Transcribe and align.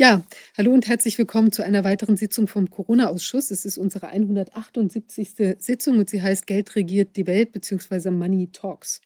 Ja, 0.00 0.22
hallo 0.56 0.72
und 0.72 0.86
herzlich 0.86 1.18
willkommen 1.18 1.50
zu 1.50 1.64
einer 1.64 1.82
weiteren 1.82 2.16
Sitzung 2.16 2.46
vom 2.46 2.70
Corona-Ausschuss. 2.70 3.50
Es 3.50 3.64
ist 3.64 3.78
unsere 3.78 4.06
178. 4.06 5.56
Sitzung 5.58 5.98
und 5.98 6.08
sie 6.08 6.22
heißt 6.22 6.46
Geld 6.46 6.76
regiert 6.76 7.16
die 7.16 7.26
Welt 7.26 7.50
bzw. 7.50 8.12
Money 8.12 8.48
Talks. 8.52 9.00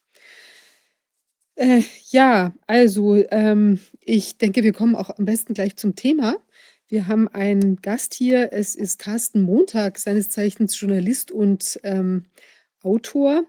Äh, 1.55 1.81
ja, 2.11 2.53
also 2.67 3.15
ähm, 3.31 3.79
ich 4.01 4.37
denke, 4.37 4.63
wir 4.63 4.71
kommen 4.71 4.95
auch 4.95 5.09
am 5.17 5.25
besten 5.25 5.55
gleich 5.55 5.77
zum 5.77 5.95
Thema. 5.95 6.35
Wir 6.87 7.07
haben 7.07 7.27
einen 7.27 7.77
Gast 7.77 8.13
hier. 8.13 8.53
Es 8.53 8.75
ist 8.75 8.99
Carsten 8.99 9.41
Montag, 9.41 9.97
seines 9.97 10.29
Zeichens 10.29 10.79
Journalist 10.79 11.31
und 11.31 11.79
ähm, 11.81 12.25
Autor. 12.83 13.47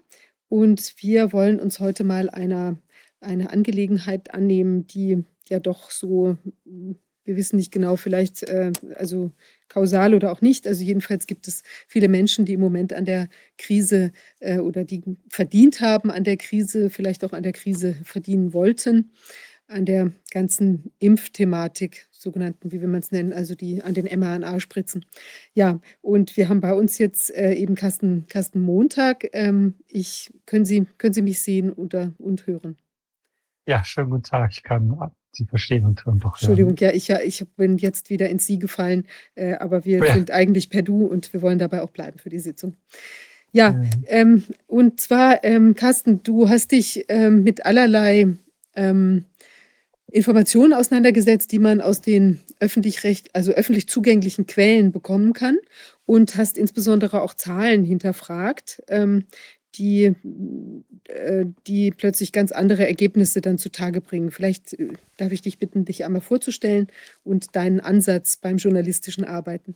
Und 0.49 0.95
wir 0.97 1.31
wollen 1.31 1.59
uns 1.59 1.79
heute 1.79 2.05
mal 2.05 2.27
einer, 2.27 2.79
einer 3.19 3.53
Angelegenheit 3.53 4.33
annehmen, 4.33 4.87
die 4.87 5.23
ja 5.47 5.59
doch 5.59 5.91
so 5.91 6.37
wir 7.25 7.35
wissen 7.35 7.57
nicht 7.57 7.71
genau, 7.71 7.95
vielleicht 7.95 8.43
äh, 8.43 8.71
also 8.95 9.31
kausal 9.67 10.13
oder 10.13 10.31
auch 10.31 10.41
nicht. 10.41 10.67
Also 10.67 10.83
jedenfalls 10.83 11.27
gibt 11.27 11.47
es 11.47 11.63
viele 11.87 12.07
Menschen, 12.07 12.45
die 12.45 12.53
im 12.53 12.59
Moment 12.59 12.93
an 12.93 13.05
der 13.05 13.27
Krise 13.57 14.11
äh, 14.39 14.59
oder 14.59 14.83
die 14.83 15.03
verdient 15.29 15.81
haben 15.81 16.11
an 16.11 16.23
der 16.23 16.37
Krise, 16.37 16.89
vielleicht 16.89 17.25
auch 17.25 17.33
an 17.33 17.43
der 17.43 17.53
Krise 17.53 17.95
verdienen 18.03 18.53
wollten, 18.53 19.11
an 19.67 19.85
der 19.85 20.11
ganzen 20.31 20.91
Impfthematik, 20.99 22.07
sogenannten, 22.11 22.71
wie 22.71 22.81
will 22.81 22.87
man 22.87 23.01
es 23.01 23.11
nennen, 23.11 23.33
also 23.33 23.55
die 23.55 23.81
an 23.81 23.93
den 23.93 24.05
mRNA-Spritzen. 24.05 25.05
Ja, 25.53 25.79
und 26.01 26.37
wir 26.37 26.49
haben 26.49 26.61
bei 26.61 26.73
uns 26.73 26.97
jetzt 26.97 27.33
äh, 27.35 27.53
eben 27.53 27.75
Carsten, 27.75 28.25
Carsten 28.27 28.61
Montag. 28.61 29.27
Ähm, 29.33 29.75
ich, 29.87 30.31
können, 30.45 30.65
Sie, 30.65 30.85
können 30.97 31.13
Sie 31.13 31.21
mich 31.21 31.41
sehen 31.41 31.71
oder, 31.71 32.13
und 32.17 32.47
hören? 32.47 32.77
Ja, 33.67 33.83
schönen 33.83 34.09
guten 34.09 34.23
Tag. 34.23 34.51
Ich 34.51 34.63
kann 34.63 35.11
Sie 35.31 35.45
verstehen 35.45 35.85
und 35.85 36.05
hören 36.05 36.19
doch. 36.19 36.37
Entschuldigung, 36.37 36.75
ja, 36.77 36.91
ich, 36.91 37.07
ja, 37.09 37.19
ich 37.19 37.45
bin 37.57 37.77
jetzt 37.77 38.09
wieder 38.09 38.29
ins 38.29 38.45
Sie 38.45 38.57
gefallen, 38.57 39.05
äh, 39.35 39.55
aber 39.55 39.83
wir 39.83 40.05
ja. 40.05 40.13
sind 40.13 40.31
eigentlich 40.31 40.69
per 40.69 40.81
Du 40.81 41.05
und 41.05 41.33
wir 41.33 41.41
wollen 41.41 41.59
dabei 41.59 41.81
auch 41.81 41.89
bleiben 41.89 42.19
für 42.19 42.29
die 42.29 42.39
Sitzung. 42.39 42.77
Ja, 43.51 43.71
mhm. 43.71 43.89
ähm, 44.07 44.43
und 44.67 45.01
zwar, 45.01 45.43
ähm, 45.43 45.75
Carsten, 45.75 46.23
du 46.23 46.49
hast 46.49 46.71
dich 46.71 47.05
ähm, 47.09 47.43
mit 47.43 47.65
allerlei 47.65 48.27
ähm, 48.75 49.25
Informationen 50.11 50.73
auseinandergesetzt, 50.73 51.51
die 51.51 51.59
man 51.59 51.81
aus 51.81 52.01
den 52.01 52.39
öffentlich 52.59 53.03
recht, 53.03 53.35
also 53.35 53.51
öffentlich 53.51 53.89
zugänglichen 53.89 54.45
Quellen 54.45 54.91
bekommen 54.91 55.33
kann 55.33 55.57
und 56.05 56.37
hast 56.37 56.57
insbesondere 56.57 57.21
auch 57.21 57.33
Zahlen 57.33 57.83
hinterfragt, 57.83 58.81
ähm, 58.87 59.25
die, 59.77 60.15
äh, 61.05 61.45
die 61.67 61.91
plötzlich 61.91 62.31
ganz 62.31 62.51
andere 62.51 62.87
Ergebnisse 62.87 63.41
dann 63.41 63.57
zutage 63.57 64.01
bringen. 64.01 64.31
Vielleicht 64.31 64.73
äh, 64.73 64.93
darf 65.17 65.31
ich 65.31 65.41
dich 65.41 65.59
bitten, 65.59 65.85
dich 65.85 66.05
einmal 66.05 66.21
vorzustellen 66.21 66.87
und 67.23 67.55
deinen 67.55 67.79
Ansatz 67.79 68.37
beim 68.37 68.57
journalistischen 68.57 69.25
Arbeiten. 69.25 69.75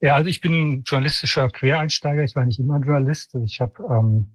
Ja, 0.00 0.16
also 0.16 0.28
ich 0.28 0.40
bin 0.40 0.82
journalistischer 0.84 1.48
Quereinsteiger. 1.48 2.24
Ich 2.24 2.36
war 2.36 2.44
nicht 2.44 2.58
immer 2.58 2.78
Journalist. 2.78 3.34
Ich 3.36 3.60
habe 3.60 3.82
ähm, 3.88 4.26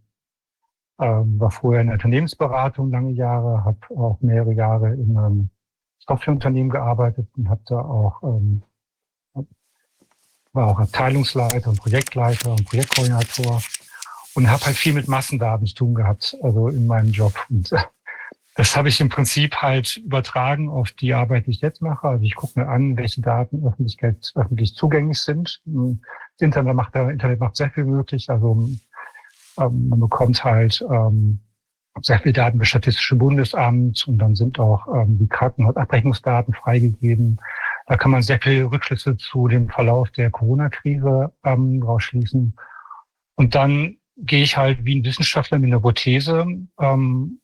ähm, 1.00 1.39
war 1.39 1.52
vorher 1.52 1.81
in 1.81 1.88
der 1.88 1.94
Unternehmensberatung 1.94 2.91
lange 2.91 3.11
Jahre, 3.11 3.63
habe 3.63 3.80
auch 3.91 4.19
mehrere 4.22 4.53
Jahre 4.53 4.94
in 4.94 5.17
einem 5.17 5.50
Softwareunternehmen 6.00 6.69
gearbeitet 6.69 7.27
und 7.38 7.50
habe 7.50 7.61
da 7.66 7.80
auch 7.80 8.22
ähm, 8.23 8.63
war 10.60 10.68
auch 10.68 10.80
Abteilungsleiter 10.80 11.70
und 11.70 11.80
Projektleiter 11.80 12.52
und 12.52 12.66
Projektkoordinator 12.66 13.62
und 14.36 14.50
habe 14.50 14.66
halt 14.66 14.76
viel 14.76 14.94
mit 14.94 15.08
Massendaten 15.08 15.66
zu 15.66 15.76
tun 15.76 15.96
gehabt, 15.96 16.36
also 16.44 16.68
in 16.68 16.86
meinem 16.86 17.12
Job. 17.12 17.34
Und 17.50 17.72
das 18.56 18.76
habe 18.76 18.90
ich 18.90 19.00
im 19.00 19.08
Prinzip 19.08 19.56
halt 19.56 19.96
übertragen 19.96 20.70
auf 20.70 20.92
die 20.92 21.14
Arbeit, 21.14 21.48
die 21.48 21.52
ich 21.52 21.62
jetzt 21.62 21.82
mache. 21.82 22.10
Also 22.10 22.26
ich 22.26 22.36
gucke 22.36 22.60
mir 22.60 22.68
an, 22.68 22.98
welche 22.98 23.22
Daten 23.22 23.66
Öffentlichkeit, 23.66 24.34
öffentlich 24.36 24.76
zugänglich 24.76 25.20
sind. 25.20 25.62
Das 25.64 25.96
Internet 26.40 26.76
macht, 26.76 26.94
das 26.94 27.10
Internet 27.10 27.40
macht 27.40 27.56
sehr 27.56 27.70
viel 27.70 27.86
möglich. 27.86 28.30
Also 28.30 28.69
ähm, 29.58 29.88
man 29.88 30.00
bekommt 30.02 30.44
halt 30.44 30.86
ähm, 30.92 31.40
sehr 32.02 32.19
viel 32.19 32.34
Daten 32.34 32.59
des 32.59 32.68
Statistischen 32.68 33.18
Bundesamts 33.18 34.03
und 34.03 34.18
dann 34.18 34.36
sind 34.36 34.59
auch 34.59 34.88
ähm, 34.94 35.19
die 35.19 35.28
Krankenhausabrechnungsdaten 35.28 36.53
freigegeben. 36.53 37.40
Da 37.89 37.97
kann 37.97 38.11
man 38.11 38.22
sehr 38.22 38.39
viele 38.39 38.72
Rückschlüsse 38.72 39.17
zu 39.17 39.47
dem 39.47 39.67
Verlauf 39.67 40.11
der 40.11 40.29
Corona-Krise 40.29 41.33
ähm, 41.44 41.81
rausschließen. 41.81 42.53
Und 43.35 43.55
dann 43.55 43.97
gehe 44.16 44.44
ich 44.44 44.57
halt 44.57 44.85
wie 44.85 45.00
ein 45.00 45.03
Wissenschaftler 45.03 45.57
mit 45.57 45.69
einer 45.69 45.77
Hypothese 45.77 46.45
ähm, 46.79 47.41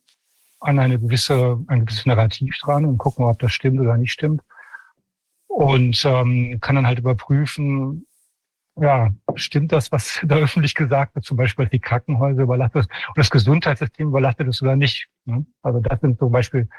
an 0.60 0.80
eine 0.80 1.00
gewisse, 1.00 1.60
ein 1.66 1.88
gewisses 1.88 2.06
Narrativ 2.06 2.56
dran 2.62 2.86
und 2.86 3.00
gucken, 3.00 3.26
ob 3.26 3.40
das 3.40 3.54
stimmt 3.54 3.80
oder 3.80 3.98
nicht 3.98 4.12
stimmt. 4.12 4.44
Und 5.48 6.06
ähm, 6.06 6.60
kann 6.62 6.76
dann 6.76 6.86
halt 6.86 7.00
überprüfen, 7.00 8.06
ja, 8.80 9.16
stimmt 9.34 9.72
das, 9.72 9.92
was 9.92 10.20
da 10.28 10.36
öffentlich 10.36 10.76
gesagt 10.76 11.16
wird, 11.16 11.26
zum 11.26 11.38
Beispiel, 11.38 11.66
dass 11.66 11.72
die 11.72 11.80
Krankenhäuser 11.80 12.44
überlastet 12.44 12.88
und 13.08 13.18
das 13.18 13.32
Gesundheitssystem 13.32 14.10
überlastet 14.10 14.48
ist 14.48 14.62
oder 14.62 14.76
nicht. 14.76 15.08
Ne? 15.26 15.44
Also 15.64 15.80
das 15.80 16.00
sind 16.02 16.20
zum 16.20 16.32
Beispiel 16.32 16.70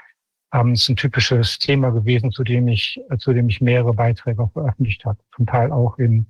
ähm, 0.53 0.73
ist 0.73 0.89
ein 0.89 0.95
typisches 0.95 1.59
Thema 1.59 1.91
gewesen, 1.91 2.31
zu 2.31 2.43
dem 2.43 2.67
ich, 2.67 2.99
zu 3.19 3.33
dem 3.33 3.49
ich 3.49 3.61
mehrere 3.61 3.93
Beiträge 3.93 4.49
veröffentlicht 4.53 5.05
habe. 5.05 5.19
Zum 5.35 5.45
Teil 5.45 5.71
auch 5.71 5.97
in, 5.97 6.27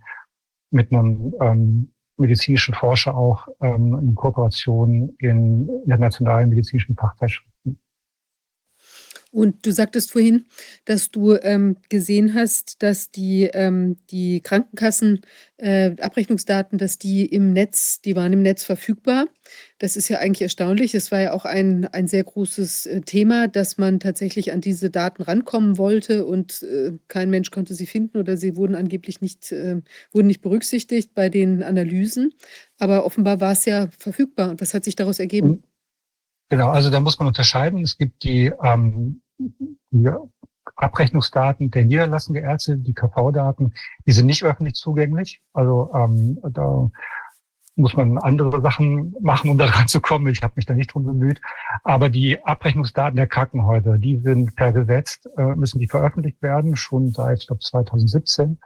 mit 0.72 0.92
einem 0.92 1.34
ähm, 1.40 1.92
medizinischen 2.18 2.74
Forscher 2.74 3.16
auch 3.16 3.48
ähm, 3.62 3.98
in 4.00 4.16
Kooperation 4.16 5.16
in 5.20 5.70
internationalen 5.84 6.50
medizinischen 6.50 6.96
Fachzeitschriften. 6.96 7.52
Und 9.38 9.68
du 9.68 9.72
sagtest 9.72 10.14
vorhin, 10.14 10.48
dass 10.86 11.12
du 11.12 11.36
ähm, 11.36 11.78
gesehen 11.90 12.34
hast, 12.34 12.82
dass 12.82 13.12
die, 13.12 13.44
ähm, 13.44 13.98
die 14.10 14.42
Krankenkassen 14.42 15.22
äh, 15.58 15.92
Abrechnungsdaten, 16.02 16.80
dass 16.80 16.98
die 16.98 17.24
im 17.24 17.54
Netz, 17.54 18.02
die 18.02 18.16
waren 18.16 18.34
im 18.34 18.42
Netz 18.42 18.64
verfügbar. 18.64 19.28
Das 19.78 19.96
ist 19.96 20.10
ja 20.10 20.18
eigentlich 20.18 20.42
erstaunlich. 20.42 20.96
Es 20.96 21.12
war 21.12 21.22
ja 21.22 21.34
auch 21.34 21.46
ein, 21.46 21.86
ein 21.86 22.08
sehr 22.08 22.24
großes 22.24 22.88
äh, 22.88 23.02
Thema, 23.02 23.48
dass 23.48 23.78
man 23.78 24.00
tatsächlich 24.00 24.54
an 24.54 24.62
diese 24.62 24.90
Daten 24.90 25.22
rankommen 25.22 25.78
wollte 25.78 26.26
und 26.26 26.64
äh, 26.64 26.94
kein 27.08 27.30
Mensch 27.30 27.52
konnte 27.52 27.76
sie 27.76 27.86
finden 27.86 28.18
oder 28.18 28.38
sie 28.38 28.56
wurden 28.56 28.74
angeblich 28.74 29.22
nicht, 29.22 29.52
äh, 29.52 29.84
wurden 30.14 30.26
nicht 30.26 30.42
berücksichtigt 30.42 31.14
bei 31.14 31.30
den 31.30 31.62
Analysen. 31.62 32.34
Aber 32.80 33.06
offenbar 33.06 33.40
war 33.40 33.52
es 33.52 33.66
ja 33.66 33.90
verfügbar. 34.00 34.50
Und 34.50 34.62
was 34.62 34.74
hat 34.74 34.84
sich 34.84 34.96
daraus 34.96 35.20
ergeben? 35.20 35.62
Genau, 36.50 36.70
also 36.70 36.90
da 36.90 37.00
muss 37.00 37.20
man 37.20 37.28
unterscheiden. 37.28 37.84
Es 37.84 38.00
gibt 38.00 38.24
die, 38.24 38.52
ähm, 38.64 39.22
die 39.38 40.10
Abrechnungsdaten 40.76 41.72
der 41.72 41.86
niederlassenden 41.86 42.44
Ärzte, 42.44 42.78
die 42.78 42.94
KV-Daten, 42.94 43.74
die 44.06 44.12
sind 44.12 44.26
nicht 44.26 44.44
öffentlich 44.44 44.76
zugänglich. 44.76 45.42
Also 45.54 45.92
ähm, 45.94 46.40
da 46.52 46.90
muss 47.78 47.96
man 47.96 48.18
andere 48.18 48.62
Sachen 48.62 49.16
machen, 49.22 49.50
um 49.52 49.58
daran 49.58 49.88
zu 49.88 50.02
kommen. 50.02 50.28
Ich 50.28 50.44
habe 50.44 50.54
mich 50.56 50.66
da 50.66 50.74
nicht 50.74 50.94
drum 50.94 51.06
bemüht. 51.06 51.40
Aber 51.84 52.10
die 52.10 52.44
Abrechnungsdaten 52.44 53.16
der 53.16 53.28
Krankenhäuser, 53.28 53.98
die 53.98 54.18
sind 54.18 54.56
per 54.56 54.74
Gesetz, 54.74 55.20
äh, 55.38 55.56
müssen 55.56 55.80
die 55.80 55.88
veröffentlicht 55.88 56.42
werden, 56.42 56.76
schon 56.76 57.14
seit, 57.14 57.40
ich 57.40 57.48
glaube, 57.48 57.62
2017. 57.62 58.60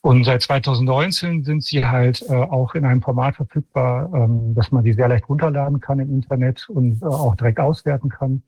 Und 0.00 0.24
seit 0.24 0.42
2019 0.42 1.42
sind 1.44 1.64
sie 1.64 1.84
halt 1.84 2.22
äh, 2.28 2.32
auch 2.32 2.74
in 2.74 2.84
einem 2.84 3.02
Format 3.02 3.36
verfügbar, 3.36 4.10
ähm, 4.14 4.54
dass 4.54 4.70
man 4.70 4.84
die 4.84 4.92
sehr 4.92 5.08
leicht 5.08 5.28
runterladen 5.28 5.80
kann 5.80 5.98
im 5.98 6.10
Internet 6.14 6.68
und 6.68 7.02
äh, 7.02 7.06
auch 7.06 7.34
direkt 7.34 7.58
auswerten 7.58 8.08
kann. 8.08 8.42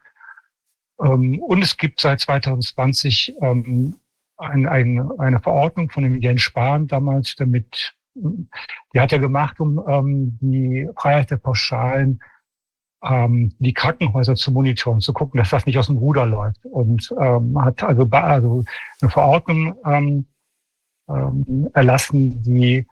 Ähm, 1.03 1.41
und 1.41 1.63
es 1.63 1.77
gibt 1.77 2.01
seit 2.01 2.21
2020 2.21 3.35
ähm, 3.41 3.97
ein, 4.37 4.67
ein, 4.67 5.11
eine 5.19 5.41
Verordnung 5.41 5.91
von 5.91 6.03
dem 6.03 6.21
Jens 6.21 6.43
Spahn 6.43 6.87
damals, 6.87 7.37
damit 7.37 7.95
die 8.15 9.01
hat 9.01 9.13
er 9.13 9.19
gemacht, 9.19 9.61
um 9.61 9.83
ähm, 9.87 10.39
die 10.41 10.89
Freiheit 10.97 11.31
der 11.31 11.37
Pauschalen, 11.37 12.21
ähm, 13.03 13.55
die 13.59 13.73
Krankenhäuser 13.73 14.35
zu 14.35 14.51
monitoren, 14.51 15.01
zu 15.01 15.13
gucken, 15.13 15.39
dass 15.39 15.51
das 15.51 15.67
nicht 15.67 15.79
aus 15.79 15.87
dem 15.87 15.97
Ruder 15.97 16.27
läuft. 16.27 16.65
Und 16.67 17.15
ähm, 17.19 17.61
hat 17.63 17.83
also, 17.83 18.09
also 18.11 18.65
eine 19.01 19.11
Verordnung 19.11 19.77
ähm, 19.85 20.27
ähm, 21.09 21.71
erlassen, 21.73 22.43
die, 22.43 22.87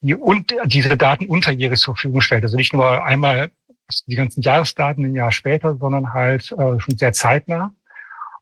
die 0.00 0.14
und 0.14 0.54
diese 0.66 0.96
Daten 0.96 1.26
unterjährig 1.26 1.78
zur 1.78 1.94
Verfügung 1.94 2.20
stellt. 2.20 2.44
Also 2.44 2.56
nicht 2.56 2.72
nur 2.72 3.04
einmal 3.04 3.50
die 4.06 4.16
ganzen 4.16 4.42
Jahresdaten 4.42 5.04
ein 5.04 5.14
Jahr 5.14 5.32
später, 5.32 5.76
sondern 5.76 6.12
halt 6.12 6.52
äh, 6.52 6.80
schon 6.80 6.98
sehr 6.98 7.12
zeitnah. 7.12 7.72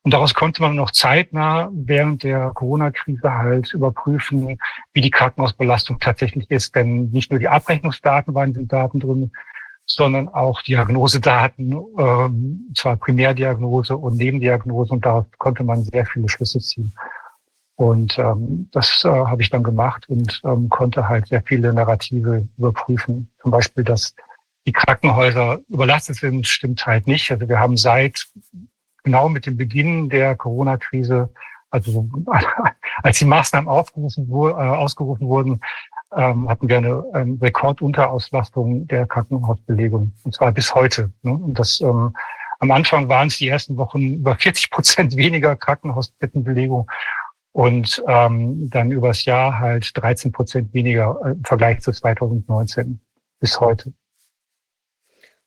Und 0.03 0.13
daraus 0.13 0.35
konnte 0.35 0.63
man 0.63 0.77
noch 0.77 0.93
zeitnah 0.93 1.69
während 1.73 2.23
der 2.23 2.53
Corona-Krise 2.55 3.33
halt 3.33 3.75
überprüfen, 3.75 4.57
wie 4.93 5.01
die 5.01 5.11
Krankenhausbelastung 5.11 5.99
tatsächlich 5.99 6.49
ist. 6.49 6.77
Denn 6.77 7.11
nicht 7.11 7.33
nur 7.33 7.41
die 7.41 7.49
Abrechnungsdaten 7.49 8.33
waren 8.33 8.51
in 8.51 8.55
den 8.55 8.69
Daten 8.69 9.01
drin, 9.01 9.33
sondern 9.85 10.29
auch 10.29 10.63
Diagnosedaten, 10.63 11.77
ähm, 11.99 12.73
zwar 12.77 12.97
Primärdiagnose 12.97 13.97
und 13.97 14.17
Nebendiagnose. 14.17 14.93
Und 14.93 15.05
daraus 15.05 15.27
konnte 15.39 15.65
man 15.65 15.83
sehr 15.83 16.07
viele 16.07 16.29
Schlüsse 16.29 16.61
ziehen. 16.61 16.93
Und 17.75 18.17
ähm, 18.19 18.69
das 18.73 19.03
äh, 19.05 19.09
habe 19.09 19.43
ich 19.43 19.51
dann 19.51 19.63
gemacht 19.63 20.09
und 20.09 20.41
ähm, 20.45 20.69
konnte 20.69 21.09
halt 21.09 21.27
sehr 21.27 21.43
viele 21.43 21.73
Narrative 21.73 22.47
überprüfen. 22.57 23.29
Zum 23.43 23.51
Beispiel, 23.51 23.85
dass 23.85 24.15
die 24.67 24.73
Krankenhäuser 24.73 25.61
überlastet 25.69 26.17
sind, 26.17 26.47
stimmt 26.47 26.87
halt 26.87 27.07
nicht. 27.07 27.31
Also 27.31 27.49
wir 27.49 27.59
haben 27.59 27.77
seit 27.77 28.27
genau 29.05 29.29
mit 29.29 29.47
dem 29.47 29.57
Beginn 29.57 30.09
der 30.09 30.35
Corona-Krise, 30.35 31.31
also 31.71 32.09
als 33.03 33.19
die 33.19 33.25
Maßnahmen 33.25 33.69
aufgerufen, 33.69 34.29
äh, 34.29 34.35
ausgerufen 34.35 35.29
wurden, 35.29 35.61
ähm, 36.15 36.49
hatten 36.49 36.69
wir 36.69 36.79
eine 36.79 37.05
ähm, 37.15 37.39
Rekordunterauslastung 37.41 38.87
der 38.89 39.07
Krankenhausbelegung. 39.07 40.13
Und 40.25 40.35
zwar 40.35 40.53
bis 40.53 40.75
heute. 40.75 41.13
Ne? 41.23 41.33
Und 41.33 41.59
das 41.59 41.81
ähm, 41.81 42.15
am 42.59 42.71
Anfang 42.71 43.09
waren 43.09 43.29
es 43.29 43.39
die 43.39 43.49
ersten 43.49 43.77
Wochen 43.77 44.15
über 44.15 44.37
40 44.37 44.71
Prozent 44.71 45.17
weniger 45.17 45.57
Krankenhausbettenbelegung 45.57 46.91
und 47.53 48.03
ähm, 48.07 48.69
dann 48.71 48.91
übers 48.91 49.25
Jahr 49.25 49.59
halt 49.59 49.91
13 49.95 50.33
Prozent 50.33 50.75
weniger 50.75 51.19
äh, 51.25 51.31
im 51.33 51.45
Vergleich 51.45 51.81
zu 51.81 51.93
2019 51.93 53.01
bis 53.41 53.61
heute. 53.61 53.93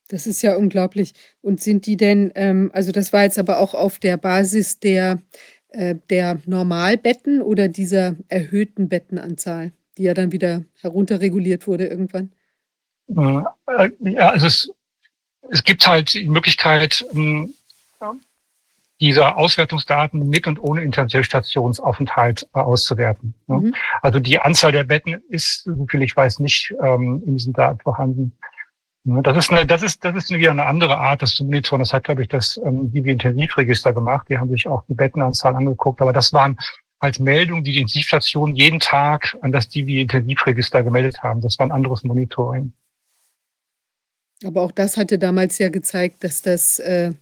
Das 0.10 0.28
ist 0.28 0.42
ja 0.42 0.56
unglaublich. 0.56 1.14
Und 1.42 1.62
sind 1.62 1.86
die 1.86 1.96
denn, 1.96 2.32
ähm, 2.36 2.72
also 2.74 2.92
das 2.92 3.14
war 3.14 3.24
jetzt 3.24 3.40
aber 3.40 3.60
auch 3.60 3.74
auf 3.74 4.00
der 4.00 4.18
Basis 4.18 4.80
der, 4.80 5.22
äh, 5.70 5.96
der 6.10 6.40
Normalbetten 6.46 7.42
oder 7.42 7.68
dieser 7.68 8.16
erhöhten 8.28 8.90
Bettenanzahl, 8.90 9.72
die 9.98 10.04
ja 10.04 10.14
dann 10.14 10.32
wieder 10.32 10.66
herunterreguliert 10.82 11.68
wurde 11.68 11.86
irgendwann? 11.86 12.32
Äh, 13.16 13.90
ja, 14.00 14.30
also 14.30 14.48
es, 14.48 14.72
es 15.50 15.64
gibt 15.64 15.88
halt 15.88 16.14
die 16.14 16.28
Möglichkeit, 16.28 17.06
ähm, 17.14 17.54
diese 19.00 19.36
Auswertungsdaten 19.38 20.28
mit 20.28 20.46
und 20.48 20.60
ohne 20.60 20.84
Intensivstationsaufenthalt 20.84 22.48
äh, 22.54 22.60
auszuwerten. 22.60 23.34
Ne? 23.48 23.58
Mhm. 23.58 23.76
Also 24.02 24.20
die 24.20 24.40
Anzahl 24.40 24.72
der 24.72 24.84
Betten 24.84 25.22
ist, 25.30 25.64
soviel 25.64 26.02
ich 26.02 26.16
weiß, 26.16 26.40
nicht 26.40 26.74
ähm, 26.82 27.24
in 27.26 27.38
diesen 27.38 27.54
Daten 27.54 27.80
vorhanden. 27.80 28.34
Ne? 29.10 29.22
Das 29.24 29.38
ist 29.38 29.52
eine, 29.52 29.66
das 29.66 29.84
ist, 29.84 30.04
das 30.06 30.16
ist 30.16 30.30
wieder 30.30 30.52
eine 30.52 30.66
andere 30.66 30.98
Art, 30.98 31.22
das 31.22 31.36
zu 31.36 31.44
monitoren. 31.44 31.80
Das 31.80 31.94
hat, 31.94 32.04
glaube 32.06 32.22
ich, 32.22 32.28
das 32.28 32.60
ähm, 32.64 32.92
Intensivregister 32.94 33.94
gemacht. 33.94 34.28
Die 34.30 34.38
haben 34.38 34.50
sich 34.50 34.68
auch 34.68 34.84
die 34.88 34.94
Bettenanzahl 34.94 35.56
angeguckt. 35.56 36.02
Aber 36.02 36.14
das 36.14 36.32
waren 36.34 36.58
als 37.00 37.20
Meldungen, 37.20 37.64
die 37.64 37.74
die 37.74 37.80
Intensivstationen 37.80 38.56
jeden 38.56 38.80
Tag 38.80 39.38
an 39.42 39.52
das 39.52 39.70
Divi-Intensivregister 39.70 40.84
gemeldet 40.84 41.24
haben. 41.24 41.42
Das 41.42 41.58
war 41.60 41.66
ein 41.66 41.72
anderes 41.72 42.04
Monitoring. 42.04 42.74
Aber 44.46 44.62
auch 44.62 44.72
das 44.72 44.96
hatte 44.96 45.20
damals 45.20 45.58
ja 45.58 45.70
gezeigt, 45.70 46.24
dass 46.24 46.42
das 46.42 46.80
äh, 46.80 47.14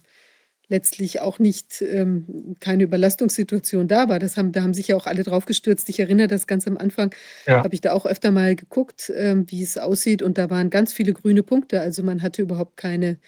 letztlich 0.68 1.20
auch 1.20 1.38
nicht 1.38 1.82
ähm, 1.82 2.56
keine 2.60 2.84
Überlastungssituation 2.84 3.88
da 3.88 4.08
war. 4.08 4.18
Das 4.18 4.36
haben, 4.36 4.52
da 4.52 4.62
haben 4.62 4.74
sich 4.74 4.88
ja 4.88 4.96
auch 4.96 5.06
alle 5.06 5.22
drauf 5.22 5.46
gestürzt. 5.46 5.88
Ich 5.88 5.98
erinnere 5.98 6.28
das 6.28 6.46
ganz 6.46 6.66
am 6.66 6.76
Anfang, 6.76 7.14
ja. 7.46 7.64
habe 7.64 7.74
ich 7.74 7.80
da 7.80 7.92
auch 7.92 8.06
öfter 8.06 8.30
mal 8.30 8.54
geguckt, 8.54 9.10
ähm, 9.16 9.46
wie 9.48 9.62
es 9.62 9.78
aussieht. 9.78 10.22
Und 10.22 10.38
da 10.38 10.50
waren 10.50 10.70
ganz 10.70 10.92
viele 10.92 11.12
grüne 11.14 11.42
Punkte. 11.42 11.80
Also 11.80 12.02
man 12.02 12.22
hatte 12.22 12.42
überhaupt 12.42 12.76
keine, 12.76 13.18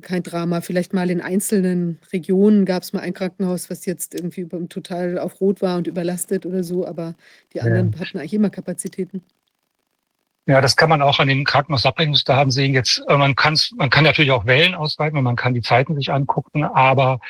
kein 0.00 0.22
Drama. 0.22 0.60
Vielleicht 0.60 0.94
mal 0.94 1.10
in 1.10 1.20
einzelnen 1.20 1.98
Regionen 2.12 2.64
gab 2.64 2.84
es 2.84 2.92
mal 2.92 3.00
ein 3.00 3.14
Krankenhaus, 3.14 3.70
was 3.70 3.84
jetzt 3.84 4.14
irgendwie 4.14 4.46
total 4.68 5.18
auf 5.18 5.40
Rot 5.40 5.60
war 5.60 5.78
und 5.78 5.88
überlastet 5.88 6.46
oder 6.46 6.62
so. 6.62 6.86
Aber 6.86 7.16
die 7.54 7.60
anderen 7.60 7.92
ja. 7.92 8.00
hatten 8.00 8.18
eigentlich 8.18 8.34
immer 8.34 8.50
Kapazitäten. 8.50 9.22
Ja, 10.48 10.62
das 10.62 10.76
kann 10.76 10.88
man 10.88 11.02
auch 11.02 11.18
an 11.18 11.28
den 11.28 11.44
Krankenhausabrechnungsdaten 11.44 12.50
sehen. 12.50 12.72
Jetzt, 12.72 13.02
äh, 13.06 13.18
man 13.18 13.36
kann 13.36 13.58
man 13.76 13.90
kann 13.90 14.04
natürlich 14.04 14.30
auch 14.30 14.46
Wellen 14.46 14.74
ausweiten 14.74 15.18
und 15.18 15.24
man 15.24 15.36
kann 15.36 15.52
die 15.52 15.60
Zeiten 15.60 15.94
sich 15.94 16.10
angucken, 16.10 16.64
aber 16.64 17.20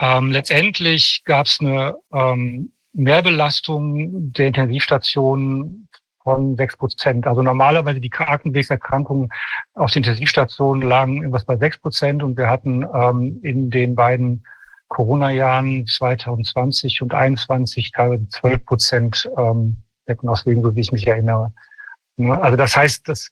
ähm, 0.00 0.32
letztendlich 0.32 1.22
gab 1.24 1.46
es 1.46 1.58
eine 1.60 1.96
ähm, 2.12 2.72
Mehrbelastung 2.92 4.32
der 4.32 4.48
Intensivstationen 4.48 5.88
von 6.24 6.56
sechs 6.56 6.76
Prozent. 6.76 7.28
Also 7.28 7.40
normalerweise 7.40 8.00
die 8.00 8.10
Atemwegserkrankungen 8.12 9.28
auf 9.74 9.92
den 9.92 10.02
Intensivstationen 10.02 10.82
lagen 10.82 11.18
irgendwas 11.18 11.44
bei 11.44 11.56
sechs 11.56 11.78
Prozent 11.78 12.24
und 12.24 12.36
wir 12.36 12.50
hatten 12.50 12.84
ähm, 12.92 13.38
in 13.44 13.70
den 13.70 13.94
beiden 13.94 14.44
Corona-Jahren 14.88 15.86
2020 15.86 17.00
und 17.00 17.10
2021 17.10 17.92
teilweise 17.92 18.28
zwölf 18.28 18.64
Prozent 18.64 19.30
ähm, 19.38 19.76
Deckenauswegen, 20.08 20.64
so 20.64 20.74
wie 20.74 20.80
ich 20.80 20.90
mich 20.90 21.06
erinnere. 21.06 21.52
Ne? 22.16 22.40
Also 22.40 22.56
das 22.56 22.76
heißt, 22.76 23.08
das 23.08 23.30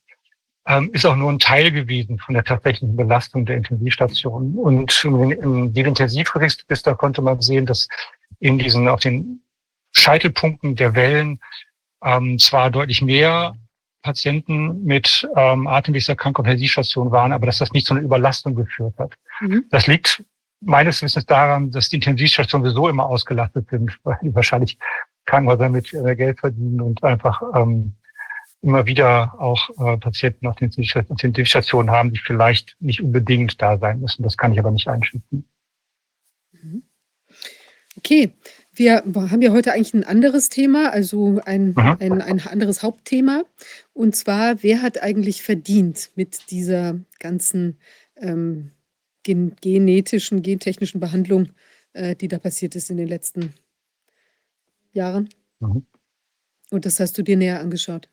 ähm, 0.67 0.89
ist 0.93 1.05
auch 1.05 1.15
nur 1.15 1.31
ein 1.31 1.39
Teil 1.39 1.71
gewesen 1.71 2.17
von 2.19 2.33
der 2.33 2.43
tatsächlichen 2.43 2.95
Belastung 2.95 3.45
der 3.45 3.57
Intensivstation. 3.57 4.55
Und 4.55 5.03
im 5.03 5.73
Intensivregister 5.75 6.95
konnte 6.95 7.21
man 7.21 7.41
sehen, 7.41 7.65
dass 7.65 7.87
in 8.39 8.57
diesen, 8.57 8.87
auf 8.87 8.99
den 8.99 9.41
Scheitelpunkten 9.91 10.75
der 10.75 10.95
Wellen 10.95 11.39
ähm, 12.03 12.39
zwar 12.39 12.71
deutlich 12.71 13.01
mehr 13.01 13.55
Patienten 14.01 14.83
mit 14.83 15.27
ähm, 15.35 15.67
Atemwegserkrankung 15.67 16.45
auf 16.45 16.51
Intensivstation 16.51 17.11
waren, 17.11 17.31
aber 17.31 17.47
dass 17.47 17.57
das 17.57 17.71
nicht 17.71 17.87
zu 17.87 17.93
einer 17.93 18.03
Überlastung 18.03 18.55
geführt 18.55 18.93
hat. 18.99 19.13
Mhm. 19.41 19.65
Das 19.71 19.87
liegt 19.87 20.23
meines 20.61 21.01
Wissens 21.01 21.25
daran, 21.25 21.71
dass 21.71 21.89
die 21.89 21.95
Intensivstationen 21.97 22.65
sowieso 22.65 22.89
immer 22.89 23.05
ausgelastet 23.05 23.69
sind, 23.69 23.97
weil 24.03 24.17
die 24.21 24.33
wahrscheinlich 24.33 24.77
Krankenhäuser 25.25 25.69
mit 25.69 25.93
äh, 25.93 26.15
Geld 26.15 26.39
verdienen 26.39 26.81
und 26.81 27.03
einfach 27.03 27.41
ähm, 27.55 27.95
immer 28.65 28.87
wieder 28.87 29.39
auch 29.39 29.69
äh, 29.77 29.97
Patienten 29.97 30.47
auf 30.47 30.55
den 30.55 30.71
Intensivstationen 30.71 31.91
haben, 31.91 32.11
die 32.11 32.19
vielleicht 32.19 32.75
nicht 32.79 33.01
unbedingt 33.01 33.61
da 33.61 33.77
sein 33.77 34.01
müssen. 34.01 34.23
Das 34.23 34.37
kann 34.37 34.53
ich 34.53 34.59
aber 34.59 34.71
nicht 34.71 34.87
einschätzen. 34.87 35.45
Mhm. 36.51 36.83
Okay, 37.97 38.33
wir 38.73 39.03
haben 39.05 39.41
ja 39.41 39.51
heute 39.51 39.71
eigentlich 39.71 39.93
ein 39.93 40.03
anderes 40.03 40.49
Thema, 40.49 40.89
also 40.91 41.39
ein, 41.45 41.67
mhm. 41.69 41.97
ein, 41.99 42.21
ein 42.21 42.39
anderes 42.45 42.81
Hauptthema. 42.81 43.43
Und 43.93 44.15
zwar, 44.15 44.63
wer 44.63 44.81
hat 44.81 45.01
eigentlich 45.01 45.43
verdient 45.43 46.11
mit 46.15 46.49
dieser 46.49 46.99
ganzen 47.19 47.77
ähm, 48.17 48.71
gen 49.23 49.55
genetischen, 49.61 50.41
gentechnischen 50.41 50.99
Behandlung, 50.99 51.49
äh, 51.93 52.15
die 52.15 52.27
da 52.27 52.39
passiert 52.39 52.75
ist 52.75 52.89
in 52.89 52.97
den 52.97 53.07
letzten 53.07 53.53
Jahren? 54.91 55.29
Mhm. 55.59 55.85
Und 56.71 56.85
das 56.85 56.99
hast 56.99 57.17
du 57.17 57.21
dir 57.21 57.37
näher 57.37 57.59
angeschaut. 57.59 58.09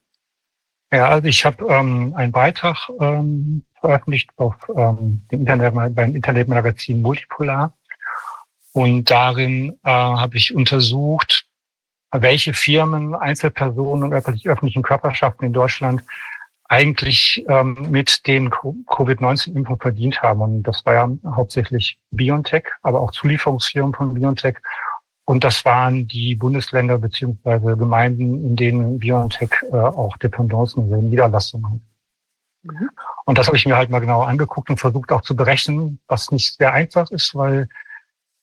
Ja, 0.93 1.09
also 1.09 1.27
ich 1.27 1.44
habe 1.47 1.65
ähm, 1.69 2.12
einen 2.15 2.33
Beitrag 2.33 2.91
ähm, 3.00 3.65
veröffentlicht 3.81 4.29
auf 4.37 4.55
ähm, 4.77 5.23
dem 5.31 5.41
Internet, 5.41 5.75
beim 5.94 6.15
Internetmagazin 6.15 7.00
Multipolar. 7.00 7.73
Und 8.73 9.11
darin 9.11 9.79
äh, 9.85 9.91
habe 9.91 10.37
ich 10.37 10.55
untersucht, 10.55 11.47
welche 12.11 12.53
Firmen, 12.53 13.15
Einzelpersonen 13.15 14.05
und 14.05 14.12
öffentlichen 14.12 14.83
Körperschaften 14.83 15.47
in 15.47 15.55
Deutschland 15.55 16.03
eigentlich 16.69 17.43
ähm, 17.49 17.91
mit 17.91 18.27
den 18.27 18.50
Covid-19-Impfungen 18.50 19.81
verdient 19.81 20.23
haben. 20.23 20.43
Und 20.43 20.62
das 20.62 20.85
war 20.85 20.94
ja 20.94 21.11
hauptsächlich 21.25 21.99
BioNTech, 22.11 22.65
aber 22.83 23.00
auch 23.00 23.12
Zulieferungsfirmen 23.12 23.94
von 23.94 24.12
BioNTech 24.12 24.56
und 25.25 25.45
das 25.45 25.65
waren 25.65 26.08
die 26.08 26.35
Bundesländer 26.35 26.99
beziehungsweise 26.99 27.77
Gemeinden, 27.77 28.44
in 28.44 28.56
denen 28.56 28.99
BioNTech 28.99 29.51
äh, 29.70 29.77
auch 29.77 30.17
Dependancen, 30.17 30.85
also 30.85 30.96
Niederlassungen 30.96 31.73
hat. 31.73 31.81
Mhm. 32.65 32.91
Und 33.25 33.39
das 33.39 33.46
habe 33.46 33.56
ich 33.56 33.67
mir 33.67 33.77
halt 33.77 33.91
mal 33.91 34.01
genauer 34.01 34.27
angeguckt 34.27 34.70
und 34.70 34.81
versucht 34.81 35.13
auch 35.13 35.23
zu 35.23 35.37
berechnen, 35.37 36.01
was 36.08 36.31
nicht 36.32 36.56
sehr 36.56 36.73
einfach 36.73 37.11
ist, 37.11 37.35
weil 37.35 37.69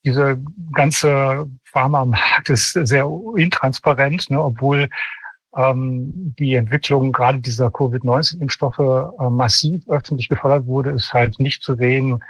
diese 0.06 0.42
ganze 0.72 1.50
Pharma-Markt 1.66 2.50
ist 2.50 2.72
sehr 2.72 3.10
intransparent, 3.36 4.30
ne, 4.30 4.42
obwohl 4.42 4.90
ähm, 5.56 6.34
die 6.40 6.56
Entwicklung 6.56 7.12
gerade 7.12 7.40
dieser 7.40 7.70
Covid-19-Impfstoffe 7.72 8.80
äh, 8.80 9.30
massiv 9.30 9.88
öffentlich 9.90 10.30
gefördert 10.30 10.66
wurde, 10.66 10.92
ist 10.92 11.14
halt 11.14 11.40
nicht 11.40 11.64
zu 11.64 11.76
sehen, 11.76 12.24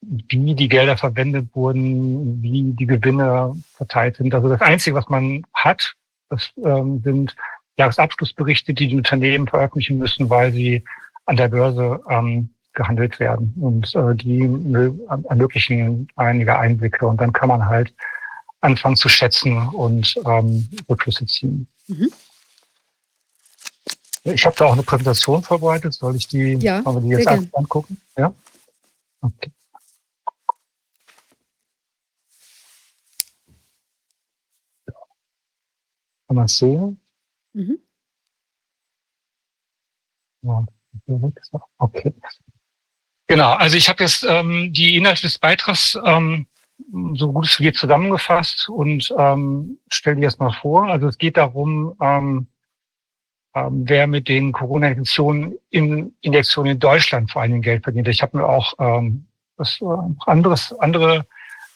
wie 0.00 0.54
die 0.54 0.68
Gelder 0.68 0.96
verwendet 0.96 1.48
wurden, 1.54 2.42
wie 2.42 2.72
die 2.72 2.86
Gewinne 2.86 3.56
verteilt 3.74 4.16
sind. 4.16 4.34
Also 4.34 4.48
das 4.48 4.60
Einzige, 4.60 4.96
was 4.96 5.08
man 5.08 5.44
hat, 5.54 5.94
das 6.30 6.50
ähm, 6.64 7.00
sind 7.02 7.34
Jahresabschlussberichte, 7.76 8.74
die 8.74 8.88
die 8.88 8.96
Unternehmen 8.96 9.48
veröffentlichen 9.48 9.98
müssen, 9.98 10.30
weil 10.30 10.52
sie 10.52 10.84
an 11.26 11.36
der 11.36 11.48
Börse 11.48 12.00
ähm, 12.08 12.50
gehandelt 12.74 13.18
werden. 13.18 13.54
Und 13.60 13.94
äh, 13.94 14.14
die 14.14 14.42
ermöglichen 15.28 16.08
einige 16.16 16.58
Einblicke. 16.58 17.06
Und 17.06 17.20
dann 17.20 17.32
kann 17.32 17.48
man 17.48 17.66
halt 17.66 17.92
anfangen 18.60 18.96
zu 18.96 19.08
schätzen 19.08 19.68
und 19.68 20.18
ähm, 20.26 20.68
Rückschlüsse 20.88 21.26
ziehen. 21.26 21.66
Mhm. 21.86 22.10
Ich 24.24 24.44
habe 24.44 24.56
da 24.56 24.66
auch 24.66 24.72
eine 24.72 24.82
Präsentation 24.82 25.42
vorbereitet. 25.42 25.94
Soll 25.94 26.16
ich 26.16 26.28
die, 26.28 26.54
ja, 26.54 26.82
die 26.82 27.08
jetzt 27.08 27.28
angucken? 27.28 28.00
Ja. 28.16 28.32
Okay. 29.20 29.50
Kann 36.28 36.36
man 36.36 36.48
sehen? 36.48 37.00
Mhm. 37.54 37.78
Ja, 40.42 40.66
okay. 41.78 42.14
Genau, 43.26 43.52
also 43.52 43.76
ich 43.76 43.88
habe 43.88 44.04
jetzt 44.04 44.24
ähm, 44.28 44.72
die 44.72 44.96
Inhalte 44.96 45.22
des 45.22 45.38
Beitrags 45.38 45.98
ähm, 46.04 46.46
so 47.14 47.32
gut 47.32 47.46
es 47.46 47.56
geht 47.56 47.76
zusammengefasst 47.76 48.68
und 48.68 49.12
ähm, 49.18 49.78
stelle 49.88 50.16
die 50.16 50.22
jetzt 50.22 50.38
mal 50.38 50.52
vor. 50.52 50.86
Also 50.86 51.08
es 51.08 51.18
geht 51.18 51.36
darum, 51.36 51.96
ähm, 52.00 52.46
ähm, 53.54 53.82
wer 53.88 54.06
mit 54.06 54.28
den 54.28 54.52
Corona-Injektionen 54.52 55.58
in, 55.70 56.14
Injektionen 56.20 56.72
in 56.72 56.78
Deutschland 56.78 57.30
vor 57.30 57.42
allem 57.42 57.62
Geld 57.62 57.84
verdient. 57.84 58.08
Ich 58.08 58.22
habe 58.22 58.36
mir 58.36 58.46
auch 58.46 58.74
ähm, 58.78 59.26
das, 59.56 59.80
äh, 59.80 59.84
anderes, 60.26 60.72
andere 60.78 61.26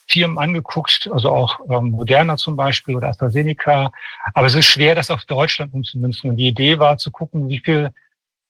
Firmen 0.07 0.37
angeguckt, 0.37 1.09
also 1.11 1.29
auch 1.29 1.59
ähm, 1.69 1.91
Moderna 1.91 2.37
zum 2.37 2.55
Beispiel 2.55 2.95
oder 2.95 3.09
AstraZeneca. 3.09 3.91
Aber 4.33 4.47
es 4.47 4.55
ist 4.55 4.65
schwer, 4.65 4.95
das 4.95 5.11
auf 5.11 5.25
Deutschland 5.25 5.73
umzumünzen. 5.73 6.29
Und 6.29 6.37
die 6.37 6.47
Idee 6.47 6.79
war 6.79 6.97
zu 6.97 7.11
gucken, 7.11 7.49
wie 7.49 7.59
viel 7.59 7.91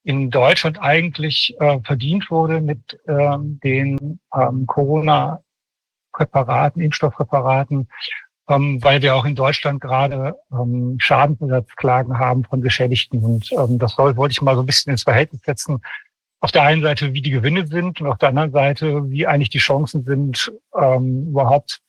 in 0.03 0.29
Deutschland 0.29 0.79
eigentlich 0.81 1.55
äh, 1.59 1.79
verdient 1.81 2.29
wurde 2.29 2.61
mit 2.61 2.99
ähm, 3.07 3.59
den 3.63 4.19
ähm, 4.35 4.67
Corona-Präparaten, 4.67 6.81
Impfstoffpräparaten, 6.81 7.87
ähm, 8.49 8.83
weil 8.83 9.01
wir 9.01 9.15
auch 9.15 9.23
in 9.25 9.35
Deutschland 9.35 9.79
gerade 9.79 10.35
ähm, 10.51 10.97
Schadensersatzklagen 10.99 12.19
haben 12.19 12.43
von 12.43 12.61
Geschädigten. 12.61 13.23
Und 13.23 13.49
ähm, 13.53 13.79
das 13.79 13.95
soll, 13.95 14.17
wollte 14.17 14.33
ich 14.33 14.41
mal 14.41 14.55
so 14.55 14.61
ein 14.61 14.65
bisschen 14.65 14.91
ins 14.91 15.03
Verhältnis 15.03 15.41
setzen. 15.43 15.81
Auf 16.43 16.51
der 16.51 16.63
einen 16.63 16.81
Seite, 16.81 17.13
wie 17.13 17.21
die 17.21 17.29
Gewinne 17.29 17.65
sind 17.65 18.01
und 18.01 18.07
auf 18.07 18.17
der 18.17 18.27
anderen 18.27 18.51
Seite, 18.51 19.09
wie 19.09 19.25
eigentlich 19.25 19.49
die 19.49 19.59
Chancen 19.59 20.03
sind, 20.03 20.51
ähm, 20.77 21.29
überhaupt 21.29 21.81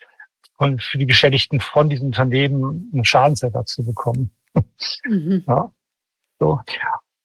von, 0.57 0.79
für 0.79 0.97
die 0.97 1.07
Geschädigten 1.07 1.59
von 1.59 1.91
diesen 1.91 2.07
Unternehmen 2.07 2.89
einen 2.93 3.05
Schadensersatz 3.05 3.75
zu 3.75 3.85
bekommen. 3.85 4.31
Mhm. 5.07 5.43
Ja. 5.49 5.73
So. 6.39 6.61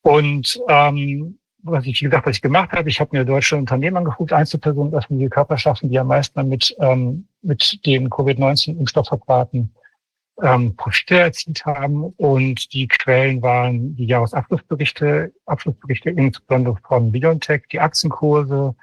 Und 0.02 0.60
ähm, 0.70 1.38
was 1.62 1.86
ich, 1.86 2.02
wie 2.02 2.06
gesagt, 2.06 2.26
was 2.26 2.38
ich 2.38 2.42
gemacht 2.42 2.72
habe, 2.72 2.90
ich 2.90 3.00
habe 3.00 3.16
mir 3.16 3.24
deutsche 3.24 3.58
Unternehmen 3.58 3.98
angeguckt, 3.98 4.34
Einzelpersonen, 4.34 4.96
öffentliche 4.96 5.30
Körperschaften, 5.30 5.92
die 5.92 6.00
am 6.00 6.08
meisten 6.08 6.34
damit 6.34 6.76
ähm, 6.80 7.28
mit 7.44 7.86
den 7.86 8.10
Covid-19-Impfstoffverfahren 8.10 9.70
ähm, 10.44 10.76
Profite 10.76 11.20
erzielt 11.20 11.66
haben. 11.66 12.04
Und 12.18 12.74
die 12.74 12.88
Quellen 12.88 13.42
waren 13.42 13.96
die 13.96 14.06
Jahresabschlussberichte, 14.06 15.34
Abschlussberichte 15.46 16.10
insbesondere 16.10 16.78
von 16.88 17.12
BioNTech, 17.12 17.64
die 17.72 17.80
Aktienkurse. 17.80 18.76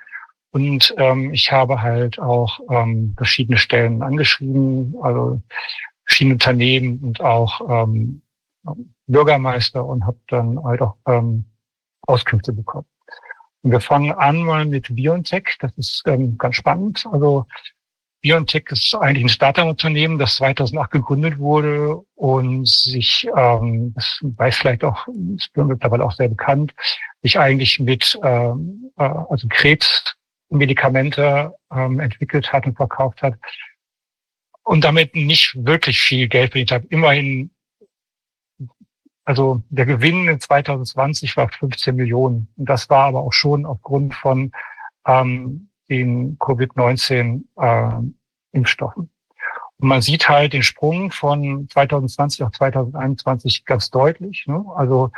Und 0.51 0.95
ähm, 0.97 1.33
ich 1.35 1.53
habe 1.53 1.83
halt 1.83 2.19
auch 2.19 2.61
ähm, 2.71 3.15
verschiedene 3.17 3.59
Stellen 3.59 4.03
angeschrieben, 4.03 4.95
also 5.03 5.41
verschiedene 6.05 6.35
Unternehmen 6.35 6.99
und 7.01 7.21
auch 7.21 7.61
ähm, 7.69 8.23
Bürgermeister 9.07 9.85
und 9.85 10.07
habe 10.07 10.19
dann 10.29 10.63
halt 10.65 10.81
auch 10.81 10.97
ähm, 11.07 11.45
Auskünfte 12.07 12.53
bekommen. 12.53 12.87
Und 13.63 13.73
wir 13.73 13.81
fangen 13.81 14.13
an 14.13 14.43
mal 14.43 14.65
mit 14.65 14.95
BioNTech. 14.95 15.57
Das 15.61 15.73
ist 15.77 16.03
ähm, 16.07 16.39
ganz 16.39 16.57
spannend. 16.57 17.05
Also 17.11 17.47
BioNTech 18.27 18.65
ist 18.71 18.93
eigentlich 18.97 19.25
ein 19.25 19.29
Startup-Unternehmen, 19.29 20.19
das 20.19 20.37
2008 20.37 20.91
gegründet 20.91 21.39
wurde 21.39 21.97
und 22.17 22.67
sich, 22.67 23.29
ähm, 23.37 23.93
das 23.95 24.19
weiß 24.21 24.57
vielleicht 24.57 24.83
auch, 24.83 25.07
ist 25.37 25.57
mittlerweile 25.57 26.05
auch 26.05 26.11
sehr 26.11 26.29
bekannt, 26.29 26.75
sich 27.23 27.39
eigentlich 27.39 27.79
mit 27.79 28.19
ähm, 28.25 28.91
äh, 28.97 29.05
also 29.05 29.47
Krebsmedikamente 29.49 31.55
ähm, 31.73 32.01
entwickelt 32.01 32.53
hat 32.53 32.67
und 32.67 32.77
verkauft 32.77 33.23
hat 33.23 33.35
und 34.65 34.83
damit 34.83 35.15
nicht 35.15 35.55
wirklich 35.65 36.01
viel 36.01 36.27
Geld 36.27 36.51
verdient 36.51 36.73
hat. 36.73 36.85
Immerhin 36.87 37.53
also 39.25 39.63
der 39.71 39.87
Gewinn 39.87 40.27
in 40.27 40.41
2020 40.41 41.37
war 41.37 41.49
15 41.49 41.95
Millionen. 41.95 42.49
Und 42.57 42.69
das 42.69 42.91
war 42.91 43.07
aber 43.07 43.21
auch 43.21 43.33
schon 43.33 43.67
aufgrund 43.67 44.15
von 44.15 44.51
ähm, 45.07 45.69
den 45.89 46.39
Covid-19-Impfstoffen. 46.39 47.49
Äh, 47.57 48.16
und 49.79 49.89
man 49.89 50.01
sieht 50.01 50.29
halt 50.29 50.53
den 50.53 50.63
Sprung 50.63 51.11
von 51.11 51.69
2020 51.71 52.43
auf 52.43 52.53
2021 52.53 53.65
ganz 53.65 53.91
deutlich. 53.91 54.45
Ne? 54.47 54.65
Also 54.75 55.11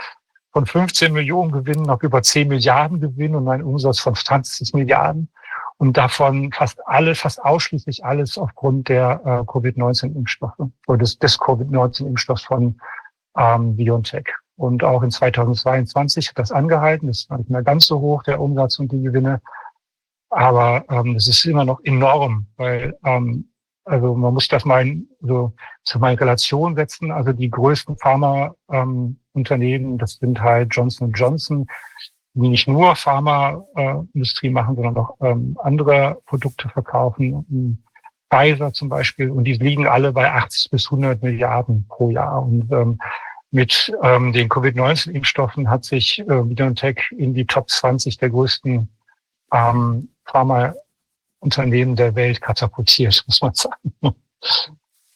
von 0.53 0.67
15 0.67 1.13
Millionen 1.13 1.53
Gewinnen 1.53 1.89
auf 1.91 2.03
über 2.03 2.23
10 2.23 2.49
Milliarden 2.49 3.01
Gewinn 3.01 3.35
und 3.35 3.49
einen 3.49 3.63
Umsatz 3.63 4.01
von 4.01 4.15
20 4.15 4.75
Milliarden. 4.75 5.29
Und 5.77 5.97
davon 5.97 6.51
fast 6.51 6.85
alles, 6.89 7.21
fast 7.21 7.41
ausschließlich 7.45 8.05
alles 8.05 8.37
aufgrund 8.37 8.89
der 8.89 9.21
äh, 9.25 9.45
Covid-19-Impfstoffe 9.47 10.59
oder 10.89 10.99
des, 10.99 11.21
des 11.21 11.39
Covid-19-Impfstoffs 11.39 12.43
von 12.43 12.81
ähm, 13.37 13.77
BioNTech. 13.77 14.27
Und 14.57 14.83
auch 14.83 15.05
in 15.05 15.13
2022 15.13 16.31
hat 16.31 16.39
das 16.41 16.51
angehalten. 16.51 17.07
Das 17.07 17.31
war 17.31 17.39
nicht 17.39 17.51
mehr 17.51 17.63
ganz 17.63 17.87
so 17.87 18.01
hoch, 18.01 18.25
der 18.25 18.41
Umsatz 18.41 18.81
und 18.81 18.91
die 18.91 19.01
Gewinne. 19.01 19.41
Aber 20.31 20.85
ähm, 20.91 21.17
es 21.17 21.29
ist 21.29 21.45
immer 21.45 21.65
noch 21.65 21.81
enorm, 21.85 22.47
weil 22.57 22.97
ähm, 23.05 23.49
also 23.89 24.15
man 24.15 24.35
muss 24.35 24.49
das 24.49 24.65
mal 24.65 24.87
in, 24.87 25.09
so 25.21 25.53
zu 25.85 25.99
mal 25.99 26.13
in 26.13 26.19
Relation 26.19 26.77
setzen. 26.77 27.11
Also 27.11 27.33
die 27.33 27.51
größten 27.51 27.97
Pharmaunternehmen, 27.97 29.93
ähm, 29.93 29.99
das 29.99 30.15
sind 30.15 30.41
halt 30.41 30.75
Johnson 30.75 31.13
Johnson, 31.13 31.67
die 32.35 32.49
nicht 32.49 32.69
nur 32.69 32.95
Pharmaindustrie 32.95 34.49
äh, 34.49 34.51
machen, 34.51 34.77
sondern 34.77 34.97
auch 34.99 35.17
ähm, 35.21 35.57
andere 35.63 36.19
Produkte 36.27 36.69
verkaufen. 36.69 37.83
Pfizer 38.31 38.75
zum 38.75 38.91
Beispiel, 38.91 39.31
und 39.31 39.45
die 39.45 39.55
liegen 39.55 39.87
alle 39.87 40.13
bei 40.13 40.31
80 40.31 40.71
bis 40.71 40.87
100 40.87 41.23
Milliarden 41.23 41.87
pro 41.89 42.11
Jahr. 42.11 42.43
Und 42.43 42.71
ähm, 42.71 42.99
mit 43.51 43.91
ähm, 44.03 44.35
den 44.35 44.51
Covid-19-Impfstoffen 44.51 45.71
hat 45.71 45.85
sich 45.85 46.19
äh, 46.19 46.43
BioNTech 46.43 47.11
in 47.17 47.33
die 47.33 47.47
Top 47.47 47.71
20 47.71 48.19
der 48.19 48.29
größten 48.29 48.91
ähm, 49.53 50.09
Pharmaunternehmen 50.25 51.97
der 51.97 52.15
Welt 52.15 52.41
katapultiert, 52.41 53.25
muss 53.27 53.41
man 53.41 53.55
sagen. 53.55 53.93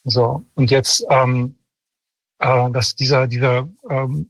So, 0.03 0.43
und 0.55 0.69
jetzt, 0.69 1.05
ähm, 1.09 1.55
äh, 2.39 2.69
dass 2.71 2.95
dieser, 2.95 3.27
dieser, 3.27 3.69
ähm, 3.89 4.29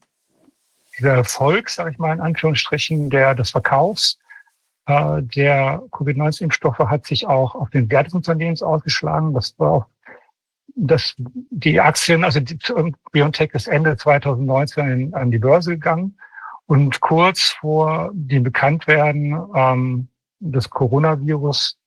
dieser 0.98 1.16
Erfolg, 1.16 1.70
sage 1.70 1.92
ich 1.92 1.98
mal 1.98 2.14
in 2.14 2.22
Anführungsstrichen, 2.22 3.10
der 3.10 3.34
des 3.34 3.52
Verkaufs 3.52 4.20
äh, 4.86 5.24
der 5.24 5.82
Covid-19-Impfstoffe 5.92 6.78
hat 6.78 7.08
sich 7.08 7.26
auch 7.26 7.56
auf 7.56 7.70
den 7.72 7.90
Wert 7.90 8.08
des 8.08 8.14
Unternehmens 8.14 8.62
ausgeschlagen. 8.62 9.34
Das 9.34 9.58
war 9.58 9.72
auch 9.72 9.86
dass 10.76 11.14
die 11.18 11.80
Aktien, 11.80 12.24
also 12.24 12.40
die, 12.40 12.58
BioNTech 13.12 13.54
ist 13.54 13.68
Ende 13.68 13.96
2019 13.96 15.14
an 15.14 15.32
die 15.32 15.38
Börse 15.38 15.72
gegangen 15.72 16.18
und 16.74 17.02
kurz 17.02 17.56
vor 17.60 18.10
dem 18.16 18.42
Bekanntwerden 18.42 19.40
ähm, 19.54 20.08
des 20.40 20.72
Coronavirus 20.72 21.78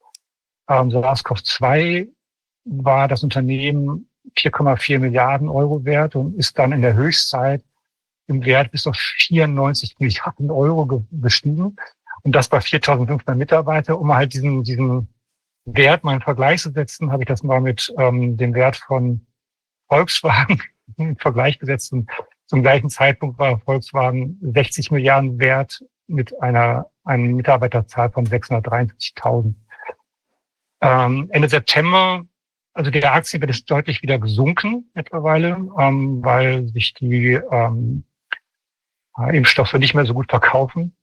ähm, 0.69 0.90
SARS-CoV-2 0.90 2.07
war 2.66 3.09
das 3.09 3.25
Unternehmen 3.25 4.09
4,4 4.37 5.00
Milliarden 5.00 5.49
Euro 5.49 5.85
wert 5.85 6.14
und 6.14 6.37
ist 6.37 6.57
dann 6.57 6.71
in 6.71 6.83
der 6.83 6.95
Höchstzeit 6.95 7.64
im 8.28 8.45
Wert 8.45 8.71
bis 8.71 8.87
auf 8.87 8.97
94 8.97 9.97
Milliarden 9.99 10.52
Euro 10.52 11.05
gestiegen. 11.11 11.75
Und 12.23 12.33
das 12.33 12.49
bei 12.49 12.59
4.500 12.59 13.35
Mitarbeiter, 13.35 13.99
um 13.99 14.14
halt 14.14 14.35
diesen, 14.35 14.62
diesen 14.62 15.09
Wert 15.64 16.05
mal 16.05 16.14
in 16.14 16.23
Vergleich 16.23 16.62
zu 16.62 16.71
setzen, 16.71 17.11
habe 17.11 17.25
ich 17.25 17.28
das 17.28 17.43
mal 17.43 17.61
mit 17.61 17.93
ähm, 17.99 18.37
dem 18.37 18.55
Wert 18.55 18.76
von 18.76 19.26
Volkswagen 19.88 20.62
in 20.97 21.16
Vergleich 21.16 21.59
gesetzt. 21.59 21.93
Und 21.93 22.09
zum 22.47 22.62
gleichen 22.62 22.91
Zeitpunkt 22.91 23.38
war 23.38 23.59
Volkswagen 23.59 24.38
60 24.41 24.91
Milliarden 24.91 25.38
wert 25.38 25.85
mit 26.07 26.41
einer, 26.41 26.91
einer 27.05 27.25
Mitarbeiterzahl 27.25 28.11
von 28.11 28.26
673.000. 28.26 29.55
Ähm, 30.81 31.29
Ende 31.31 31.49
September, 31.49 32.25
also 32.75 32.91
der 32.91 33.15
Aktienwert 33.15 33.50
ist 33.50 33.71
deutlich 33.71 34.03
wieder 34.03 34.19
gesunken 34.19 34.91
mittlerweile, 34.95 35.57
ähm, 35.79 36.25
weil 36.25 36.69
sich 36.69 36.95
die 36.95 37.41
ähm, 37.50 38.05
Impfstoffe 39.33 39.73
nicht 39.75 39.95
mehr 39.95 40.05
so 40.05 40.15
gut 40.15 40.31
verkaufen. 40.31 40.95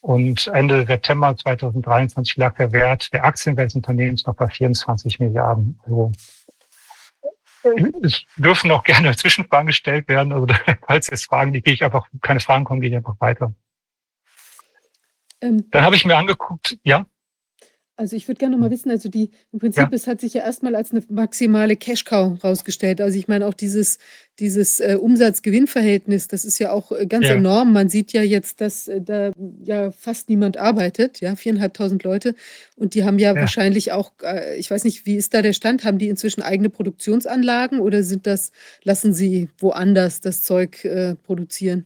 Und 0.00 0.48
Ende 0.48 0.84
September 0.86 1.34
2023 1.36 2.36
lag 2.36 2.56
der 2.56 2.72
Wert 2.72 3.12
der 3.12 3.24
Aktienwert 3.24 3.68
des 3.68 3.76
Unternehmens 3.76 4.26
noch 4.26 4.34
bei 4.34 4.48
24 4.48 5.20
Milliarden 5.20 5.80
Euro. 5.88 6.12
Es 8.02 8.24
dürfen 8.36 8.70
auch 8.70 8.84
gerne 8.84 9.16
Zwischenfragen 9.16 9.66
gestellt 9.66 10.08
werden. 10.08 10.32
Also 10.32 10.46
falls 10.86 11.08
jetzt 11.08 11.26
Fragen, 11.26 11.52
die 11.52 11.62
gehe 11.62 11.74
ich 11.74 11.84
einfach, 11.84 12.08
keine 12.20 12.40
Fragen 12.40 12.64
kommen, 12.64 12.80
gehe 12.80 12.90
ich 12.90 12.96
einfach 12.96 13.20
weiter. 13.20 13.54
Ähm, 15.40 15.68
Dann 15.70 15.84
habe 15.84 15.96
ich 15.96 16.04
mir 16.04 16.16
angeguckt, 16.16 16.78
ja. 16.84 17.06
Also 17.96 18.16
ich 18.16 18.26
würde 18.26 18.40
gerne 18.40 18.56
noch 18.56 18.60
mal 18.60 18.72
wissen, 18.72 18.90
also 18.90 19.08
die 19.08 19.30
im 19.52 19.60
Prinzip, 19.60 19.84
ja. 19.84 19.88
es 19.92 20.08
hat 20.08 20.20
sich 20.20 20.34
ja 20.34 20.42
erstmal 20.42 20.74
als 20.74 20.90
eine 20.90 21.02
maximale 21.08 21.76
Cash-Cow 21.76 22.42
rausgestellt. 22.42 23.00
Also 23.00 23.16
ich 23.16 23.28
meine 23.28 23.46
auch 23.46 23.54
dieses, 23.54 23.98
dieses 24.40 24.80
äh, 24.80 24.98
Umsatz-Gewinn-Verhältnis, 25.00 26.26
das 26.26 26.44
ist 26.44 26.58
ja 26.58 26.72
auch 26.72 26.90
äh, 26.90 27.06
ganz 27.06 27.26
ja. 27.26 27.34
enorm. 27.34 27.72
Man 27.72 27.88
sieht 27.88 28.12
ja 28.12 28.22
jetzt, 28.22 28.60
dass 28.60 28.88
äh, 28.88 29.00
da 29.00 29.30
ja 29.62 29.92
fast 29.92 30.28
niemand 30.28 30.56
arbeitet, 30.56 31.20
ja, 31.20 31.36
viereinhalbtausend 31.36 32.02
Leute. 32.02 32.34
Und 32.74 32.94
die 32.94 33.04
haben 33.04 33.20
ja, 33.20 33.32
ja. 33.32 33.40
wahrscheinlich 33.40 33.92
auch, 33.92 34.10
äh, 34.24 34.56
ich 34.56 34.72
weiß 34.72 34.82
nicht, 34.82 35.06
wie 35.06 35.14
ist 35.14 35.32
da 35.32 35.40
der 35.40 35.52
Stand? 35.52 35.84
Haben 35.84 35.98
die 35.98 36.08
inzwischen 36.08 36.42
eigene 36.42 36.70
Produktionsanlagen 36.70 37.78
oder 37.78 38.02
sind 38.02 38.26
das, 38.26 38.50
lassen 38.82 39.14
sie 39.14 39.50
woanders 39.58 40.20
das 40.20 40.42
Zeug 40.42 40.84
äh, 40.84 41.14
produzieren? 41.14 41.84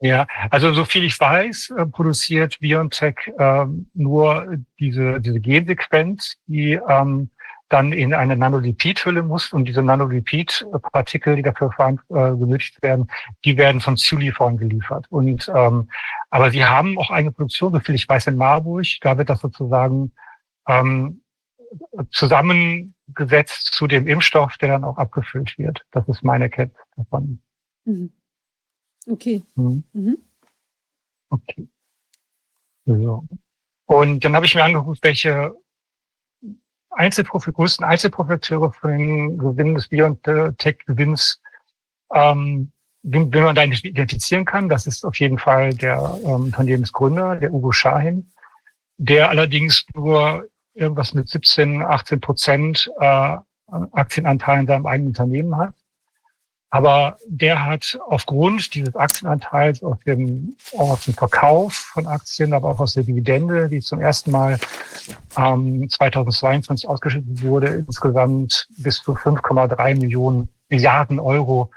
Ja, 0.00 0.26
also 0.50 0.74
so 0.74 0.84
viel 0.84 1.04
ich 1.04 1.18
weiß, 1.18 1.70
äh, 1.70 1.86
produziert 1.86 2.58
BioNTech 2.60 3.16
äh, 3.38 3.64
nur 3.94 4.58
diese, 4.78 5.20
diese 5.20 5.40
Gensequenz, 5.40 6.36
die 6.46 6.78
ähm, 6.88 7.30
dann 7.68 7.92
in 7.92 8.14
eine 8.14 8.36
Nanolipidhülle 8.36 9.22
muss 9.22 9.52
und 9.52 9.64
diese 9.64 9.82
Nanolipidpartikel, 9.82 11.36
die 11.36 11.42
dafür 11.42 11.70
äh, 11.78 12.82
werden, 12.82 13.08
die 13.44 13.56
werden 13.56 13.80
von 13.80 13.96
Zulieferern 13.96 14.56
geliefert. 14.56 15.06
Und 15.08 15.50
ähm, 15.54 15.88
aber 16.30 16.50
sie 16.50 16.64
haben 16.64 16.98
auch 16.98 17.10
eigene 17.10 17.32
Produktion, 17.32 17.72
so 17.72 17.80
viel 17.80 17.94
ich 17.94 18.08
weiß, 18.08 18.28
in 18.28 18.36
Marburg. 18.36 18.86
Da 19.00 19.18
wird 19.18 19.30
das 19.30 19.40
sozusagen 19.40 20.12
ähm, 20.68 21.22
zusammengesetzt 22.10 23.72
zu 23.72 23.86
dem 23.86 24.06
Impfstoff, 24.06 24.56
der 24.58 24.68
dann 24.68 24.84
auch 24.84 24.98
abgefüllt 24.98 25.58
wird. 25.58 25.84
Das 25.90 26.06
ist 26.08 26.22
meine 26.22 26.48
Kenntnis 26.50 26.86
davon. 26.96 27.40
Mhm. 27.84 28.12
Okay. 29.06 29.42
Mhm. 29.54 29.84
Mhm. 29.92 30.18
Okay. 31.30 31.68
So. 32.84 33.24
Und 33.86 34.24
dann 34.24 34.34
habe 34.34 34.46
ich 34.46 34.54
mir 34.54 34.64
angeguckt, 34.64 35.02
welche 35.02 35.54
Einzelprofi 36.90 37.52
größten 37.52 37.84
Einzelprofiteure 37.84 38.72
von 38.72 38.90
den 38.90 39.38
Gewinnen 39.38 39.74
des 39.74 39.88
BioNTech-Gewinns 39.88 41.40
ähm, 42.12 42.72
wenn 43.08 43.30
man 43.30 43.54
da 43.54 43.62
identifizieren 43.62 44.44
kann. 44.44 44.68
Das 44.68 44.86
ist 44.86 45.04
auf 45.04 45.18
jeden 45.20 45.38
Fall 45.38 45.74
der 45.74 46.18
ähm, 46.24 46.44
Unternehmensgründer, 46.46 47.36
der 47.36 47.52
Ugo 47.52 47.70
Schahin, 47.72 48.30
der 48.98 49.30
allerdings 49.30 49.84
nur 49.94 50.48
irgendwas 50.74 51.14
mit 51.14 51.28
17, 51.28 51.82
18 51.82 52.20
Prozent 52.20 52.90
äh, 52.98 53.36
Aktienanteil 53.92 54.60
in 54.60 54.66
seinem 54.66 54.86
eigenen 54.86 55.08
Unternehmen 55.08 55.56
hat. 55.56 55.74
Aber 56.76 57.16
der 57.26 57.64
hat 57.64 57.98
aufgrund 58.06 58.74
dieses 58.74 58.94
Aktienanteils 58.94 59.82
aus 59.82 59.96
dem, 60.04 60.58
aus 60.76 61.06
dem 61.06 61.14
Verkauf 61.14 61.72
von 61.72 62.06
Aktien, 62.06 62.52
aber 62.52 62.68
auch 62.68 62.80
aus 62.80 62.92
der 62.92 63.04
Dividende, 63.04 63.70
die 63.70 63.80
zum 63.80 63.98
ersten 63.98 64.30
Mal 64.30 64.58
ähm, 65.38 65.88
2022 65.88 66.86
ausgeschüttet 66.86 67.42
wurde, 67.42 67.68
insgesamt 67.68 68.68
bis 68.76 69.02
zu 69.02 69.14
5,3 69.14 69.98
Millionen 69.98 70.50
Milliarden 70.68 71.18
Euro 71.18 71.70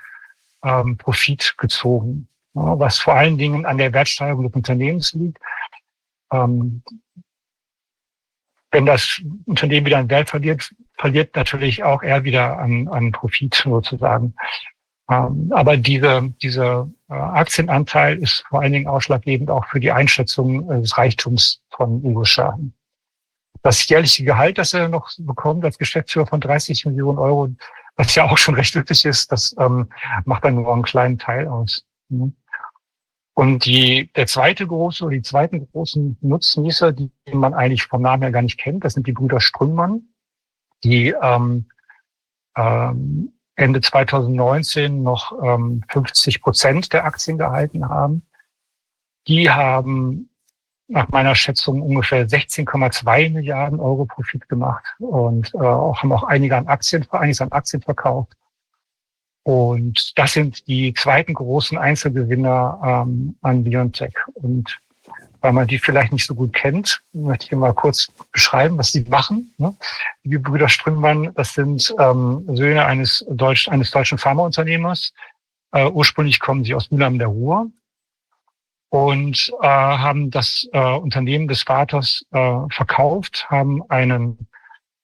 ähm, 0.66 0.98
Profit 0.98 1.56
gezogen, 1.58 2.28
ja, 2.54 2.78
was 2.78 3.00
vor 3.00 3.14
allen 3.14 3.38
Dingen 3.38 3.66
an 3.66 3.78
der 3.78 3.94
Wertsteigerung 3.94 4.48
des 4.48 4.54
Unternehmens 4.54 5.14
liegt. 5.14 5.38
Ähm, 6.34 6.84
wenn 8.72 8.86
das 8.86 9.22
Unternehmen 9.46 9.86
wieder 9.86 10.00
an 10.00 10.10
Wert 10.10 10.30
verliert, 10.30 10.70
verliert 10.98 11.38
natürlich 11.38 11.86
auch 11.86 12.04
er 12.04 12.26
wieder 12.26 12.60
an, 12.60 12.90
an 12.90 13.14
Profit 13.14 13.56
sozusagen. 13.56 14.36
Ähm, 15.10 15.52
aber 15.56 15.76
diese, 15.78 16.34
dieser 16.42 16.90
äh, 17.10 17.14
Aktienanteil 17.14 18.20
ist 18.20 18.44
vor 18.48 18.62
allen 18.62 18.74
Dingen 18.74 18.88
ausschlaggebend 18.88 19.50
auch 19.50 19.66
für 19.66 19.80
die 19.80 19.92
Einschätzung 19.92 20.70
äh, 20.70 20.82
des 20.82 20.98
Reichtums 20.98 21.62
von 21.72 22.04
Ugo 22.04 22.26
Schaden. 22.26 22.74
Das 23.64 23.88
jährliche 23.90 24.24
Gehalt, 24.24 24.58
das 24.58 24.74
er 24.74 24.88
noch 24.88 25.10
bekommt 25.18 25.66
als 25.66 25.78
Geschäftsführer 25.78 26.28
von 26.28 26.40
30 26.40 26.86
Millionen 26.86 27.18
Euro, 27.18 27.50
was 27.96 28.16
ja 28.16 28.30
auch 28.30 28.38
schon 28.38 28.56
recht 28.56 28.76
üblich 28.76 29.04
ist, 29.04 29.32
das 29.32 29.56
ähm, 29.60 29.90
macht 30.26 30.46
dann 30.46 30.56
nur 30.56 30.72
einen 30.72 30.84
kleinen 30.84 31.18
Teil 31.18 31.48
aus. 31.48 31.84
Mhm. 32.10 32.36
Und 33.34 33.66
die, 33.66 34.12
der 34.16 34.28
zweite 34.28 34.68
große 34.68 35.04
oder 35.04 35.16
die 35.16 35.22
zweiten 35.22 35.68
großen 35.72 36.18
Nutznießer, 36.22 36.92
die 36.92 37.10
man 37.32 37.54
eigentlich 37.54 37.86
vom 37.86 38.02
Namen 38.02 38.24
her 38.24 38.32
gar 38.32 38.42
nicht 38.42 38.60
kennt, 38.60 38.84
das 38.84 38.94
sind 38.94 39.08
die 39.08 39.14
Brüder 39.14 39.40
Strümmmann, 39.40 40.10
die 40.84 41.16
ähm, 41.22 41.66
ähm, 42.56 43.34
Ende 43.60 43.82
2019 43.82 45.04
noch 45.04 45.34
ähm, 45.44 45.84
50 45.90 46.42
Prozent 46.42 46.94
der 46.94 47.06
Aktien 47.06 47.38
gehalten 47.38 47.90
haben. 47.90 48.24
Die 49.28 49.50
haben 49.50 50.30
nach 50.88 51.10
meiner 51.10 51.36
Schätzung 51.36 51.82
ungefähr 51.82 52.28
16,2 52.28 53.30
Milliarden 53.32 53.80
Euro 53.80 54.06
Profit 54.06 54.48
gemacht 54.50 54.84
und 55.00 55.54
äh, 55.54 55.58
auch, 55.58 56.02
haben 56.02 56.12
auch 56.12 56.24
einige 56.24 56.58
an 56.58 56.68
Aktien, 56.68 57.06
einiges 57.12 57.42
an 57.42 57.52
Aktien 57.52 57.82
verkauft. 57.82 58.34
Und 59.44 60.18
das 60.18 60.34
sind 60.34 60.68
die 60.68 60.94
zweiten 60.94 61.34
großen 61.34 61.78
Einzelgewinner 61.78 63.06
ähm, 63.08 63.36
an 63.42 63.64
BioNTech. 63.64 64.14
Und 64.36 64.80
weil 65.42 65.54
man 65.54 65.68
die 65.68 65.80
vielleicht 65.80 66.12
nicht 66.12 66.26
so 66.26 66.36
gut 66.36 66.54
kennt, 66.54 67.02
möchte 67.14 67.46
ich 67.46 67.52
mal 67.54 67.74
kurz 67.74 68.08
beschreiben, 68.32 68.78
was 68.78 68.92
die 68.92 69.02
machen. 69.02 69.54
Ne? 69.58 69.76
Die 70.24 70.38
Brüder 70.38 70.70
Strüngmann, 70.70 71.34
das 71.36 71.54
sind 71.54 71.94
ähm, 72.00 72.44
Söhne 72.54 72.86
eines, 72.86 73.26
Deutsch, 73.30 73.68
eines 73.70 73.92
deutschen 73.92 74.18
Pharmaunternehmers. 74.18 75.14
Äh, 75.72 75.90
ursprünglich 75.90 76.40
kommen 76.40 76.64
sie 76.64 76.76
aus 76.76 76.92
Mülheim 76.92 77.20
der 77.20 77.28
Ruhr 77.28 77.68
und 78.90 79.52
äh, 79.62 79.68
haben 79.68 80.32
das 80.32 80.68
äh, 80.74 80.80
Unternehmen 80.80 81.48
des 81.48 81.64
Vaters 81.64 82.26
äh, 82.32 82.60
verkauft, 82.72 83.46
haben 83.50 83.84
einen 83.90 84.48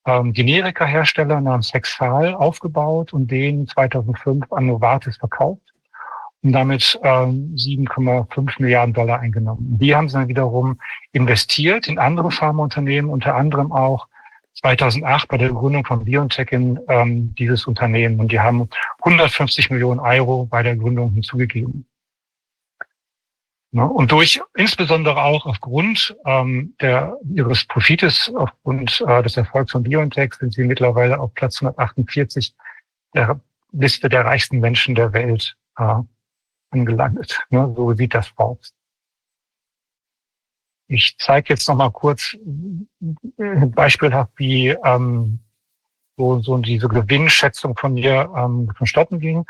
ähm, 0.05 0.33
Generika-Hersteller 0.33 1.39
namens 1.39 1.73
Hexal 1.73 2.33
aufgebaut 2.33 3.13
und 3.13 3.29
den 3.29 3.67
2005 3.67 4.51
an 4.51 4.65
Novartis 4.67 5.17
verkauft 5.17 5.74
und 6.45 6.51
damit 6.51 6.99
ähm, 7.01 7.55
7,5 7.55 8.61
Milliarden 8.61 8.93
Dollar 8.93 9.19
eingenommen. 9.19 9.79
Die 9.79 9.95
haben 9.95 10.07
sie 10.07 10.13
dann 10.13 10.27
wiederum 10.27 10.79
investiert 11.11 11.87
in 11.87 11.97
andere 11.97 12.29
Pharmaunternehmen, 12.29 13.09
unter 13.09 13.35
anderem 13.35 13.71
auch 13.71 14.07
2008 14.59 15.27
bei 15.27 15.37
der 15.39 15.49
Gründung 15.49 15.83
von 15.85 16.05
BioNTech 16.05 16.51
in 16.51 16.79
ähm, 16.87 17.33
dieses 17.33 17.65
Unternehmen 17.65 18.19
und 18.19 18.31
die 18.31 18.39
haben 18.39 18.69
150 19.01 19.71
Millionen 19.71 19.99
Euro 19.99 20.45
bei 20.45 20.61
der 20.61 20.75
Gründung 20.75 21.13
hinzugegeben. 21.13 21.87
Ne? 23.71 23.83
Und 23.83 24.11
durch, 24.11 24.39
insbesondere 24.55 25.23
auch 25.23 25.47
aufgrund 25.47 26.15
ähm, 26.25 26.75
der, 26.79 27.17
ihres 27.27 27.65
Profites, 27.65 28.31
aufgrund 28.35 29.03
äh, 29.07 29.23
des 29.23 29.35
Erfolgs 29.35 29.71
von 29.71 29.81
BioNTech 29.81 30.35
sind 30.35 30.53
sie 30.53 30.63
mittlerweile 30.63 31.19
auf 31.19 31.33
Platz 31.33 31.59
148 31.61 32.53
der 33.15 33.39
Liste 33.71 34.09
der 34.09 34.25
reichsten 34.25 34.59
Menschen 34.59 34.93
der 34.93 35.11
Welt 35.11 35.57
angelandet. 36.75 37.45
Ne? 37.49 37.73
So 37.75 37.93
sieht 37.93 38.13
das 38.13 38.31
aus. 38.35 38.73
Ich 40.87 41.15
zeige 41.17 41.53
jetzt 41.53 41.67
noch 41.67 41.75
mal 41.75 41.89
kurz 41.89 42.35
äh, 43.37 43.65
beispielhaft, 43.65 44.31
wie 44.35 44.69
ähm, 44.69 45.39
so, 46.17 46.39
so 46.41 46.57
diese 46.57 46.87
Gewinnschätzung 46.87 47.75
von 47.75 47.95
mir 47.95 48.31
ähm, 48.37 48.71
vonstatten 48.77 49.19
ging. 49.19 49.45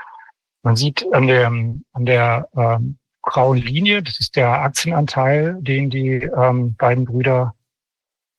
Man 0.63 0.75
sieht 0.75 1.05
an 1.13 1.27
der, 1.27 1.47
an 1.47 2.05
der 2.05 2.47
ähm, 2.55 2.97
grauen 3.21 3.57
Linie. 3.57 4.01
Das 4.01 4.19
ist 4.19 4.35
der 4.35 4.61
Aktienanteil, 4.61 5.57
den 5.61 5.89
die 5.89 6.23
ähm, 6.23 6.75
beiden 6.75 7.05
Brüder 7.05 7.53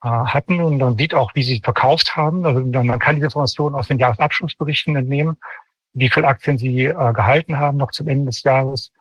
äh, 0.02 0.08
hatten. 0.08 0.60
Und 0.60 0.78
man 0.78 0.96
sieht 0.96 1.14
auch, 1.14 1.34
wie 1.34 1.42
sie 1.42 1.60
verkauft 1.60 2.16
haben. 2.16 2.46
Also 2.46 2.60
man 2.60 2.98
kann 2.98 3.16
diese 3.16 3.26
Informationen 3.26 3.76
aus 3.76 3.88
den 3.88 3.98
Jahresabschlussberichten 3.98 4.96
entnehmen, 4.96 5.36
wie 5.96 6.10
viel 6.10 6.24
Aktien 6.24 6.58
sie 6.58 6.84
äh, 6.84 7.12
gehalten 7.12 7.58
haben 7.58 7.78
noch 7.78 7.90
zum 7.90 8.06
Ende 8.08 8.26
des 8.26 8.42
Jahres. 8.42 8.92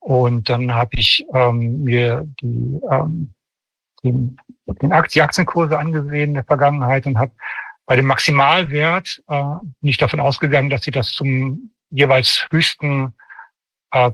Und 0.00 0.48
dann 0.50 0.74
habe 0.74 0.90
ich 0.96 1.24
ähm, 1.32 1.84
mir 1.84 2.26
die, 2.40 2.80
ähm, 2.90 3.32
den, 4.02 4.36
den 4.66 4.92
Aktien, 4.92 5.20
die 5.20 5.22
Aktienkurse 5.22 5.78
angesehen 5.78 6.30
in 6.30 6.34
der 6.34 6.44
Vergangenheit 6.44 7.06
und 7.06 7.18
habe 7.18 7.32
bei 7.86 7.96
dem 7.96 8.06
Maximalwert 8.06 9.22
äh, 9.28 9.54
nicht 9.80 10.02
davon 10.02 10.20
ausgegangen, 10.20 10.70
dass 10.70 10.82
sie 10.82 10.90
das 10.90 11.12
zum 11.12 11.70
jeweils 11.90 12.46
höchsten 12.50 13.14
äh, 13.92 14.10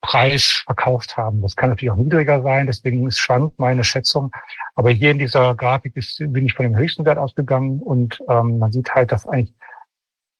Preis 0.00 0.62
verkauft 0.64 1.18
haben. 1.18 1.42
Das 1.42 1.56
kann 1.56 1.68
natürlich 1.68 1.90
auch 1.90 1.96
niedriger 1.96 2.42
sein, 2.42 2.66
deswegen 2.66 3.10
schwankt 3.10 3.58
meine 3.58 3.84
Schätzung. 3.84 4.32
Aber 4.74 4.90
hier 4.90 5.10
in 5.10 5.18
dieser 5.18 5.54
Grafik 5.54 5.94
ist, 5.96 6.16
bin 6.18 6.46
ich 6.46 6.54
von 6.54 6.64
dem 6.64 6.76
höchsten 6.76 7.04
Wert 7.04 7.18
ausgegangen 7.18 7.80
und 7.80 8.18
ähm, 8.30 8.58
man 8.58 8.72
sieht 8.72 8.94
halt, 8.94 9.12
dass 9.12 9.26
eigentlich 9.26 9.54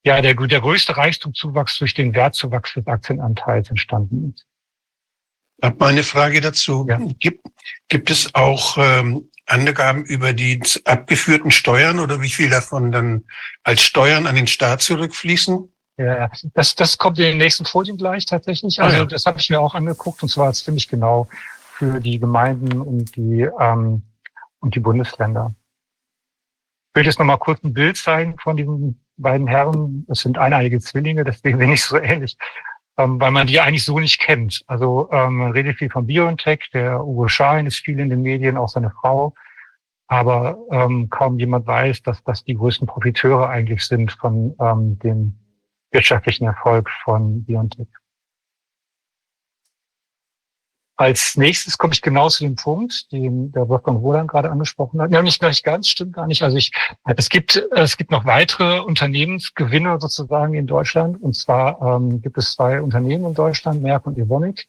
ja 0.05 0.21
der, 0.21 0.35
der 0.35 0.61
größte 0.61 0.97
Reichtumzuwachs 0.97 1.79
durch 1.79 1.95
den 1.95 2.15
Wertzuwachs 2.15 2.75
des 2.75 2.87
Aktienanteils 2.87 3.71
entstanden 3.71 4.35
ist. 4.35 4.47
Ich 5.59 5.67
habe 5.67 5.77
mal 5.79 5.89
eine 5.89 6.03
Frage 6.03 6.41
dazu. 6.41 6.87
Ja. 6.89 6.99
Gibt, 7.19 7.47
gibt 7.89 8.11
es 8.11 8.35
auch 8.35 8.79
ähm, 8.79 9.31
Angaben 9.47 10.05
über 10.05 10.33
die 10.33 10.63
abgeführten 10.85 11.51
Steuern 11.51 11.99
oder 11.99 12.23
wie 12.23 12.31
viel 12.31 12.49
davon 12.49 12.93
dann 12.93 13.25
als 13.63 13.83
Steuern 13.83 14.27
an 14.27 14.37
den 14.37 14.47
Staat 14.47 14.81
zurückfließen? 14.81 15.71
Ja, 15.99 16.31
das, 16.55 16.75
das 16.75 16.97
kommt 16.97 17.19
in 17.19 17.25
den 17.25 17.39
nächsten 17.39 17.67
Folien 17.67 17.99
gleich 17.99 18.25
tatsächlich. 18.25 18.81
Ah, 18.81 18.85
also 18.85 18.97
ah, 18.97 19.01
ja. 19.01 19.05
das 19.05 19.27
habe 19.27 19.39
ich 19.39 19.51
mir 19.51 19.61
auch 19.61 19.75
angeguckt 19.75 20.23
und 20.23 20.31
zwar 20.31 20.51
ziemlich 20.55 20.89
genau 20.89 21.29
für 21.75 22.01
die 22.01 22.19
Gemeinden 22.19 22.81
und 22.81 23.15
die 23.17 23.47
ähm, 23.59 24.03
und 24.61 24.75
die 24.75 24.81
Bundesländer. 24.81 25.55
Ich 26.91 26.97
will 26.97 27.07
jetzt 27.07 27.21
noch 27.21 27.27
mal 27.27 27.37
kurz 27.37 27.63
ein 27.63 27.73
Bild 27.73 27.97
zeigen 27.97 28.37
von 28.39 28.57
diesen 28.57 29.01
beiden 29.17 29.47
Herren. 29.47 30.05
Das 30.09 30.21
sind 30.21 30.39
eineiige 30.39 30.81
Zwillinge, 30.81 31.23
deswegen 31.23 31.59
bin 31.59 31.71
ich 31.71 31.85
so 31.85 31.97
ähnlich, 31.97 32.37
ähm, 32.99 33.21
weil 33.21 33.31
man 33.31 33.47
die 33.47 33.61
eigentlich 33.61 33.85
so 33.85 34.01
nicht 34.01 34.19
kennt. 34.19 34.65
Also 34.67 35.09
ähm, 35.13 35.37
man 35.37 35.53
redet 35.53 35.79
viel 35.79 35.89
von 35.89 36.09
BioNTech, 36.09 36.69
der 36.73 37.05
Uwe 37.05 37.29
Schein 37.29 37.67
ist 37.67 37.79
viel 37.79 38.01
in 38.01 38.11
den 38.11 38.23
Medien, 38.23 38.57
auch 38.57 38.69
seine 38.69 38.91
Frau. 38.91 39.35
Aber 40.09 40.59
ähm, 40.73 41.09
kaum 41.11 41.39
jemand 41.39 41.69
weiß, 41.69 42.03
dass 42.03 42.25
das 42.25 42.43
die 42.43 42.55
größten 42.55 42.89
Profiteure 42.89 43.49
eigentlich 43.49 43.85
sind 43.85 44.11
von 44.11 44.57
ähm, 44.61 44.99
dem 44.99 45.37
wirtschaftlichen 45.93 46.47
Erfolg 46.47 46.91
von 47.05 47.45
BioNTech. 47.45 47.87
Als 51.01 51.35
nächstes 51.35 51.79
komme 51.79 51.95
ich 51.95 52.03
genau 52.03 52.29
zu 52.29 52.45
dem 52.45 52.57
Punkt, 52.57 53.11
den 53.11 53.53
der 53.53 53.71
Wolfgang 53.71 54.03
Wohlan 54.03 54.27
gerade 54.27 54.51
angesprochen 54.51 55.01
hat. 55.01 55.11
Ja, 55.11 55.23
nicht, 55.23 55.41
nicht 55.43 55.65
ganz, 55.65 55.89
stimmt 55.89 56.13
gar 56.13 56.27
nicht. 56.27 56.43
Also 56.43 56.59
ich, 56.59 56.73
es 57.17 57.31
gibt, 57.31 57.57
es 57.75 57.97
gibt 57.97 58.11
noch 58.11 58.27
weitere 58.27 58.81
Unternehmensgewinner 58.81 59.99
sozusagen 59.99 60.53
in 60.53 60.67
Deutschland. 60.67 61.23
Und 61.23 61.35
zwar 61.35 61.81
ähm, 61.81 62.21
gibt 62.21 62.37
es 62.37 62.53
zwei 62.53 62.83
Unternehmen 62.83 63.25
in 63.25 63.35
Deutschland, 63.35 63.81
Merck 63.81 64.07
und 64.07 64.19
Evonik. 64.19 64.69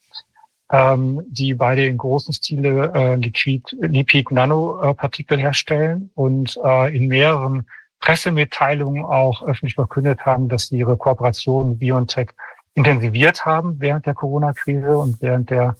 ähm, 0.71 1.21
die 1.27 1.53
beide 1.53 1.85
in 1.85 1.97
großen 1.97 2.33
Stile 2.33 2.91
äh, 2.95 3.15
Lipid, 3.15 3.75
Lipid-Nanopartikel 3.81 5.37
herstellen 5.37 6.11
und 6.15 6.57
äh, 6.63 6.95
in 6.95 7.07
mehreren 7.07 7.67
Pressemitteilungen 7.99 9.03
auch 9.03 9.43
öffentlich 9.43 9.75
verkündet 9.75 10.21
haben, 10.25 10.47
dass 10.47 10.67
sie 10.67 10.77
ihre 10.77 10.95
Kooperation 10.95 11.71
mit 11.71 11.79
BioNTech 11.79 12.29
intensiviert 12.73 13.45
haben 13.45 13.79
während 13.79 14.05
der 14.05 14.13
Corona-Krise 14.13 14.97
und 14.97 15.21
während 15.21 15.49
der 15.49 15.71
äh, 15.71 15.73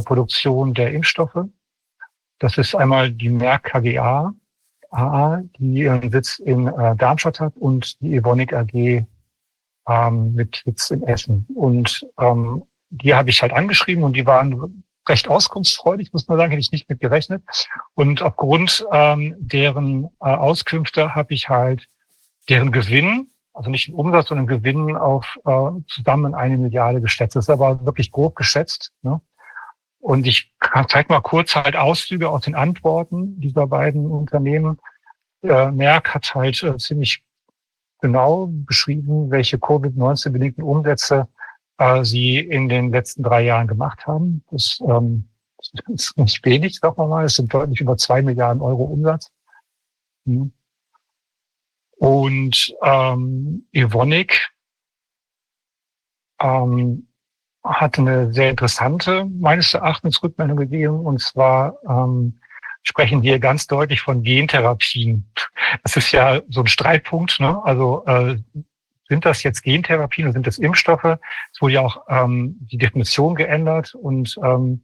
Produktion 0.00 0.74
der 0.74 0.92
Impfstoffe. 0.92 1.46
Das 2.38 2.58
ist 2.58 2.74
einmal 2.74 3.10
die 3.10 3.28
Merck 3.28 3.64
KGA, 3.64 4.34
AA, 4.90 5.42
die 5.58 5.82
ihren 5.82 6.10
Sitz 6.10 6.38
in 6.38 6.68
äh, 6.68 6.96
Darmstadt 6.96 7.40
hat 7.40 7.56
und 7.56 8.00
die 8.00 8.16
Evonik 8.16 8.52
AG 8.52 9.04
ähm, 9.88 10.34
mit 10.34 10.62
Sitz 10.64 10.90
in 10.90 11.02
Essen. 11.02 11.46
Und 11.54 12.06
ähm, 12.18 12.64
die 12.90 13.14
habe 13.14 13.30
ich 13.30 13.42
halt 13.42 13.52
angeschrieben 13.52 14.04
und 14.04 14.14
die 14.14 14.26
waren 14.26 14.84
recht 15.08 15.28
auskunftsfreudig, 15.28 16.12
muss 16.12 16.28
man 16.28 16.38
sagen, 16.38 16.50
hätte 16.50 16.60
ich 16.60 16.72
nicht 16.72 16.88
mit 16.88 17.00
gerechnet. 17.00 17.42
Und 17.94 18.22
aufgrund 18.22 18.86
ähm, 18.92 19.34
deren 19.38 20.04
äh, 20.20 20.26
Auskünfte 20.26 21.14
habe 21.14 21.34
ich 21.34 21.48
halt 21.48 21.86
deren 22.48 22.72
Gewinn, 22.72 23.28
also 23.52 23.70
nicht 23.70 23.88
den 23.88 23.94
Umsatz, 23.94 24.28
sondern 24.28 24.46
Gewinn 24.46 24.96
auf 24.96 25.38
äh, 25.44 25.70
zusammen 25.88 26.34
eine 26.34 26.56
Milliarde 26.56 27.00
geschätzt. 27.00 27.36
Das 27.36 27.46
ist 27.46 27.50
aber 27.50 27.84
wirklich 27.84 28.10
grob 28.10 28.34
geschätzt. 28.34 28.92
Ne? 29.02 29.20
Und 30.04 30.26
ich 30.26 30.52
zeige 30.88 31.10
mal 31.10 31.22
kurz 31.22 31.56
halt 31.56 31.76
Auszüge 31.76 32.28
aus 32.28 32.42
den 32.42 32.54
Antworten 32.54 33.40
dieser 33.40 33.66
beiden 33.66 34.10
Unternehmen. 34.10 34.78
Äh, 35.42 35.70
Merck 35.70 36.12
hat 36.12 36.34
halt 36.34 36.62
äh, 36.62 36.76
ziemlich 36.76 37.22
genau 38.02 38.48
beschrieben, 38.50 39.30
welche 39.30 39.58
Covid-19-bedingten 39.58 40.62
Umsätze 40.62 41.26
äh, 41.78 42.04
sie 42.04 42.38
in 42.38 42.68
den 42.68 42.92
letzten 42.92 43.22
drei 43.22 43.44
Jahren 43.44 43.66
gemacht 43.66 44.06
haben. 44.06 44.44
Das, 44.50 44.78
ähm, 44.86 45.26
das 45.72 46.10
ist 46.10 46.18
nicht 46.18 46.44
wenig, 46.44 46.80
sagen 46.80 46.98
wir 46.98 47.06
mal. 47.06 47.24
Es 47.24 47.36
sind 47.36 47.54
deutlich 47.54 47.80
über 47.80 47.96
zwei 47.96 48.20
Milliarden 48.20 48.60
Euro 48.60 48.84
Umsatz. 48.84 49.32
Mhm. 50.26 50.52
Und 51.96 52.76
ähm, 52.82 53.66
Evonik 53.72 54.50
ähm, 56.42 57.08
hat 57.64 57.98
eine 57.98 58.32
sehr 58.32 58.50
interessante, 58.50 59.24
meines 59.24 59.72
Erachtens, 59.74 60.22
Rückmeldung 60.22 60.58
gegeben. 60.58 61.00
Und 61.00 61.20
zwar 61.20 61.76
ähm, 61.88 62.38
sprechen 62.82 63.22
wir 63.22 63.38
ganz 63.38 63.66
deutlich 63.66 64.02
von 64.02 64.22
Gentherapien. 64.22 65.26
Das 65.82 65.96
ist 65.96 66.12
ja 66.12 66.42
so 66.50 66.60
ein 66.60 66.66
Streitpunkt. 66.66 67.40
Ne? 67.40 67.60
Also 67.64 68.04
äh, 68.06 68.36
sind 69.08 69.24
das 69.24 69.42
jetzt 69.42 69.62
Gentherapien 69.62 70.26
oder 70.26 70.34
sind 70.34 70.46
das 70.46 70.58
Impfstoffe? 70.58 71.18
Es 71.52 71.60
wurde 71.60 71.74
ja 71.74 71.80
auch 71.80 72.02
ähm, 72.08 72.56
die 72.60 72.78
Definition 72.78 73.34
geändert 73.34 73.94
und 73.94 74.38
ähm, 74.42 74.82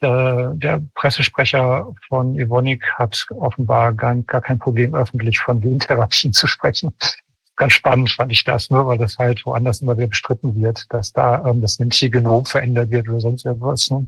der, 0.00 0.52
der 0.54 0.82
Pressesprecher 0.94 1.92
von 2.06 2.38
Evonik 2.38 2.88
hat 2.94 3.26
offenbar 3.34 3.92
gar, 3.92 4.14
gar 4.14 4.40
kein 4.40 4.60
Problem, 4.60 4.94
öffentlich 4.94 5.40
von 5.40 5.60
Gentherapien 5.60 6.32
zu 6.32 6.46
sprechen 6.46 6.94
ganz 7.58 7.74
spannend 7.74 8.10
fand 8.10 8.32
ich 8.32 8.44
das, 8.44 8.70
nur 8.70 8.86
weil 8.86 8.98
das 8.98 9.18
halt 9.18 9.44
woanders 9.44 9.82
immer 9.82 9.98
wieder 9.98 10.06
bestritten 10.06 10.62
wird, 10.62 10.86
dass 10.90 11.12
da 11.12 11.44
ähm, 11.44 11.60
das 11.60 11.78
menschliche 11.78 12.10
Genom 12.10 12.46
verändert 12.46 12.90
wird 12.90 13.08
oder 13.08 13.20
sonst 13.20 13.44
irgendwas. 13.44 13.90
Ne? 13.90 14.06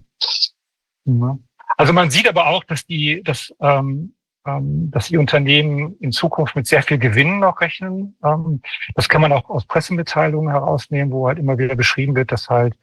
Ja. 1.04 1.38
Also 1.76 1.92
man 1.92 2.10
sieht 2.10 2.28
aber 2.28 2.46
auch, 2.46 2.64
dass 2.64 2.86
die, 2.86 3.22
dass, 3.22 3.52
ähm, 3.60 4.14
ähm, 4.46 4.90
dass 4.90 5.08
die 5.08 5.18
Unternehmen 5.18 5.96
in 5.98 6.12
Zukunft 6.12 6.56
mit 6.56 6.66
sehr 6.66 6.82
viel 6.82 6.98
Gewinn 6.98 7.40
noch 7.40 7.60
rechnen. 7.60 8.16
Ähm, 8.24 8.62
das 8.94 9.08
kann 9.08 9.20
man 9.20 9.32
auch 9.32 9.50
aus 9.50 9.66
Pressemitteilungen 9.66 10.50
herausnehmen, 10.50 11.12
wo 11.12 11.26
halt 11.26 11.38
immer 11.38 11.58
wieder 11.58 11.74
beschrieben 11.74 12.14
wird, 12.14 12.32
dass 12.32 12.48
halt 12.48 12.74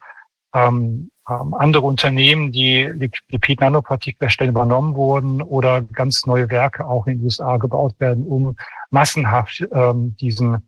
ähm, 0.54 1.10
ähm, 1.28 1.54
andere 1.54 1.86
Unternehmen, 1.86 2.52
die 2.52 2.84
Lipid-Nanopartikel 3.28 4.24
erstellen, 4.24 4.50
übernommen 4.50 4.94
wurden 4.94 5.42
oder 5.42 5.82
ganz 5.82 6.26
neue 6.26 6.50
Werke 6.50 6.86
auch 6.86 7.06
in 7.06 7.18
den 7.18 7.24
USA 7.24 7.56
gebaut 7.56 7.94
werden, 7.98 8.26
um 8.26 8.56
massenhaft 8.90 9.66
ähm, 9.72 10.16
diesen 10.16 10.66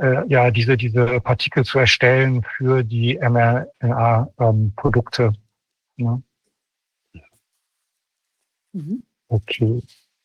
äh, 0.00 0.26
ja 0.28 0.50
diese 0.50 0.76
diese 0.76 1.20
Partikel 1.20 1.64
zu 1.64 1.78
erstellen 1.78 2.44
für 2.56 2.82
die 2.84 3.18
mRNA-Produkte. 3.18 5.32
Ähm, 5.98 6.22
ja. 7.12 7.22
Mhm. 8.72 9.02
Okay. 9.28 9.82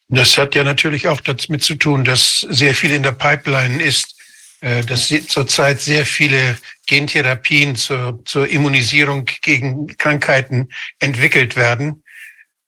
Das 0.09 0.37
hat 0.37 0.55
ja 0.55 0.65
natürlich 0.65 1.07
auch 1.07 1.21
damit 1.21 1.63
zu 1.63 1.75
tun, 1.75 2.03
dass 2.03 2.41
sehr 2.41 2.75
viel 2.75 2.91
in 2.91 3.01
der 3.01 3.13
Pipeline 3.13 3.81
ist, 3.81 4.20
dass 4.61 5.11
zurzeit 5.27 5.81
sehr 5.81 6.05
viele 6.05 6.55
Gentherapien 6.85 7.75
zur, 7.75 8.23
zur 8.25 8.47
Immunisierung 8.47 9.25
gegen 9.41 9.87
Krankheiten 9.97 10.69
entwickelt 10.99 11.55
werden. 11.55 12.03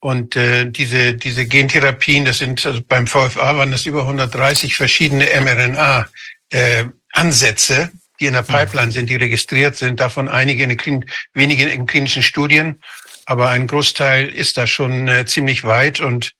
Und 0.03 0.36
äh, 0.36 0.69
diese, 0.69 1.13
diese 1.13 1.45
Gentherapien, 1.45 2.25
das 2.25 2.39
sind 2.39 2.65
also 2.65 2.82
beim 2.86 3.08
VFA 3.08 3.56
waren 3.56 3.71
das 3.71 3.86
über 3.86 4.01
130 4.01 4.75
verschiedene 4.75 5.27
mRNA-Ansätze, 5.39 7.84
äh, 7.84 7.88
die 8.19 8.25
in 8.25 8.34
der 8.34 8.43
Pipeline 8.43 8.91
sind, 8.91 9.10
die 9.10 9.15
registriert 9.15 9.77
sind, 9.77 10.01
davon 10.01 10.27
einige 10.27 10.63
in 10.63 10.77
den, 10.77 11.06
wenige 11.34 11.69
in 11.69 11.86
klinischen 11.86 12.21
Studien. 12.21 12.82
Aber 13.25 13.49
ein 13.49 13.65
Großteil 13.65 14.27
ist 14.27 14.58
da 14.58 14.67
schon 14.67 15.08
äh, 15.08 15.25
ziemlich 15.25 15.63
weit. 15.63 16.01
Und 16.01 16.34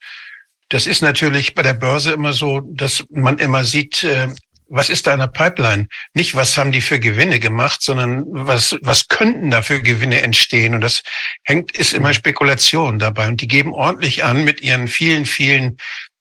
das 0.68 0.86
ist 0.86 1.02
natürlich 1.02 1.56
bei 1.56 1.62
der 1.62 1.74
Börse 1.74 2.12
immer 2.12 2.34
so, 2.34 2.60
dass 2.60 3.06
man 3.12 3.40
immer 3.40 3.64
sieht, 3.64 4.04
äh, 4.04 4.28
was 4.68 4.90
ist 4.90 5.08
da 5.08 5.14
in 5.14 5.20
der 5.20 5.28
Pipeline? 5.28 5.88
Nicht, 6.14 6.36
was 6.36 6.58
haben 6.58 6.72
die 6.72 6.82
für 6.82 7.00
Gewinne 7.00 7.40
gemacht, 7.40 7.82
sondern 7.82 8.26
was, 8.28 8.76
was 8.82 9.08
könnten 9.08 9.52
da 9.52 9.62
für 9.62 9.82
Gewinne 9.82 10.22
entstehen? 10.22 10.74
Und 10.76 10.82
das 10.82 11.04
hängt, 11.44 11.72
ist 11.78 11.94
immer 11.94 12.14
Spekulation 12.14 13.00
dabei. 13.00 13.28
Und 13.28 13.42
die 13.42 13.48
geben 13.48 13.74
ordentlich 13.74 14.24
an 14.24 14.44
mit 14.44 14.62
ihren 14.62 14.88
vielen, 14.88 15.26
vielen 15.26 15.78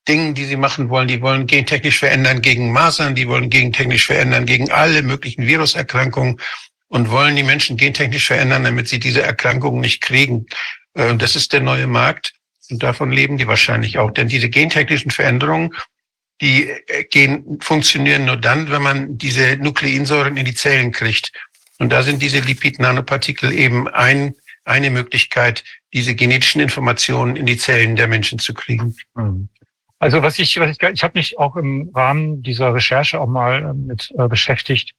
Dingen, 0.09 0.35
die 0.35 0.44
sie 0.44 0.57
machen 0.57 0.88
wollen. 0.88 1.09
Die 1.09 1.22
wollen 1.22 1.46
gentechnisch 1.46 1.98
verändern 1.98 2.42
gegen 2.42 2.72
Masern, 2.72 3.14
die 3.14 3.28
wollen 3.28 3.50
gentechnisch 3.50 4.07
verändern 4.07 4.46
gegen 4.46 4.70
alle 4.70 5.02
möglichen 5.02 5.46
Viruserkrankungen 5.46 6.40
und 6.88 7.11
wollen 7.11 7.37
die 7.37 7.42
Menschen 7.42 7.76
gentechnisch 7.76 8.26
verändern, 8.26 8.64
damit 8.64 8.88
sie 8.88 8.98
diese 8.98 9.22
Erkrankungen 9.22 9.81
nicht 9.81 10.02
kriegen. 10.02 10.46
Äh, 10.94 11.16
das 11.16 11.37
ist 11.37 11.52
der 11.52 11.61
neue 11.61 11.87
Markt. 11.87 12.33
Und 12.70 12.83
davon 12.83 13.12
leben 13.12 13.38
die 13.38 13.46
wahrscheinlich 13.46 13.98
auch. 13.98 14.11
Denn 14.11 14.28
diese 14.28 14.48
gentechnischen 14.48 15.11
Veränderungen 15.11 15.74
die 16.40 16.68
äh, 16.68 17.05
gehen, 17.05 17.59
funktionieren 17.61 18.25
nur 18.25 18.37
dann, 18.37 18.71
wenn 18.71 18.83
man 18.83 19.18
diese 19.18 19.57
Nukleinsäuren 19.57 20.37
in 20.37 20.45
die 20.45 20.55
Zellen 20.55 20.92
kriegt. 20.92 21.33
Und 21.79 21.90
da 21.90 22.03
sind 22.03 22.23
diese 22.23 22.40
Lipid-Nanopartikel 22.40 23.53
eben 23.53 23.88
ein, 23.88 24.35
eine 24.64 24.90
Möglichkeit, 24.90 25.64
diese 25.92 26.14
genetischen 26.14 26.61
Informationen 26.61 27.37
in 27.37 27.47
die 27.47 27.57
Zellen 27.57 27.97
der 27.97 28.09
Menschen 28.09 28.38
zu 28.38 28.55
kriegen. 28.55 28.97
Mhm. 29.14 29.49
Also 29.99 30.21
was 30.21 30.38
ich, 30.40 30.59
was 30.59 30.71
ich, 30.71 30.83
ich 30.83 31.05
habe 31.05 31.16
mich 31.18 31.38
auch 31.38 31.55
im 31.55 31.90
Rahmen 31.95 32.42
dieser 32.42 32.75
Recherche 32.75 33.21
auch 33.21 33.29
mal 33.29 33.62
äh, 33.62 33.73
mit 33.73 34.12
äh, 34.18 34.27
beschäftigt, 34.27 34.95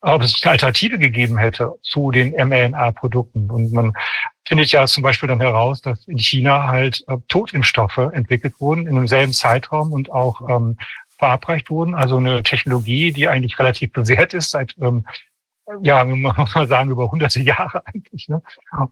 ob 0.00 0.22
es 0.22 0.42
eine 0.42 0.52
Alternative 0.52 0.98
gegeben 0.98 1.38
hätte 1.38 1.74
zu 1.82 2.10
den 2.10 2.32
mRNA-Produkten. 2.32 3.50
Und 3.50 3.72
man 3.72 3.92
findet 4.46 4.72
ja 4.72 4.86
zum 4.86 5.02
Beispiel 5.02 5.28
dann 5.28 5.40
heraus, 5.40 5.82
dass 5.82 6.06
in 6.08 6.18
China 6.18 6.68
halt 6.68 7.04
äh, 7.08 7.16
Totimpfstoffe 7.28 7.98
entwickelt 7.98 8.54
wurden 8.58 8.86
in 8.86 8.94
demselben 8.94 9.32
Zeitraum 9.32 9.92
und 9.92 10.10
auch 10.10 10.48
ähm, 10.48 10.78
verabreicht 11.18 11.70
wurden. 11.70 11.94
Also 11.94 12.16
eine 12.16 12.42
Technologie, 12.42 13.12
die 13.12 13.28
eigentlich 13.28 13.58
relativ 13.58 13.92
bewährt 13.92 14.34
ist 14.34 14.50
seit 14.50 14.74
ähm, 14.80 15.04
ja, 15.82 16.04
man 16.04 16.20
muss 16.20 16.54
mal 16.54 16.68
sagen, 16.68 16.90
über 16.90 17.10
hunderte 17.10 17.40
Jahre 17.40 17.86
eigentlich. 17.86 18.28
Ne? 18.28 18.42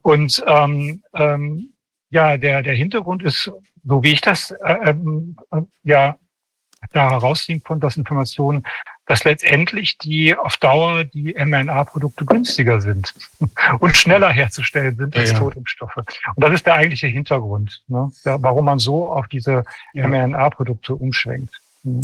Und 0.02 0.42
ähm, 0.46 1.02
ähm, 1.14 1.72
ja, 2.10 2.36
der, 2.36 2.62
der 2.62 2.74
Hintergrund 2.74 3.22
ist, 3.22 3.50
so 3.84 4.02
wie 4.02 4.12
ich 4.12 4.20
das 4.20 4.50
äh, 4.50 4.90
äh, 4.90 4.94
ja 5.82 6.16
da 6.92 7.10
herausziehen 7.10 7.62
konnte 7.62 7.86
aus 7.86 7.96
Informationen, 7.96 8.64
dass 9.08 9.24
letztendlich 9.24 9.96
die 9.98 10.36
auf 10.36 10.58
Dauer 10.58 11.04
die 11.04 11.34
mRNA-Produkte 11.34 12.26
günstiger 12.26 12.80
sind 12.80 13.14
und 13.80 13.96
schneller 13.96 14.28
herzustellen 14.28 14.96
sind 14.96 15.16
als 15.16 15.32
ja, 15.32 15.38
Totimpfstoffe. 15.38 15.96
Und 15.96 16.06
das 16.36 16.52
ist 16.52 16.66
der 16.66 16.74
eigentliche 16.74 17.06
Hintergrund, 17.06 17.82
ne? 17.88 18.12
warum 18.24 18.66
man 18.66 18.78
so 18.78 19.10
auf 19.10 19.26
diese 19.26 19.64
ja. 19.94 20.06
mRNA-Produkte 20.06 20.94
umschwenkt. 20.94 21.54
Mhm. 21.82 22.02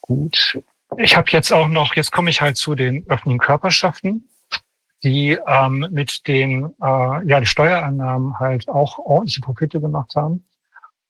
Gut. 0.00 0.58
Ich 0.96 1.16
habe 1.16 1.30
jetzt 1.30 1.52
auch 1.52 1.68
noch, 1.68 1.94
jetzt 1.94 2.10
komme 2.10 2.30
ich 2.30 2.40
halt 2.40 2.56
zu 2.56 2.74
den 2.74 3.06
öffentlichen 3.08 3.38
Körperschaften, 3.38 4.28
die 5.04 5.38
ähm, 5.46 5.86
mit 5.90 6.26
den 6.26 6.74
äh, 6.82 7.26
ja, 7.26 7.38
die 7.38 7.46
Steuerannahmen 7.46 8.40
halt 8.40 8.68
auch 8.68 8.98
ordentliche 8.98 9.42
Profite 9.42 9.80
gemacht 9.80 10.16
haben. 10.16 10.44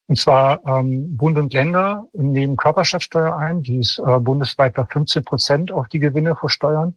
Und 0.08 0.16
zwar 0.16 0.66
ähm, 0.66 1.16
Bund 1.16 1.36
und 1.36 1.52
Länder 1.52 2.06
nehmen 2.14 2.56
Körperschaftssteuer 2.56 3.36
ein, 3.36 3.62
die 3.62 3.80
ist 3.80 3.98
äh, 3.98 4.18
bundesweit 4.18 4.74
bei 4.74 4.86
15 4.86 5.22
Prozent 5.22 5.70
auf 5.70 5.88
die 5.88 5.98
Gewinne 5.98 6.34
versteuern. 6.34 6.94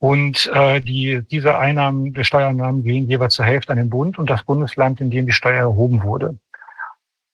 Und 0.00 0.50
äh, 0.52 0.80
die, 0.80 1.22
diese 1.30 1.56
Einnahmen 1.56 2.12
der 2.12 2.24
Steuereinnahmen 2.24 2.82
gehen 2.82 3.08
jeweils 3.08 3.34
zur 3.34 3.44
Hälfte 3.44 3.72
an 3.72 3.78
den 3.78 3.88
Bund 3.88 4.18
und 4.18 4.28
das 4.28 4.42
Bundesland, 4.42 5.00
in 5.00 5.10
dem 5.10 5.26
die 5.26 5.32
Steuer 5.32 5.60
erhoben 5.60 6.02
wurde. 6.02 6.36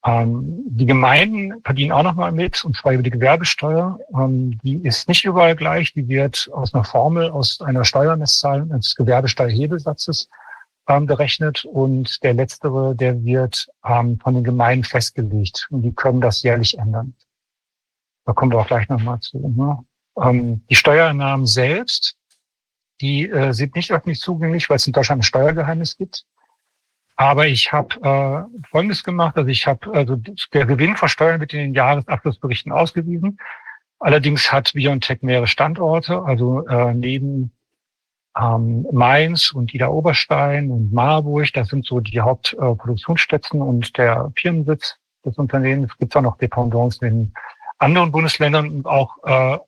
Ähm, 0.05 0.63
die 0.67 0.87
Gemeinden 0.87 1.63
verdienen 1.65 1.93
auch 1.93 2.03
nochmal 2.03 2.33
mit, 2.33 2.63
und 2.63 2.77
zwar 2.77 2.93
über 2.93 3.03
die 3.03 3.11
Gewerbesteuer. 3.11 3.99
Ähm, 4.15 4.59
die 4.63 4.77
ist 4.87 5.09
nicht 5.09 5.25
überall 5.25 5.57
gleich. 5.57 5.95
Die 5.95 6.09
wird 6.09 6.49
aus 6.53 6.75
einer 6.75 6.85
Formel, 6.85 7.31
aus 7.31 7.61
einer 7.63 7.85
Steuermesszahl 7.85 8.67
des 8.67 8.95
Gewerbesteuerhebelsatzes 8.97 10.29
ähm, 10.91 11.07
berechnet 11.07 11.65
und 11.65 12.23
der 12.23 12.35
letztere, 12.35 12.95
der 12.95 13.25
wird 13.25 13.69
ähm, 13.85 14.19
von 14.19 14.35
den 14.35 14.45
Gemeinden 14.45 14.85
festgelegt 14.85 15.69
und 15.71 15.83
die 15.83 15.95
können 15.95 16.21
das 16.21 16.43
jährlich 16.43 16.77
ändern. 16.79 17.15
Da 18.27 18.33
kommen 18.33 18.53
wir 18.53 18.59
auch 18.59 18.67
gleich 18.67 18.89
nochmal 18.89 19.21
zu. 19.21 19.39
Ne? 19.39 19.85
Ähm, 20.21 20.63
die 20.69 20.75
Steuereinnahmen 20.75 21.47
selbst, 21.47 22.17
die 23.01 23.29
äh, 23.29 23.53
sind 23.53 23.75
nicht 23.77 23.93
öffentlich 23.93 24.21
zugänglich, 24.21 24.69
weil 24.69 24.77
es 24.77 24.87
in 24.87 24.93
Deutschland 24.93 25.21
ein 25.21 25.25
Steuergeheimnis 25.25 25.97
gibt. 25.97 26.25
Aber 27.17 27.47
ich 27.47 27.73
habe 27.73 27.97
äh, 28.03 28.67
Folgendes 28.69 29.05
gemacht. 29.05 29.37
Also 29.37 29.49
ich 29.49 29.67
habe 29.67 29.93
also 29.93 30.17
der 30.17 30.67
Gewinn 30.67 30.97
versteuern 30.97 31.41
wird 31.41 31.53
in 31.53 31.61
den 31.61 31.75
Jahresabschlussberichten 31.75 32.73
ausgewiesen. 32.73 33.39
Allerdings 33.99 34.51
hat 34.51 34.73
BioNTech 34.73 35.23
mehrere 35.23 35.47
Standorte, 35.47 36.23
also 36.23 36.67
äh, 36.67 36.95
neben 36.95 37.53
ähm, 38.39 38.87
Mainz 38.93 39.53
und 39.53 39.75
Ida 39.75 39.89
Oberstein 39.89 40.71
und 40.71 40.93
Marburg, 40.93 41.53
das 41.53 41.69
sind 41.69 41.87
so 41.87 42.01
die 42.01 42.21
Hauptproduktionsstätten 42.21 43.61
äh, 43.61 43.65
und 43.65 43.97
der 43.97 44.33
Firmensitz 44.37 44.97
des 45.25 45.37
Unternehmens. 45.37 45.93
Es 45.93 45.99
gibt 45.99 46.17
auch 46.17 46.23
noch 46.23 46.39
Dependancen 46.39 47.09
in 47.09 47.33
anderen 47.79 48.13
Bundesländern 48.13 48.69
und 48.69 48.87
auch 48.87 49.17
äh, 49.25 49.59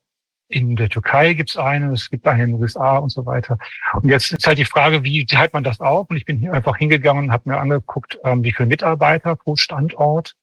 in 0.49 0.75
der 0.75 0.89
Türkei 0.89 1.33
gibt 1.33 1.49
es 1.49 1.57
eine, 1.57 1.93
es 1.93 2.09
gibt 2.09 2.27
eine 2.27 2.43
in 2.43 2.51
den 2.51 2.61
USA 2.61 2.97
und 2.97 3.09
so 3.09 3.25
weiter. 3.25 3.57
Und 3.93 4.07
jetzt 4.07 4.31
ist 4.31 4.45
halt 4.45 4.59
die 4.59 4.65
Frage, 4.65 5.03
wie 5.03 5.25
teilt 5.25 5.53
man 5.53 5.63
das 5.63 5.79
auf? 5.79 6.09
Und 6.09 6.17
ich 6.17 6.25
bin 6.25 6.37
hier 6.37 6.53
einfach 6.53 6.77
hingegangen 6.77 7.31
habe 7.31 7.49
mir 7.49 7.57
angeguckt, 7.57 8.19
ähm, 8.23 8.43
wie 8.43 8.51
viele 8.51 8.67
Mitarbeiter 8.67 9.35
pro 9.35 9.55
Standort 9.55 10.35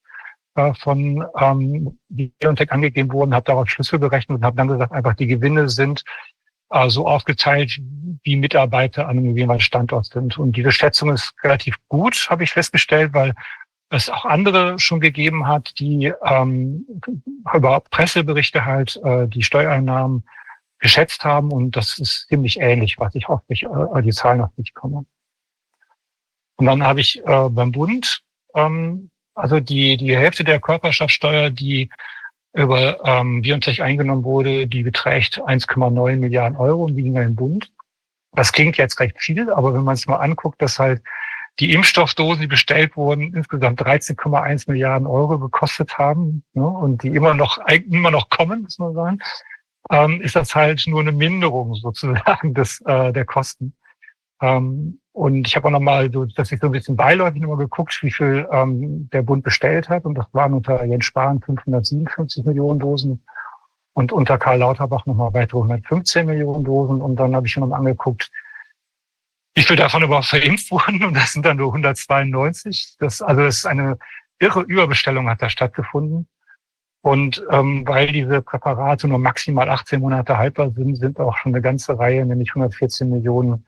äh, 0.55 0.73
von 0.73 1.25
ähm, 1.39 1.97
die 2.09 2.33
BioNTech 2.39 2.71
angegeben 2.71 3.11
wurden, 3.13 3.33
habe 3.33 3.45
darauf 3.45 3.69
Schlüssel 3.69 3.99
berechnet 3.99 4.39
und 4.39 4.45
habe 4.45 4.57
dann 4.57 4.67
gesagt, 4.67 4.91
einfach 4.91 5.13
die 5.13 5.27
Gewinne 5.27 5.69
sind 5.69 6.03
äh, 6.71 6.89
so 6.89 7.07
aufgeteilt, 7.07 7.79
wie 8.23 8.35
Mitarbeiter 8.35 9.07
an 9.07 9.17
einem 9.17 9.37
jeweiligen 9.37 9.61
Standort 9.61 10.05
sind. 10.05 10.37
Und 10.37 10.55
diese 10.55 10.71
Schätzung 10.71 11.11
ist 11.11 11.33
relativ 11.43 11.75
gut, 11.87 12.27
habe 12.29 12.43
ich 12.43 12.51
festgestellt, 12.51 13.13
weil 13.13 13.33
es 13.89 14.09
auch 14.09 14.25
andere 14.25 14.79
schon 14.79 15.01
gegeben 15.01 15.47
hat, 15.47 15.73
die 15.79 16.13
ähm, 16.23 16.85
über 17.53 17.81
Presseberichte 17.81 18.65
halt 18.65 18.99
äh, 19.03 19.27
die 19.27 19.43
Steuereinnahmen 19.43 20.23
geschätzt 20.79 21.23
haben 21.23 21.51
und 21.51 21.75
das 21.75 21.99
ist 21.99 22.27
ziemlich 22.27 22.59
ähnlich, 22.59 22.97
was 22.99 23.13
ich 23.15 23.27
hoffe, 23.27 23.43
ich 23.49 23.63
äh, 23.63 24.01
die 24.01 24.11
Zahlen 24.11 24.39
noch 24.39 24.51
nicht 24.57 24.73
komme. 24.73 25.05
Und 26.55 26.65
dann 26.65 26.83
habe 26.83 27.01
ich 27.01 27.19
äh, 27.25 27.49
beim 27.49 27.71
Bund, 27.71 28.21
ähm, 28.55 29.09
also 29.35 29.59
die, 29.59 29.97
die 29.97 30.15
Hälfte 30.15 30.43
der 30.43 30.59
Körperschaftssteuer, 30.59 31.49
die 31.49 31.89
über 32.53 32.99
ähm, 33.05 33.41
Biontech 33.41 33.81
eingenommen 33.81 34.23
wurde, 34.23 34.67
die 34.67 34.83
beträgt 34.83 35.41
1,9 35.41 36.17
Milliarden 36.17 36.57
Euro 36.57 36.83
und 36.85 36.95
die 36.95 37.03
ging 37.03 37.17
an 37.17 37.23
den 37.23 37.35
Bund. 37.35 37.71
Das 38.33 38.51
klingt 38.51 38.77
jetzt 38.77 38.99
recht 38.99 39.19
viel, 39.19 39.49
aber 39.51 39.73
wenn 39.73 39.83
man 39.83 39.95
es 39.95 40.07
mal 40.07 40.17
anguckt, 40.17 40.61
dass 40.61 40.79
halt 40.79 41.01
die 41.59 41.73
Impfstoffdosen, 41.73 42.41
die 42.41 42.47
bestellt 42.47 42.95
wurden, 42.95 43.33
insgesamt 43.35 43.81
13,1 43.81 44.69
Milliarden 44.69 45.05
Euro 45.07 45.37
gekostet 45.37 45.97
haben 45.97 46.43
ne, 46.53 46.65
und 46.65 47.03
die 47.03 47.09
immer 47.09 47.33
noch 47.33 47.57
immer 47.67 48.11
noch 48.11 48.29
kommen, 48.29 48.63
muss 48.63 48.79
man 48.79 48.93
sagen, 48.93 49.19
ähm, 49.89 50.21
ist 50.21 50.35
das 50.35 50.55
halt 50.55 50.85
nur 50.87 51.01
eine 51.01 51.11
Minderung 51.11 51.75
sozusagen 51.75 52.53
des 52.53 52.81
äh, 52.85 53.11
der 53.11 53.25
Kosten. 53.25 53.75
Ähm, 54.41 55.00
und 55.13 55.45
ich 55.45 55.55
habe 55.55 55.67
auch 55.67 55.71
nochmal, 55.71 56.09
so, 56.11 56.25
dass 56.25 56.51
ich 56.51 56.59
so 56.59 56.67
ein 56.67 56.71
bisschen 56.71 56.95
beiläufig 56.95 57.41
nochmal 57.41 57.57
geguckt, 57.57 57.99
wie 58.01 58.11
viel 58.11 58.47
ähm, 58.51 59.09
der 59.11 59.21
Bund 59.23 59.43
bestellt 59.43 59.89
hat. 59.89 60.05
Und 60.05 60.15
das 60.15 60.25
waren 60.31 60.53
unter 60.53 60.83
Jens 60.85 61.05
Spahn 61.05 61.41
557 61.41 62.45
Millionen 62.45 62.79
Dosen 62.79 63.21
und 63.93 64.13
unter 64.13 64.37
Karl 64.37 64.59
Lauterbach 64.59 65.05
nochmal 65.05 65.33
weitere 65.33 65.59
115 65.59 66.25
Millionen 66.25 66.63
Dosen. 66.63 67.01
Und 67.01 67.17
dann 67.17 67.35
habe 67.35 67.45
ich 67.45 67.57
mir 67.57 67.61
nochmal 67.61 67.79
angeguckt, 67.79 68.31
wie 69.53 69.63
viel 69.63 69.75
davon 69.75 70.03
überhaupt 70.03 70.27
verimpft 70.27 70.71
wurden. 70.71 71.03
Und 71.03 71.13
das 71.13 71.33
sind 71.33 71.45
dann 71.45 71.57
nur 71.57 71.67
192. 71.67 72.95
Das, 72.99 73.21
also 73.21 73.41
das 73.41 73.57
ist 73.57 73.65
eine 73.65 73.97
irre 74.39 74.61
Überbestellung 74.61 75.29
hat 75.29 75.41
da 75.41 75.49
stattgefunden. 75.49 76.27
Und 77.01 77.43
ähm, 77.51 77.85
weil 77.85 78.07
diese 78.07 78.41
Präparate 78.41 79.09
nur 79.09 79.17
maximal 79.17 79.69
18 79.69 79.99
Monate 79.99 80.37
haltbar 80.37 80.71
sind, 80.71 80.95
sind 80.95 81.19
auch 81.19 81.35
schon 81.37 81.53
eine 81.53 81.61
ganze 81.61 81.99
Reihe, 81.99 82.25
nämlich 82.25 82.51
114 82.51 83.09
Millionen 83.09 83.65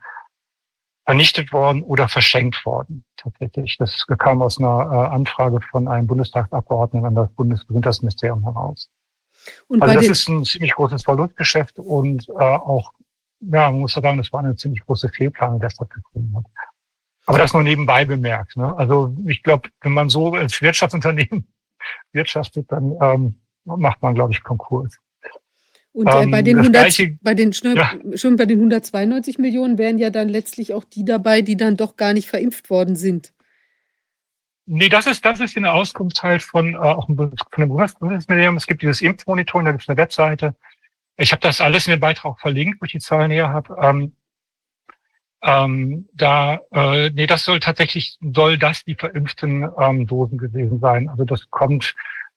vernichtet 1.04 1.52
worden 1.52 1.82
oder 1.82 2.08
verschenkt 2.08 2.64
worden. 2.64 3.04
Tatsächlich. 3.16 3.76
Das 3.78 4.06
kam 4.18 4.42
aus 4.42 4.58
einer 4.58 4.90
äh, 4.90 5.14
Anfrage 5.14 5.60
von 5.70 5.88
einem 5.88 6.06
Bundestagsabgeordneten 6.06 7.06
an 7.06 7.14
das 7.14 7.30
Bundesgesundheitsministerium 7.32 8.42
heraus. 8.42 8.90
Und 9.68 9.82
also 9.82 9.94
das 9.94 10.06
ist 10.06 10.28
ein 10.28 10.44
ziemlich 10.44 10.72
großes 10.72 11.02
Verlustgeschäft 11.02 11.78
und 11.78 12.28
äh, 12.28 12.32
auch, 12.32 12.92
ja, 13.40 13.70
man 13.70 13.80
muss 13.80 13.92
sagen, 13.92 14.16
das 14.16 14.32
war 14.32 14.40
eine 14.40 14.56
ziemlich 14.56 14.84
große 14.86 15.10
Fehlplanung, 15.10 15.60
die 15.60 15.68
stattgefunden 15.68 16.36
hat. 16.36 16.44
Aber 17.26 17.38
das 17.38 17.52
nur 17.52 17.62
nebenbei 17.62 18.04
bemerkt. 18.04 18.56
Ne? 18.56 18.74
Also 18.76 19.14
ich 19.26 19.42
glaube, 19.42 19.68
wenn 19.80 19.92
man 19.92 20.08
so 20.08 20.32
als 20.34 20.60
Wirtschaftsunternehmen 20.60 21.46
wirtschaftet, 22.12 22.70
dann 22.72 22.96
ähm, 23.00 23.40
macht 23.64 24.02
man, 24.02 24.14
glaube 24.14 24.32
ich, 24.32 24.42
Konkurs. 24.42 24.98
Und 25.94 26.08
äh, 26.08 26.26
bei, 26.26 26.42
den 26.42 26.58
100, 26.58 27.22
bei, 27.22 27.34
den, 27.34 27.52
ja. 27.52 27.92
schon 28.16 28.34
bei 28.34 28.46
den 28.46 28.58
192 28.58 29.38
Millionen 29.38 29.78
wären 29.78 29.96
ja 29.98 30.10
dann 30.10 30.28
letztlich 30.28 30.74
auch 30.74 30.82
die 30.82 31.04
dabei, 31.04 31.40
die 31.40 31.56
dann 31.56 31.76
doch 31.76 31.96
gar 31.96 32.12
nicht 32.12 32.28
verimpft 32.28 32.68
worden 32.68 32.96
sind. 32.96 33.32
Nee, 34.66 34.88
das 34.88 35.06
ist, 35.06 35.24
das 35.24 35.38
ist 35.38 35.56
eine 35.56 35.72
Auskunft 35.72 36.20
halt 36.24 36.42
von, 36.42 36.74
äh, 36.74 36.78
auch 36.78 37.06
von 37.06 37.30
dem 37.56 37.68
Bundesministerium. 37.68 38.56
Es 38.56 38.66
gibt 38.66 38.82
dieses 38.82 39.02
Impfmonitoring, 39.02 39.66
da 39.66 39.70
gibt 39.70 39.84
es 39.84 39.88
eine 39.88 39.96
Webseite. 39.96 40.56
Ich 41.16 41.30
habe 41.30 41.40
das 41.42 41.60
alles 41.60 41.86
in 41.86 41.92
den 41.92 42.00
Beitrag 42.00 42.40
verlinkt, 42.40 42.80
wo 42.80 42.86
ich 42.86 42.92
die 42.92 42.98
Zahlen 42.98 43.28
näher 43.28 43.50
habe. 43.50 43.76
Ähm, 43.80 44.16
ähm, 45.42 46.08
da, 46.12 46.58
äh, 46.72 47.10
nee, 47.10 47.28
das 47.28 47.44
soll 47.44 47.60
tatsächlich, 47.60 48.18
soll 48.20 48.58
das 48.58 48.82
die 48.82 48.96
verimpften 48.96 49.68
ähm, 49.78 50.08
Dosen 50.08 50.38
gewesen 50.38 50.80
sein. 50.80 51.08
Also 51.08 51.24
das 51.24 51.48
kommt 51.50 51.94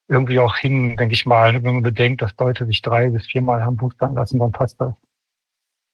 irgendwie 0.07 0.39
auch 0.39 0.55
hin, 0.57 0.95
denke 0.95 1.13
ich 1.13 1.25
mal. 1.25 1.53
Wenn 1.53 1.75
man 1.75 1.83
bedenkt, 1.83 2.21
dass 2.21 2.33
Leute 2.37 2.65
sich 2.65 2.81
drei 2.81 3.09
bis 3.09 3.25
viermal 3.25 3.63
haben 3.63 3.77
boostern 3.77 4.15
lassen, 4.15 4.39
dann 4.39 4.51
passt 4.51 4.79
das. 4.79 4.93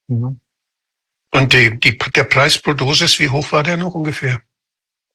Mhm. 0.08 0.40
Und 1.34 1.54
die, 1.54 1.80
die, 1.80 1.98
der 1.98 2.26
Preis 2.26 2.60
pro 2.60 2.74
Dosis, 2.74 3.20
wie 3.20 3.30
hoch 3.30 3.52
war 3.52 3.64
der 3.64 3.78
noch 3.78 3.96
ungefähr? 3.96 4.40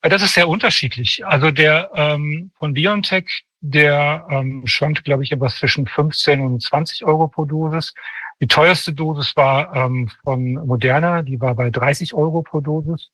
Das 0.03 0.23
ist 0.23 0.35
sehr 0.35 0.49
unterschiedlich. 0.49 1.25
Also 1.27 1.51
der 1.51 1.91
ähm, 1.95 2.51
von 2.59 2.75
BioNTech, 2.75 3.45
der 3.61 4.27
ähm, 4.31 4.67
schwankt, 4.67 5.05
glaube 5.05 5.25
ich, 5.25 5.33
etwas 5.33 5.57
zwischen 5.59 5.87
15 5.87 6.41
und 6.41 6.63
20 6.63 7.05
Euro 7.05 7.29
pro 7.29 7.45
Dosis. 7.45 7.95
Die 8.41 8.47
teuerste 8.47 8.93
Dosis 8.93 9.37
war 9.37 9.75
ähm, 9.75 10.11
von 10.23 10.55
Moderna, 10.55 11.23
die 11.23 11.41
war 11.41 11.55
bei 11.55 11.71
30 11.71 12.15
Euro 12.15 12.43
pro 12.43 12.61
Dosis. 12.61 13.11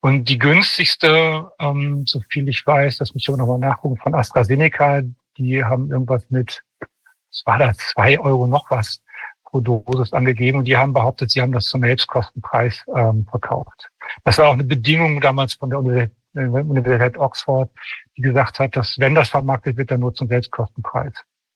Und 0.00 0.28
die 0.28 0.38
günstigste, 0.38 1.50
ähm, 1.58 2.06
so 2.06 2.20
viel 2.30 2.48
ich 2.48 2.64
weiß, 2.64 2.98
das 2.98 3.14
muss 3.14 3.22
ich 3.22 3.28
aber 3.28 3.38
nochmal 3.38 3.58
nachgucken, 3.58 3.96
von 3.96 4.14
AstraZeneca, 4.14 5.02
die 5.36 5.64
haben 5.64 5.90
irgendwas 5.90 6.24
mit, 6.30 6.62
was 6.80 7.42
war 7.46 7.58
da, 7.58 7.72
zwei 7.74 8.18
Euro 8.20 8.46
noch 8.46 8.70
was 8.70 9.02
pro 9.44 9.60
Dosis 9.60 10.12
angegeben 10.12 10.58
und 10.58 10.66
die 10.66 10.76
haben 10.76 10.92
behauptet, 10.92 11.30
sie 11.30 11.40
haben 11.40 11.52
das 11.52 11.64
zum 11.66 11.80
Selbstkostenpreis 11.80 12.84
ähm, 12.94 13.26
verkauft. 13.26 13.90
Das 14.24 14.38
war 14.38 14.48
auch 14.48 14.52
eine 14.52 14.64
Bedingung 14.64 15.20
damals 15.20 15.54
von 15.54 15.70
der 15.70 15.78
Universität, 15.78 16.16
Universität 16.34 17.16
Oxford, 17.16 17.70
die 18.16 18.22
gesagt 18.22 18.60
hat, 18.60 18.76
dass 18.76 18.98
wenn 18.98 19.14
das 19.14 19.30
vermarktet 19.30 19.76
wird, 19.76 19.90
dann 19.90 20.00
nur 20.00 20.14
zum 20.14 20.28
Selbstkostenpreis. 20.28 21.14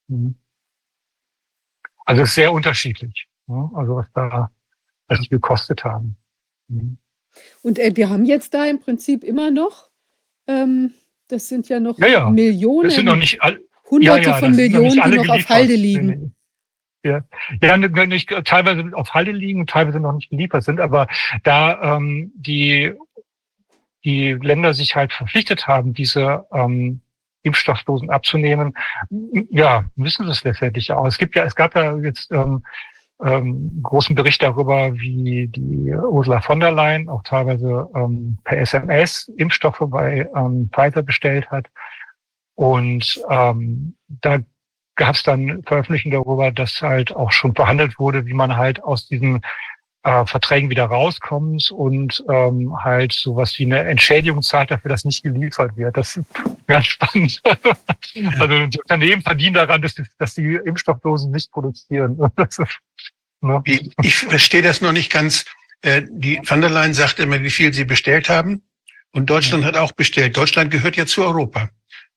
Mhm. 0.09 0.35
Also 2.05 2.22
es 2.22 2.31
ist 2.31 2.35
sehr 2.35 2.52
unterschiedlich, 2.52 3.28
ne? 3.46 3.70
also 3.74 3.96
was 3.96 4.07
da, 4.14 4.50
was 5.07 5.20
die 5.20 5.28
gekostet 5.28 5.85
haben. 5.85 6.16
Mhm. 6.68 6.98
Und 7.62 7.79
äh, 7.79 7.92
wir 7.95 8.11
haben 8.11 8.25
jetzt 8.25 8.55
da 8.55 8.64
im 8.66 8.81
Prinzip 8.81 9.25
immer 9.25 9.51
noch, 9.51 9.88
ähm, 10.47 10.95
das 11.29 11.49
sind 11.49 11.68
ja 11.68 11.81
noch 11.81 11.99
ja, 11.99 12.07
ja. 12.07 12.31
Millionen, 12.31 12.88
das 12.88 12.95
sind 12.95 13.07
noch 13.07 13.16
nicht 13.16 13.42
all, 13.42 13.59
Hunderte 13.90 14.31
ja, 14.31 14.37
von 14.37 14.57
Millionen, 14.57 14.97
noch 14.97 15.11
die 15.11 15.16
noch 15.16 15.29
auf 15.29 15.49
Halde 15.49 15.75
liegen. 15.75 16.35
Ja, 17.05 17.21
ja 17.61 17.77
nicht, 17.77 18.29
teilweise 18.45 18.90
auf 18.95 19.12
Halde 19.12 19.33
liegen 19.33 19.61
und 19.61 19.71
teilweise 19.71 19.99
noch 19.99 20.12
nicht 20.12 20.31
geliefert 20.31 20.62
sind, 20.62 20.81
aber 20.81 21.09
da 21.42 21.97
ähm, 21.97 22.33
die, 22.37 22.92
die 24.05 24.33
Länder 24.35 24.73
sich 24.73 24.95
halt 24.95 25.12
verpflichtet 25.12 25.66
haben, 25.66 25.95
diese 25.95 26.47
ähm, 26.53 27.01
Impfstoffdosen 27.42 28.09
abzunehmen, 28.11 28.75
ja, 29.51 29.85
müssen 29.97 30.27
sie 30.27 30.33
es 30.33 30.45
letztendlich 30.45 30.92
auch. 30.92 31.07
Es 31.07 31.18
gibt 31.18 31.35
ja, 31.35 31.45
es 31.45 31.57
gab 31.57 31.75
ja 31.75 31.97
jetzt 31.99 32.31
ähm, 32.31 32.64
ähm, 33.25 33.81
großen 33.83 34.15
Bericht 34.15 34.43
darüber, 34.43 34.95
wie 34.95 35.49
die 35.49 35.93
Ursula 35.95 36.41
von 36.41 36.61
der 36.61 36.73
Leyen 36.73 37.09
auch 37.09 37.23
teilweise 37.23 37.89
ähm, 37.95 38.39
per 38.45 38.59
SMS 38.59 39.31
Impfstoffe 39.37 39.83
bei 39.83 40.29
ähm, 40.35 40.71
Pfizer 40.73 41.03
bestellt 41.03 41.51
hat. 41.51 41.67
Und 42.55 43.23
ähm, 43.31 43.95
da 44.09 44.39
gab 44.97 45.15
es 45.15 45.23
dann 45.23 45.63
Veröffentlichungen 45.65 46.23
darüber, 46.23 46.51
dass 46.51 46.83
halt 46.83 47.15
auch 47.15 47.33
schon 47.33 47.55
verhandelt 47.55 47.99
wurde, 47.99 48.27
wie 48.27 48.35
man 48.35 48.57
halt 48.57 48.83
aus 48.83 49.07
diesen 49.07 49.43
äh, 50.05 50.27
Verträgen 50.27 50.71
wieder 50.71 50.85
rauskommt 50.85 51.71
und 51.71 52.25
ähm, 52.29 52.77
halt 52.83 53.12
sowas 53.12 53.59
wie 53.59 53.65
eine 53.65 53.81
Entschädigung 53.81 54.43
zahlt 54.43 54.71
dafür, 54.71 54.88
dass 54.88 55.05
nicht 55.05 55.23
geliefert 55.23 55.77
wird. 55.77 55.97
Das 55.97 56.17
ist 56.17 56.27
ganz 56.67 56.87
spannend. 56.88 57.41
also 58.38 58.67
die 58.67 58.81
Unternehmen 58.81 59.23
verdienen 59.23 59.55
daran, 59.55 59.83
dass 59.83 59.95
die, 59.95 60.05
dass 60.19 60.35
die 60.35 60.55
Impfstoffdosen 60.65 61.31
nicht 61.31 61.51
produzieren. 61.53 62.19
ne? 63.41 63.62
Ich 64.03 64.17
verstehe 64.17 64.62
das 64.62 64.81
noch 64.81 64.93
nicht 64.93 65.12
ganz. 65.12 65.45
Äh, 65.83 66.03
die 66.09 66.41
van 66.45 66.61
der 66.61 66.71
Leyen 66.71 66.95
sagt 66.95 67.19
immer, 67.19 67.43
wie 67.43 67.51
viel 67.51 67.73
sie 67.73 67.85
bestellt 67.85 68.29
haben. 68.29 68.62
Und 69.12 69.29
Deutschland 69.29 69.65
hat 69.65 69.77
auch 69.77 69.93
bestellt. 69.93 70.37
Deutschland 70.37 70.71
gehört 70.71 70.97
ja 70.97 71.07
zu 71.07 71.23
Europa. 71.23 71.69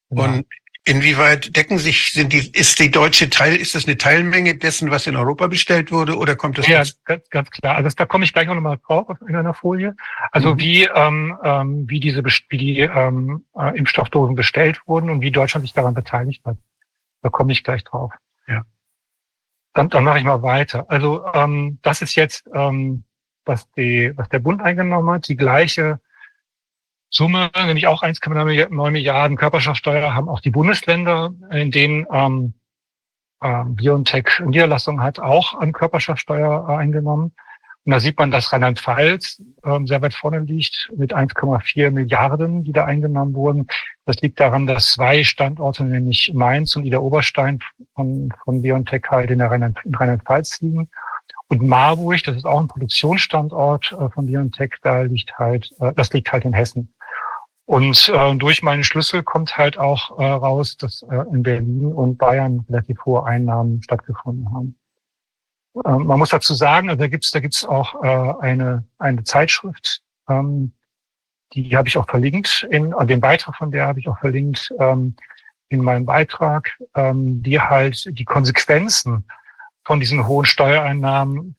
Ja. 0.09 0.23
Und 0.23 0.45
inwieweit 0.85 1.55
decken 1.55 1.79
sich, 1.79 2.11
sind 2.11 2.31
die, 2.31 2.51
ist 2.51 2.79
die 2.79 2.91
deutsche 2.91 3.29
Teil, 3.29 3.55
ist 3.55 3.75
das 3.75 3.85
eine 3.85 3.97
Teilmenge 3.97 4.55
dessen, 4.55 4.91
was 4.91 5.07
in 5.07 5.15
Europa 5.15 5.47
bestellt 5.47 5.91
wurde, 5.91 6.15
oder 6.15 6.35
kommt 6.35 6.59
das? 6.59 6.67
Ja, 6.67 6.83
ganz, 7.03 7.27
ganz 7.29 7.49
klar. 7.49 7.75
Also 7.75 7.89
da 7.95 8.05
komme 8.05 8.23
ich 8.23 8.33
gleich 8.33 8.47
auch 8.47 8.53
nochmal 8.53 8.79
drauf 8.85 9.17
in 9.27 9.35
einer 9.35 9.55
Folie. 9.55 9.95
Also 10.31 10.53
mhm. 10.53 10.59
wie, 10.59 10.83
ähm, 10.83 11.37
ähm, 11.43 11.89
wie 11.89 11.99
diese, 11.99 12.23
wie 12.23 12.57
die 12.57 12.79
ähm, 12.81 13.45
äh, 13.57 13.77
Impfstoffdosen 13.77 14.35
bestellt 14.35 14.79
wurden 14.85 15.09
und 15.09 15.21
wie 15.21 15.31
Deutschland 15.31 15.65
sich 15.65 15.73
daran 15.73 15.95
beteiligt 15.95 16.45
hat. 16.45 16.57
Da 17.21 17.29
komme 17.29 17.51
ich 17.51 17.63
gleich 17.63 17.83
drauf. 17.83 18.13
Ja. 18.47 18.63
Dann, 19.73 19.89
dann 19.89 20.03
mache 20.03 20.19
ich 20.19 20.23
mal 20.23 20.43
weiter. 20.43 20.85
Also 20.89 21.25
ähm, 21.33 21.79
das 21.81 22.03
ist 22.03 22.15
jetzt, 22.15 22.47
ähm, 22.53 23.03
was, 23.43 23.69
die, 23.71 24.13
was 24.15 24.29
der 24.29 24.39
Bund 24.39 24.61
eingenommen 24.61 25.09
hat, 25.09 25.27
die 25.27 25.35
gleiche 25.35 25.99
Summe, 27.15 27.49
nämlich 27.55 27.87
auch 27.87 28.03
1,9 28.03 28.91
Milliarden 28.91 29.37
Körperschaftsteuer, 29.37 30.13
haben 30.13 30.27
auch 30.27 30.41
die 30.41 30.51
Bundesländer, 30.51 31.33
in 31.49 31.71
denen 31.71 32.05
ähm, 32.11 32.53
äh, 33.39 33.63
BioNTech 33.65 34.41
Niederlassung 34.45 35.01
hat, 35.01 35.19
auch 35.19 35.53
an 35.53 35.71
Körperschaftsteuer 35.71 36.67
äh, 36.67 36.73
eingenommen. 36.73 37.31
Und 37.85 37.91
da 37.91 38.01
sieht 38.01 38.19
man, 38.19 38.31
dass 38.31 38.51
Rheinland-Pfalz 38.51 39.41
ähm, 39.63 39.87
sehr 39.87 40.01
weit 40.01 40.13
vorne 40.13 40.39
liegt 40.39 40.91
mit 40.97 41.15
1,4 41.15 41.89
Milliarden, 41.91 42.65
die 42.65 42.73
da 42.73 42.83
eingenommen 42.83 43.33
wurden. 43.33 43.67
Das 44.05 44.17
liegt 44.17 44.41
daran, 44.41 44.67
dass 44.67 44.91
zwei 44.91 45.23
Standorte, 45.23 45.85
nämlich 45.85 46.33
Mainz 46.33 46.75
und 46.75 46.83
Ida 46.83 46.97
Oberstein 46.97 47.59
von, 47.93 48.33
von 48.43 48.61
BioNTech 48.61 49.03
halt 49.09 49.31
in 49.31 49.39
der 49.39 49.51
Rheinland-Pfalz 49.51 50.59
liegen. 50.59 50.89
Und 51.47 51.61
Marburg, 51.61 52.23
das 52.23 52.35
ist 52.35 52.45
auch 52.45 52.59
ein 52.59 52.67
Produktionsstandort 52.67 53.91
äh, 53.91 54.09
von 54.09 54.25
BioNTech, 54.25 54.73
da 54.81 55.03
liegt 55.03 55.37
halt, 55.37 55.71
äh, 55.79 55.93
das 55.93 56.11
liegt 56.11 56.31
halt 56.31 56.43
in 56.43 56.53
Hessen. 56.53 56.93
Und 57.65 58.09
äh, 58.09 58.35
durch 58.35 58.61
meinen 58.61 58.83
Schlüssel 58.83 59.23
kommt 59.23 59.57
halt 59.57 59.77
auch 59.77 60.19
äh, 60.19 60.23
raus, 60.23 60.77
dass 60.77 61.01
äh, 61.03 61.25
in 61.31 61.41
Berlin 61.41 61.91
und 61.91 62.17
Bayern 62.17 62.63
relativ 62.69 63.03
hohe 63.05 63.25
Einnahmen 63.25 63.81
stattgefunden 63.81 64.53
haben. 64.53 64.75
Ähm, 65.83 66.05
man 66.05 66.19
muss 66.19 66.29
dazu 66.29 66.53
sagen, 66.53 66.89
also 66.89 66.99
da 66.99 67.07
gibt's 67.07 67.31
da 67.31 67.39
gibt's 67.39 67.65
auch 67.65 68.03
äh, 68.03 68.33
eine 68.41 68.85
eine 68.99 69.23
Zeitschrift, 69.23 70.03
ähm, 70.29 70.73
die 71.53 71.75
habe 71.75 71.87
ich 71.87 71.97
auch 71.97 72.07
verlinkt 72.07 72.67
in 72.69 72.93
äh, 72.93 73.05
den 73.05 73.19
Beitrag 73.19 73.55
von 73.57 73.71
der 73.71 73.87
habe 73.87 73.99
ich 73.99 74.07
auch 74.07 74.19
verlinkt 74.19 74.73
ähm, 74.79 75.15
in 75.69 75.81
meinem 75.81 76.05
Beitrag, 76.05 76.77
ähm, 76.93 77.41
die 77.41 77.59
halt 77.59 78.17
die 78.17 78.25
Konsequenzen 78.25 79.25
von 79.83 79.99
diesen 79.99 80.27
hohen 80.27 80.45
Steuereinnahmen 80.45 81.55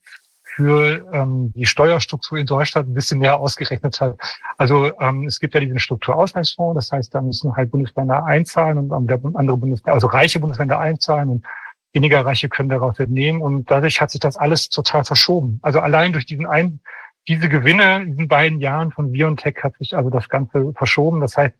für 0.57 1.07
ähm, 1.13 1.53
die 1.55 1.67
Steuerstruktur 1.67 2.39
in 2.39 2.47
Deutschland 2.47 2.89
ein 2.89 2.95
bisschen 2.95 3.19
mehr 3.19 3.39
ausgerechnet 3.39 4.01
hat. 4.01 4.17
Also 4.57 4.91
ähm, 5.01 5.27
es 5.27 5.39
gibt 5.39 5.53
ja 5.53 5.61
diesen 5.61 5.79
Strukturausgleichsfonds, 5.79 6.77
das 6.77 6.93
heißt, 6.93 7.15
da 7.15 7.21
müssen 7.21 7.55
halt 7.55 7.71
Bundesländer 7.71 8.25
einzahlen 8.25 8.79
und 8.79 8.91
andere 8.91 9.59
Bundesländer, 9.59 9.93
also 9.93 10.07
reiche 10.07 10.41
Bundesländer 10.41 10.79
einzahlen 10.79 11.29
und 11.29 11.47
weniger 11.93 12.25
Reiche 12.25 12.49
können 12.49 12.71
daraus 12.71 12.99
entnehmen. 12.99 13.43
Und 13.43 13.71
dadurch 13.71 14.01
hat 14.01 14.11
sich 14.11 14.21
das 14.21 14.39
alles 14.39 14.71
total 14.71 15.05
verschoben. 15.05 15.59
Also 15.61 15.81
allein 15.81 16.15
durch 16.15 16.25
diesen 16.25 16.47
einen, 16.47 16.81
diese 17.29 17.51
Gewinne 17.51 17.97
in 17.97 18.13
diesen 18.13 18.29
beiden 18.29 18.61
Jahren 18.61 18.93
von 18.93 19.13
BioNTech 19.13 19.59
hat 19.63 19.77
sich 19.77 19.95
also 19.95 20.09
das 20.09 20.31
Ganze 20.31 20.73
verschoben. 20.75 21.21
Das 21.21 21.37
heißt, 21.37 21.55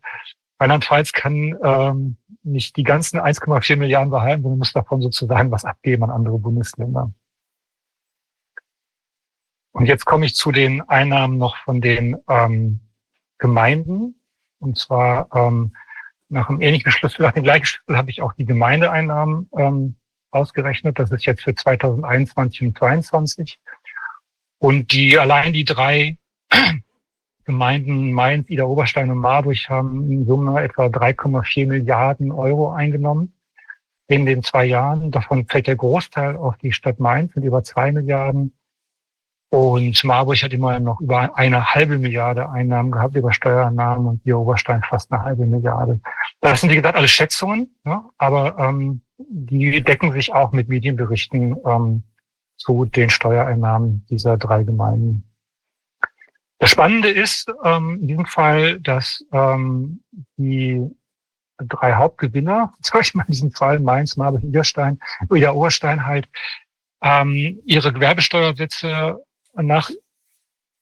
Rheinland-Pfalz 0.59 1.11
kann 1.11 1.55
ähm, 1.63 2.17
nicht 2.41 2.75
die 2.77 2.83
ganzen 2.83 3.19
1,4 3.19 3.75
Milliarden 3.75 4.09
behalten, 4.09 4.41
sondern 4.41 4.57
muss 4.57 4.73
davon 4.73 5.03
sozusagen 5.03 5.51
was 5.51 5.65
abgeben 5.65 6.03
an 6.03 6.09
andere 6.09 6.39
Bundesländer. 6.39 7.11
Und 9.77 9.85
jetzt 9.85 10.05
komme 10.05 10.25
ich 10.25 10.33
zu 10.33 10.51
den 10.51 10.81
Einnahmen 10.89 11.37
noch 11.37 11.55
von 11.57 11.81
den 11.81 12.17
ähm, 12.27 12.79
Gemeinden. 13.37 14.15
Und 14.57 14.79
zwar 14.79 15.27
ähm, 15.35 15.75
nach 16.29 16.49
einem 16.49 16.61
ähnlichen 16.61 16.91
Schlüssel, 16.91 17.21
nach 17.21 17.33
dem 17.33 17.43
gleichen 17.43 17.67
Schlüssel 17.67 17.95
habe 17.95 18.09
ich 18.09 18.23
auch 18.23 18.33
die 18.33 18.45
Gemeindeeinnahmen 18.45 19.47
ähm, 19.55 19.95
ausgerechnet. 20.31 20.97
Das 20.97 21.11
ist 21.11 21.27
jetzt 21.27 21.43
für 21.43 21.53
2021 21.53 22.63
und 22.63 22.77
2022. 22.79 23.59
Und 24.57 24.91
die 24.93 25.19
allein 25.19 25.53
die 25.53 25.63
drei 25.63 26.17
Gemeinden 27.45 28.13
Mainz, 28.13 28.49
Ida 28.49 28.63
Oberstein 28.63 29.11
und 29.11 29.19
Marburg 29.19 29.69
haben 29.69 30.11
in 30.11 30.25
Summe 30.25 30.59
etwa 30.59 30.87
3,4 30.87 31.67
Milliarden 31.67 32.31
Euro 32.31 32.71
eingenommen 32.71 33.31
in 34.07 34.25
den 34.25 34.41
zwei 34.41 34.65
Jahren. 34.65 35.11
Davon 35.11 35.45
fällt 35.45 35.67
der 35.67 35.75
Großteil 35.75 36.35
auf 36.35 36.57
die 36.57 36.71
Stadt 36.71 36.99
Mainz 36.99 37.35
mit 37.35 37.45
über 37.45 37.63
zwei 37.63 37.91
Milliarden 37.91 38.53
und 39.49 40.03
Marburg 40.03 40.43
hat 40.43 40.51
immerhin 40.51 40.83
noch 40.83 40.99
über 40.99 41.37
eine 41.37 41.73
halbe 41.73 41.97
Milliarde 41.97 42.49
Einnahmen 42.49 42.91
gehabt 42.91 43.15
über 43.15 43.31
Steuereinnahmen 43.31 44.07
und 44.07 44.25
die 44.25 44.33
Oberstein 44.33 44.83
fast 44.83 45.11
eine 45.11 45.23
halbe 45.23 45.45
Milliarde. 45.45 46.01
Das 46.41 46.61
sind, 46.61 46.69
wie 46.69 46.75
gesagt, 46.75 46.97
alle 46.97 47.07
Schätzungen, 47.07 47.73
ne? 47.85 48.03
aber 48.17 48.57
ähm, 48.59 49.01
die 49.17 49.81
decken 49.81 50.11
sich 50.11 50.33
auch 50.33 50.51
mit 50.51 50.67
Medienberichten 50.67 51.55
ähm, 51.65 52.03
zu 52.57 52.85
den 52.85 53.09
Steuereinnahmen 53.09 54.05
dieser 54.09 54.37
drei 54.37 54.63
Gemeinden. 54.63 55.23
Das 56.59 56.71
Spannende 56.71 57.09
ist 57.09 57.49
ähm, 57.63 57.99
in 58.01 58.07
diesem 58.07 58.25
Fall, 58.25 58.79
dass 58.81 59.23
ähm, 59.31 60.01
die 60.37 60.89
drei 61.57 61.93
Hauptgewinner, 61.93 62.73
sag 62.81 63.01
ich 63.01 63.13
mal 63.13 63.23
in 63.23 63.31
diesem 63.31 63.51
Fall 63.51 63.79
Mainz, 63.79 64.17
Marburg, 64.17 64.43
Niederstein, 64.43 64.99
oder 65.29 65.55
Oberstein 65.55 66.05
halt, 66.05 66.27
ähm, 67.01 67.61
ihre 67.63 67.93
Gewerbesteuersätze 67.93 69.23
nach 69.61 69.89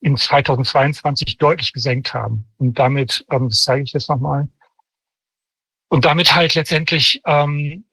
in 0.01 0.17
2022 0.17 1.37
deutlich 1.37 1.73
gesenkt 1.73 2.13
haben. 2.13 2.45
Und 2.57 2.77
damit, 2.77 3.25
ähm, 3.31 3.49
das 3.49 3.63
zeige 3.63 3.83
ich 3.83 3.93
jetzt 3.93 4.09
nochmal, 4.09 4.47
und 5.89 6.05
damit 6.05 6.35
halt 6.35 6.55
letztendlich 6.55 7.21
ähm, 7.25 7.85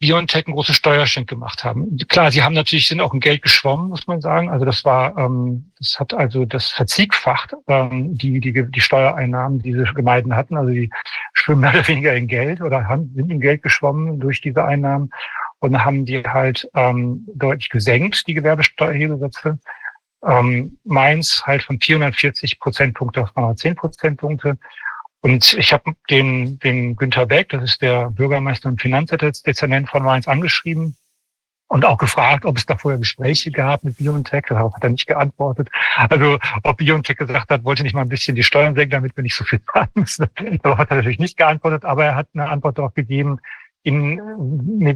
BioNTech 0.00 0.46
ein 0.46 0.52
großes 0.52 0.76
Steuerschenk 0.76 1.28
gemacht 1.28 1.64
haben. 1.64 1.96
Klar, 2.08 2.30
sie 2.30 2.42
haben 2.42 2.54
natürlich, 2.54 2.86
sind 2.86 3.00
auch 3.00 3.12
in 3.12 3.20
Geld 3.20 3.42
geschwommen, 3.42 3.88
muss 3.88 4.06
man 4.06 4.20
sagen. 4.20 4.48
Also 4.48 4.64
das 4.64 4.84
war, 4.84 5.18
ähm, 5.18 5.72
das 5.78 5.98
hat 5.98 6.14
also 6.14 6.44
das 6.44 6.68
verziegfacht, 6.68 7.54
ähm, 7.66 8.16
die, 8.16 8.40
die, 8.40 8.70
die 8.70 8.80
Steuereinnahmen, 8.80 9.58
die 9.58 9.72
diese 9.72 9.92
Gemeinden 9.94 10.36
hatten. 10.36 10.56
Also 10.56 10.70
die 10.70 10.90
schwimmen 11.32 11.62
mehr 11.62 11.70
oder 11.70 11.88
weniger 11.88 12.14
in 12.14 12.28
Geld 12.28 12.60
oder 12.60 12.86
haben, 12.86 13.12
sind 13.14 13.30
in 13.30 13.40
Geld 13.40 13.62
geschwommen 13.62 14.20
durch 14.20 14.40
diese 14.40 14.64
Einnahmen 14.64 15.10
und 15.58 15.84
haben 15.84 16.04
die 16.04 16.22
halt 16.22 16.70
ähm, 16.74 17.26
deutlich 17.34 17.68
gesenkt, 17.68 18.28
die 18.28 18.34
Gewerbesteuerhebesätze. 18.34 19.58
Ähm, 20.26 20.78
Mainz 20.84 21.42
halt 21.44 21.62
von 21.62 21.80
440 21.80 22.58
Prozentpunkte 22.58 23.22
auf 23.22 23.32
310 23.32 23.76
Prozentpunkte. 23.76 24.58
Und 25.20 25.54
ich 25.54 25.72
habe 25.72 25.92
den, 26.10 26.58
den 26.60 26.96
Günther 26.96 27.26
Beck, 27.26 27.48
das 27.50 27.64
ist 27.64 27.82
der 27.82 28.10
Bürgermeister 28.10 28.68
und 28.68 28.80
Finanzdezernent 28.80 29.88
von 29.88 30.02
Mainz, 30.02 30.28
angeschrieben 30.28 30.96
und 31.68 31.84
auch 31.84 31.98
gefragt, 31.98 32.44
ob 32.44 32.56
es 32.56 32.66
da 32.66 32.76
vorher 32.76 32.98
Gespräche 32.98 33.50
gab 33.50 33.84
mit 33.84 33.98
BioNTech. 33.98 34.44
Darauf 34.48 34.74
hat 34.74 34.84
er 34.84 34.90
nicht 34.90 35.06
geantwortet. 35.06 35.68
Also 35.96 36.38
ob 36.62 36.76
BioNTech 36.78 37.16
gesagt 37.16 37.50
hat, 37.50 37.64
wollte 37.64 37.82
nicht 37.82 37.94
mal 37.94 38.02
ein 38.02 38.08
bisschen 38.08 38.34
die 38.34 38.42
Steuern 38.42 38.74
senken, 38.74 38.92
damit 38.92 39.16
wir 39.16 39.22
nicht 39.22 39.36
so 39.36 39.44
viel 39.44 39.60
zahlen 39.72 39.88
müssen. 39.94 40.26
Darauf 40.62 40.78
hat 40.78 40.90
er 40.90 40.96
natürlich 40.96 41.18
nicht 41.18 41.36
geantwortet, 41.36 41.84
aber 41.84 42.06
er 42.06 42.14
hat 42.14 42.28
eine 42.32 42.48
Antwort 42.48 42.78
darauf 42.78 42.94
gegeben, 42.94 43.38
in, 43.88 44.20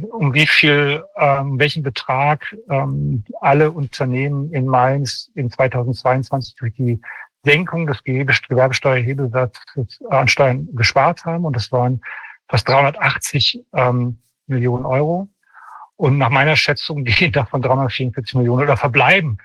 um 0.05 0.33
wie 0.33 0.47
viel, 0.47 1.03
ähm, 1.17 1.59
welchen 1.59 1.83
Betrag 1.83 2.55
ähm, 2.69 3.23
alle 3.41 3.71
Unternehmen 3.71 4.53
in 4.53 4.65
Mainz 4.65 5.31
in 5.35 5.49
2022 5.49 6.55
durch 6.55 6.73
die 6.75 7.01
Senkung 7.43 7.87
des 7.87 8.03
Gewerbesteuerhebelsatzes 8.03 10.01
an 10.09 10.27
Steuern 10.27 10.67
gespart 10.73 11.25
haben. 11.25 11.45
Und 11.45 11.55
das 11.55 11.71
waren 11.71 12.01
fast 12.47 12.67
380 12.69 13.65
ähm, 13.73 14.19
Millionen 14.47 14.85
Euro. 14.85 15.27
Und 15.95 16.17
nach 16.17 16.29
meiner 16.29 16.55
Schätzung 16.55 17.03
gehen 17.05 17.31
davon 17.31 17.61
344 17.61 18.35
Millionen 18.35 18.63
oder 18.63 18.77
verbleiben 18.77 19.39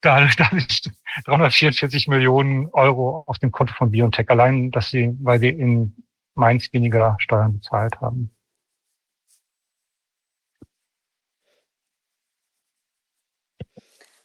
dadurch, 0.00 0.36
dadurch 0.36 0.82
344 1.24 2.08
Millionen 2.08 2.68
Euro 2.72 3.24
auf 3.26 3.38
dem 3.38 3.50
Konto 3.50 3.74
von 3.74 3.90
BioNTech 3.90 4.28
allein, 4.30 4.70
dass 4.70 4.90
sie, 4.90 5.16
weil 5.20 5.40
wir 5.40 5.56
in 5.56 5.94
Mainz 6.34 6.72
weniger 6.72 7.16
Steuern 7.20 7.54
bezahlt 7.54 8.00
haben. 8.00 8.30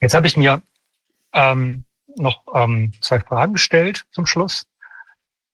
Jetzt 0.02 0.14
habe 0.14 0.28
ich 0.28 0.38
mir 0.38 0.62
ähm, 1.34 1.86
noch 2.16 2.44
ähm, 2.54 2.94
zwei 3.02 3.20
Fragen 3.20 3.54
gestellt 3.54 4.06
zum 4.12 4.26
Schluss. 4.26 4.66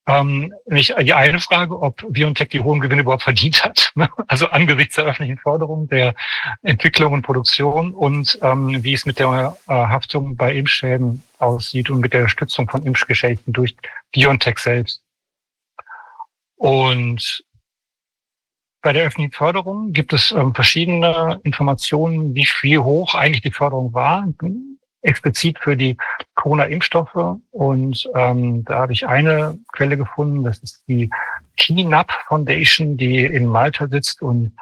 Ähm, 0.08 0.54
nämlich 0.66 0.94
die 1.00 1.14
eine 1.14 1.40
Frage, 1.40 1.80
ob 1.80 2.04
BioNTech 2.12 2.50
die 2.50 2.60
hohen 2.60 2.80
Gewinne 2.80 3.04
überhaupt 3.04 3.24
verdient 3.24 3.64
hat, 3.64 3.92
ne? 3.96 4.10
also 4.28 4.48
angesichts 4.48 4.96
der 4.96 5.06
öffentlichen 5.06 5.38
Förderung 5.38 5.88
der 5.90 6.16
Entwicklung 6.64 7.14
und 7.14 7.22
Produktion 7.22 7.94
und 7.94 8.40
ähm, 8.42 8.84
wie 8.84 8.94
es 8.94 9.06
mit 9.06 9.20
der 9.20 9.58
äh, 9.68 9.74
Haftung 9.74 10.36
bei 10.36 10.56
Impfschäden 10.56 11.24
aussieht 11.38 11.92
und 11.92 12.00
mit 12.00 12.14
der 12.14 12.28
Stützung 12.30 12.68
von 12.68 12.84
Impfgeschädigten 12.86 13.54
durch 13.54 13.76
BioNTech 14.12 14.58
selbst. 14.58 15.04
Und 16.56 17.44
bei 18.82 18.94
der 18.94 19.06
öffentlichen 19.06 19.34
Förderung 19.34 19.94
gibt 19.94 20.14
es 20.14 20.32
ähm, 20.32 20.54
verschiedene 20.54 21.40
Informationen, 21.44 22.34
wie 22.36 22.46
viel 22.46 22.80
hoch 22.80 23.16
eigentlich 23.16 23.42
die 23.42 23.52
Förderung 23.52 23.94
war. 23.94 24.28
explizit 25.04 25.58
für 25.60 25.76
die 25.76 25.98
Corona-Impfstoffe. 26.36 27.38
Und 27.52 28.10
ähm, 28.16 28.64
da 28.66 28.80
habe 28.80 28.94
ich 28.94 29.08
eine 29.08 29.58
Quelle 29.74 29.98
gefunden, 29.98 30.44
das 30.44 30.60
ist 30.60 30.84
die 30.88 31.10
KINAP 31.58 32.12
Foundation, 32.28 32.98
die 32.98 33.26
in 33.26 33.46
Malta 33.48 33.88
sitzt 33.88 34.22
und 34.22 34.54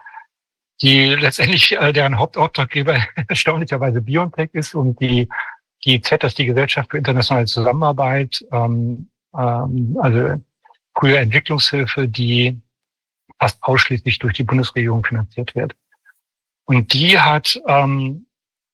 die 0.82 1.16
letztendlich 1.16 1.74
äh, 1.74 1.92
deren 1.92 2.18
Hauptauftraggeber 2.18 2.98
erstaunlicherweise 3.28 4.02
BioNTech 4.02 4.50
ist 4.54 4.76
und 4.76 5.00
die 5.02 5.28
GIZ, 5.82 6.10
das 6.20 6.32
ist 6.32 6.38
die 6.38 6.46
Gesellschaft 6.46 6.92
für 6.92 6.98
internationale 6.98 7.46
Zusammenarbeit, 7.46 8.46
ähm, 8.52 9.10
ähm, 9.38 9.98
also 10.02 10.42
frühe 10.98 11.18
Entwicklungshilfe, 11.18 12.08
die 12.08 12.62
fast 13.40 13.62
ausschließlich 13.64 14.20
durch 14.20 14.34
die 14.34 14.44
Bundesregierung 14.44 15.04
finanziert 15.04 15.56
wird. 15.56 15.76
Und 16.66 16.94
die 16.94 17.20
hat 17.20 17.60
ähm, 17.68 18.28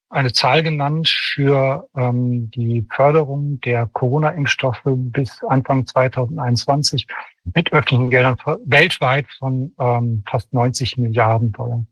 eine 0.09 0.33
Zahl 0.33 0.63
genannt 0.63 1.09
für 1.09 1.87
ähm, 1.95 2.49
die 2.51 2.85
Förderung 2.93 3.59
der 3.61 3.87
Corona-Impfstoffe 3.87 4.81
bis 4.85 5.43
Anfang 5.43 5.85
2021 5.85 7.07
mit 7.53 7.71
öffentlichen 7.71 8.09
Geldern 8.09 8.37
weltweit 8.65 9.27
von 9.39 9.73
ähm, 9.79 10.23
fast 10.29 10.53
90 10.53 10.97
Milliarden 10.97 11.51
Dollar. 11.51 11.85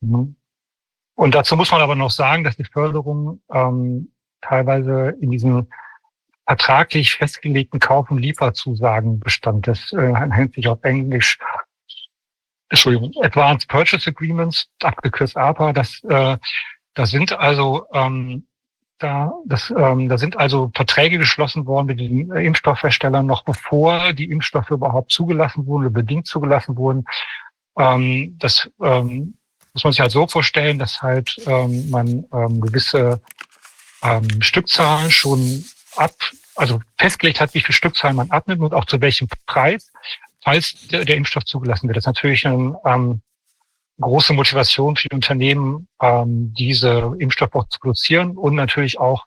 Mhm. 0.00 0.36
Und 1.14 1.34
dazu 1.34 1.56
muss 1.56 1.70
man 1.70 1.80
aber 1.80 1.94
noch 1.94 2.10
sagen, 2.10 2.44
dass 2.44 2.56
die 2.56 2.64
Förderung 2.64 3.40
ähm, 3.50 4.12
teilweise 4.42 5.16
in 5.20 5.30
diesen 5.30 5.68
vertraglich 6.46 7.14
festgelegten 7.14 7.80
Kauf- 7.80 8.10
und 8.10 8.18
Lieferzusagen 8.18 9.18
bestand. 9.20 9.66
Das 9.66 9.92
äh, 9.92 10.26
nennt 10.26 10.54
sich 10.54 10.68
auf 10.68 10.82
Englisch 10.84 11.38
Entschuldigung, 12.68 13.12
Advanced 13.22 13.68
Purchase 13.68 14.10
Agreements, 14.10 14.68
abgekürzt 14.82 15.36
APA. 15.36 15.72
Das, 15.72 16.02
äh, 16.04 16.36
das 16.94 17.10
sind 17.10 17.32
also 17.32 17.86
ähm, 17.92 18.46
da, 18.98 19.32
das, 19.44 19.72
ähm, 19.76 20.08
da 20.08 20.18
sind 20.18 20.36
also 20.36 20.70
Verträge 20.74 21.18
geschlossen 21.18 21.66
worden 21.66 21.86
mit 21.86 22.00
den 22.00 22.30
Impfstoffherstellern 22.30 23.26
noch 23.26 23.44
bevor 23.44 24.12
die 24.14 24.30
Impfstoffe 24.30 24.70
überhaupt 24.70 25.12
zugelassen 25.12 25.66
wurden 25.66 25.84
oder 25.84 25.94
bedingt 25.94 26.26
zugelassen 26.26 26.76
wurden. 26.76 27.04
Ähm, 27.78 28.36
das 28.38 28.70
ähm, 28.82 29.36
muss 29.74 29.84
man 29.84 29.92
sich 29.92 30.00
halt 30.00 30.12
so 30.12 30.26
vorstellen, 30.26 30.78
dass 30.78 31.02
halt 31.02 31.36
ähm, 31.46 31.90
man 31.90 32.24
ähm, 32.32 32.60
gewisse 32.60 33.20
ähm, 34.02 34.40
Stückzahlen 34.40 35.10
schon 35.10 35.64
ab, 35.96 36.14
also 36.54 36.80
festgelegt 36.98 37.40
hat, 37.40 37.54
wie 37.54 37.60
viel 37.60 37.74
Stückzahlen 37.74 38.16
man 38.16 38.30
abnimmt 38.30 38.62
und 38.62 38.74
auch 38.74 38.84
zu 38.84 39.00
welchem 39.00 39.28
Preis, 39.46 39.92
falls 40.42 40.86
der, 40.88 41.04
der 41.04 41.16
Impfstoff 41.16 41.44
zugelassen 41.44 41.88
wird. 41.88 41.96
Das 41.96 42.02
ist 42.02 42.06
natürlich 42.06 42.46
eine 42.46 42.78
ähm, 42.84 43.22
große 44.00 44.32
Motivation 44.32 44.96
für 44.96 45.08
die 45.08 45.14
Unternehmen, 45.14 45.88
ähm, 46.00 46.52
diese 46.54 47.14
Impfstoffe 47.18 47.68
zu 47.68 47.80
produzieren 47.80 48.36
und 48.36 48.54
natürlich 48.54 48.98
auch 48.98 49.26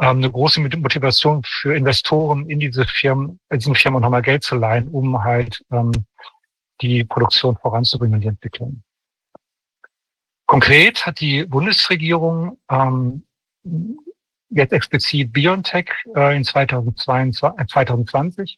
ähm, 0.00 0.18
eine 0.18 0.30
große 0.30 0.60
Motivation 0.60 1.42
für 1.44 1.74
Investoren 1.74 2.48
in 2.48 2.60
diese 2.60 2.86
Firmen, 2.86 3.40
in 3.50 3.58
diesen 3.58 3.74
Firmen 3.74 4.02
nochmal 4.02 4.22
Geld 4.22 4.44
zu 4.44 4.56
leihen, 4.56 4.88
um 4.88 5.24
halt 5.24 5.64
ähm, 5.70 5.92
die 6.80 7.04
Produktion 7.04 7.56
voranzubringen 7.56 8.16
und 8.16 8.20
die 8.20 8.28
Entwicklung. 8.28 8.82
Konkret 10.46 11.06
hat 11.06 11.20
die 11.20 11.44
Bundesregierung 11.44 12.58
ähm, 12.70 13.24
jetzt 14.56 14.72
explizit 14.72 15.32
BioNTech 15.32 15.90
äh, 16.14 16.36
in 16.36 16.44
2022, 16.44 17.66
2020 17.68 18.56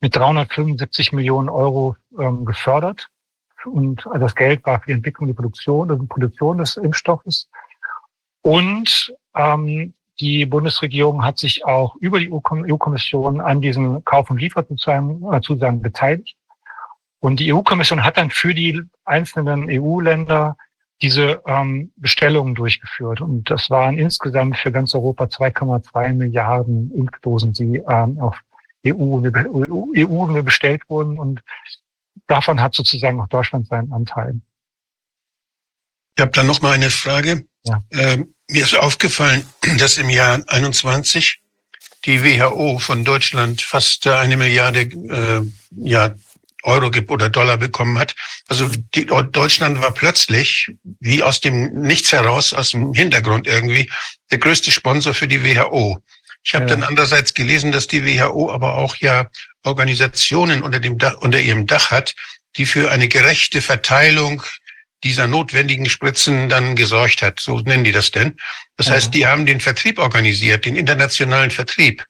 mit 0.00 0.14
375 0.14 1.12
Millionen 1.12 1.48
Euro 1.48 1.96
ähm, 2.18 2.44
gefördert. 2.44 3.08
Und 3.64 4.06
also 4.06 4.20
das 4.20 4.34
Geld 4.34 4.64
war 4.64 4.80
für 4.80 4.86
die 4.86 4.92
Entwicklung, 4.92 5.26
die 5.26 5.34
Produktion, 5.34 5.88
die 5.88 6.06
Produktion 6.06 6.58
des 6.58 6.76
Impfstoffes. 6.76 7.48
Und 8.42 9.14
ähm, 9.34 9.94
die 10.20 10.46
Bundesregierung 10.46 11.24
hat 11.24 11.38
sich 11.38 11.64
auch 11.64 11.96
über 11.96 12.18
die 12.18 12.32
EU-Kommission 12.32 13.40
an 13.40 13.60
diesen 13.60 14.04
Kauf- 14.04 14.30
und 14.30 14.38
Lieferzusagen 14.38 15.82
beteiligt. 15.82 16.36
Und 17.20 17.40
die 17.40 17.52
EU-Kommission 17.52 18.04
hat 18.04 18.16
dann 18.16 18.30
für 18.30 18.54
die 18.54 18.82
einzelnen 19.04 19.68
EU-Länder 19.68 20.56
diese 21.02 21.42
ähm, 21.46 21.92
Bestellungen 21.96 22.54
durchgeführt. 22.54 23.20
Und 23.20 23.50
das 23.50 23.70
waren 23.70 23.98
insgesamt 23.98 24.56
für 24.58 24.72
ganz 24.72 24.94
Europa 24.94 25.24
2,2 25.24 26.12
Milliarden 26.12 26.92
Impfdosen, 26.92 27.52
die 27.52 27.82
ähm, 27.88 28.18
auf 28.18 28.36
EU-Ebene 28.86 30.42
bestellt 30.42 30.82
wurden. 30.88 31.18
Und 31.18 31.40
davon 32.26 32.60
hat 32.60 32.74
sozusagen 32.74 33.20
auch 33.20 33.28
Deutschland 33.28 33.68
seinen 33.68 33.92
Anteil. 33.92 34.40
Ich 36.16 36.22
habe 36.22 36.32
dann 36.32 36.46
noch 36.46 36.62
mal 36.62 36.72
eine 36.72 36.90
Frage. 36.90 37.44
Ja. 37.64 37.82
Ähm, 37.92 38.34
mir 38.50 38.64
ist 38.64 38.76
aufgefallen, 38.76 39.44
dass 39.78 39.98
im 39.98 40.10
Jahr 40.10 40.42
21 40.48 41.40
die 42.04 42.24
WHO 42.24 42.78
von 42.78 43.04
Deutschland 43.04 43.62
fast 43.62 44.06
eine 44.06 44.36
Milliarde 44.36 44.80
äh, 44.80 45.42
ja, 45.70 46.14
Euro 46.68 46.90
oder 47.08 47.28
Dollar 47.30 47.56
bekommen 47.56 47.98
hat. 47.98 48.14
Also 48.46 48.68
die, 48.94 49.06
Deutschland 49.06 49.80
war 49.80 49.92
plötzlich, 49.92 50.70
wie 51.00 51.22
aus 51.22 51.40
dem 51.40 51.72
Nichts 51.80 52.12
heraus, 52.12 52.52
aus 52.52 52.70
dem 52.70 52.92
Hintergrund 52.92 53.46
irgendwie, 53.46 53.90
der 54.30 54.38
größte 54.38 54.70
Sponsor 54.70 55.14
für 55.14 55.26
die 55.26 55.42
WHO. 55.42 55.98
Ich 56.44 56.54
habe 56.54 56.66
ja. 56.66 56.70
dann 56.70 56.84
andererseits 56.84 57.34
gelesen, 57.34 57.72
dass 57.72 57.86
die 57.86 58.04
WHO 58.04 58.52
aber 58.52 58.74
auch 58.74 58.96
ja 58.96 59.28
Organisationen 59.64 60.62
unter, 60.62 60.80
dem 60.80 60.98
Dach, 60.98 61.14
unter 61.18 61.40
ihrem 61.40 61.66
Dach 61.66 61.90
hat, 61.90 62.14
die 62.56 62.66
für 62.66 62.90
eine 62.90 63.08
gerechte 63.08 63.60
Verteilung 63.60 64.42
dieser 65.04 65.26
notwendigen 65.26 65.88
Spritzen 65.88 66.48
dann 66.48 66.74
gesorgt 66.74 67.22
hat. 67.22 67.40
So 67.40 67.60
nennen 67.60 67.84
die 67.84 67.92
das 67.92 68.10
denn. 68.10 68.36
Das 68.76 68.86
ja. 68.86 68.94
heißt, 68.94 69.14
die 69.14 69.26
haben 69.26 69.46
den 69.46 69.60
Vertrieb 69.60 69.98
organisiert, 69.98 70.64
den 70.64 70.76
internationalen 70.76 71.50
Vertrieb. 71.50 72.04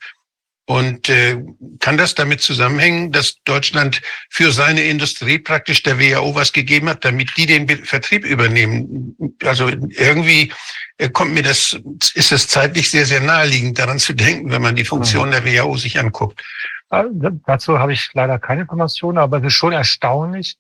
Und 0.68 1.08
äh, 1.08 1.42
kann 1.80 1.96
das 1.96 2.14
damit 2.14 2.42
zusammenhängen, 2.42 3.10
dass 3.10 3.42
Deutschland 3.44 4.02
für 4.28 4.52
seine 4.52 4.82
Industrie 4.82 5.38
praktisch 5.38 5.82
der 5.82 5.98
WHO 5.98 6.34
was 6.34 6.52
gegeben 6.52 6.90
hat, 6.90 7.06
damit 7.06 7.34
die 7.38 7.46
den 7.46 7.66
Vertrieb 7.86 8.22
übernehmen? 8.26 9.16
Also 9.42 9.68
irgendwie 9.68 10.52
äh, 10.98 11.08
kommt 11.08 11.32
mir 11.32 11.42
das, 11.42 11.80
ist 12.12 12.32
es 12.32 12.48
zeitlich 12.48 12.90
sehr, 12.90 13.06
sehr 13.06 13.22
naheliegend, 13.22 13.78
daran 13.78 13.98
zu 13.98 14.12
denken, 14.12 14.50
wenn 14.50 14.60
man 14.60 14.76
die 14.76 14.84
Funktion 14.84 15.30
der 15.30 15.42
WHO 15.46 15.78
sich 15.78 15.98
anguckt. 15.98 16.44
Äh, 16.90 17.04
dazu 17.46 17.78
habe 17.78 17.94
ich 17.94 18.10
leider 18.12 18.38
keine 18.38 18.60
Informationen, 18.60 19.16
aber 19.16 19.38
es 19.38 19.44
ist 19.44 19.54
schon 19.54 19.72
erstaunlich, 19.72 20.58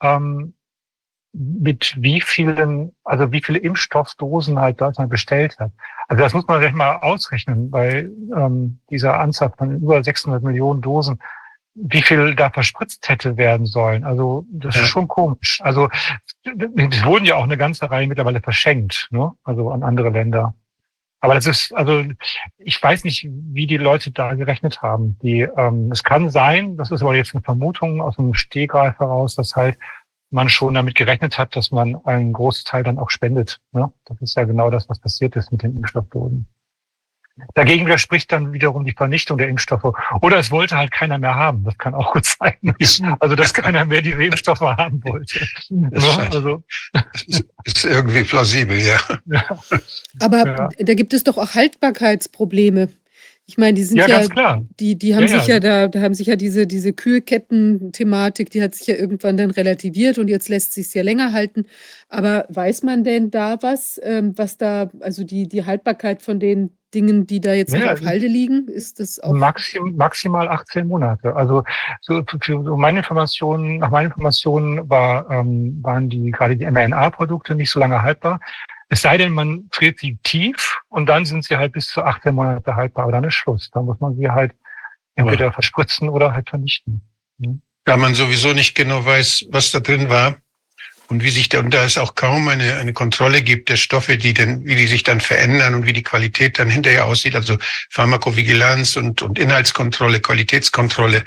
ähm, 0.00 0.54
mit 1.32 1.94
wie 1.96 2.20
vielen, 2.20 2.94
also 3.02 3.32
wie 3.32 3.42
viele 3.42 3.58
Impfstoffdosen 3.58 4.60
halt 4.60 4.80
Deutschland 4.80 5.10
bestellt 5.10 5.58
hat. 5.58 5.72
Also 6.10 6.24
das 6.24 6.34
muss 6.34 6.48
man 6.48 6.60
sich 6.60 6.72
mal 6.72 6.96
ausrechnen 6.96 7.70
bei 7.70 8.08
ähm, 8.36 8.80
dieser 8.90 9.20
Anzahl 9.20 9.52
von 9.56 9.80
über 9.80 10.02
600 10.02 10.42
Millionen 10.42 10.80
Dosen, 10.80 11.20
wie 11.76 12.02
viel 12.02 12.34
da 12.34 12.50
verspritzt 12.50 13.08
hätte 13.08 13.36
werden 13.36 13.64
sollen. 13.64 14.02
Also 14.02 14.44
das 14.50 14.74
ja. 14.74 14.82
ist 14.82 14.88
schon 14.88 15.06
komisch. 15.06 15.60
Also 15.62 15.88
es 16.42 17.04
wurden 17.04 17.26
ja 17.26 17.36
auch 17.36 17.44
eine 17.44 17.56
ganze 17.56 17.88
Reihe 17.88 18.08
mittlerweile 18.08 18.40
verschenkt, 18.40 19.06
ne? 19.12 19.30
also 19.44 19.70
an 19.70 19.84
andere 19.84 20.10
Länder. 20.10 20.54
Aber 21.20 21.34
das 21.34 21.46
ist, 21.46 21.72
also 21.76 22.02
ich 22.58 22.82
weiß 22.82 23.04
nicht, 23.04 23.28
wie 23.30 23.68
die 23.68 23.76
Leute 23.76 24.10
da 24.10 24.34
gerechnet 24.34 24.82
haben. 24.82 25.16
Die, 25.22 25.42
ähm, 25.42 25.92
es 25.92 26.02
kann 26.02 26.28
sein, 26.28 26.76
das 26.76 26.90
ist 26.90 27.02
aber 27.02 27.14
jetzt 27.14 27.36
eine 27.36 27.44
Vermutung 27.44 28.02
aus 28.02 28.18
einem 28.18 28.34
Stehgreif 28.34 28.98
heraus, 28.98 29.36
dass 29.36 29.54
halt 29.54 29.78
man 30.30 30.48
schon 30.48 30.74
damit 30.74 30.94
gerechnet 30.94 31.38
hat, 31.38 31.56
dass 31.56 31.70
man 31.70 31.96
einen 32.04 32.32
Großteil 32.32 32.82
dann 32.82 32.98
auch 32.98 33.10
spendet. 33.10 33.60
Ne? 33.72 33.92
Das 34.04 34.20
ist 34.20 34.36
ja 34.36 34.44
genau 34.44 34.70
das, 34.70 34.88
was 34.88 35.00
passiert 35.00 35.36
ist 35.36 35.52
mit 35.52 35.62
den 35.62 35.76
Impfstoffdosen. 35.76 36.46
Dagegen 37.54 37.86
widerspricht 37.86 38.30
dann 38.32 38.52
wiederum 38.52 38.84
die 38.84 38.92
Vernichtung 38.92 39.38
der 39.38 39.48
Impfstoffe. 39.48 39.94
Oder 40.20 40.38
es 40.38 40.50
wollte 40.50 40.76
halt 40.76 40.90
keiner 40.90 41.18
mehr 41.18 41.34
haben. 41.34 41.64
Das 41.64 41.76
kann 41.78 41.94
auch 41.94 42.12
gut 42.12 42.26
sein. 42.26 42.54
Also, 43.18 43.34
dass 43.34 43.54
keiner 43.54 43.84
mehr 43.84 44.02
die 44.02 44.10
Impfstoffe 44.10 44.60
haben 44.60 45.02
wollte. 45.04 45.40
Das 45.90 46.18
also. 46.18 46.62
ist 47.64 47.84
irgendwie 47.84 48.24
plausibel, 48.24 48.78
ja. 48.78 48.98
ja. 49.26 49.44
Aber 50.20 50.46
ja. 50.46 50.68
da 50.78 50.94
gibt 50.94 51.12
es 51.12 51.24
doch 51.24 51.38
auch 51.38 51.54
Haltbarkeitsprobleme. 51.54 52.90
Ich 53.50 53.58
meine, 53.58 53.74
die 53.74 53.82
sind 53.82 53.96
ja, 53.96 54.06
ja 54.06 54.62
die, 54.78 54.96
die 54.96 55.16
haben 55.16 55.22
ja, 55.24 55.28
sich 55.28 55.48
ja, 55.48 55.54
ja 55.54 55.60
da, 55.60 55.88
da 55.88 56.02
haben 56.02 56.14
sich 56.14 56.28
ja 56.28 56.36
diese, 56.36 56.68
diese 56.68 56.92
Kühlketten-Thematik, 56.92 58.48
die 58.48 58.62
hat 58.62 58.76
sich 58.76 58.86
ja 58.86 58.94
irgendwann 58.94 59.36
dann 59.36 59.50
relativiert 59.50 60.18
und 60.18 60.28
jetzt 60.28 60.48
lässt 60.48 60.72
sich 60.72 60.94
ja 60.94 61.02
länger 61.02 61.32
halten. 61.32 61.64
Aber 62.08 62.46
weiß 62.48 62.84
man 62.84 63.02
denn 63.02 63.32
da 63.32 63.60
was, 63.60 64.00
ähm, 64.04 64.38
was 64.38 64.56
da, 64.56 64.88
also 65.00 65.24
die, 65.24 65.48
die 65.48 65.66
Haltbarkeit 65.66 66.22
von 66.22 66.38
den 66.38 66.70
Dingen, 66.94 67.26
die 67.26 67.40
da 67.40 67.52
jetzt 67.54 67.74
ja, 67.74 67.92
auf 67.92 68.02
Halde 68.02 68.28
liegen, 68.28 68.68
ist 68.68 69.00
das 69.00 69.18
auch? 69.18 69.32
Maxim, 69.32 69.96
maximal 69.96 70.48
18 70.48 70.86
Monate. 70.86 71.34
Also 71.34 71.64
so, 72.02 72.22
für 72.40 72.62
so 72.62 72.76
meine 72.76 72.98
Informationen, 72.98 73.78
nach 73.78 73.90
meinen 73.90 74.06
Informationen 74.06 74.88
war, 74.88 75.28
ähm, 75.28 75.78
waren 75.82 76.08
die 76.08 76.30
gerade 76.30 76.56
die 76.56 76.70
mRNA-Produkte 76.70 77.56
nicht 77.56 77.70
so 77.70 77.80
lange 77.80 78.00
haltbar. 78.00 78.38
Es 78.90 79.02
sei 79.02 79.16
denn, 79.16 79.32
man 79.32 79.68
friert 79.70 80.00
sie 80.00 80.18
tief 80.22 80.78
und 80.88 81.06
dann 81.06 81.24
sind 81.24 81.44
sie 81.44 81.56
halt 81.56 81.72
bis 81.72 81.86
zu 81.86 82.02
18 82.02 82.34
Monate 82.34 82.74
haltbar, 82.74 83.04
aber 83.04 83.12
dann 83.12 83.24
ist 83.24 83.34
Schluss. 83.34 83.70
Dann 83.70 83.84
muss 83.86 84.00
man 84.00 84.16
sie 84.16 84.28
halt 84.28 84.52
entweder 85.14 85.46
ja. 85.46 85.52
verspritzen 85.52 86.08
oder 86.08 86.34
halt 86.34 86.50
vernichten. 86.50 87.00
Mhm. 87.38 87.62
Da 87.84 87.96
man 87.96 88.14
sowieso 88.14 88.52
nicht 88.52 88.74
genau 88.74 89.04
weiß, 89.04 89.46
was 89.50 89.70
da 89.70 89.80
drin 89.80 90.10
war, 90.10 90.36
und 91.10 91.24
wie 91.24 91.30
sich 91.30 91.48
da, 91.48 91.58
und 91.58 91.74
da 91.74 91.84
es 91.84 91.98
auch 91.98 92.14
kaum 92.14 92.46
eine, 92.46 92.76
eine 92.76 92.92
Kontrolle 92.92 93.42
gibt 93.42 93.68
der 93.68 93.76
Stoffe, 93.76 94.16
die 94.16 94.32
denn, 94.32 94.64
wie 94.64 94.76
die 94.76 94.86
sich 94.86 95.02
dann 95.02 95.20
verändern 95.20 95.74
und 95.74 95.86
wie 95.86 95.92
die 95.92 96.04
Qualität 96.04 96.58
dann 96.58 96.70
hinterher 96.70 97.04
aussieht, 97.04 97.34
also 97.34 97.58
Pharmakovigilanz 97.90 98.96
und, 98.96 99.20
und 99.20 99.36
Inhaltskontrolle, 99.36 100.20
Qualitätskontrolle, 100.20 101.24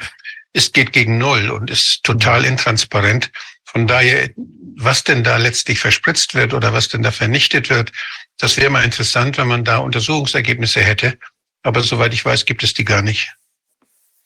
es 0.54 0.72
geht 0.72 0.94
gegen 0.94 1.18
Null 1.18 1.50
und 1.50 1.70
ist 1.70 2.04
total 2.04 2.46
intransparent. 2.46 3.32
Von 3.66 3.88
daher, 3.88 4.30
was 4.78 5.04
denn 5.04 5.24
da 5.24 5.38
letztlich 5.38 5.80
verspritzt 5.80 6.36
wird 6.36 6.54
oder 6.54 6.74
was 6.74 6.90
denn 6.90 7.02
da 7.02 7.12
vernichtet 7.12 7.70
wird, 7.70 7.92
das 8.38 8.58
wäre 8.58 8.70
mal 8.70 8.84
interessant, 8.84 9.38
wenn 9.38 9.48
man 9.48 9.64
da 9.64 9.80
Untersuchungsergebnisse 9.80 10.82
hätte. 10.82 11.18
Aber 11.64 11.82
soweit 11.82 12.14
ich 12.14 12.24
weiß, 12.24 12.46
gibt 12.46 12.64
es 12.64 12.74
die 12.74 12.86
gar 12.86 13.02
nicht 13.02 13.34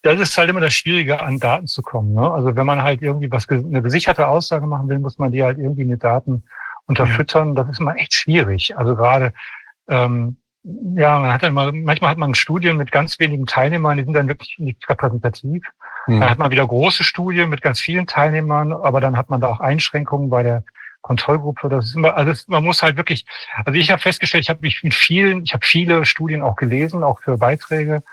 das 0.08 0.20
ist 0.20 0.38
halt 0.38 0.50
immer 0.50 0.62
das 0.62 0.74
Schwierige, 0.74 1.22
an 1.22 1.40
Daten 1.40 1.68
zu 1.68 1.82
kommen. 1.82 2.14
Ne? 2.14 2.32
Also 2.32 2.56
wenn 2.56 2.66
man 2.66 2.82
halt 2.82 3.02
irgendwie 3.02 3.32
was 3.32 3.50
eine 3.50 3.82
gesicherte 3.82 4.28
Aussage 4.28 4.66
machen 4.66 4.88
will, 4.90 5.00
muss 5.00 5.18
man 5.18 5.32
die 5.32 5.44
halt 5.44 5.58
irgendwie 5.58 5.86
mit 5.86 6.04
Daten 6.04 6.44
unterfüttern. 6.86 7.56
Das 7.56 7.68
ist 7.70 7.80
immer 7.80 7.96
echt 7.96 8.14
schwierig. 8.14 8.78
Also 8.78 8.96
gerade 8.96 9.34
ähm, 9.90 10.38
ja, 10.96 11.20
man 11.20 11.32
hat 11.32 11.44
dann 11.44 11.54
mal, 11.54 11.72
manchmal 11.72 12.12
hat 12.12 12.18
man 12.18 12.36
Studien 12.36 12.78
mit 12.78 12.92
ganz 12.92 13.20
wenigen 13.20 13.46
Teilnehmern, 13.46 13.98
die 13.98 14.04
sind 14.04 14.14
dann 14.14 14.28
wirklich 14.28 14.56
nicht 14.58 14.88
repräsentativ. 14.90 15.64
Mhm. 16.08 16.20
Dann 16.20 16.30
hat 16.30 16.40
man 16.40 16.52
wieder 16.52 16.68
große 16.68 17.04
Studien 17.04 17.50
mit 17.50 17.62
ganz 17.62 17.80
vielen 17.80 18.08
Teilnehmern, 18.08 18.74
aber 18.74 19.00
dann 19.00 19.16
hat 19.16 19.30
man 19.30 19.40
da 19.40 19.48
auch 19.48 19.60
Einschränkungen 19.60 20.30
bei 20.30 20.44
der 20.44 20.64
Kontrollgruppe. 21.02 21.70
Das 21.70 21.86
ist 21.86 21.96
immer, 21.96 22.16
also 22.16 22.32
das, 22.32 22.48
man 22.48 22.64
muss 22.64 22.84
halt 22.84 22.98
wirklich, 22.98 23.26
also 23.66 23.80
ich 23.80 23.92
habe 23.92 24.02
festgestellt, 24.02 24.44
ich 24.44 24.50
habe 24.50 24.62
mich 24.62 24.84
mit 24.84 24.94
vielen, 24.94 25.44
ich 25.44 25.54
habe 25.54 25.66
viele 25.66 26.06
Studien 26.06 26.42
auch 26.42 26.58
gelesen, 26.58 27.04
auch 27.04 27.22
für 27.22 27.38
Beiträge. 27.38 28.04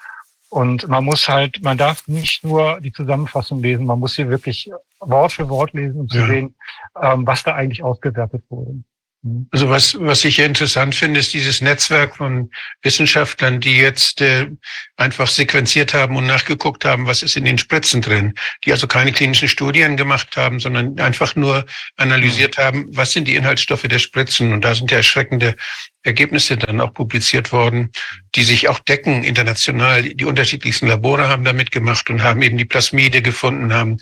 Und 0.49 0.87
man 0.87 1.05
muss 1.05 1.29
halt, 1.29 1.61
man 1.65 1.77
darf 1.77 2.07
nicht 2.07 2.45
nur 2.45 2.81
die 2.81 2.93
Zusammenfassung 2.93 3.61
lesen, 3.61 3.87
man 3.87 3.99
muss 3.99 4.15
hier 4.15 4.29
wirklich 4.29 4.71
Wort 5.01 5.33
für 5.33 5.49
Wort 5.49 5.73
lesen, 5.73 6.03
um 6.03 6.09
zu 6.09 6.19
ja. 6.19 6.27
sehen, 6.27 6.55
ähm, 7.03 7.27
was 7.27 7.43
da 7.43 7.55
eigentlich 7.55 7.83
ausgewertet 7.83 8.45
wurde. 8.49 8.85
Mhm. 9.25 9.49
Also 9.51 9.71
was, 9.71 9.97
was 9.99 10.25
ich 10.25 10.37
hier 10.37 10.47
interessant 10.47 10.95
finde, 10.95 11.21
ist 11.21 11.33
dieses 11.33 11.61
Netzwerk 11.61 12.17
von 12.17 12.51
Wissenschaftlern, 12.83 13.61
die 13.61 13.79
jetzt 13.79 14.21
äh, 14.21 14.49
einfach 14.97 15.29
sequenziert 15.29 15.95
haben 15.95 16.17
und 16.17 16.27
nachgeguckt 16.27 16.85
haben, 16.85 17.07
was 17.07 17.23
ist 17.23 17.37
in 17.37 17.45
den 17.45 17.59
Spritzen 17.59 18.03
drin, 18.03 18.35
die 18.65 18.73
also 18.73 18.87
keine 18.87 19.13
klinischen 19.13 19.49
Studien 19.49 19.97
gemacht 19.97 20.37
haben, 20.37 20.61
sondern 20.61 20.99
einfach 21.01 21.35
nur 21.35 21.65
analysiert 21.97 22.59
haben, 22.59 22.87
was 22.91 23.13
sind 23.13 23.27
die 23.27 23.35
Inhaltsstoffe 23.35 23.83
der 23.83 23.99
Spritzen. 23.99 24.53
Und 24.53 24.63
da 24.63 24.75
sind 24.75 24.91
ja 24.91 24.99
erschreckende 24.99 25.57
Ergebnisse 26.03 26.59
dann 26.59 26.83
auch 26.83 26.93
publiziert 26.93 27.51
worden, 27.51 27.91
die 28.35 28.45
sich 28.45 28.69
auch 28.69 28.79
decken 28.79 29.25
international. 29.25 30.03
Die 30.03 30.27
unterschiedlichsten 30.27 30.87
Labore 30.87 31.29
haben 31.29 31.45
damit 31.45 31.71
gemacht 31.71 32.11
und 32.11 32.23
haben 32.23 32.43
eben 32.43 32.59
die 32.59 32.67
Plasmide 32.67 33.23
gefunden, 33.23 33.73
haben, 33.73 33.97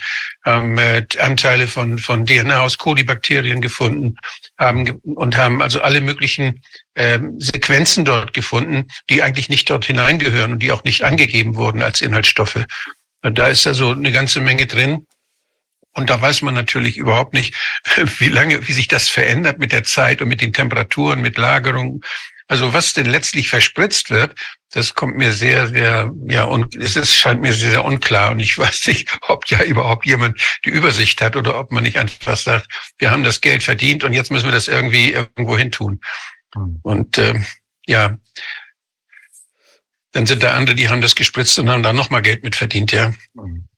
haben 0.45 0.77
äh, 0.79 1.07
Anteile 1.21 1.69
von, 1.69 1.99
von 1.99 2.27
DNA 2.27 2.61
aus 2.61 2.77
Kolibakterien 2.77 3.61
gefunden 3.61 4.17
haben 4.59 5.01
und 5.03 5.37
haben 5.37 5.63
also 5.63 5.81
alle 5.81 6.01
möglichen 6.01 6.63
äh, 6.95 7.19
Sequenzen 7.39 8.05
dort 8.05 8.33
gefunden, 8.33 8.89
die 9.11 9.23
eigentlich 9.23 9.49
nicht 9.49 9.69
dort 9.71 9.85
hineingehören 9.85 10.53
und 10.53 10.63
die 10.63 10.73
auch 10.73 10.85
nicht 10.85 11.03
angegeben 11.05 11.57
wurden 11.57 11.83
als 11.83 12.01
Inhaltsstoffe. 12.01 12.65
Und 13.23 13.39
da 13.39 13.49
ist 13.49 13.67
also 13.67 13.93
eine 13.93 14.13
ganze 14.13 14.41
Menge 14.41 14.67
drin. 14.67 15.07
Und 15.95 16.09
da 16.09 16.21
weiß 16.21 16.43
man 16.43 16.55
natürlich 16.55 16.97
überhaupt 16.97 17.35
nicht, 17.35 17.55
wie 18.19 18.29
lange, 18.29 18.67
wie 18.67 18.73
sich 18.73 18.89
das 18.89 19.09
verändert 19.09 19.59
mit 19.59 19.73
der 19.73 19.85
Zeit 19.85 20.23
und 20.23 20.29
mit 20.29 20.41
den 20.41 20.53
Temperaturen, 20.53 21.21
mit 21.21 21.39
Lagerung. 21.39 22.05
Also 22.49 22.73
was 22.73 22.93
denn 22.93 23.07
letztlich 23.07 23.49
verspritzt 23.49 24.11
wird, 24.11 24.35
das 24.73 24.95
kommt 24.95 25.17
mir 25.17 25.33
sehr, 25.33 25.69
sehr, 25.69 26.13
ja, 26.27 26.45
und 26.45 26.75
es 26.77 26.97
ist, 26.97 27.15
scheint 27.15 27.43
mir 27.43 27.53
sehr, 27.53 27.71
sehr 27.71 27.85
unklar. 27.85 28.33
Und 28.33 28.41
ich 28.41 28.59
weiß 28.59 28.87
nicht, 28.89 29.09
ob 29.29 29.47
ja 29.47 29.63
überhaupt 29.63 30.07
jemand 30.07 30.41
die 30.65 30.71
Übersicht 30.71 31.21
hat 31.21 31.37
oder 31.37 31.59
ob 31.59 31.71
man 31.73 31.85
nicht 31.85 31.99
einfach 31.99 32.37
sagt, 32.37 32.69
wir 32.99 33.11
haben 33.11 33.23
das 33.23 33.41
Geld 33.41 33.63
verdient 33.63 34.03
und 34.03 34.13
jetzt 34.13 34.31
müssen 34.31 34.47
wir 34.47 34.53
das 34.53 34.69
irgendwie 34.69 35.13
irgendwo 35.13 35.57
hin 35.57 35.71
tun. 35.71 36.01
Hm. 36.55 36.81
Und 36.83 37.19
äh, 37.19 37.41
ja, 37.87 38.19
dann 40.13 40.27
sind 40.27 40.43
da 40.43 40.55
andere, 40.55 40.75
die 40.75 40.89
haben 40.89 41.01
das 41.01 41.15
gespritzt 41.15 41.59
und 41.59 41.71
haben 41.71 41.83
da 41.83 41.93
nochmal 41.93 42.23
Geld 42.23 42.43
mit 42.43 42.57
verdient, 42.57 42.93
ja. 42.93 43.13
Hm. 43.37 43.69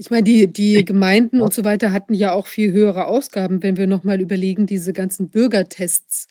Ich 0.00 0.10
meine, 0.10 0.22
die, 0.22 0.46
die 0.46 0.84
Gemeinden 0.84 1.40
und 1.40 1.52
so 1.52 1.64
weiter 1.64 1.90
hatten 1.90 2.14
ja 2.14 2.32
auch 2.32 2.46
viel 2.46 2.72
höhere 2.72 3.06
Ausgaben, 3.06 3.64
wenn 3.64 3.76
wir 3.76 3.88
nochmal 3.88 4.20
überlegen, 4.20 4.66
diese 4.66 4.92
ganzen 4.92 5.28
Bürgertests, 5.28 6.28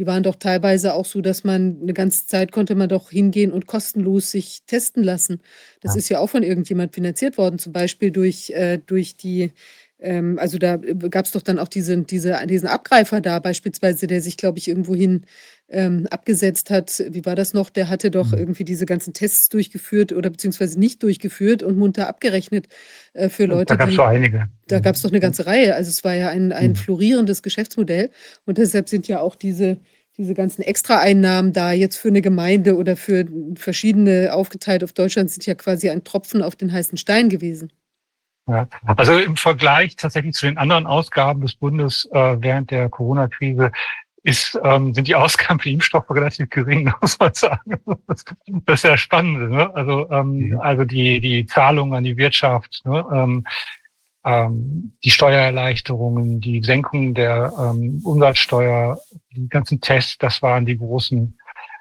die 0.00 0.06
waren 0.06 0.22
doch 0.22 0.36
teilweise 0.36 0.94
auch 0.94 1.04
so, 1.04 1.20
dass 1.20 1.44
man 1.44 1.76
eine 1.82 1.92
ganze 1.92 2.26
Zeit 2.26 2.52
konnte 2.52 2.74
man 2.74 2.88
doch 2.88 3.10
hingehen 3.10 3.52
und 3.52 3.66
kostenlos 3.66 4.30
sich 4.30 4.62
testen 4.66 5.04
lassen. 5.04 5.42
Das 5.82 5.92
ja. 5.92 5.98
ist 5.98 6.08
ja 6.08 6.18
auch 6.20 6.30
von 6.30 6.42
irgendjemand 6.42 6.94
finanziert 6.94 7.36
worden, 7.36 7.58
zum 7.58 7.74
Beispiel 7.74 8.10
durch, 8.10 8.48
äh, 8.48 8.78
durch 8.78 9.16
die 9.16 9.52
ähm, 9.98 10.38
also 10.38 10.56
da 10.56 10.78
gab 10.78 11.26
es 11.26 11.32
doch 11.32 11.42
dann 11.42 11.58
auch 11.58 11.68
diese, 11.68 11.98
diese, 11.98 12.38
diesen 12.46 12.66
Abgreifer 12.66 13.20
da 13.20 13.40
beispielsweise, 13.40 14.06
der 14.06 14.22
sich, 14.22 14.38
glaube 14.38 14.56
ich, 14.56 14.68
irgendwohin 14.68 15.26
ähm, 15.70 16.06
abgesetzt 16.10 16.70
hat. 16.70 17.02
Wie 17.08 17.24
war 17.24 17.36
das 17.36 17.54
noch? 17.54 17.70
Der 17.70 17.88
hatte 17.88 18.10
doch 18.10 18.32
mhm. 18.32 18.38
irgendwie 18.38 18.64
diese 18.64 18.86
ganzen 18.86 19.12
Tests 19.12 19.48
durchgeführt 19.48 20.12
oder 20.12 20.30
beziehungsweise 20.30 20.78
nicht 20.78 21.02
durchgeführt 21.02 21.62
und 21.62 21.78
munter 21.78 22.08
abgerechnet 22.08 22.68
äh, 23.14 23.28
für 23.28 23.46
Leute. 23.46 23.66
Da 23.66 23.76
gab 23.76 23.88
es 23.88 23.94
so 23.94 24.02
einige. 24.02 24.48
Da 24.66 24.80
gab 24.80 24.96
es 24.96 25.02
doch 25.02 25.10
eine 25.10 25.20
ganze 25.20 25.46
Reihe. 25.46 25.74
Also 25.74 25.90
es 25.90 26.04
war 26.04 26.14
ja 26.14 26.28
ein, 26.28 26.52
ein 26.52 26.70
mhm. 26.70 26.76
florierendes 26.76 27.42
Geschäftsmodell 27.42 28.10
und 28.46 28.58
deshalb 28.58 28.88
sind 28.88 29.08
ja 29.08 29.20
auch 29.20 29.36
diese 29.36 29.78
diese 30.18 30.34
ganzen 30.34 30.60
Extraeinnahmen 30.60 31.54
da 31.54 31.72
jetzt 31.72 31.96
für 31.96 32.08
eine 32.08 32.20
Gemeinde 32.20 32.76
oder 32.76 32.96
für 32.96 33.24
verschiedene 33.54 34.34
aufgeteilt 34.34 34.84
auf 34.84 34.92
Deutschland 34.92 35.30
sind 35.30 35.46
ja 35.46 35.54
quasi 35.54 35.88
ein 35.88 36.04
Tropfen 36.04 36.42
auf 36.42 36.56
den 36.56 36.72
heißen 36.72 36.98
Stein 36.98 37.30
gewesen. 37.30 37.72
Ja, 38.46 38.68
also 38.84 39.16
im 39.16 39.36
Vergleich 39.36 39.96
tatsächlich 39.96 40.34
zu 40.34 40.44
den 40.44 40.58
anderen 40.58 40.86
Ausgaben 40.86 41.40
des 41.40 41.54
Bundes 41.54 42.06
äh, 42.12 42.36
während 42.40 42.70
der 42.70 42.88
Corona-Krise 42.90 43.72
ist, 44.22 44.58
ähm, 44.62 44.94
sind 44.94 45.08
die 45.08 45.14
Ausgaben 45.14 45.60
für 45.60 45.70
Impfstoffe 45.70 46.10
relativ 46.10 46.50
gering, 46.50 46.92
muss 47.00 47.18
man 47.18 47.34
sagen. 47.34 47.80
Das, 48.66 48.76
ist 48.76 48.84
ja 48.84 48.96
spannend. 48.96 49.50
Ne? 49.50 49.74
Also, 49.74 50.10
ähm, 50.10 50.52
ja. 50.52 50.58
also 50.58 50.84
die, 50.84 51.20
die 51.20 51.46
Zahlungen 51.46 51.94
an 51.94 52.04
die 52.04 52.16
Wirtschaft, 52.16 52.82
ne? 52.84 53.04
ähm, 53.12 53.46
ähm, 54.24 54.92
die 55.02 55.10
Steuererleichterungen, 55.10 56.40
die 56.40 56.62
Senkung 56.62 57.14
der 57.14 57.52
ähm, 57.58 58.00
Umsatzsteuer, 58.04 59.00
die 59.34 59.48
ganzen 59.48 59.80
Tests, 59.80 60.18
das 60.18 60.42
waren 60.42 60.66
die 60.66 60.76
großen. 60.76 61.38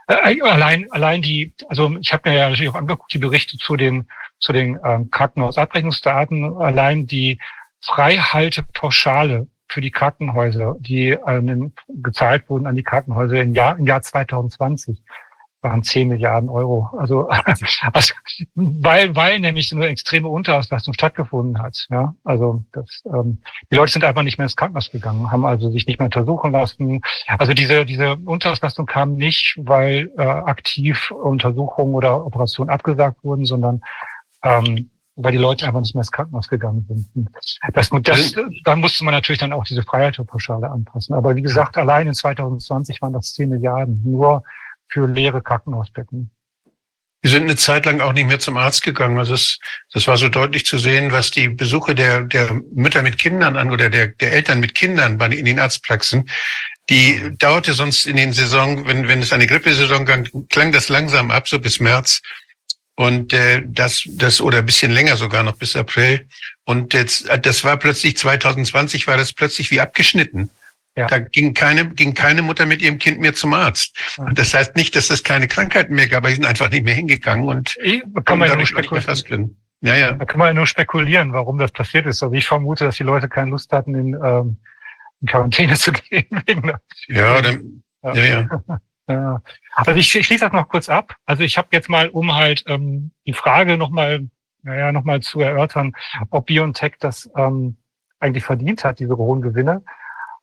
Äh, 0.08 0.42
allein, 0.42 0.90
allein 0.92 1.22
die, 1.22 1.54
also 1.68 1.98
ich 2.00 2.14
habe 2.14 2.30
mir 2.30 2.38
ja 2.38 2.50
natürlich 2.50 2.72
auch 2.72 2.76
angeguckt, 2.76 3.14
die 3.14 3.20
Berichte 3.20 3.58
zu 3.58 3.76
den 3.76 4.08
zu 4.40 4.54
den 4.54 4.80
ähm, 4.84 5.12
Krankenhausabrechnungsdaten. 5.12 6.58
Allein 6.58 7.08
die 7.08 7.40
Freihaltepauschale 7.82 9.48
für 9.70 9.82
die 9.82 9.91
Krankenhäuser, 9.91 10.76
die 10.80 11.17
ähm, 11.28 11.74
gezahlt 11.88 12.49
wurden 12.49 12.67
an 12.67 12.76
die 12.76 12.84
Krankenhäuser 12.84 13.41
im 13.41 13.53
Jahr, 13.53 13.78
im 13.78 13.86
Jahr 13.86 14.01
2020 14.01 15.01
waren 15.61 15.84
10 15.84 16.07
Milliarden 16.07 16.49
Euro. 16.49 16.89
Also, 16.97 17.28
also 17.93 18.13
weil, 18.55 19.15
weil 19.15 19.39
nämlich 19.39 19.74
eine 19.74 19.88
extreme 19.88 20.30
Unterauslastung 20.30 20.93
stattgefunden 20.93 21.61
hat. 21.61 21.86
Ja, 21.89 22.15
also 22.24 22.63
das, 22.72 23.03
ähm, 23.05 23.39
die 23.72 23.76
Leute 23.76 23.91
sind 23.91 24.05
einfach 24.05 24.24
nicht 24.24 24.38
mehr 24.38 24.45
ins 24.45 24.55
Krankenhaus 24.55 24.89
gegangen, 24.89 25.32
haben 25.32 25.45
also 25.45 25.70
sich 25.70 25.86
nicht 25.86 25.99
mehr 25.99 26.05
untersuchen 26.05 26.51
lassen. 26.51 27.01
Also 27.38 27.53
diese 27.53 27.86
diese 27.86 28.15
Unterauslastung 28.15 28.86
kam 28.86 29.15
nicht, 29.15 29.55
weil 29.57 30.11
äh, 30.17 30.22
aktiv 30.22 31.11
Untersuchungen 31.11 31.93
oder 31.93 32.26
Operationen 32.26 32.70
abgesagt 32.70 33.24
wurden, 33.24 33.45
sondern 33.45 33.82
ähm, 34.43 34.89
weil 35.22 35.34
die 35.34 35.38
Leute 35.38 35.67
einfach 35.67 35.82
nicht 35.82 35.93
mehr 35.95 36.01
ins 36.01 36.11
Krankenhaus 36.11 36.47
gegangen 36.47 36.86
sind. 36.88 37.30
Das, 37.74 37.89
das, 37.89 38.36
dann 38.63 38.80
musste 38.80 39.03
man 39.03 39.13
natürlich 39.13 39.39
dann 39.39 39.51
auch 39.51 39.65
diese 39.65 39.84
Freiheitspauschale 39.84 40.70
anpassen. 40.70 41.13
Aber 41.13 41.36
wie 41.36 41.41
gesagt, 41.41 41.78
allein 41.78 42.07
in 42.07 42.13
2020 42.13 43.01
waren 43.01 43.13
das 43.13 43.34
10 43.34 43.49
Milliarden 43.49 44.01
nur 44.03 44.43
für 44.88 45.07
leere 45.07 45.41
Krankenhausbetten. 45.41 46.32
Wir 47.22 47.32
sind 47.32 47.43
eine 47.43 47.57
Zeit 47.57 47.86
lang 47.86 47.99
auch 47.99 48.13
nicht 48.13 48.28
mehr 48.28 48.39
zum 48.39 48.55
Arzt 48.55 48.82
gegangen. 48.82 49.20
Also 49.20 49.34
das, 49.34 49.59
das 49.91 50.07
war 50.07 50.15
so 50.15 50.30
deutlich 50.30 50.65
zu 50.65 50.78
sehen, 50.78 51.11
was 51.11 51.32
die 51.32 51.49
Besuche 51.49 51.95
der, 51.95 52.22
der 52.22 52.53
Mütter 52.74 53.01
mit 53.01 53.17
Kindern 53.17 53.57
an 53.57 53.72
oder 53.72 53.89
der, 53.89 54.07
der 54.07 54.32
Eltern 54.32 54.61
mit 54.61 54.74
Kindern 54.74 55.17
bei, 55.17 55.28
in 55.28 55.43
den 55.43 55.59
Arztpraxen. 55.59 56.30
Die 56.89 57.36
dauerte 57.38 57.74
sonst 57.74 58.07
in 58.07 58.15
den 58.15 58.32
Saison, 58.32 58.88
wenn, 58.88 59.09
wenn 59.09 59.22
es 59.22 59.34
eine 59.34 59.47
Grippesaison 59.47 60.05
ging, 60.05 60.47
klang 60.47 60.72
das 60.72 60.88
langsam 60.88 61.30
ab, 61.30 61.49
so 61.49 61.59
bis 61.59 61.82
März. 61.82 62.22
Und 63.00 63.32
äh, 63.32 63.64
das, 63.66 64.04
das 64.10 64.41
oder 64.41 64.58
ein 64.58 64.66
bisschen 64.66 64.91
länger 64.91 65.16
sogar 65.16 65.41
noch 65.41 65.56
bis 65.56 65.78
April. 65.78 66.28
Und 66.66 66.93
jetzt, 66.93 67.30
das 67.43 67.64
war 67.64 67.78
plötzlich 67.78 68.18
2020 68.18 69.08
war 69.08 69.16
das 69.16 69.32
plötzlich 69.32 69.72
wie 69.72 69.80
abgeschnitten. 69.80 70.50
Ja. 70.97 71.08
Da 71.08 71.20
ging 71.20 71.54
keine, 71.54 71.88
ging 71.91 72.14
keine 72.14 72.41
Mutter 72.41 72.66
mit 72.66 72.82
ihrem 72.82 73.00
Kind 73.00 73.22
mehr 73.22 73.34
zum 73.34 73.54
Arzt. 73.54 73.97
Und 74.18 74.38
das 74.38 74.54
heißt 74.54 74.76
nicht, 74.76 74.97
dass 74.97 75.10
es 75.10 75.24
keine 75.24 75.47
Krankheiten 75.47 75.95
mehr 75.95 76.10
gab, 76.10 76.18
aber 76.18 76.28
die 76.28 76.36
sind 76.36 76.45
einfach 76.45 76.70
nicht 76.70 76.84
mehr 76.84 76.93
hingegangen 76.93 77.47
und 77.47 77.78
kann 78.26 78.38
man 78.38 78.50
ja 78.50 78.58
nur 78.58 78.66
spekulieren. 78.66 79.56
Ja, 79.80 79.95
ja. 79.95 80.12
Da 80.12 80.26
kann 80.26 80.39
man 80.39 80.50
ja 80.50 80.54
nur 80.56 80.68
spekulieren, 80.68 81.32
warum 81.32 81.58
das 81.58 81.72
passiert 81.72 82.06
ist. 82.06 82.22
Also 82.22 82.36
ich 82.36 82.47
vermute, 82.47 82.84
dass 82.84 82.97
die 82.97 83.04
Leute 83.04 83.30
keine 83.30 83.52
Lust 83.52 83.72
hatten, 83.72 83.95
in, 83.95 84.14
ähm, 84.22 84.58
in 85.22 85.28
Quarantäne 85.30 85.76
zu 85.76 85.93
gehen. 86.10 86.28
ja, 87.08 87.41
dann, 87.41 87.82
ja, 88.04 88.14
ja. 88.14 88.24
ja. 88.68 88.82
Ja. 89.10 89.41
Also 89.74 89.99
ich, 89.99 90.16
ich 90.16 90.26
schließe 90.26 90.45
das 90.45 90.53
noch 90.53 90.70
kurz 90.70 90.88
ab. 90.88 91.16
Also 91.26 91.43
ich 91.43 91.57
habe 91.57 91.70
jetzt 91.72 91.89
mal, 91.89 92.10
um 92.10 92.36
halt 92.36 92.64
ähm, 92.68 93.12
die 93.26 93.34
Frage 93.34 93.76
nochmal, 93.76 94.28
naja, 94.62 94.91
nochmal 94.91 95.22
zu 95.22 95.41
erörtern, 95.41 95.93
ob 96.30 96.45
BioNTech 96.45 96.93
das 96.99 97.30
ähm, 97.36 97.78
eigentlich 98.20 98.43
verdient 98.43 98.84
hat, 98.84 98.99
diese 98.99 99.18
hohen 99.18 99.41
Gewinne, 99.41 99.84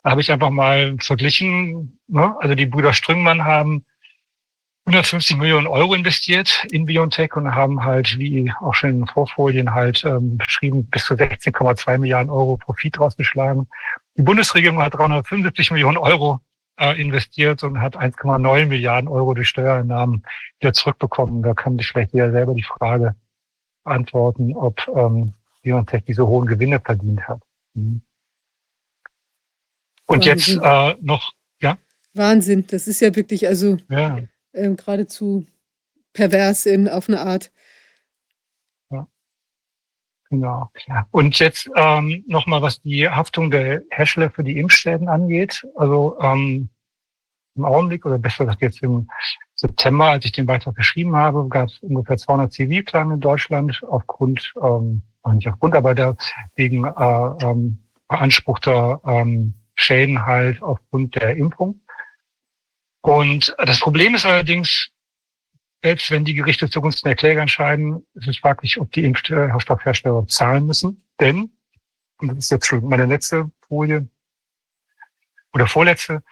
habe 0.05 0.21
ich 0.21 0.33
einfach 0.33 0.51
mal 0.51 0.97
verglichen. 0.99 2.01
Ne? 2.09 2.35
Also 2.41 2.55
die 2.55 2.67
Brüder 2.67 2.93
Strüngmann 2.93 3.45
haben 3.45 3.85
150 4.87 5.37
Millionen 5.37 5.67
Euro 5.67 5.95
investiert 5.95 6.65
in 6.71 6.87
Biontech 6.87 7.35
und 7.35 7.55
haben 7.55 7.85
halt, 7.85 8.19
wie 8.19 8.53
auch 8.61 8.75
schon 8.75 8.91
in 8.91 9.01
den 9.01 9.07
Vorfolien 9.09 9.75
halt 9.75 10.05
ähm, 10.05 10.39
beschrieben, 10.39 10.87
bis 10.87 11.05
zu 11.07 11.15
16,2 11.15 11.99
Milliarden 11.99 12.31
Euro 12.31 12.57
Profit 12.57 12.99
rausgeschlagen. 12.99 13.69
Die 14.17 14.23
Bundesregierung 14.23 14.81
hat 14.81 14.95
375 14.95 15.73
Millionen 15.73 15.99
Euro 15.99 16.35
äh, 16.35 16.46
investiert 16.79 17.63
und 17.63 17.81
hat 17.81 17.97
1,9 17.97 18.67
Milliarden 18.67 19.09
Euro 19.09 19.35
durch 19.35 19.49
Steuereinnahmen 19.49 20.25
wieder 20.61 20.73
zurückbekommen. 20.73 21.43
Da 21.43 21.55
kann 21.55 21.79
sich 21.79 21.89
vielleicht 21.89 22.13
jeder 22.13 22.31
selber 22.31 22.55
die 22.55 22.63
Frage 22.63 23.15
beantworten, 23.85 24.55
ob 24.55 24.87
ähm, 24.89 25.33
Biontech 25.63 26.05
diese 26.05 26.27
hohen 26.27 26.47
Gewinne 26.47 26.81
verdient 26.81 27.27
hat. 27.27 27.41
Mhm. 27.75 28.03
Und 30.07 30.27
Wahnsinn. 30.27 30.61
jetzt 30.61 30.65
äh, 30.65 30.97
noch, 31.01 31.33
ja? 31.61 31.79
Wahnsinn, 32.15 32.67
das 32.67 32.87
ist 32.87 33.01
ja 33.01 33.15
wirklich 33.17 33.47
also 33.47 33.79
ja. 33.89 34.19
äh, 34.53 34.75
geradezu 34.75 35.47
pervers 36.13 36.67
in, 36.67 36.89
auf 36.89 37.09
eine 37.09 37.21
Art. 37.21 37.51
Genau. 40.31 40.71
Und 41.11 41.39
jetzt 41.39 41.71
ähm, 41.77 42.25
nochmal, 42.27 42.63
was 42.63 42.81
die 42.83 43.09
Haftung 43.09 43.51
der 43.51 43.83
Hersteller 43.91 44.31
für 44.31 44.43
die 44.43 44.59
Impfschäden 44.59 45.09
angeht. 45.09 45.65
Also 45.77 46.19
ähm, 46.21 46.69
im 47.57 47.65
Augenblick, 47.65 48.05
oder 48.05 48.19
besser 48.19 48.45
gesagt 48.45 48.63
jetzt 48.63 48.83
im 48.83 49.09
September, 49.55 50.11
als 50.11 50.25
ich 50.25 50.33
den 50.33 50.47
Beitrag 50.47 50.75
geschrieben 50.75 51.17
habe, 51.17 51.49
gab 51.49 51.69
es 51.69 51.79
ungefähr 51.81 52.17
200 52.17 52.53
Zivilklagen 52.53 53.13
in 53.13 53.21
Deutschland 53.21 53.83
aufgrund, 53.89 54.53
ähm, 54.63 55.03
nicht 55.33 55.49
aufgrund, 55.49 55.75
aber 55.75 55.95
der, 55.95 56.17
wegen 56.55 56.85
äh, 56.85 57.45
ähm, 57.45 57.79
beanspruchter 58.09 59.01
ähm, 59.05 59.55
Schäden 59.75 60.25
halt 60.25 60.63
aufgrund 60.63 61.17
der 61.17 61.37
Impfung. 61.37 61.81
Und 63.01 63.55
das 63.59 63.81
Problem 63.81 64.15
ist 64.15 64.27
allerdings, 64.27 64.91
selbst 65.87 66.11
wenn 66.11 66.25
die 66.25 66.35
Gerichte 66.35 66.69
zugunsten 66.69 67.09
der 67.09 67.15
Kläger 67.15 67.41
entscheiden, 67.41 68.05
ist 68.15 68.27
es 68.27 68.39
fraglich, 68.39 68.81
ob 68.81 68.91
die 68.91 69.05
Impfstoffhersteller 69.05 70.27
zahlen 70.27 70.67
müssen. 70.67 71.05
Denn, 71.21 71.53
und 72.19 72.27
das 72.27 72.39
ist 72.39 72.51
jetzt 72.51 72.67
schon 72.67 72.89
meine 72.89 73.07
letzte 73.07 73.53
Folie 73.69 74.09
oder 75.53 75.69
vorletzte, 75.69 76.25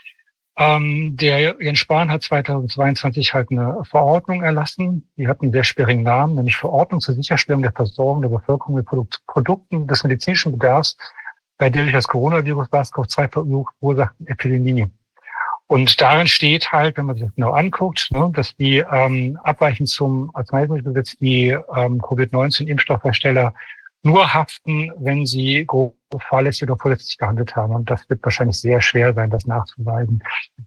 ähm, 0.56 1.16
der 1.16 1.54
Jens 1.60 1.78
Spahn 1.78 2.10
hat 2.10 2.24
2022 2.24 3.32
halt 3.32 3.52
eine 3.52 3.84
Verordnung 3.84 4.42
erlassen. 4.42 5.08
Die 5.16 5.28
hat 5.28 5.40
einen 5.40 5.52
sehr 5.52 5.62
sperrigen 5.62 6.02
Namen, 6.02 6.34
nämlich 6.34 6.56
Verordnung 6.56 7.00
zur 7.00 7.14
Sicherstellung 7.14 7.62
der 7.62 7.70
Versorgung 7.70 8.22
der 8.22 8.30
Bevölkerung 8.30 8.74
mit 8.74 8.86
Produkt 8.86 9.22
Produkten 9.28 9.86
des 9.86 10.02
medizinischen 10.02 10.50
Bedarfs 10.50 10.96
bei 11.58 11.70
der 11.70 11.82
durch 11.82 11.94
das 11.94 12.08
Coronavirus 12.08 12.66
SARS-CoV-2 12.72 13.30
verursachten 13.30 14.26
Epidemie. 14.26 14.90
Und 15.66 16.00
darin 16.00 16.26
steht 16.26 16.72
halt, 16.72 16.96
wenn 16.96 17.06
man 17.06 17.16
sich 17.16 17.24
das 17.24 17.34
genau 17.34 17.52
anguckt, 17.52 18.08
ne, 18.10 18.30
dass 18.34 18.54
die 18.56 18.84
ähm, 18.90 19.38
abweichend 19.42 19.88
zum 19.88 20.30
Arzneimittelgesetz 20.34 21.16
die 21.16 21.56
ähm, 21.74 22.02
Covid-19-Impfstoffhersteller 22.02 23.54
nur 24.02 24.34
haften, 24.34 24.92
wenn 24.98 25.24
sie 25.24 25.64
grob 25.64 25.96
fahrlässig 26.28 26.64
oder 26.64 26.76
vorsätzlich 26.78 27.16
gehandelt 27.16 27.56
haben. 27.56 27.74
Und 27.74 27.90
das 27.90 28.08
wird 28.08 28.22
wahrscheinlich 28.22 28.60
sehr 28.60 28.80
schwer 28.82 29.14
sein, 29.14 29.30
das 29.30 29.46
nachzuweisen. 29.46 30.22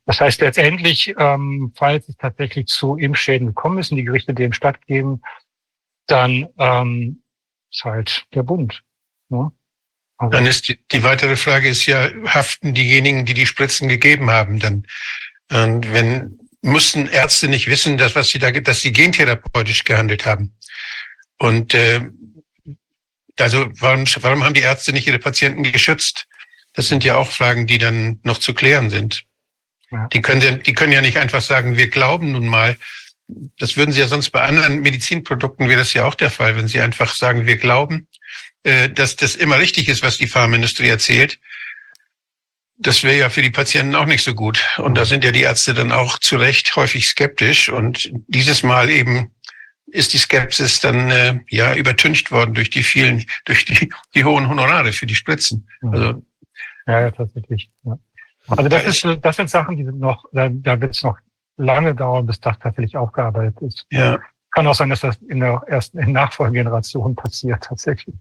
Das 0.05 0.19
heißt 0.19 0.41
letztendlich, 0.41 1.13
ähm, 1.17 1.71
falls 1.75 2.09
es 2.09 2.17
tatsächlich 2.17 2.65
zu 2.65 2.97
Impfschäden 2.97 3.47
gekommen 3.47 3.77
ist 3.77 3.91
und 3.91 3.97
die 3.97 4.03
Gerichte 4.03 4.33
dem 4.33 4.51
stattgeben, 4.51 5.21
dann 6.07 6.49
ähm, 6.57 7.21
ist 7.71 7.83
halt 7.85 8.25
der 8.33 8.43
Bund. 8.43 8.83
Ne? 9.29 9.51
Also 10.17 10.31
dann 10.31 10.45
ist 10.45 10.67
die, 10.67 10.79
die 10.91 11.03
weitere 11.03 11.35
Frage 11.35 11.69
ist 11.69 11.85
ja, 11.85 12.09
haften 12.25 12.73
diejenigen, 12.73 13.25
die 13.25 13.33
die 13.33 13.45
Spritzen 13.45 13.87
gegeben 13.87 14.31
haben, 14.31 14.59
dann, 14.59 14.87
und 15.51 15.91
wenn, 15.93 16.39
mussten 16.61 17.07
Ärzte 17.07 17.47
nicht 17.47 17.67
wissen, 17.67 17.97
dass, 17.97 18.15
was 18.15 18.29
sie 18.29 18.39
da, 18.39 18.51
dass 18.51 18.81
sie 18.81 18.91
gentherapeutisch 18.91 19.83
gehandelt 19.83 20.25
haben. 20.25 20.53
Und, 21.37 21.73
äh, 21.73 22.01
also, 23.39 23.69
warum, 23.79 24.05
warum 24.21 24.43
haben 24.43 24.55
die 24.55 24.61
Ärzte 24.61 24.91
nicht 24.91 25.07
ihre 25.07 25.19
Patienten 25.19 25.63
geschützt? 25.63 26.27
Das 26.73 26.87
sind 26.87 27.03
ja 27.03 27.15
auch 27.15 27.31
Fragen, 27.31 27.67
die 27.67 27.77
dann 27.77 28.19
noch 28.23 28.39
zu 28.39 28.53
klären 28.53 28.89
sind. 28.89 29.23
Ja. 29.91 30.07
Die 30.07 30.21
können, 30.21 30.63
die 30.63 30.73
können 30.73 30.91
ja 30.91 31.01
nicht 31.01 31.17
einfach 31.17 31.41
sagen, 31.41 31.77
wir 31.77 31.89
glauben 31.89 32.31
nun 32.31 32.47
mal, 32.47 32.77
das 33.57 33.77
würden 33.77 33.91
sie 33.91 33.99
ja 33.99 34.07
sonst 34.07 34.31
bei 34.31 34.41
anderen 34.41 34.81
Medizinprodukten 34.81 35.69
wäre 35.69 35.79
das 35.79 35.93
ja 35.93 36.05
auch 36.05 36.15
der 36.15 36.31
Fall, 36.31 36.55
wenn 36.55 36.67
sie 36.67 36.81
einfach 36.81 37.13
sagen, 37.13 37.45
wir 37.45 37.57
glauben, 37.57 38.07
dass 38.63 39.15
das 39.15 39.35
immer 39.35 39.59
richtig 39.59 39.87
ist, 39.87 40.03
was 40.03 40.17
die 40.17 40.27
Pharmaindustrie 40.27 40.89
erzählt. 40.89 41.39
Das 42.77 43.03
wäre 43.03 43.17
ja 43.17 43.29
für 43.29 43.41
die 43.41 43.49
Patienten 43.49 43.95
auch 43.95 44.05
nicht 44.05 44.23
so 44.23 44.33
gut. 44.33 44.63
Und 44.77 44.95
da 44.95 45.05
sind 45.05 45.23
ja 45.23 45.31
die 45.31 45.41
Ärzte 45.41 45.73
dann 45.73 45.91
auch 45.91 46.19
zu 46.19 46.37
Recht 46.37 46.75
häufig 46.75 47.07
skeptisch. 47.07 47.69
Und 47.69 48.11
dieses 48.27 48.63
Mal 48.63 48.89
eben 48.89 49.31
ist 49.87 50.13
die 50.13 50.17
Skepsis 50.17 50.79
dann 50.79 51.09
äh, 51.09 51.39
ja 51.49 51.73
übertüncht 51.73 52.31
worden 52.31 52.53
durch 52.53 52.69
die 52.69 52.83
vielen, 52.83 53.25
durch 53.45 53.65
die, 53.65 53.89
die 54.13 54.25
hohen 54.25 54.47
Honorare 54.49 54.91
für 54.93 55.05
die 55.05 55.15
Spritzen. 55.15 55.67
Mhm. 55.81 55.93
Also 55.93 56.23
ja, 56.87 57.01
ja 57.01 57.11
tatsächlich. 57.11 57.69
Ja. 57.83 57.97
Also 58.47 58.69
das 58.69 58.85
ist 58.85 59.19
das 59.21 59.35
sind 59.35 59.49
Sachen, 59.49 59.75
die 59.75 59.83
sind 59.83 59.99
noch, 59.99 60.25
da, 60.31 60.49
da 60.49 60.79
wird 60.79 60.95
es 60.95 61.03
noch 61.03 61.17
lange 61.57 61.93
dauern, 61.93 62.25
bis 62.25 62.39
das 62.39 62.57
tatsächlich 62.59 62.95
aufgearbeitet 62.95 63.59
ist. 63.61 63.85
Ja. 63.91 64.19
Kann 64.51 64.67
auch 64.67 64.75
sein, 64.75 64.89
dass 64.89 65.01
das 65.01 65.17
in 65.27 65.41
der 65.41 65.61
ersten, 65.67 65.99
in 65.99 66.13
Nachfolgegeneration 66.13 67.15
passiert, 67.15 67.63
tatsächlich. 67.63 68.15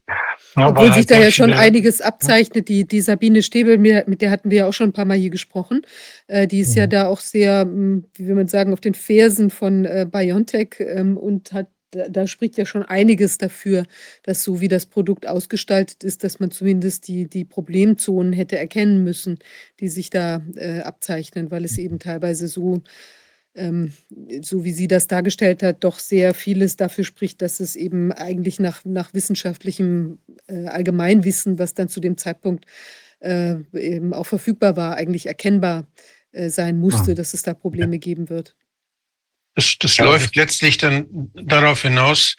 Ja, 0.56 0.68
Obwohl 0.68 0.86
sich 0.86 0.96
halt 0.96 1.10
da 1.10 1.20
ja 1.20 1.30
schon 1.30 1.52
einiges 1.52 2.00
abzeichnet. 2.00 2.68
Die, 2.68 2.86
die 2.86 3.00
Sabine 3.00 3.42
Stäbel, 3.42 3.78
mit 3.78 4.22
der 4.22 4.30
hatten 4.30 4.50
wir 4.50 4.58
ja 4.58 4.68
auch 4.68 4.72
schon 4.72 4.90
ein 4.90 4.92
paar 4.92 5.04
Mal 5.04 5.18
hier 5.18 5.30
gesprochen. 5.30 5.82
Äh, 6.26 6.46
die 6.46 6.60
ist 6.60 6.74
ja. 6.74 6.82
ja 6.82 6.86
da 6.86 7.06
auch 7.08 7.20
sehr, 7.20 7.62
hm, 7.62 8.04
wie 8.14 8.26
will 8.26 8.34
man 8.34 8.48
sagen, 8.48 8.72
auf 8.72 8.80
den 8.80 8.94
Fersen 8.94 9.50
von 9.50 9.84
äh, 9.84 10.06
BioNTech 10.10 10.76
ähm, 10.80 11.16
und 11.16 11.52
hat 11.52 11.68
da, 11.90 12.26
spricht 12.26 12.58
ja 12.58 12.66
schon 12.66 12.82
einiges 12.82 13.38
dafür, 13.38 13.84
dass 14.22 14.42
so 14.42 14.60
wie 14.60 14.68
das 14.68 14.86
Produkt 14.86 15.26
ausgestaltet 15.26 16.04
ist, 16.04 16.24
dass 16.24 16.40
man 16.40 16.50
zumindest 16.50 17.08
die, 17.08 17.28
die 17.28 17.44
Problemzonen 17.44 18.32
hätte 18.32 18.58
erkennen 18.58 19.04
müssen, 19.04 19.38
die 19.80 19.88
sich 19.88 20.10
da 20.10 20.42
äh, 20.56 20.80
abzeichnen, 20.80 21.50
weil 21.50 21.64
es 21.64 21.78
eben 21.78 21.98
teilweise 21.98 22.48
so 22.48 22.82
so 24.42 24.64
wie 24.64 24.72
sie 24.72 24.86
das 24.86 25.06
dargestellt 25.06 25.62
hat, 25.62 25.82
doch 25.82 25.98
sehr 25.98 26.34
vieles 26.34 26.76
dafür 26.76 27.04
spricht, 27.04 27.40
dass 27.40 27.60
es 27.60 27.74
eben 27.74 28.12
eigentlich 28.12 28.60
nach, 28.60 28.84
nach 28.84 29.14
wissenschaftlichem 29.14 30.18
äh, 30.46 30.66
Allgemeinwissen, 30.66 31.58
was 31.58 31.72
dann 31.72 31.88
zu 31.88 32.00
dem 32.00 32.18
Zeitpunkt 32.18 32.66
äh, 33.20 33.56
eben 33.72 34.12
auch 34.12 34.26
verfügbar 34.26 34.76
war, 34.76 34.96
eigentlich 34.96 35.26
erkennbar 35.26 35.86
äh, 36.32 36.50
sein 36.50 36.78
musste, 36.78 37.12
ah. 37.12 37.14
dass 37.14 37.32
es 37.32 37.42
da 37.42 37.54
Probleme 37.54 37.98
geben 37.98 38.28
wird. 38.28 38.54
Das, 39.54 39.76
das 39.80 39.96
ja. 39.96 40.04
läuft 40.04 40.36
letztlich 40.36 40.76
dann 40.76 41.30
darauf 41.34 41.82
hinaus, 41.82 42.36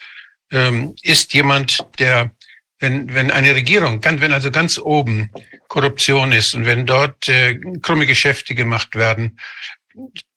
ähm, 0.52 0.94
ist 1.02 1.34
jemand, 1.34 1.84
der, 1.98 2.30
wenn, 2.78 3.12
wenn 3.12 3.32
eine 3.32 3.56
Regierung, 3.56 4.00
wenn 4.04 4.32
also 4.32 4.52
ganz 4.52 4.78
oben 4.78 5.30
Korruption 5.66 6.30
ist 6.30 6.54
und 6.54 6.64
wenn 6.64 6.86
dort 6.86 7.28
äh, 7.28 7.58
krumme 7.82 8.06
Geschäfte 8.06 8.54
gemacht 8.54 8.94
werden, 8.94 9.36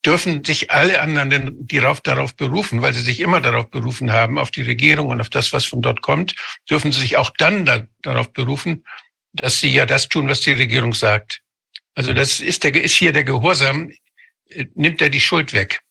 dürfen 0.05 0.43
sich 0.43 0.71
alle 0.71 1.01
anderen 1.01 1.29
denn 1.29 1.67
darauf, 1.67 2.01
darauf 2.01 2.35
berufen, 2.35 2.81
weil 2.81 2.93
sie 2.93 3.01
sich 3.01 3.19
immer 3.19 3.41
darauf 3.41 3.69
berufen 3.69 4.11
haben, 4.11 4.39
auf 4.39 4.51
die 4.51 4.63
Regierung 4.63 5.07
und 5.07 5.21
auf 5.21 5.29
das, 5.29 5.53
was 5.53 5.65
von 5.65 5.81
dort 5.81 6.01
kommt, 6.01 6.35
dürfen 6.69 6.91
sie 6.91 7.01
sich 7.01 7.17
auch 7.17 7.31
dann 7.37 7.65
da, 7.65 7.83
darauf 8.01 8.33
berufen, 8.33 8.83
dass 9.33 9.59
sie 9.59 9.69
ja 9.69 9.85
das 9.85 10.09
tun, 10.09 10.27
was 10.27 10.41
die 10.41 10.53
Regierung 10.53 10.93
sagt. 10.93 11.41
Also 11.95 12.13
das 12.13 12.39
ist, 12.39 12.63
der, 12.63 12.75
ist 12.75 12.95
hier 12.95 13.13
der 13.13 13.23
Gehorsam, 13.23 13.91
äh, 14.49 14.65
nimmt 14.75 15.01
er 15.01 15.09
die 15.09 15.21
Schuld 15.21 15.53
weg. 15.53 15.81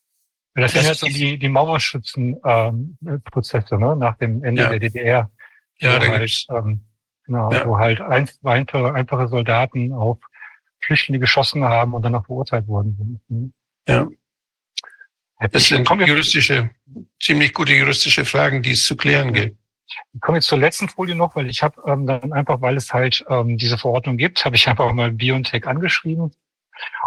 Das, 0.55 0.73
das 0.73 0.83
sind 0.83 1.09
jetzt 1.09 1.19
die, 1.19 1.39
die 1.39 1.49
Mauerschützenprozesse 1.49 3.75
ähm, 3.75 3.81
ne? 3.81 3.97
nach 3.97 4.17
dem 4.17 4.43
Ende 4.43 4.63
ja. 4.63 4.71
der 4.71 4.81
DDR. 4.81 5.31
Ja, 5.79 5.99
da 5.99 6.09
halt, 6.09 6.47
ähm, 6.51 6.81
genau, 7.25 7.53
ja. 7.53 7.67
wo 7.67 7.79
halt 7.79 8.01
ein, 8.01 8.29
einfache, 8.43 8.93
einfache 8.93 9.29
Soldaten 9.29 9.93
auf 9.93 10.19
Flüchtlinge 10.81 11.21
geschossen 11.21 11.63
haben 11.65 11.95
und 11.95 12.03
dann 12.03 12.17
auch 12.17 12.27
verurteilt 12.27 12.67
worden 12.67 13.21
sind. 13.29 13.55
Ja. 13.89 14.09
Das 15.53 15.69
sind 15.69 15.89
juristische, 15.89 16.71
ziemlich 17.21 17.55
gute 17.55 17.73
juristische 17.73 18.25
Fragen, 18.25 18.63
die 18.63 18.73
es 18.73 18.85
zu 18.85 18.95
klären 18.97 19.33
gilt. 19.33 19.57
Ich 20.13 20.21
komme 20.21 20.39
jetzt 20.39 20.47
zur 20.47 20.59
letzten 20.59 20.89
Folie 20.89 21.15
noch, 21.15 21.35
weil 21.35 21.49
ich 21.49 21.63
habe 21.63 21.83
ähm, 21.87 22.07
dann 22.07 22.33
einfach, 22.33 22.61
weil 22.61 22.77
es 22.77 22.93
halt 22.93 23.25
ähm, 23.29 23.57
diese 23.57 23.79
Verordnung 23.79 24.17
gibt, 24.17 24.45
habe 24.45 24.57
ich 24.57 24.69
einfach 24.69 24.93
mal 24.93 25.11
BioNTech 25.11 25.67
angeschrieben, 25.67 26.33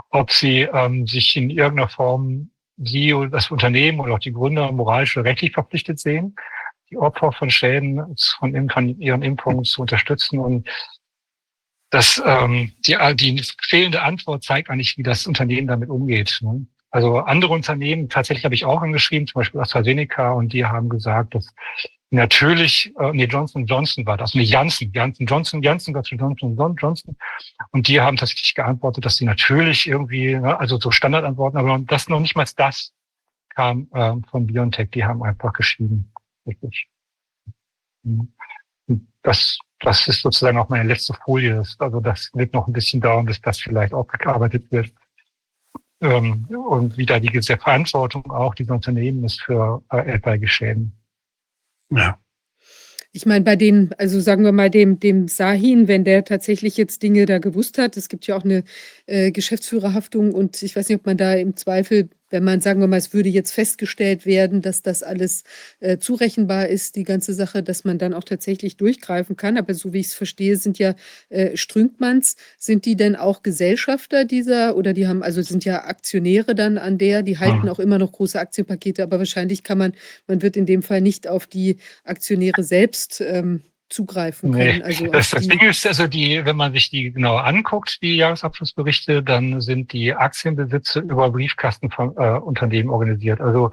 ob 0.09 0.32
sie 0.32 0.61
ähm, 0.61 1.05
sich 1.07 1.36
in 1.36 1.49
irgendeiner 1.49 1.89
Form, 1.89 2.49
sie 2.78 3.13
oder 3.13 3.30
das 3.30 3.51
Unternehmen 3.51 3.99
oder 3.99 4.15
auch 4.15 4.19
die 4.19 4.34
Gründer 4.34 4.71
moralisch 4.71 5.15
oder 5.15 5.30
rechtlich 5.30 5.53
verpflichtet 5.53 5.99
sehen, 5.99 6.36
die 6.89 6.97
Opfer 6.97 7.32
von 7.32 7.49
Schäden 7.49 8.15
von 8.39 8.99
ihren 8.99 9.21
Impfungen 9.21 9.63
zu 9.63 9.82
unterstützen. 9.82 10.39
Und 10.39 10.67
das, 11.93 12.19
ähm, 12.25 12.71
die, 12.87 12.97
die 13.15 13.43
fehlende 13.61 14.01
Antwort 14.01 14.43
zeigt 14.43 14.71
eigentlich, 14.71 14.97
wie 14.97 15.03
das 15.03 15.27
Unternehmen 15.27 15.67
damit 15.67 15.89
umgeht. 15.89 16.39
Ne? 16.41 16.65
Also 16.89 17.19
andere 17.19 17.53
Unternehmen, 17.53 18.09
tatsächlich 18.09 18.45
habe 18.45 18.55
ich 18.55 18.65
auch 18.65 18.81
angeschrieben, 18.81 19.27
zum 19.27 19.39
Beispiel 19.39 19.61
AstraZeneca, 19.61 20.31
und 20.31 20.53
die 20.53 20.65
haben 20.65 20.89
gesagt, 20.89 21.35
dass 21.35 21.53
natürlich, 22.09 22.91
äh, 22.99 23.11
nee, 23.13 23.25
Johnson 23.25 23.67
Johnson 23.67 24.07
war 24.07 24.17
das, 24.17 24.33
nee, 24.33 24.41
Janssen, 24.41 24.91
Janssen 24.91 25.27
Johnson, 25.27 25.61
Janssen, 25.61 25.93
Johnson 25.93 26.17
Johnson, 26.17 26.75
Johnson. 26.81 27.15
Und 27.69 27.87
die 27.87 28.01
haben 28.01 28.17
tatsächlich 28.17 28.55
geantwortet, 28.55 29.05
dass 29.05 29.17
sie 29.17 29.25
natürlich 29.25 29.85
irgendwie, 29.85 30.33
ne, 30.33 30.59
also 30.59 30.79
so 30.79 30.89
Standardantworten, 30.89 31.57
aber 31.57 31.77
das 31.85 32.09
noch 32.09 32.19
nicht 32.19 32.35
mal 32.35 32.47
das 32.55 32.91
kam 33.49 33.87
äh, 33.93 34.15
von 34.31 34.47
BioNTech, 34.47 34.89
die 34.89 35.05
haben 35.05 35.21
einfach 35.21 35.53
geschrieben. 35.53 36.11
Wirklich. 36.43 36.87
Mhm. 38.01 38.33
Das, 39.21 39.59
das 39.84 40.07
ist 40.07 40.21
sozusagen 40.21 40.57
auch 40.57 40.69
meine 40.69 40.88
letzte 40.88 41.13
Folie. 41.13 41.63
Also 41.77 41.99
das 41.99 42.29
wird 42.34 42.53
noch 42.53 42.67
ein 42.67 42.73
bisschen 42.73 43.01
dauern, 43.01 43.25
bis 43.25 43.41
das 43.41 43.59
vielleicht 43.59 43.93
aufgearbeitet 43.93 44.71
wird. 44.71 44.91
Ähm, 46.01 46.45
und 46.45 46.97
wie 46.97 47.05
da 47.05 47.19
die 47.19 47.41
Verantwortung 47.41 48.29
auch 48.31 48.55
dieser 48.55 48.73
Unternehmen 48.73 49.23
ist 49.23 49.41
für 49.41 49.84
äh, 49.91 50.13
etwaige 50.13 50.47
Schäden. 50.47 50.93
Ja. 51.89 52.17
Ich 53.15 53.27
meine, 53.27 53.45
bei 53.45 53.55
dem, 53.55 53.91
also 53.99 54.19
sagen 54.19 54.43
wir 54.43 54.51
mal, 54.51 54.71
dem, 54.71 54.99
dem 54.99 55.27
Sahin, 55.27 55.88
wenn 55.88 56.03
der 56.03 56.25
tatsächlich 56.25 56.77
jetzt 56.77 57.03
Dinge 57.03 57.27
da 57.27 57.38
gewusst 57.38 57.77
hat, 57.77 57.95
es 57.95 58.09
gibt 58.09 58.25
ja 58.25 58.36
auch 58.36 58.43
eine 58.43 58.63
äh, 59.05 59.31
Geschäftsführerhaftung 59.31 60.34
und 60.34 60.63
ich 60.63 60.75
weiß 60.75 60.89
nicht, 60.89 60.97
ob 60.97 61.05
man 61.05 61.17
da 61.17 61.34
im 61.36 61.55
Zweifel 61.55 62.09
wenn 62.34 62.43
man, 62.43 62.61
sagen 62.61 62.81
wir 62.81 62.88
mal, 62.88 62.97
es 62.97 63.13
würde 63.13 63.29
jetzt 63.29 63.51
festgestellt 63.51 64.25
werden, 64.25 64.63
dass 64.63 64.81
das 64.81 65.03
alles 65.03 65.43
äh, 65.79 65.99
zurechenbar 65.99 66.67
ist, 66.67 66.95
die 66.95 67.03
ganze 67.03 67.36
Sache, 67.36 67.61
dass 67.61 67.84
man 67.84 67.99
dann 67.99 68.15
auch 68.15 68.23
tatsächlich 68.23 68.75
durchgreifen 68.75 69.36
kann. 69.38 69.55
Aber 69.55 69.75
so 69.75 69.93
wie 69.93 69.99
ich 69.99 70.07
es 70.07 70.13
verstehe, 70.15 70.57
sind 70.57 70.79
ja 70.79 70.95
äh, 71.29 71.55
Strünkmanns, 71.55 72.36
sind 72.57 72.86
die 72.86 72.95
denn 72.95 73.15
auch 73.15 73.43
Gesellschafter 73.43 74.25
dieser 74.25 74.75
oder 74.75 74.93
die 74.93 75.07
haben, 75.07 75.21
also 75.21 75.43
sind 75.43 75.63
ja 75.63 75.86
Aktionäre 75.86 76.55
dann 76.55 76.79
an 76.79 76.97
der, 76.97 77.21
die 77.21 77.38
halten 77.38 77.65
mhm. 77.65 77.69
auch 77.69 77.79
immer 77.79 77.99
noch 77.99 78.11
große 78.11 78.39
Aktienpakete, 78.39 79.03
aber 79.03 79.19
wahrscheinlich 79.19 79.61
kann 79.61 79.77
man, 79.77 79.93
man 80.25 80.41
wird 80.41 80.57
in 80.57 80.65
dem 80.65 80.81
Fall 80.81 81.01
nicht 81.01 81.27
auf 81.27 81.45
die 81.45 81.77
Aktionäre 82.03 82.63
selbst 82.63 83.21
ähm, 83.21 83.61
zugreifen 83.93 84.51
können. 84.51 84.77
Nee, 84.79 84.83
also 84.83 85.07
das, 85.07 85.29
das 85.29 85.47
Ding 85.47 85.61
ist 85.61 85.85
also 85.85 86.07
die, 86.07 86.43
wenn 86.43 86.55
man 86.55 86.73
sich 86.73 86.89
die 86.89 87.11
genauer 87.11 87.45
anguckt, 87.45 88.01
die 88.01 88.15
Jahresabschlussberichte, 88.15 89.23
dann 89.23 89.61
sind 89.61 89.93
die 89.93 90.13
Aktienbesitze 90.13 90.99
über 90.99 91.29
Briefkastenunternehmen 91.29 92.89
äh, 92.89 92.93
organisiert. 92.93 93.41
Also 93.41 93.71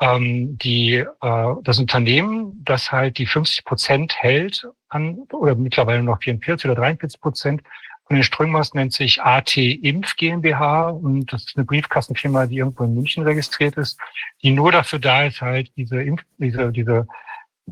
ähm, 0.00 0.58
die 0.58 0.94
äh, 0.96 1.54
das 1.62 1.78
Unternehmen, 1.78 2.60
das 2.64 2.90
halt 2.90 3.18
die 3.18 3.26
50 3.26 3.64
Prozent 3.64 4.14
hält 4.16 4.66
an 4.88 5.18
oder 5.32 5.54
mittlerweile 5.54 6.02
noch 6.02 6.20
44 6.22 6.70
oder 6.70 6.80
43 6.80 7.20
Prozent 7.20 7.62
von 8.06 8.16
den 8.16 8.24
Strömers 8.24 8.74
nennt 8.74 8.92
sich 8.92 9.22
AT 9.22 9.56
Impf 9.56 10.16
GmbH 10.16 10.90
und 10.90 11.32
das 11.32 11.44
ist 11.44 11.56
eine 11.56 11.64
Briefkastenfirma, 11.64 12.46
die 12.46 12.56
irgendwo 12.56 12.84
in 12.84 12.94
München 12.94 13.22
registriert 13.22 13.76
ist, 13.76 13.98
die 14.42 14.50
nur 14.50 14.72
dafür 14.72 14.98
da 14.98 15.24
ist, 15.24 15.40
halt 15.40 15.70
diese 15.76 16.02
Impf, 16.02 16.22
diese, 16.36 16.72
diese 16.72 17.06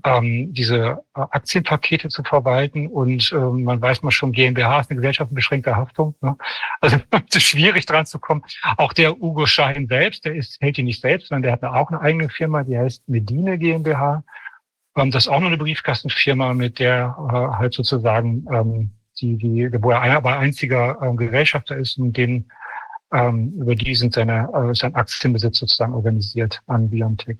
ähm, 0.05 0.53
diese 0.53 1.03
äh, 1.15 1.21
Aktienpakete 1.21 2.09
zu 2.09 2.23
verwalten 2.23 2.89
und 2.89 3.33
ähm, 3.33 3.65
man 3.65 3.81
weiß 3.81 4.03
mal 4.03 4.11
schon, 4.11 4.33
GmbH 4.33 4.81
ist 4.81 4.91
eine 4.91 4.97
Gesellschaft 4.97 5.31
mit 5.31 5.37
beschränkter 5.37 5.77
Haftung. 5.77 6.15
Ne? 6.21 6.37
Also 6.81 6.97
es 7.29 7.37
ist 7.37 7.43
schwierig 7.43 7.87
dran 7.87 8.07
zu 8.07 8.19
kommen. 8.19 8.43
Auch 8.77 8.93
der 8.93 9.21
Ugo 9.21 9.47
Schein 9.47 9.87
selbst, 9.87 10.25
der 10.25 10.35
ist, 10.35 10.61
hält 10.61 10.77
die 10.77 10.83
nicht 10.83 11.01
selbst, 11.01 11.29
sondern 11.29 11.43
der 11.43 11.53
hat 11.53 11.65
auch 11.65 11.91
eine 11.91 12.01
eigene 12.01 12.29
Firma, 12.29 12.63
die 12.63 12.79
heißt 12.79 13.09
Medine 13.09 13.59
GmbH. 13.59 14.25
Ähm, 14.97 15.11
das 15.11 15.25
ist 15.25 15.29
auch 15.29 15.41
nur 15.41 15.49
eine 15.49 15.59
Briefkastenfirma, 15.59 16.55
mit 16.55 16.79
der 16.79 17.17
äh, 17.19 17.59
halt 17.59 17.75
sozusagen 17.75 18.47
ähm, 18.53 18.91
die, 19.21 19.37
die, 19.37 19.83
wo 19.83 19.91
er 19.91 20.03
aber 20.17 20.39
einziger 20.39 20.99
ähm, 21.03 21.17
Gesellschafter 21.17 21.77
ist 21.77 21.99
und 21.99 22.17
den 22.17 22.51
ähm, 23.13 23.53
über 23.59 23.75
die 23.75 23.95
sind 23.95 24.15
seine, 24.15 24.49
äh, 24.55 24.75
sein 24.75 24.95
Aktienbesitz 24.95 25.59
sozusagen 25.59 25.95
organisiert 25.95 26.61
an 26.67 26.91
Biontech. 26.91 27.39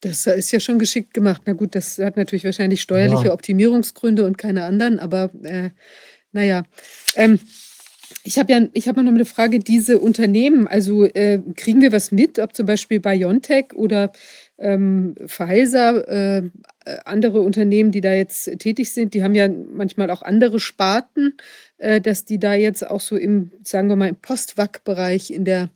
Das 0.00 0.26
ist 0.26 0.52
ja 0.52 0.60
schon 0.60 0.78
geschickt 0.78 1.12
gemacht. 1.12 1.42
Na 1.46 1.54
gut, 1.54 1.74
das 1.74 1.98
hat 1.98 2.16
natürlich 2.16 2.44
wahrscheinlich 2.44 2.80
steuerliche 2.82 3.26
Ja. 3.26 3.32
Optimierungsgründe 3.32 4.24
und 4.24 4.38
keine 4.38 4.64
anderen, 4.64 4.98
aber 4.98 5.30
äh, 5.42 5.70
na 6.32 6.44
ja. 6.44 6.62
Ähm, 7.16 7.40
ich 8.24 8.38
habe 8.38 8.52
ja 8.52 8.66
ich 8.72 8.88
habe 8.88 9.02
noch 9.02 9.12
eine 9.12 9.24
Frage, 9.24 9.58
diese 9.58 9.98
Unternehmen, 9.98 10.66
also 10.68 11.04
äh, 11.04 11.40
kriegen 11.56 11.80
wir 11.80 11.92
was 11.92 12.12
mit, 12.12 12.38
ob 12.38 12.54
zum 12.54 12.66
Beispiel 12.66 13.00
BioNTech 13.00 13.74
oder 13.74 14.12
ähm, 14.58 15.14
Pfizer, 15.26 16.08
äh, 16.08 16.38
äh, 16.38 16.98
andere 17.04 17.40
Unternehmen, 17.40 17.92
die 17.92 18.00
da 18.00 18.12
jetzt 18.12 18.44
tätig 18.58 18.92
sind, 18.92 19.14
die 19.14 19.22
haben 19.22 19.34
ja 19.34 19.48
manchmal 19.48 20.10
auch 20.10 20.22
andere 20.22 20.58
Sparten, 20.60 21.36
äh, 21.78 22.00
dass 22.00 22.24
die 22.24 22.38
da 22.38 22.54
jetzt 22.54 22.88
auch 22.88 23.00
so 23.00 23.16
im, 23.16 23.50
sagen 23.62 23.88
wir 23.88 23.96
mal, 23.96 24.08
im 24.08 24.16
Post-Vac-Bereich 24.16 25.30
in 25.30 25.44
der 25.44 25.70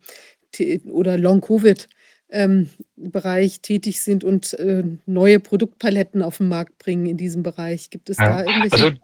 oder 0.90 1.16
Long-Covid 1.16 1.88
ähm, 2.32 2.70
Bereich 2.96 3.60
tätig 3.60 4.02
sind 4.02 4.24
und 4.24 4.54
äh, 4.54 4.84
neue 5.06 5.38
Produktpaletten 5.38 6.22
auf 6.22 6.38
den 6.38 6.48
Markt 6.48 6.78
bringen 6.78 7.06
in 7.06 7.16
diesem 7.16 7.42
Bereich. 7.42 7.90
Gibt 7.90 8.10
es 8.10 8.18
ja, 8.18 8.28
da 8.28 8.38
irgendwelche? 8.44 8.84
Also, 8.84 8.96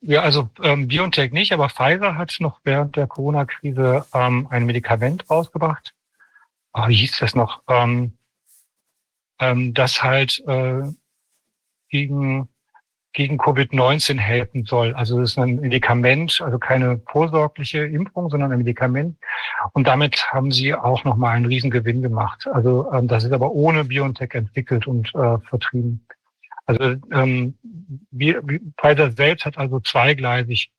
ja, 0.00 0.22
also 0.22 0.50
ähm, 0.62 0.88
BioNTech 0.88 1.32
nicht, 1.32 1.52
aber 1.52 1.68
Pfizer 1.68 2.16
hat 2.16 2.36
noch 2.40 2.60
während 2.64 2.96
der 2.96 3.06
Corona-Krise 3.06 4.06
ähm, 4.12 4.46
ein 4.50 4.66
Medikament 4.66 5.28
rausgebracht. 5.30 5.94
Oh, 6.74 6.88
wie 6.88 6.96
hieß 6.96 7.18
das 7.18 7.34
noch? 7.34 7.62
Ähm, 7.68 8.12
ähm, 9.40 9.74
das 9.74 10.02
halt 10.02 10.42
äh, 10.46 10.82
gegen 11.88 12.48
gegen 13.12 13.38
Covid-19 13.38 14.18
helfen 14.18 14.64
soll. 14.64 14.94
Also 14.94 15.20
es 15.20 15.32
ist 15.32 15.38
ein 15.38 15.60
Medikament, 15.60 16.40
also 16.42 16.58
keine 16.58 17.00
vorsorgliche 17.06 17.84
Impfung, 17.84 18.30
sondern 18.30 18.52
ein 18.52 18.58
Medikament. 18.58 19.18
Und 19.72 19.86
damit 19.86 20.26
haben 20.32 20.50
sie 20.50 20.74
auch 20.74 21.04
nochmal 21.04 21.36
einen 21.36 21.46
Riesengewinn 21.46 22.02
gemacht. 22.02 22.46
Also 22.52 22.90
ähm, 22.92 23.08
das 23.08 23.24
ist 23.24 23.32
aber 23.32 23.52
ohne 23.52 23.84
BioNTech 23.84 24.32
entwickelt 24.34 24.86
und 24.86 25.14
äh, 25.14 25.38
vertrieben. 25.48 26.06
Also 26.66 26.96
ähm, 27.12 27.54
wir, 28.10 28.42
Pfizer 28.80 29.10
selbst 29.10 29.44
hat 29.44 29.58
also 29.58 29.80
zweigleisig 29.80 30.70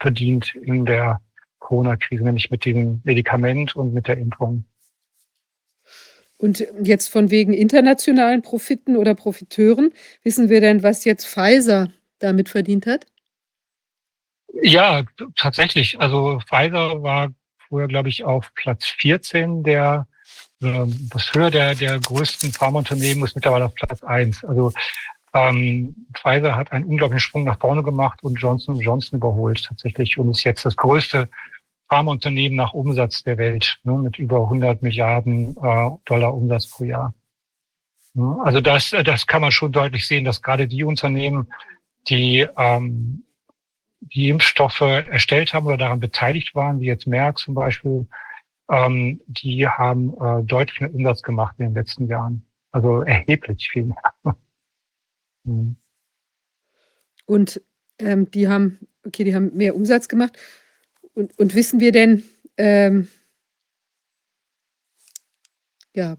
verdient 0.00 0.54
in 0.54 0.84
der 0.84 1.20
Corona-Krise, 1.60 2.24
nämlich 2.24 2.50
mit 2.50 2.64
dem 2.64 3.00
Medikament 3.04 3.74
und 3.74 3.94
mit 3.94 4.08
der 4.08 4.18
Impfung. 4.18 4.64
Und 6.44 6.62
jetzt 6.82 7.08
von 7.08 7.30
wegen 7.30 7.54
internationalen 7.54 8.42
Profiten 8.42 8.98
oder 8.98 9.14
Profiteuren, 9.14 9.94
wissen 10.24 10.50
wir 10.50 10.60
denn, 10.60 10.82
was 10.82 11.06
jetzt 11.06 11.26
Pfizer 11.26 11.90
damit 12.18 12.50
verdient 12.50 12.84
hat? 12.84 13.06
Ja, 14.60 15.04
tatsächlich. 15.36 15.98
Also 16.00 16.40
Pfizer 16.40 17.02
war 17.02 17.32
vorher, 17.66 17.88
glaube 17.88 18.10
ich, 18.10 18.24
auf 18.24 18.52
Platz 18.56 18.84
14 18.84 19.62
der, 19.62 20.06
äh, 20.60 20.66
was 21.14 21.32
höher 21.32 21.50
der, 21.50 21.76
der 21.76 21.98
größten 21.98 22.52
Pharmaunternehmen 22.52 23.24
ist 23.24 23.34
mittlerweile 23.34 23.64
auf 23.64 23.74
Platz 23.74 24.02
1. 24.02 24.44
Also 24.44 24.70
ähm, 25.32 25.94
Pfizer 26.12 26.56
hat 26.56 26.72
einen 26.72 26.84
unglaublichen 26.84 27.20
Sprung 27.20 27.44
nach 27.44 27.58
vorne 27.58 27.82
gemacht 27.82 28.22
und 28.22 28.34
Johnson 28.34 28.78
Johnson 28.78 29.16
überholt 29.16 29.64
tatsächlich 29.64 30.18
und 30.18 30.28
ist 30.30 30.44
jetzt 30.44 30.66
das 30.66 30.76
größte 30.76 31.26
Pharmaunternehmen 31.88 32.56
nach 32.56 32.72
Umsatz 32.72 33.22
der 33.22 33.38
Welt, 33.38 33.78
ne, 33.84 33.92
mit 33.94 34.18
über 34.18 34.42
100 34.42 34.82
Milliarden 34.82 35.56
äh, 35.56 35.90
Dollar 36.04 36.34
Umsatz 36.34 36.70
pro 36.70 36.84
Jahr. 36.84 37.14
Ja, 38.14 38.38
also 38.42 38.60
das, 38.60 38.90
das 38.90 39.26
kann 39.26 39.42
man 39.42 39.50
schon 39.50 39.72
deutlich 39.72 40.06
sehen, 40.06 40.24
dass 40.24 40.42
gerade 40.42 40.68
die 40.68 40.84
Unternehmen, 40.84 41.52
die 42.08 42.46
ähm, 42.56 43.24
die 44.12 44.28
Impfstoffe 44.28 44.80
erstellt 44.80 45.54
haben 45.54 45.66
oder 45.66 45.78
daran 45.78 46.00
beteiligt 46.00 46.54
waren, 46.54 46.80
wie 46.80 46.86
jetzt 46.86 47.06
Merck 47.06 47.38
zum 47.38 47.54
Beispiel, 47.54 48.06
ähm, 48.70 49.20
die 49.26 49.66
haben 49.66 50.14
äh, 50.20 50.42
deutlich 50.44 50.80
mehr 50.80 50.94
Umsatz 50.94 51.22
gemacht 51.22 51.54
in 51.58 51.66
den 51.66 51.74
letzten 51.74 52.06
Jahren. 52.08 52.44
Also 52.70 53.02
erheblich 53.02 53.68
viel 53.70 53.84
mehr. 53.84 54.14
mhm. 55.44 55.76
Und 57.26 57.62
ähm, 57.98 58.30
die 58.30 58.48
haben, 58.48 58.80
okay, 59.06 59.24
die 59.24 59.34
haben 59.34 59.56
mehr 59.56 59.74
Umsatz 59.74 60.08
gemacht. 60.08 60.36
Und, 61.14 61.38
und 61.38 61.54
wissen 61.54 61.80
wir 61.80 61.92
denn, 61.92 62.24
ähm, 62.56 63.08
ja, 65.94 66.16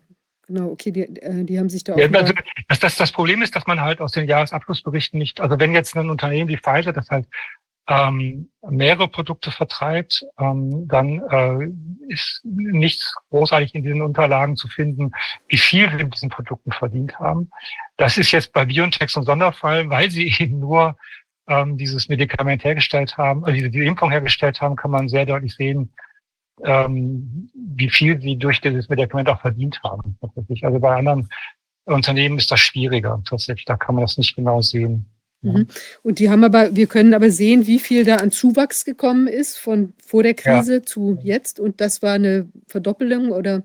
genau, 0.48 0.72
okay, 0.72 0.92
die, 0.92 1.02
äh, 1.02 1.44
die 1.44 1.60
haben 1.60 1.70
sich 1.70 1.84
da 1.84 1.94
auch. 1.94 1.98
Ja, 1.98 2.10
also 2.10 2.34
das, 2.70 2.80
das, 2.80 2.96
das 2.96 3.12
Problem 3.12 3.42
ist, 3.42 3.56
dass 3.56 3.68
man 3.68 3.82
halt 3.82 4.00
aus 4.00 4.14
den 4.14 4.28
Jahresabschlussberichten 4.28 5.20
nicht, 5.20 5.42
also 5.42 5.60
wenn 5.60 5.74
jetzt 5.74 5.96
ein 5.96 6.10
Unternehmen 6.10 6.50
wie 6.50 6.58
Pfizer 6.58 6.94
das 6.94 7.10
halt 7.10 7.28
ähm, 7.88 8.50
mehrere 8.68 9.08
Produkte 9.08 9.52
vertreibt, 9.52 10.26
ähm, 10.40 10.88
dann 10.88 11.22
äh, 11.30 12.12
ist 12.12 12.42
nichts 12.44 13.14
großartig 13.30 13.76
in 13.76 13.84
diesen 13.84 14.02
Unterlagen 14.02 14.56
zu 14.56 14.68
finden, 14.68 15.12
wie 15.48 15.58
viel 15.58 15.90
sie 15.92 16.04
mit 16.04 16.14
diesen 16.16 16.30
Produkten 16.30 16.72
verdient 16.72 17.20
haben. 17.20 17.52
Das 17.98 18.18
ist 18.18 18.32
jetzt 18.32 18.54
bei 18.54 18.66
BioNTech 18.66 19.12
so 19.12 19.20
ein 19.20 19.26
Sonderfall, 19.26 19.90
weil 19.90 20.10
sie 20.10 20.34
eben 20.40 20.60
nur 20.60 20.98
ähm, 21.48 21.78
dieses 21.78 22.10
Medikament 22.10 22.64
hergestellt 22.64 23.18
haben, 23.18 23.44
also 23.44 23.56
diese, 23.56 23.70
diese 23.70 23.86
Impfung 23.86 24.12
hergestellt 24.12 24.62
haben, 24.62 24.76
kann 24.76 24.92
man 24.92 25.10
sehr 25.10 25.26
deutlich 25.26 25.56
sehen, 25.56 25.92
ähm, 26.64 27.50
wie 27.54 27.90
viel 27.90 28.20
sie 28.22 28.38
durch 28.38 28.62
dieses 28.62 28.90
Medikament 28.90 29.30
auch 29.30 29.42
verdient 29.42 29.80
haben. 29.84 30.18
Also 30.62 30.80
bei 30.80 30.96
anderen 30.96 31.30
Unternehmen 31.86 32.38
ist 32.38 32.52
das 32.52 32.60
schwieriger. 32.60 33.22
Tatsächlich, 33.28 33.66
da 33.66 33.78
kann 33.78 33.96
man 33.96 34.04
das 34.04 34.18
nicht 34.18 34.36
genau 34.36 34.62
sehen. 34.62 35.06
Mhm. 35.42 35.68
Und 36.02 36.20
die 36.20 36.30
haben 36.30 36.44
aber, 36.44 36.76
wir 36.76 36.88
können 36.88 37.14
aber 37.14 37.30
sehen, 37.30 37.68
wie 37.68 37.80
viel 37.80 38.04
da 38.06 38.18
an 38.18 38.32
Zuwachs 38.32 38.86
gekommen 38.86 39.28
ist 39.28 39.58
von 39.58 39.94
vor 40.04 40.24
der 40.24 40.34
Krise 40.34 40.76
ja. 40.76 40.84
zu 40.84 41.20
jetzt. 41.22 41.60
Und 41.60 41.82
das 41.82 42.02
war 42.02 42.14
eine 42.14 42.50
Verdoppelung 42.68 43.32
oder 43.32 43.64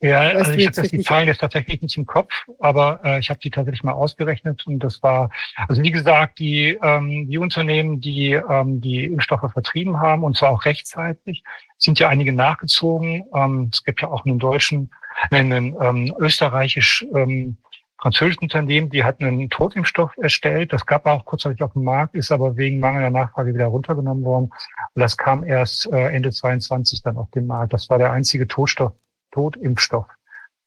Ja, 0.00 0.20
also 0.20 0.52
ich 0.52 0.66
habe 0.66 0.76
das 0.76 0.90
die 0.90 1.00
Zahlen 1.00 1.26
jetzt 1.26 1.40
tatsächlich 1.40 1.82
nicht 1.82 1.96
im 1.96 2.06
Kopf, 2.06 2.32
aber 2.60 3.00
äh, 3.02 3.18
ich 3.18 3.30
habe 3.30 3.40
die 3.40 3.50
tatsächlich 3.50 3.82
mal 3.82 3.92
ausgerechnet 3.92 4.64
und 4.66 4.78
das 4.78 5.02
war, 5.02 5.30
also 5.66 5.82
wie 5.82 5.90
gesagt, 5.90 6.38
die, 6.38 6.78
ähm, 6.80 7.28
die 7.28 7.38
Unternehmen, 7.38 8.00
die 8.00 8.32
ähm, 8.32 8.80
die 8.80 9.06
Impfstoffe 9.06 9.50
vertrieben 9.52 9.98
haben 9.98 10.22
und 10.22 10.36
zwar 10.36 10.50
auch 10.50 10.64
rechtzeitig, 10.66 11.42
sind 11.78 11.98
ja 11.98 12.08
einige 12.08 12.32
nachgezogen. 12.32 13.24
Ähm, 13.34 13.70
es 13.72 13.82
gibt 13.82 14.00
ja 14.00 14.08
auch 14.08 14.24
einen 14.24 14.38
deutschen, 14.38 14.90
einen 15.32 15.74
ähm, 15.80 16.14
österreichisch 16.20 17.04
ähm, 17.12 17.56
französischen 18.00 18.44
Unternehmen, 18.44 18.90
die 18.90 19.02
hatten 19.02 19.24
einen 19.24 19.50
Totimpfstoff 19.50 20.16
erstellt. 20.18 20.72
Das 20.72 20.86
gab 20.86 21.06
auch 21.06 21.24
kurzzeitig 21.24 21.60
auf 21.62 21.72
dem 21.72 21.82
Markt, 21.82 22.14
ist 22.14 22.30
aber 22.30 22.56
wegen 22.56 22.78
mangelnder 22.78 23.10
Nachfrage 23.10 23.52
wieder 23.52 23.66
runtergenommen 23.66 24.24
worden. 24.24 24.50
Und 24.94 25.00
das 25.00 25.16
kam 25.16 25.42
erst 25.42 25.90
äh, 25.92 26.10
Ende 26.10 26.30
22 26.30 27.02
dann 27.02 27.16
auf 27.16 27.30
den 27.32 27.48
Markt. 27.48 27.72
Das 27.72 27.90
war 27.90 27.98
der 27.98 28.12
einzige 28.12 28.46
Totstoff, 28.46 28.92
Totimpfstoff 29.32 30.06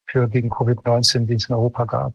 für 0.06 0.28
gegen 0.28 0.50
Covid-19, 0.50 1.26
den 1.26 1.36
es 1.36 1.48
in 1.48 1.54
Europa 1.54 1.84
gab. 1.84 2.14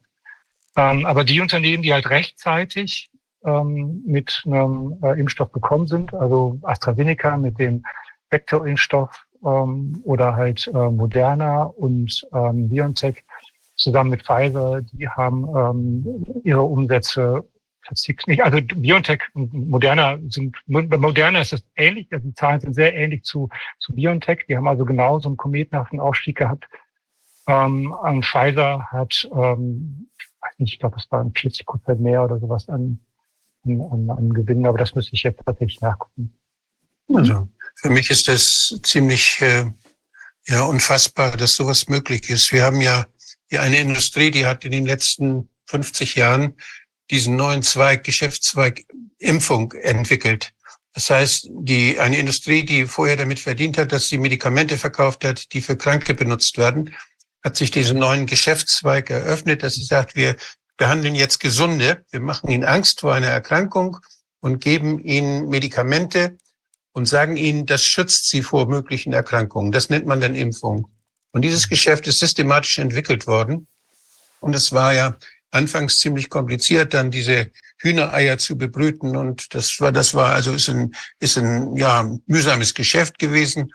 Ähm, 0.76 1.06
aber 1.06 1.24
die 1.24 1.41
Unternehmen, 1.41 1.84
die 1.84 1.93
halt 1.93 2.10
rechtzeitig 2.10 3.10
ähm, 3.43 4.04
mit 4.06 4.43
einem 4.45 4.98
äh, 5.02 5.20
Impfstoff 5.20 5.52
gekommen 5.52 5.88
sind, 5.88 6.14
also 6.14 6.60
AstraZeneca 6.64 7.38
mit 7.38 7.60
dem 7.60 7.84
Vektorimpfstoff 8.30 9.26
ähm, 9.43 10.02
oder 10.04 10.36
halt 10.36 10.68
äh, 10.68 10.89
Moderna 10.89 11.64
und 11.64 12.28
ähm, 12.34 12.70
BioNTech, 12.70 13.24
zusammen 13.76 14.10
mit 14.10 14.24
Pfizer, 14.24 14.82
die 14.82 15.08
haben 15.08 15.48
ähm, 15.56 16.26
ihre 16.43 16.64
Umsätze 16.64 17.48
nicht, 18.27 18.43
also 18.43 18.59
BioNTech 18.61 19.21
und 19.33 19.53
Moderna 19.53 20.17
sind, 20.29 20.55
bei 20.67 20.97
Moderna 20.97 21.41
ist 21.41 21.53
es 21.53 21.63
ähnlich, 21.75 22.07
also 22.11 22.27
die 22.27 22.35
Zahlen 22.35 22.59
sind 22.59 22.73
sehr 22.73 22.93
ähnlich 22.95 23.23
zu, 23.23 23.49
zu 23.79 23.93
BioNTech. 23.93 24.45
Die 24.47 24.57
haben 24.57 24.67
also 24.67 24.85
genau 24.85 25.19
so 25.19 25.29
einen 25.29 25.38
kometenhaften 25.38 25.99
Aufstieg 25.99 26.38
gehabt. 26.38 26.65
Ähm, 27.47 27.93
an 27.93 28.23
Pfizer 28.23 28.88
hat, 28.91 29.27
ähm, 29.31 30.09
ich 30.19 30.27
weiß 30.41 30.59
nicht, 30.59 30.73
ich 30.73 30.79
glaube, 30.79 30.97
es 30.97 31.09
waren 31.11 31.33
40 31.33 31.65
Prozent 31.65 32.01
mehr 32.01 32.23
oder 32.23 32.39
sowas 32.39 32.67
an, 32.67 32.99
an, 33.65 34.09
an 34.09 34.33
Gewinnen, 34.33 34.65
aber 34.65 34.77
das 34.77 34.95
müsste 34.95 35.15
ich 35.15 35.23
jetzt 35.23 35.41
tatsächlich 35.45 35.79
nachgucken. 35.81 36.33
Also, 37.13 37.47
für 37.75 37.89
mich 37.89 38.09
ist 38.09 38.27
das 38.27 38.77
ziemlich, 38.83 39.41
äh, 39.41 39.65
ja, 40.47 40.63
unfassbar, 40.63 41.38
dass 41.38 41.55
sowas 41.55 41.88
möglich 41.88 42.29
ist. 42.29 42.51
Wir 42.51 42.63
haben 42.63 42.81
ja 42.81 43.05
eine 43.51 43.79
Industrie, 43.79 44.31
die 44.31 44.45
hat 44.45 44.65
in 44.65 44.71
den 44.71 44.85
letzten 44.85 45.49
50 45.67 46.15
Jahren 46.15 46.55
diesen 47.10 47.36
neuen 47.36 47.64
Zweig, 47.64 48.03
Geschäftszweig 48.03 48.86
Impfung 49.20 49.72
entwickelt. 49.74 50.53
Das 50.93 51.10
heißt, 51.10 51.49
die, 51.51 51.99
eine 51.99 52.18
Industrie, 52.18 52.64
die 52.66 52.86
vorher 52.86 53.18
damit 53.18 53.39
verdient 53.39 53.78
hat, 53.78 53.91
dass 53.91 54.08
sie 54.08 54.18
Medikamente 54.18 54.78
verkauft 54.78 55.24
hat, 55.24 55.53
die 55.53 55.62
für 55.62 55.78
Kranke 55.78 56.14
benutzt 56.14 56.58
werden, 56.58 56.95
hat 57.43 57.55
sich 57.55 57.72
diesen 57.72 57.99
neuen 57.99 58.26
Geschäftszweig 58.26 59.10
eröffnet, 59.10 59.64
dass 59.64 59.76
sie 59.76 59.84
sagt, 59.84 60.16
wir 60.16 60.36
behandeln 60.76 61.16
jetzt 61.16 61.39
Gesunde, 61.39 62.03
wir 62.12 62.20
machen 62.20 62.49
ihnen 62.49 62.64
Angst 62.64 63.01
vor 63.01 63.14
einer 63.14 63.28
Erkrankung 63.28 63.97
und 64.39 64.60
geben 64.60 64.99
ihnen 64.99 65.49
Medikamente 65.49 66.38
und 66.93 67.05
sagen 67.05 67.38
ihnen, 67.38 67.66
das 67.66 67.84
schützt 67.84 68.30
sie 68.30 68.41
vor 68.41 68.68
möglichen 68.68 69.14
Erkrankungen. 69.14 69.72
Das 69.72 69.89
nennt 69.89 70.08
man 70.08 70.20
dann 70.20 70.36
Impfung. 70.36 70.88
Und 71.32 71.43
dieses 71.43 71.70
Geschäft 71.70 72.08
ist 72.08 72.20
systematisch 72.20 72.80
entwickelt 72.80 73.28
worden. 73.28 73.68
Und 74.39 74.55
es 74.55 74.72
war 74.72 74.93
ja 74.93 75.16
anfangs 75.52 76.00
ziemlich 76.00 76.30
kompliziert, 76.30 76.93
dann 76.93 77.12
diese 77.12 77.52
Hühnereier 77.80 78.38
zu 78.38 78.58
bebrüten. 78.58 79.16
Und 79.16 79.54
das 79.54 79.80
war, 79.80 79.91
das 79.91 80.14
war 80.14 80.34
also 80.34 80.54
ist 80.54 80.70
ein, 80.70 80.93
ist 81.20 81.38
ein 81.38 81.76
ja, 81.76 82.10
mühsames 82.26 82.74
Geschäft 82.74 83.20
gewesen. 83.20 83.72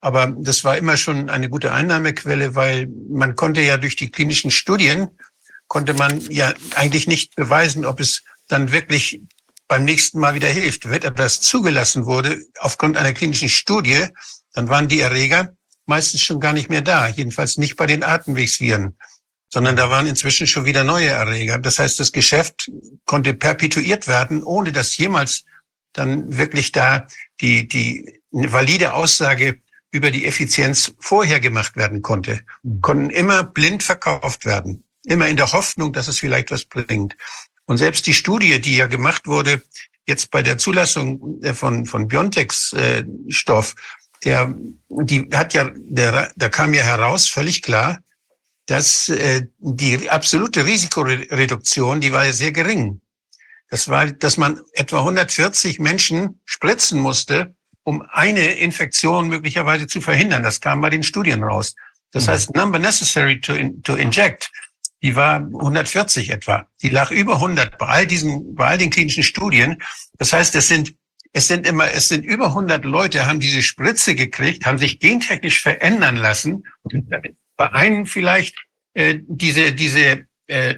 Aber 0.00 0.34
das 0.38 0.64
war 0.64 0.78
immer 0.78 0.96
schon 0.96 1.28
eine 1.28 1.50
gute 1.50 1.72
Einnahmequelle, 1.72 2.54
weil 2.54 2.88
man 3.10 3.36
konnte 3.36 3.60
ja 3.60 3.76
durch 3.76 3.96
die 3.96 4.10
klinischen 4.10 4.50
Studien, 4.50 5.08
konnte 5.68 5.94
man 5.94 6.20
ja 6.30 6.54
eigentlich 6.74 7.06
nicht 7.06 7.36
beweisen, 7.36 7.84
ob 7.84 8.00
es 8.00 8.22
dann 8.48 8.72
wirklich 8.72 9.20
beim 9.68 9.84
nächsten 9.84 10.18
Mal 10.18 10.34
wieder 10.34 10.48
hilft. 10.48 10.88
Wenn 10.88 11.02
etwas 11.02 11.40
zugelassen 11.40 12.06
wurde 12.06 12.42
aufgrund 12.58 12.96
einer 12.96 13.12
klinischen 13.12 13.48
Studie, 13.48 14.06
dann 14.52 14.68
waren 14.68 14.88
die 14.88 15.00
Erreger 15.00 15.52
meistens 15.86 16.22
schon 16.22 16.40
gar 16.40 16.52
nicht 16.52 16.70
mehr 16.70 16.82
da. 16.82 17.08
Jedenfalls 17.08 17.58
nicht 17.58 17.76
bei 17.76 17.86
den 17.86 18.02
Atemwegsviren, 18.02 18.96
sondern 19.52 19.76
da 19.76 19.90
waren 19.90 20.06
inzwischen 20.06 20.46
schon 20.46 20.64
wieder 20.64 20.84
neue 20.84 21.08
Erreger. 21.08 21.58
Das 21.58 21.78
heißt, 21.78 21.98
das 21.98 22.12
Geschäft 22.12 22.70
konnte 23.04 23.34
perpetuiert 23.34 24.06
werden, 24.06 24.42
ohne 24.42 24.72
dass 24.72 24.96
jemals 24.96 25.44
dann 25.92 26.36
wirklich 26.36 26.70
da 26.72 27.06
die, 27.40 27.66
die 27.66 28.20
valide 28.30 28.94
Aussage 28.94 29.58
über 29.90 30.12
die 30.12 30.24
Effizienz 30.24 30.94
vorher 31.00 31.40
gemacht 31.40 31.76
werden 31.76 32.00
konnte. 32.00 32.40
Mhm. 32.62 32.80
Konnten 32.80 33.10
immer 33.10 33.42
blind 33.42 33.82
verkauft 33.82 34.46
werden. 34.46 34.84
Immer 35.04 35.28
in 35.28 35.36
der 35.36 35.52
Hoffnung, 35.52 35.92
dass 35.92 36.06
es 36.08 36.20
vielleicht 36.20 36.52
was 36.52 36.64
bringt. 36.64 37.16
Und 37.64 37.78
selbst 37.78 38.06
die 38.06 38.14
Studie, 38.14 38.60
die 38.60 38.76
ja 38.76 38.86
gemacht 38.86 39.26
wurde, 39.26 39.62
jetzt 40.06 40.30
bei 40.30 40.42
der 40.42 40.58
Zulassung 40.58 41.40
von, 41.54 41.86
von 41.86 42.08
Biontechs 42.08 42.72
äh, 42.72 43.04
Stoff, 43.28 43.74
der, 44.24 44.54
die 44.88 45.28
hat 45.32 45.54
ja, 45.54 45.70
der, 45.74 46.30
da 46.36 46.48
kam 46.48 46.74
ja 46.74 46.82
heraus, 46.82 47.28
völlig 47.28 47.62
klar, 47.62 48.00
dass 48.70 49.08
äh, 49.08 49.48
die 49.58 50.08
absolute 50.08 50.64
Risikoreduktion, 50.64 52.00
die 52.00 52.12
war 52.12 52.24
ja 52.24 52.32
sehr 52.32 52.52
gering. 52.52 53.00
Das 53.68 53.88
war, 53.88 54.06
dass 54.06 54.36
man 54.36 54.60
etwa 54.74 55.00
140 55.00 55.80
Menschen 55.80 56.40
spritzen 56.44 57.00
musste, 57.00 57.54
um 57.82 58.02
eine 58.12 58.52
Infektion 58.52 59.26
möglicherweise 59.26 59.88
zu 59.88 60.00
verhindern. 60.00 60.44
Das 60.44 60.60
kam 60.60 60.80
bei 60.80 60.90
den 60.90 61.02
Studien 61.02 61.42
raus. 61.42 61.74
Das 62.12 62.26
mhm. 62.26 62.30
heißt, 62.30 62.54
number 62.54 62.78
necessary 62.78 63.40
to, 63.40 63.54
in, 63.54 63.82
to 63.82 63.96
inject, 63.96 64.52
die 65.02 65.16
war 65.16 65.36
140 65.36 66.30
etwa. 66.30 66.68
Die 66.80 66.90
lag 66.90 67.10
über 67.10 67.34
100 67.34 67.76
bei 67.76 67.86
all 67.86 68.06
diesen, 68.06 68.54
bei 68.54 68.68
all 68.68 68.78
den 68.78 68.90
klinischen 68.90 69.24
Studien. 69.24 69.82
Das 70.18 70.32
heißt, 70.32 70.54
es 70.54 70.68
sind 70.68 70.94
es 71.32 71.46
sind 71.46 71.64
immer, 71.64 71.92
es 71.92 72.08
sind 72.08 72.24
über 72.24 72.46
100 72.46 72.84
Leute, 72.84 73.26
haben 73.26 73.38
diese 73.38 73.62
Spritze 73.62 74.16
gekriegt, 74.16 74.66
haben 74.66 74.78
sich 74.78 74.98
gentechnisch 74.98 75.62
verändern 75.62 76.16
lassen. 76.16 76.64
Einem 77.60 78.06
vielleicht 78.06 78.56
äh, 78.94 79.18
diese, 79.26 79.72
diese, 79.72 80.26
äh, 80.46 80.76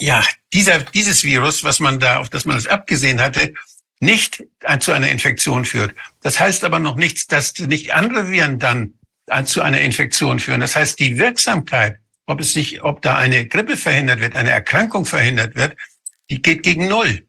ja, 0.00 0.24
dieser, 0.52 0.80
dieses 0.80 1.24
Virus, 1.24 1.64
was 1.64 1.80
man 1.80 2.00
da, 2.00 2.18
auf 2.18 2.30
das 2.30 2.44
man 2.44 2.56
es 2.56 2.66
abgesehen 2.66 3.20
hatte, 3.20 3.54
nicht 4.00 4.42
zu 4.80 4.90
einer 4.90 5.10
Infektion 5.10 5.64
führt. 5.64 5.94
Das 6.22 6.40
heißt 6.40 6.64
aber 6.64 6.80
noch 6.80 6.96
nichts, 6.96 7.28
dass 7.28 7.56
nicht 7.58 7.94
andere 7.94 8.30
Viren 8.30 8.58
dann 8.58 8.94
zu 9.44 9.62
einer 9.62 9.80
Infektion 9.80 10.40
führen. 10.40 10.60
Das 10.60 10.74
heißt, 10.74 10.98
die 10.98 11.18
Wirksamkeit, 11.18 11.98
ob 12.26 12.40
es 12.40 12.52
sich, 12.52 12.82
ob 12.82 13.02
da 13.02 13.16
eine 13.16 13.46
Grippe 13.46 13.76
verhindert 13.76 14.18
wird, 14.18 14.34
eine 14.34 14.50
Erkrankung 14.50 15.06
verhindert 15.06 15.54
wird, 15.54 15.76
die 16.30 16.42
geht 16.42 16.64
gegen 16.64 16.88
Null. 16.88 17.26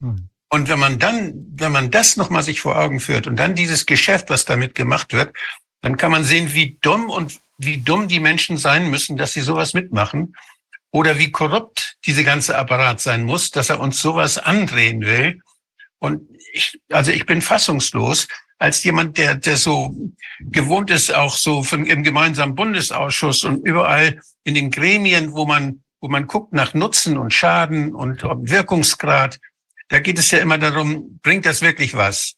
Hm. 0.00 0.30
Und 0.48 0.68
wenn 0.68 0.78
man 0.78 0.98
dann, 0.98 1.34
wenn 1.54 1.72
man 1.72 1.90
das 1.90 2.16
nochmal 2.16 2.42
sich 2.42 2.60
vor 2.60 2.78
Augen 2.78 3.00
führt 3.00 3.26
und 3.26 3.36
dann 3.36 3.54
dieses 3.54 3.84
Geschäft, 3.84 4.30
was 4.30 4.44
damit 4.44 4.74
gemacht 4.74 5.12
wird, 5.12 5.36
dann 5.82 5.96
kann 5.96 6.10
man 6.10 6.24
sehen, 6.24 6.54
wie 6.54 6.78
dumm 6.80 7.10
und 7.10 7.40
wie 7.58 7.78
dumm 7.78 8.08
die 8.08 8.20
Menschen 8.20 8.56
sein 8.56 8.90
müssen, 8.90 9.16
dass 9.16 9.32
sie 9.32 9.40
sowas 9.40 9.74
mitmachen 9.74 10.34
oder 10.90 11.18
wie 11.18 11.30
korrupt 11.30 11.96
diese 12.06 12.24
ganze 12.24 12.56
Apparat 12.56 13.00
sein 13.00 13.24
muss, 13.24 13.50
dass 13.50 13.70
er 13.70 13.80
uns 13.80 14.00
sowas 14.00 14.38
andrehen 14.38 15.02
will. 15.02 15.40
Und 15.98 16.28
ich, 16.52 16.78
also 16.90 17.10
ich 17.12 17.26
bin 17.26 17.42
fassungslos 17.42 18.28
als 18.58 18.82
jemand, 18.84 19.18
der, 19.18 19.34
der 19.34 19.56
so 19.56 19.94
gewohnt 20.40 20.90
ist, 20.90 21.14
auch 21.14 21.36
so 21.36 21.62
von, 21.62 21.84
im 21.86 22.02
gemeinsamen 22.02 22.54
Bundesausschuss 22.54 23.44
und 23.44 23.66
überall 23.66 24.20
in 24.44 24.54
den 24.54 24.70
Gremien, 24.70 25.32
wo 25.32 25.44
man, 25.44 25.82
wo 26.00 26.08
man 26.08 26.26
guckt 26.26 26.52
nach 26.52 26.72
Nutzen 26.72 27.18
und 27.18 27.34
Schaden 27.34 27.94
und 27.94 28.22
Wirkungsgrad 28.22 29.38
da 29.88 30.00
geht 30.00 30.18
es 30.18 30.30
ja 30.30 30.38
immer 30.38 30.58
darum, 30.58 31.20
bringt 31.22 31.46
das 31.46 31.62
wirklich 31.62 31.94
was? 31.94 32.34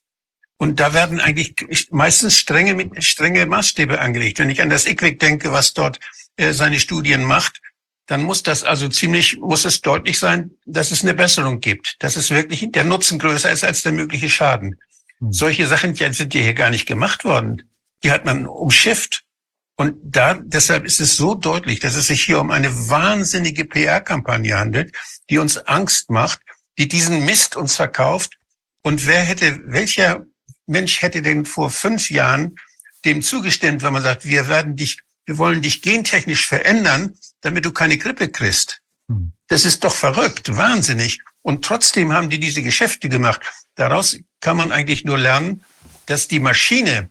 Und 0.58 0.80
da 0.80 0.92
werden 0.92 1.20
eigentlich 1.20 1.54
meistens 1.90 2.36
strenge, 2.36 2.90
strenge 3.00 3.46
Maßstäbe 3.46 4.00
angelegt. 4.00 4.40
Wenn 4.40 4.50
ich 4.50 4.60
an 4.60 4.70
das 4.70 4.86
IQWIC 4.86 5.18
denke, 5.20 5.52
was 5.52 5.72
dort 5.72 6.00
äh, 6.36 6.52
seine 6.52 6.80
Studien 6.80 7.22
macht, 7.22 7.60
dann 8.06 8.22
muss 8.22 8.42
das 8.42 8.64
also 8.64 8.88
ziemlich, 8.88 9.38
muss 9.38 9.64
es 9.64 9.82
deutlich 9.82 10.18
sein, 10.18 10.50
dass 10.66 10.90
es 10.90 11.02
eine 11.02 11.14
Besserung 11.14 11.60
gibt, 11.60 11.96
dass 12.00 12.16
es 12.16 12.30
wirklich 12.30 12.66
der 12.72 12.84
Nutzen 12.84 13.18
größer 13.18 13.52
ist 13.52 13.64
als 13.64 13.82
der 13.82 13.92
mögliche 13.92 14.30
Schaden. 14.30 14.80
Mhm. 15.20 15.32
Solche 15.32 15.66
Sachen 15.68 15.94
sind 15.94 16.34
ja 16.34 16.40
hier 16.40 16.54
gar 16.54 16.70
nicht 16.70 16.86
gemacht 16.86 17.24
worden. 17.24 17.70
Die 18.02 18.10
hat 18.10 18.24
man 18.24 18.46
umschifft. 18.46 19.24
Und 19.76 19.96
da, 20.02 20.34
deshalb 20.34 20.84
ist 20.84 21.00
es 21.00 21.16
so 21.16 21.36
deutlich, 21.36 21.78
dass 21.78 21.94
es 21.94 22.08
sich 22.08 22.24
hier 22.24 22.40
um 22.40 22.50
eine 22.50 22.88
wahnsinnige 22.88 23.64
PR-Kampagne 23.64 24.58
handelt, 24.58 24.96
die 25.30 25.38
uns 25.38 25.56
Angst 25.56 26.10
macht, 26.10 26.40
die 26.78 26.88
diesen 26.88 27.24
Mist 27.24 27.54
uns 27.54 27.76
verkauft. 27.76 28.38
Und 28.82 29.06
wer 29.06 29.20
hätte, 29.20 29.60
welcher 29.66 30.24
Mensch 30.68 31.02
hätte 31.02 31.22
denn 31.22 31.44
vor 31.46 31.70
fünf 31.70 32.10
Jahren 32.10 32.56
dem 33.04 33.22
zugestimmt, 33.22 33.82
wenn 33.82 33.92
man 33.92 34.02
sagt, 34.02 34.24
wir 34.24 34.48
werden 34.48 34.76
dich, 34.76 35.00
wir 35.26 35.38
wollen 35.38 35.62
dich 35.62 35.82
gentechnisch 35.82 36.46
verändern, 36.46 37.18
damit 37.40 37.64
du 37.64 37.72
keine 37.72 37.98
Grippe 37.98 38.28
kriegst? 38.28 38.80
Hm. 39.08 39.32
Das 39.46 39.64
ist 39.64 39.84
doch 39.84 39.94
verrückt, 39.94 40.56
wahnsinnig. 40.56 41.20
Und 41.42 41.64
trotzdem 41.64 42.12
haben 42.12 42.28
die 42.28 42.38
diese 42.38 42.62
Geschäfte 42.62 43.08
gemacht. 43.08 43.40
Daraus 43.74 44.18
kann 44.40 44.56
man 44.56 44.72
eigentlich 44.72 45.04
nur 45.04 45.18
lernen, 45.18 45.64
dass 46.06 46.28
die 46.28 46.40
Maschine, 46.40 47.10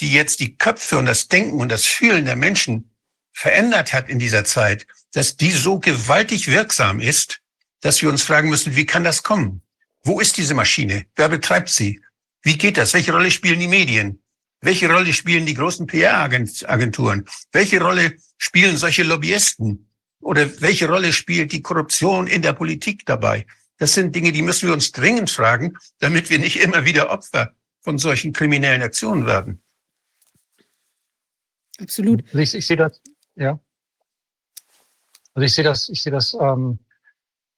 die 0.00 0.12
jetzt 0.12 0.40
die 0.40 0.56
Köpfe 0.56 0.98
und 0.98 1.06
das 1.06 1.28
Denken 1.28 1.60
und 1.60 1.68
das 1.70 1.84
Fühlen 1.84 2.24
der 2.24 2.36
Menschen 2.36 2.90
verändert 3.32 3.92
hat 3.92 4.08
in 4.08 4.18
dieser 4.18 4.44
Zeit, 4.44 4.86
dass 5.12 5.36
die 5.36 5.50
so 5.50 5.78
gewaltig 5.78 6.48
wirksam 6.48 7.00
ist, 7.00 7.40
dass 7.80 8.00
wir 8.02 8.08
uns 8.08 8.22
fragen 8.22 8.48
müssen, 8.48 8.76
wie 8.76 8.86
kann 8.86 9.04
das 9.04 9.22
kommen? 9.22 9.62
Wo 10.02 10.20
ist 10.20 10.36
diese 10.36 10.54
Maschine? 10.54 11.06
Wer 11.16 11.28
betreibt 11.28 11.70
sie? 11.70 12.00
Wie 12.44 12.58
geht 12.58 12.76
das? 12.76 12.92
Welche 12.92 13.12
Rolle 13.12 13.30
spielen 13.30 13.58
die 13.58 13.68
Medien? 13.68 14.22
Welche 14.60 14.90
Rolle 14.90 15.12
spielen 15.12 15.46
die 15.46 15.54
großen 15.54 15.86
PR-Agenturen? 15.86 17.24
Welche 17.52 17.80
Rolle 17.80 18.16
spielen 18.38 18.76
solche 18.76 19.02
Lobbyisten? 19.02 19.90
Oder 20.20 20.60
welche 20.60 20.88
Rolle 20.88 21.12
spielt 21.12 21.52
die 21.52 21.62
Korruption 21.62 22.26
in 22.26 22.42
der 22.42 22.52
Politik 22.52 23.04
dabei? 23.04 23.46
Das 23.78 23.94
sind 23.94 24.14
Dinge, 24.14 24.32
die 24.32 24.42
müssen 24.42 24.68
wir 24.68 24.74
uns 24.74 24.92
dringend 24.92 25.30
fragen, 25.30 25.76
damit 25.98 26.30
wir 26.30 26.38
nicht 26.38 26.60
immer 26.60 26.84
wieder 26.84 27.10
Opfer 27.10 27.52
von 27.80 27.98
solchen 27.98 28.32
kriminellen 28.32 28.82
Aktionen 28.82 29.26
werden. 29.26 29.62
Absolut. 31.78 32.24
Also 32.26 32.38
ich, 32.38 32.54
ich 32.54 32.66
sehe 32.66 32.76
das, 32.76 33.00
ja. 33.34 33.58
Also 35.34 35.44
ich 35.44 35.54
sehe 35.54 35.64
das, 35.64 35.88
ich 35.88 36.02
sehe 36.02 36.12
das 36.12 36.34
ähm, 36.34 36.78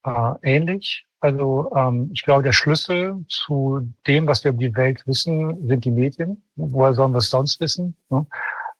äh, 0.03 0.33
ähnlich. 0.43 1.06
Also 1.19 1.71
ähm, 1.75 2.11
ich 2.13 2.23
glaube, 2.23 2.43
der 2.43 2.51
Schlüssel 2.51 3.25
zu 3.27 3.91
dem, 4.05 4.27
was 4.27 4.43
wir 4.43 4.51
über 4.51 4.59
die 4.59 4.75
Welt 4.75 5.05
wissen, 5.07 5.67
sind 5.67 5.85
die 5.85 5.91
Medien. 5.91 6.43
Woher 6.55 6.93
sollen 6.93 7.11
wir 7.11 7.19
es 7.19 7.29
sonst 7.29 7.59
wissen? 7.59 7.95
Ne? 8.09 8.25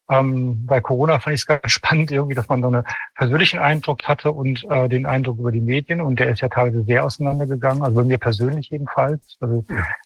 Ähm, 0.09 0.65
bei 0.65 0.79
Corona 0.79 1.19
fand 1.19 1.33
ich 1.33 1.41
es 1.41 1.47
ganz 1.47 1.61
spannend, 1.71 2.11
irgendwie, 2.11 2.35
dass 2.35 2.47
man 2.47 2.61
so 2.61 2.67
einen 2.67 2.83
persönlichen 3.15 3.59
Eindruck 3.59 4.03
hatte 4.03 4.31
und 4.31 4.63
äh, 4.69 4.87
den 4.87 5.05
Eindruck 5.05 5.39
über 5.39 5.51
die 5.51 5.61
Medien. 5.61 5.99
Und 5.99 6.19
der 6.19 6.29
ist 6.29 6.41
ja 6.41 6.49
teilweise 6.49 6.83
sehr 6.83 7.03
auseinandergegangen, 7.03 7.83
also 7.83 7.95
bei 7.95 8.03
mir 8.03 8.17
persönlich 8.17 8.69
jedenfalls. 8.69 9.37
Also 9.39 9.65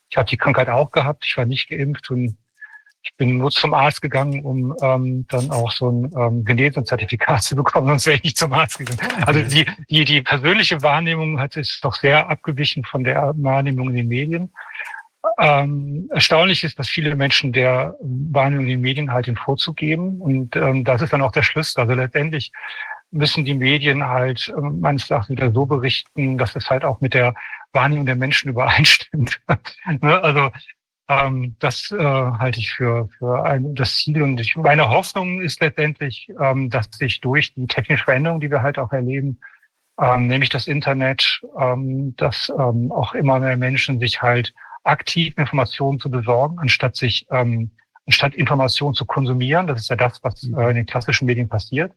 ich 0.10 0.18
habe 0.18 0.30
die 0.30 0.38
Krankheit 0.38 0.70
auch 0.70 0.92
gehabt, 0.92 1.26
ich 1.26 1.38
war 1.38 1.46
nicht 1.46 1.70
geimpft 1.70 2.10
und 2.12 2.38
ich 3.04 3.16
bin 3.18 3.38
nur 3.38 3.52
zum 3.52 3.74
Arzt 3.74 4.02
gegangen, 4.02 4.44
um 4.44 4.76
ähm, 4.82 5.26
dann 5.28 5.50
auch 5.50 5.72
so 5.72 5.90
ein 5.90 6.12
ähm, 6.16 6.46
Genesenzertifikat 6.46 7.44
zu 7.44 7.56
bekommen, 7.56 7.88
sonst 7.88 8.06
wäre 8.06 8.18
ich 8.18 8.24
nicht 8.24 8.38
zum 8.38 8.54
Arzt 8.54 8.78
gegangen. 8.78 9.00
Also 9.26 9.42
die, 9.42 9.66
die, 9.90 10.06
die 10.06 10.22
persönliche 10.22 10.82
Wahrnehmung 10.82 11.40
hat 11.40 11.54
sich 11.54 11.80
doch 11.82 11.96
sehr 11.96 12.30
abgewichen 12.30 12.84
von 12.84 13.04
der 13.04 13.34
Wahrnehmung 13.38 13.90
in 13.90 13.96
den 13.96 14.08
Medien. 14.08 14.52
Ähm, 15.40 16.10
erstaunlich 16.12 16.64
ist, 16.64 16.78
dass 16.80 16.90
viele 16.90 17.16
Menschen 17.16 17.54
der 17.54 17.96
Wahrnehmung 18.02 18.66
in 18.66 18.72
den 18.72 18.82
Medien 18.82 19.12
halt 19.12 19.28
den 19.28 19.36
Vorzug 19.36 19.78
geben. 19.78 20.20
Und 20.20 20.56
ähm, 20.56 20.84
das 20.84 21.02
ist 21.02 21.14
dann 21.14 21.22
auch 21.22 21.32
der 21.32 21.44
Schlüssel. 21.44 21.82
Also 21.82 21.94
letztendlich 21.94 22.52
müssen 23.12 23.46
die 23.46 23.54
Medien 23.54 24.06
halt 24.08 24.52
äh, 24.56 24.60
meines 24.60 25.10
Erachtens 25.10 25.38
wieder 25.38 25.52
so 25.52 25.66
berichten, 25.66 26.38
dass 26.38 26.56
es 26.56 26.70
halt 26.70 26.84
auch 26.84 27.02
mit 27.02 27.14
der 27.14 27.36
Wahrnehmung 27.74 28.06
der 28.06 28.16
Menschen 28.16 28.50
übereinstimmt. 28.50 29.40
ne? 30.02 30.22
Also 30.24 30.52
ähm, 31.08 31.56
das 31.60 31.92
äh, 31.92 31.98
halte 31.98 32.60
ich 32.60 32.72
für, 32.72 33.10
für 33.18 33.44
ein, 33.44 33.76
das 33.76 33.98
Ziel. 33.98 34.22
Und 34.22 34.40
ich, 34.40 34.56
meine 34.56 34.90
Hoffnung 34.90 35.42
ist 35.42 35.62
letztendlich, 35.62 36.30
ähm, 36.40 36.70
dass 36.70 36.90
sich 36.92 37.22
durch 37.22 37.54
die 37.54 37.68
technische 37.68 38.06
Veränderung, 38.06 38.40
die 38.40 38.52
wir 38.52 38.62
halt 38.62 38.80
auch 38.80 38.92
erleben, 38.92 39.40
ähm, 40.00 40.28
nämlich 40.28 40.50
das 40.50 40.68
Internet, 40.68 41.42
ähm, 41.60 42.16
dass 42.16 42.52
ähm, 42.58 42.92
auch 42.92 43.14
immer 43.14 43.40
mehr 43.40 43.58
Menschen 43.58 44.00
sich 44.00 44.22
halt 44.22 44.54
aktiv 44.84 45.34
Informationen 45.38 46.00
zu 46.00 46.10
besorgen, 46.10 46.60
anstatt 46.60 46.96
sich 46.96 47.28
ähm, 47.30 47.72
anstatt 48.06 48.34
Informationen 48.34 48.96
zu 48.96 49.06
konsumieren. 49.06 49.68
Das 49.68 49.82
ist 49.82 49.90
ja 49.90 49.96
das, 49.96 50.24
was 50.24 50.44
äh, 50.44 50.70
in 50.70 50.76
den 50.76 50.86
klassischen 50.86 51.26
Medien 51.26 51.50
passiert. 51.50 51.94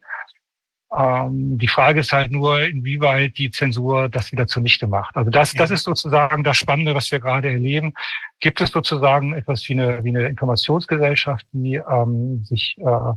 Ähm, 0.97 1.57
die 1.57 1.67
Frage 1.67 1.99
ist 1.99 2.13
halt 2.13 2.31
nur, 2.31 2.61
inwieweit 2.61 3.37
die 3.37 3.51
Zensur 3.51 4.09
das 4.09 4.31
wieder 4.31 4.47
zunichte 4.47 4.87
macht. 4.87 5.15
Also 5.15 5.31
das, 5.31 5.53
das 5.53 5.71
ist 5.71 5.83
sozusagen 5.83 6.43
das 6.43 6.57
Spannende, 6.57 6.95
was 6.95 7.11
wir 7.11 7.19
gerade 7.19 7.49
erleben. 7.49 7.93
Gibt 8.39 8.61
es 8.61 8.69
sozusagen 8.69 9.33
etwas 9.33 9.67
wie 9.67 9.73
eine, 9.73 10.03
wie 10.03 10.09
eine 10.09 10.27
Informationsgesellschaft, 10.27 11.45
die 11.51 11.75
ähm, 11.75 12.43
sich 12.45 12.77
äh, 12.79 13.13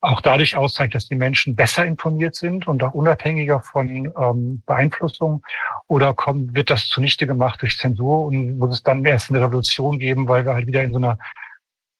auch 0.00 0.20
dadurch 0.20 0.56
auszeigt, 0.56 0.94
dass 0.94 1.08
die 1.08 1.14
Menschen 1.14 1.54
besser 1.54 1.84
informiert 1.84 2.34
sind 2.34 2.66
und 2.66 2.82
auch 2.82 2.92
unabhängiger 2.92 3.60
von 3.60 4.12
ähm, 4.18 4.62
Beeinflussung? 4.66 5.44
Oder 5.86 6.14
kommt, 6.14 6.54
wird 6.54 6.70
das 6.70 6.88
zunichte 6.88 7.26
gemacht 7.26 7.62
durch 7.62 7.78
Zensur 7.78 8.24
und 8.26 8.58
muss 8.58 8.74
es 8.74 8.82
dann 8.82 9.04
erst 9.04 9.30
eine 9.30 9.40
Revolution 9.40 9.98
geben, 9.98 10.26
weil 10.28 10.44
wir 10.44 10.54
halt 10.54 10.66
wieder 10.66 10.82
in 10.82 10.92
so 10.92 10.98
einer 10.98 11.18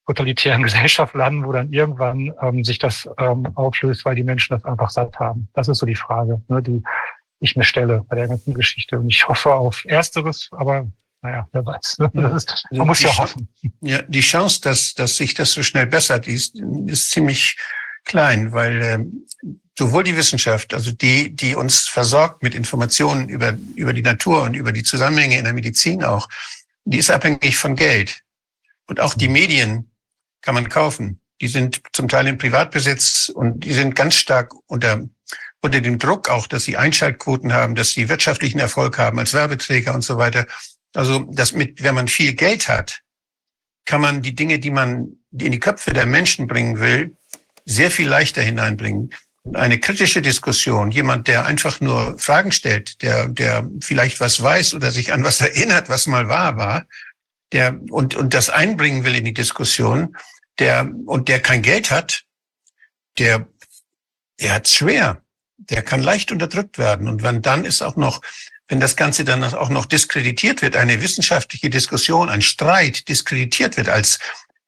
totalitären 0.07 0.63
Gesellschaft 0.65 1.15
landen, 1.15 1.45
wo 1.45 1.53
dann 1.53 1.73
irgendwann 1.73 2.33
ähm, 2.41 2.65
sich 2.65 2.79
das 2.79 3.09
ähm, 3.19 3.47
auflöst, 3.55 4.05
weil 4.05 4.15
die 4.15 4.25
Menschen 4.25 4.55
das 4.55 4.65
einfach 4.65 4.91
satt 4.91 5.19
haben. 5.19 5.49
Das 5.55 5.69
ist 5.69 5.79
so 5.79 5.87
die 5.87 5.97
Frage, 5.97 6.43
ne, 6.49 6.63
die 6.63 6.83
ich 7.41 7.57
mir 7.57 7.65
stelle 7.65 8.05
bei 8.09 8.17
der 8.17 8.29
ganzen 8.29 8.55
Geschichte. 8.55 8.99
Und 8.99 9.09
ich 9.09 9.27
hoffe 9.27 9.53
auf 9.53 9.85
Ersteres, 9.85 10.49
aber 10.53 10.87
naja, 11.23 11.49
wer 11.53 11.65
weiß. 11.65 11.99
Ne? 11.99 12.33
Ist, 12.37 12.65
man 12.71 12.87
muss 12.87 13.01
ja 13.01 13.17
hoffen. 13.17 13.49
Ja, 13.81 14.03
die 14.03 14.21
Chance, 14.21 14.61
dass, 14.61 14.95
dass 14.95 15.17
sich 15.17 15.35
das 15.35 15.53
so 15.53 15.63
schnell 15.63 15.87
bessert, 15.87 16.27
ist, 16.27 16.57
ist 16.87 17.11
ziemlich 17.11 17.57
klein, 18.05 18.53
weil 18.53 18.83
äh, 18.83 18.99
sowohl 19.79 20.03
die 20.03 20.17
Wissenschaft, 20.17 20.75
also 20.75 20.91
die, 20.91 21.35
die 21.35 21.55
uns 21.55 21.89
versorgt 21.89 22.43
mit 22.43 22.55
Informationen 22.55 23.29
über, 23.29 23.57
über 23.77 23.93
die 23.93 24.03
Natur 24.03 24.43
und 24.43 24.55
über 24.55 24.73
die 24.73 24.83
Zusammenhänge 24.83 25.39
in 25.39 25.45
der 25.45 25.53
Medizin 25.53 26.03
auch, 26.03 26.29
die 26.85 26.99
ist 26.99 27.11
abhängig 27.11 27.57
von 27.57 27.77
Geld. 27.77 28.23
Und 28.87 28.99
auch 28.99 29.15
die 29.15 29.29
Medien 29.29 29.92
kann 30.43 30.55
man 30.55 30.69
kaufen. 30.69 31.21
Die 31.41 31.49
sind 31.49 31.81
zum 31.93 32.09
Teil 32.09 32.27
im 32.27 32.39
Privatbesitz 32.39 33.31
und 33.35 33.65
die 33.65 33.73
sind 33.73 33.97
ganz 33.97 34.15
stark 34.15 34.53
unter, 34.67 35.03
unter 35.61 35.81
dem 35.81 35.99
Druck 35.99 36.29
auch, 36.29 36.47
dass 36.47 36.65
sie 36.65 36.77
Einschaltquoten 36.77 37.53
haben, 37.53 37.75
dass 37.75 37.93
sie 37.93 38.09
wirtschaftlichen 38.09 38.59
Erfolg 38.59 38.99
haben 38.99 39.19
als 39.19 39.33
Werbeträger 39.33 39.95
und 39.95 40.03
so 40.03 40.19
weiter. 40.19 40.47
Also, 40.95 41.21
das 41.31 41.53
mit, 41.53 41.83
wenn 41.83 41.95
man 41.95 42.07
viel 42.07 42.35
Geld 42.35 42.69
hat, 42.69 43.01
kann 43.85 44.01
man 44.01 44.23
die 44.23 44.35
Dinge, 44.35 44.59
die 44.59 44.71
man 44.71 45.17
in 45.33 45.53
die 45.53 45.59
Köpfe 45.59 45.93
der 45.93 46.07
Menschen 46.07 46.47
bringen 46.47 46.79
will, 46.79 47.17
sehr 47.65 47.91
viel 47.91 48.09
leichter 48.09 48.43
hineinbringen. 48.43 49.13
Eine 49.55 49.81
kritische 49.81 50.23
Diskussion, 50.23 50.93
jemand, 50.93 51.27
der 51.27 51.47
einfach 51.47 51.81
nur 51.81 52.17
Fragen 52.19 52.53
stellt, 52.53 53.03
der, 53.03 53.29
der 53.29 53.69
vielleicht 53.81 54.21
was 54.21 54.41
weiß 54.41 54.75
oder 54.75 54.93
sich 54.93 55.13
an 55.13 55.25
was 55.25 55.41
erinnert, 55.41 55.89
was 55.89 56.07
mal 56.07 56.29
wahr 56.29 56.57
war, 56.57 56.87
der 57.53 57.79
und, 57.91 58.15
und 58.15 58.35
das 58.35 58.51
einbringen 58.51 59.05
will 59.05 59.15
in 59.15 59.25
die 59.25 59.35
Diskussion, 59.35 60.17
der 60.59 60.91
und 61.07 61.29
der 61.29 61.41
kein 61.41 61.63
Geld 61.63 61.91
hat, 61.91 62.25
der, 63.19 63.47
der 64.41 64.55
hat 64.55 64.69
schwer. 64.69 65.23
Der 65.57 65.83
kann 65.83 66.03
leicht 66.03 66.33
unterdrückt 66.33 66.79
werden. 66.79 67.09
Und 67.09 67.23
wenn 67.23 67.41
dann 67.41 67.65
ist 67.65 67.83
auch 67.83 67.97
noch, 67.97 68.21
wenn 68.69 68.81
das 68.81 68.97
Ganze 68.97 69.25
dann 69.25 69.45
auch 69.45 69.69
noch 69.69 69.87
diskreditiert 69.87 70.61
wird, 70.63 70.77
eine 70.77 71.03
wissenschaftliche 71.03 71.71
Diskussion, 71.71 72.29
ein 72.29 72.43
Streit 72.43 73.09
diskreditiert 73.09 73.77
wird 73.77 73.89
als 73.89 74.19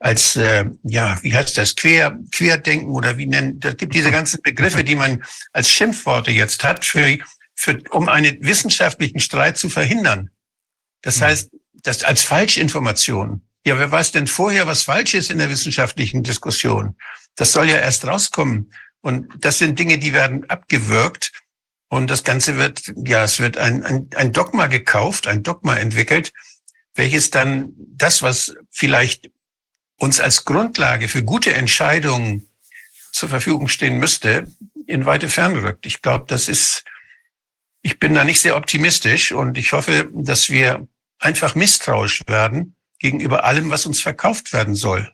als 0.05 0.37
äh, 0.37 0.66
ja, 0.82 1.18
wie 1.22 1.35
heißt 1.35 1.57
das, 1.57 1.76
Quer, 1.76 2.18
Querdenken 2.30 2.91
oder 2.91 3.16
wie 3.16 3.24
nennen, 3.24 3.59
da 3.59 3.72
gibt 3.72 3.95
diese 3.95 4.11
ganzen 4.11 4.43
Begriffe, 4.43 4.85
die 4.85 4.97
man 4.97 5.24
als 5.55 5.70
Schimpfworte 5.70 6.30
jetzt 6.30 6.62
hat, 6.62 6.85
für, 6.85 7.16
für, 7.55 7.80
um 7.91 8.11
einen 8.11 8.37
wissenschaftlichen 8.45 9.18
Streit 9.18 9.57
zu 9.57 9.70
verhindern. 9.70 10.28
Das 11.01 11.20
mhm. 11.20 11.24
heißt, 11.24 11.51
das 11.83 12.05
als 12.05 12.22
Falschinformation. 12.22 13.43
Ja, 13.66 13.79
wer 13.79 13.91
weiß 13.91 14.12
denn 14.12 14.27
vorher, 14.27 14.66
was 14.66 14.83
falsch 14.83 15.14
ist 15.14 15.31
in 15.31 15.39
der 15.39 15.51
wissenschaftlichen 15.51 16.22
Diskussion? 16.22 16.97
Das 17.35 17.53
soll 17.53 17.68
ja 17.68 17.79
erst 17.79 18.07
rauskommen. 18.07 18.72
Und 19.01 19.29
das 19.39 19.59
sind 19.59 19.79
Dinge, 19.79 19.99
die 19.99 20.12
werden 20.12 20.49
abgewürgt. 20.49 21.33
Und 21.89 22.09
das 22.09 22.25
Ganze 22.25 22.57
wird, 22.57 22.93
ja, 22.97 23.25
es 23.25 23.39
wird 23.39 23.57
ein, 23.57 23.83
ein, 23.85 24.09
ein 24.16 24.33
Dogma 24.33 24.66
gekauft, 24.66 25.27
ein 25.27 25.43
Dogma 25.43 25.77
entwickelt, 25.77 26.33
welches 26.95 27.31
dann 27.31 27.72
das, 27.77 28.22
was 28.22 28.55
vielleicht 28.70 29.31
uns 29.97 30.20
als 30.20 30.45
Grundlage 30.45 31.09
für 31.09 31.22
gute 31.22 31.55
Entscheidungen 31.55 32.49
zur 33.12 33.29
Verfügung 33.29 33.68
stehen 33.68 33.99
müsste, 33.99 34.47
in 34.87 35.07
weite 35.07 35.29
Ferne 35.29 35.62
rückt. 35.62 35.87
Ich 35.87 36.03
glaube, 36.03 36.25
das 36.29 36.49
ist, 36.49 36.85
ich 37.83 37.99
bin 37.99 38.14
da 38.14 38.25
nicht 38.25 38.41
sehr 38.41 38.57
optimistisch 38.57 39.33
und 39.33 39.57
ich 39.57 39.72
hoffe, 39.72 40.11
dass 40.12 40.51
wir 40.51 40.87
einfach 41.19 41.55
misstrauisch 41.55 42.23
werden 42.27 42.77
gegenüber 42.99 43.45
allem, 43.45 43.71
was 43.71 43.87
uns 43.87 44.01
verkauft 44.01 44.53
werden 44.53 44.75
soll. 44.75 45.12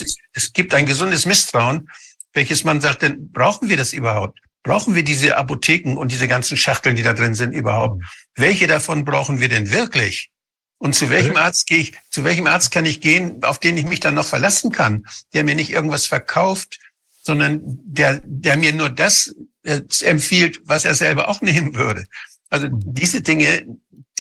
Ist, 0.00 0.18
es 0.32 0.52
gibt 0.52 0.74
ein 0.74 0.86
gesundes 0.86 1.26
Misstrauen, 1.26 1.90
welches 2.32 2.64
man 2.64 2.80
sagt, 2.80 3.02
denn 3.02 3.30
brauchen 3.30 3.68
wir 3.68 3.76
das 3.76 3.92
überhaupt? 3.92 4.38
Brauchen 4.62 4.94
wir 4.94 5.02
diese 5.02 5.36
Apotheken 5.36 5.96
und 5.96 6.12
diese 6.12 6.28
ganzen 6.28 6.56
Schachteln, 6.56 6.96
die 6.96 7.02
da 7.02 7.12
drin 7.12 7.34
sind, 7.34 7.52
überhaupt? 7.52 8.00
Mhm. 8.00 8.06
Welche 8.36 8.66
davon 8.66 9.04
brauchen 9.04 9.40
wir 9.40 9.48
denn 9.48 9.70
wirklich? 9.70 10.30
Und 10.78 10.94
zu 10.94 11.10
welchem 11.10 11.36
Arzt 11.36 11.68
gehe 11.68 11.78
ich, 11.78 11.92
zu 12.10 12.24
welchem 12.24 12.46
Arzt 12.46 12.72
kann 12.72 12.86
ich 12.86 13.00
gehen, 13.00 13.44
auf 13.44 13.60
den 13.60 13.76
ich 13.76 13.84
mich 13.84 14.00
dann 14.00 14.14
noch 14.14 14.26
verlassen 14.26 14.72
kann, 14.72 15.06
der 15.32 15.44
mir 15.44 15.54
nicht 15.54 15.70
irgendwas 15.70 16.06
verkauft, 16.06 16.80
sondern 17.22 17.60
der, 17.62 18.20
der 18.24 18.56
mir 18.56 18.72
nur 18.72 18.90
das 18.90 19.34
äh, 19.62 19.80
empfiehlt, 20.00 20.60
was 20.64 20.84
er 20.84 20.94
selber 20.94 21.28
auch 21.28 21.40
nehmen 21.42 21.74
würde. 21.74 22.06
Also 22.50 22.68
diese 22.70 23.22
Dinge, 23.22 23.64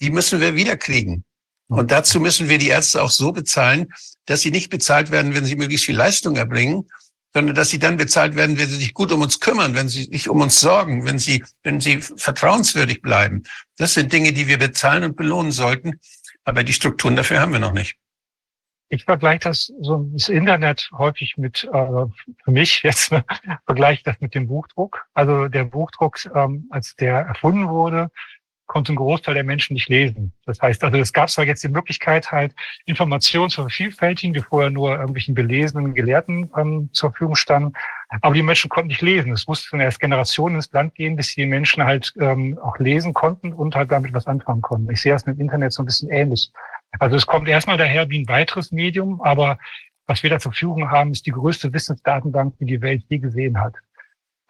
die 0.02 0.10
müssen 0.10 0.42
wir 0.42 0.56
wiederkriegen. 0.56 1.24
Und 1.68 1.92
dazu 1.92 2.20
müssen 2.20 2.50
wir 2.50 2.58
die 2.58 2.68
Ärzte 2.68 3.02
auch 3.02 3.12
so 3.12 3.32
bezahlen, 3.32 3.94
dass 4.26 4.42
sie 4.42 4.52
nicht 4.52 4.70
bezahlt 4.70 5.10
werden, 5.10 5.34
wenn 5.34 5.46
sie 5.46 5.56
möglichst 5.56 5.86
viel 5.86 5.96
Leistung 5.96 6.36
erbringen, 6.36 6.90
sondern 7.34 7.56
dass 7.56 7.70
sie 7.70 7.80
dann 7.80 7.96
bezahlt 7.96 8.36
werden, 8.36 8.58
wenn 8.58 8.68
sie 8.68 8.76
sich 8.76 8.94
gut 8.94 9.12
um 9.14 9.22
uns 9.22 9.40
kümmern, 9.40 9.74
wenn 9.74 9.88
sie 9.88 10.04
sich 10.04 10.28
um 10.28 10.42
uns 10.42 10.60
sorgen, 10.60 11.06
wenn 11.06 11.18
sie, 11.18 11.46
wenn 11.64 11.80
sie 11.80 12.02
vertrauenswürdig 12.02 13.02
bleiben. 13.02 13.44
Das 13.78 13.94
sind 13.94 14.12
Dinge, 14.12 14.34
die 14.34 14.48
wir 14.48 14.58
bezahlen 14.58 15.06
und 15.06 15.16
belohnen 15.16 15.54
sollten. 15.54 16.00
Aber 16.44 16.64
die 16.64 16.74
Strukturen 16.74 17.16
dafür 17.16 17.40
haben 17.40 17.54
wir 17.54 17.60
noch 17.60 17.72
nicht. 17.72 17.96
ich 18.90 19.06
vergleiche 19.06 19.40
das 19.40 19.72
so 19.80 20.10
das 20.12 20.28
Internet 20.28 20.90
häufig 20.92 21.38
mit, 21.38 21.64
äh, 21.64 22.06
für 22.44 22.52
mich 22.52 22.84
jetzt 22.84 23.14
ne, 23.14 23.24
vergleiche 23.66 24.04
das 24.04 24.20
mit 24.20 24.36
dem 24.36 24.48
Buchdruck. 24.48 25.06
Also 25.14 25.48
der 25.48 25.64
Buchdruck, 25.64 26.18
ähm, 26.36 26.68
als 26.70 26.96
der 26.98 27.20
erfunden 27.20 27.70
wurde, 27.70 28.12
konnte 28.72 28.94
ein 28.94 28.96
Großteil 28.96 29.34
der 29.34 29.44
Menschen 29.44 29.74
nicht 29.74 29.90
lesen. 29.90 30.32
Das 30.46 30.62
heißt, 30.62 30.82
also 30.86 30.98
es 30.98 31.12
gab 31.12 31.30
zwar 31.30 31.44
jetzt 31.44 31.62
die 31.62 31.68
Möglichkeit, 31.68 32.32
halt 32.32 32.54
Informationen 32.86 33.50
zu 33.50 33.64
vervielfältigen, 33.64 34.34
die 34.34 34.40
vorher 34.40 34.70
nur 34.70 34.92
irgendwelchen 34.92 35.36
belesenen 35.36 35.94
Gelehrten 35.94 36.50
ähm, 36.58 36.90
zur 36.94 37.10
Verfügung 37.10 37.36
standen, 37.36 37.74
aber 38.22 38.34
die 38.34 38.42
Menschen 38.42 38.70
konnten 38.70 38.88
nicht 38.88 39.02
lesen. 39.02 39.34
Es 39.34 39.46
musste 39.46 39.76
erst 39.76 40.00
Generationen 40.00 40.56
ins 40.56 40.72
Land 40.72 40.96
gehen, 40.96 41.18
bis 41.18 41.36
die 41.36 41.46
Menschen 41.46 41.84
halt 41.84 42.14
ähm, 42.18 42.58
auch 42.64 42.80
lesen 42.80 43.14
konnten 43.14 43.52
und 43.52 43.76
halt 43.76 43.92
damit 43.92 44.14
was 44.14 44.26
anfangen 44.26 44.62
konnten. 44.62 44.90
Ich 44.90 45.02
sehe 45.02 45.12
das 45.12 45.26
mit 45.26 45.36
dem 45.38 45.42
Internet 45.42 45.74
so 45.74 45.84
ein 45.84 45.86
bisschen 45.86 46.10
ähnlich. 46.10 46.50
Also 46.98 47.18
es 47.18 47.28
kommt 47.28 47.50
erstmal 47.50 47.78
daher 47.78 48.10
wie 48.10 48.22
ein 48.22 48.30
weiteres 48.30 48.72
Medium, 48.72 49.22
aber 49.22 49.58
was 50.08 50.24
wir 50.24 50.30
da 50.30 50.40
zur 50.40 50.54
Verfügung 50.54 50.90
haben, 50.90 51.12
ist 51.12 51.26
die 51.26 51.32
größte 51.32 51.74
Wissensdatenbank, 51.74 52.58
die 52.60 52.66
die 52.66 52.82
Welt 52.82 53.04
je 53.10 53.18
gesehen 53.18 53.60
hat. 53.60 53.76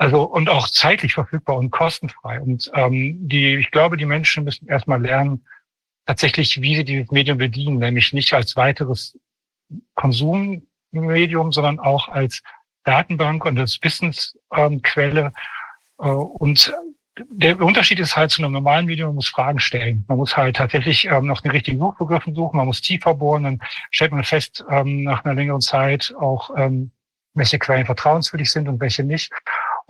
Also 0.02 0.24
und 0.24 0.50
auch 0.50 0.68
zeitlich 0.68 1.14
verfügbar 1.14 1.58
und 1.58 1.70
kostenfrei. 1.70 2.42
Und 2.42 2.72
ähm, 2.74 3.30
die, 3.30 3.58
ich 3.58 3.70
glaube, 3.70 3.98
die 3.98 4.08
Menschen 4.08 4.44
müssen 4.44 4.68
erstmal 4.68 5.00
lernen, 5.00 5.46
tatsächlich, 6.08 6.60
wie 6.60 6.76
sie 6.76 6.84
dieses 6.84 7.12
Medium 7.12 7.38
bedienen, 7.38 7.78
nämlich 7.78 8.12
nicht 8.12 8.34
als 8.34 8.56
weiteres 8.56 9.16
Konsummedium, 9.94 11.52
sondern 11.52 11.80
auch 11.80 12.10
als 12.10 12.42
Datenbank 12.84 13.46
und 13.46 13.60
als 13.60 13.78
Wissensquelle. 13.84 15.34
Äh, 16.00 16.08
und 16.08 16.74
der 17.30 17.62
Unterschied 17.62 18.00
ist 18.00 18.18
halt 18.18 18.32
zu 18.32 18.42
einem 18.42 18.54
normalen 18.54 18.88
Medium, 18.88 19.10
man 19.10 19.16
muss 19.18 19.30
Fragen 19.30 19.60
stellen. 19.60 20.04
Man 20.08 20.18
muss 20.18 20.36
halt 20.36 20.56
tatsächlich 20.56 21.06
ähm, 21.06 21.28
nach 21.28 21.42
den 21.42 21.52
richtigen 21.52 21.78
Suchbegriffen 21.78 22.34
suchen, 22.34 22.58
man 22.58 22.66
muss 22.66 22.82
tiefer 22.82 23.14
bohren, 23.14 23.44
dann 23.44 23.62
stellt 23.92 24.14
man 24.14 24.24
fest, 24.24 24.66
ähm, 24.68 25.04
nach 25.04 25.24
einer 25.24 25.36
längeren 25.36 25.62
Zeit 25.62 26.12
auch, 26.20 26.50
ähm, 26.58 26.90
welche 27.36 27.60
Quellen 27.60 27.86
vertrauenswürdig 27.86 28.50
sind 28.50 28.68
und 28.68 28.80
welche 28.80 29.04
nicht. 29.04 29.32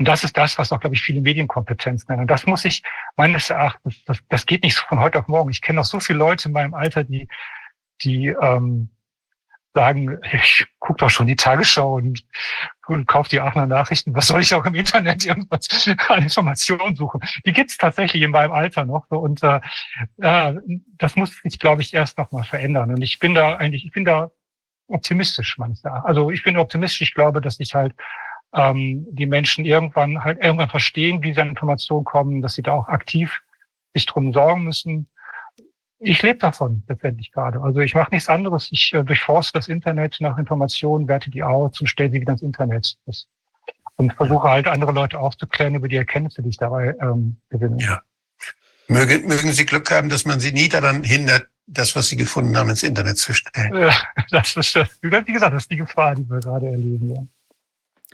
Und 0.02 0.08
das 0.08 0.24
ist 0.24 0.36
das, 0.36 0.58
was 0.58 0.72
auch, 0.72 0.80
glaube 0.80 0.96
ich, 0.96 1.04
viele 1.04 1.22
Medienkompetenz 1.22 2.08
nennen. 2.08 2.22
Und 2.22 2.32
das 2.32 2.48
muss 2.48 2.66
ich 2.66 2.82
meines 3.18 3.52
Erachtens, 3.52 4.04
das, 4.06 4.18
das 4.30 4.48
geht 4.48 4.64
nicht 4.64 4.76
von 4.76 5.00
heute 5.00 5.20
auf 5.20 5.28
morgen. 5.28 5.52
Ich 5.52 5.62
kenne 5.62 5.78
noch 5.78 5.86
so 5.86 6.00
viele 6.00 6.18
Leute 6.18 6.48
in 6.48 6.54
meinem 6.54 6.74
Alter, 6.74 7.04
die, 7.04 7.28
die 8.02 8.30
ähm, 8.30 8.90
sagen, 9.76 10.18
ich 10.34 10.66
gucke 10.80 11.02
doch 11.02 11.12
schon 11.12 11.28
die 11.28 11.36
Tagesschau 11.36 11.98
und, 11.98 12.26
und 12.88 13.06
kaufe 13.06 13.30
die 13.30 13.42
Aachener 13.42 13.68
Nachrichten. 13.68 14.16
Was 14.16 14.26
soll 14.26 14.42
ich 14.42 14.56
auch 14.56 14.66
im 14.66 14.74
Internet 14.74 15.24
irgendwas 15.24 15.68
an 16.08 16.24
Informationen 16.24 16.96
suchen? 16.96 17.22
Die 17.46 17.54
gibt's 17.54 17.78
tatsächlich 17.78 18.24
in 18.24 18.32
meinem 18.32 18.54
Alter 18.54 18.86
noch. 18.86 19.06
So, 19.08 19.20
und 19.20 19.44
äh, 19.44 19.62
äh, 20.18 20.56
das 20.98 21.16
muss 21.16 21.40
sich, 21.44 21.60
glaube 21.60 21.84
ich, 21.84 21.94
erst 21.94 22.18
noch 22.18 22.32
mal 22.32 22.44
verändern. 22.44 22.90
Und 22.90 23.04
ich 23.04 23.20
bin 23.20 23.36
da 23.36 23.56
eigentlich, 23.58 23.86
ich 23.86 23.92
bin 23.92 24.06
da 24.06 24.32
optimistisch 24.88 25.60
manchmal. 25.60 26.02
Also 26.06 26.32
ich 26.32 26.42
bin 26.42 26.58
optimistisch. 26.58 27.02
Ich 27.02 27.14
glaube, 27.14 27.40
dass 27.40 27.60
ich 27.60 27.76
halt 27.76 27.94
ähm, 28.54 29.06
die 29.12 29.26
Menschen 29.26 29.66
irgendwann 29.66 30.24
halt 30.24 30.44
irgendwann 30.44 30.70
verstehen, 30.70 31.24
wie 31.24 31.34
sie 31.34 31.42
an 31.42 31.50
Informationen 31.50 32.04
kommen, 32.04 32.42
dass 32.42 32.56
sie 32.56 32.62
da 32.62 32.74
auch 32.74 32.88
aktiv 32.88 33.42
sich 33.94 34.06
drum 34.06 34.34
sorgen 34.34 34.64
müssen. 34.64 35.08
Ich 36.00 36.22
lebe 36.22 36.40
davon 36.40 36.84
letztendlich 36.88 37.32
gerade. 37.32 37.62
Also 37.62 37.80
ich 37.80 37.94
mache 37.94 38.12
nichts 38.12 38.28
anderes. 38.28 38.70
Ich 38.72 38.94
äh, 38.94 39.04
durchforste 39.04 39.60
das 39.60 39.68
Internet 39.68 40.18
nach 40.20 40.38
Informationen, 40.38 41.08
werte 41.08 41.30
die 41.30 41.44
aus 41.44 41.80
und 41.80 41.88
stelle 41.88 42.12
sie 42.12 42.22
wieder 42.22 42.34
ins 42.34 42.42
Internet. 42.42 42.98
Das, 43.06 43.28
und 43.98 44.14
versuche 44.14 44.50
halt 44.50 44.68
andere 44.68 44.92
Leute 44.92 45.20
aufzuklären 45.20 45.76
über 45.76 45.88
die 45.88 45.96
Erkenntnisse, 45.96 46.42
die 46.42 46.50
ich 46.50 46.58
dabei 46.58 46.96
ähm, 47.02 47.38
gewinne. 47.50 47.78
Ja. 47.80 48.02
Mögen, 48.88 49.28
mögen 49.28 49.54
Sie 49.54 49.66
Glück 49.66 49.90
haben, 49.92 50.10
dass 50.10 50.26
man 50.26 50.40
Sie 50.40 50.52
nie 50.52 50.68
daran 50.68 51.04
hindert, 51.04 51.48
das, 51.68 51.96
was 51.96 52.08
Sie 52.08 52.18
gefunden 52.18 52.58
haben, 52.58 52.70
ins 52.70 52.84
Internet 52.84 53.18
zu 53.18 53.34
stellen. 53.34 53.92
Das 54.32 54.56
ist, 54.56 54.76
wie 55.02 55.34
gesagt, 55.34 55.54
das 55.54 55.64
ist 55.64 55.72
die 55.72 55.78
Gefahr, 55.78 56.16
die 56.16 56.28
wir 56.30 56.40
gerade 56.40 56.68
erleben. 56.68 57.14
Ja. 57.14 57.24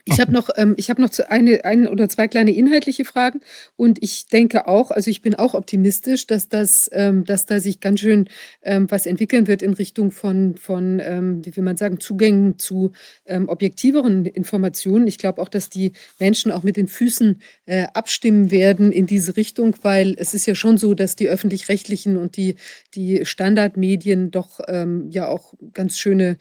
Ich 0.08 0.22
habe 0.22 0.32
noch, 0.32 0.49
ähm, 0.55 0.74
ich 0.78 0.89
habe 0.89 1.01
noch 1.01 1.12
eine, 1.28 1.66
ein 1.66 1.86
oder 1.88 2.08
zwei 2.08 2.30
kleine 2.30 2.51
inhaltliche 2.51 3.03
Fragen 3.03 3.41
und 3.76 4.01
ich 4.01 4.28
denke 4.28 4.68
auch, 4.68 4.89
also 4.89 5.12
ich 5.12 5.22
bin 5.22 5.36
auch 5.36 5.53
optimistisch, 5.53 6.28
dass 6.28 6.47
das, 6.47 6.89
ähm, 6.93 7.26
dass 7.26 7.45
da 7.45 7.60
sich 7.60 7.82
ganz 7.82 7.99
schön 7.99 8.30
ähm, 8.62 8.89
was 8.89 9.05
entwickeln 9.05 9.47
wird 9.47 9.62
in 9.62 9.74
Richtung 9.74 10.12
von, 10.12 10.55
von 10.55 11.01
ähm, 11.03 11.45
wie 11.45 11.55
will 11.55 11.64
man 11.64 11.76
sagen, 11.76 11.99
Zugängen 11.99 12.58
zu 12.58 12.93
ähm, 13.26 13.49
objektiveren 13.49 14.26
Informationen. 14.26 15.08
Ich 15.08 15.18
glaube 15.18 15.41
auch, 15.41 15.49
dass 15.49 15.70
die 15.70 15.91
Menschen 16.20 16.53
auch 16.53 16.64
mit 16.64 16.78
den 16.78 16.88
Füßen 16.88 17.41
äh, 17.66 17.88
abstimmen 17.93 18.49
werden 18.49 18.93
in 18.93 19.08
diese 19.08 19.36
Richtung, 19.36 19.76
weil 19.82 20.16
es 20.18 20.34
ist 20.34 20.45
ja 20.45 20.55
schon 20.55 20.78
so, 20.78 20.93
dass 20.93 21.18
die 21.18 21.28
öffentlich-rechtlichen 21.28 22.16
und 22.16 22.38
die, 22.38 22.55
die 22.95 23.26
Standardmedien 23.26 24.32
doch 24.32 24.62
ähm, 24.68 25.10
ja 25.10 25.28
auch 25.28 25.53
ganz 25.74 25.97
schöne 25.97 26.38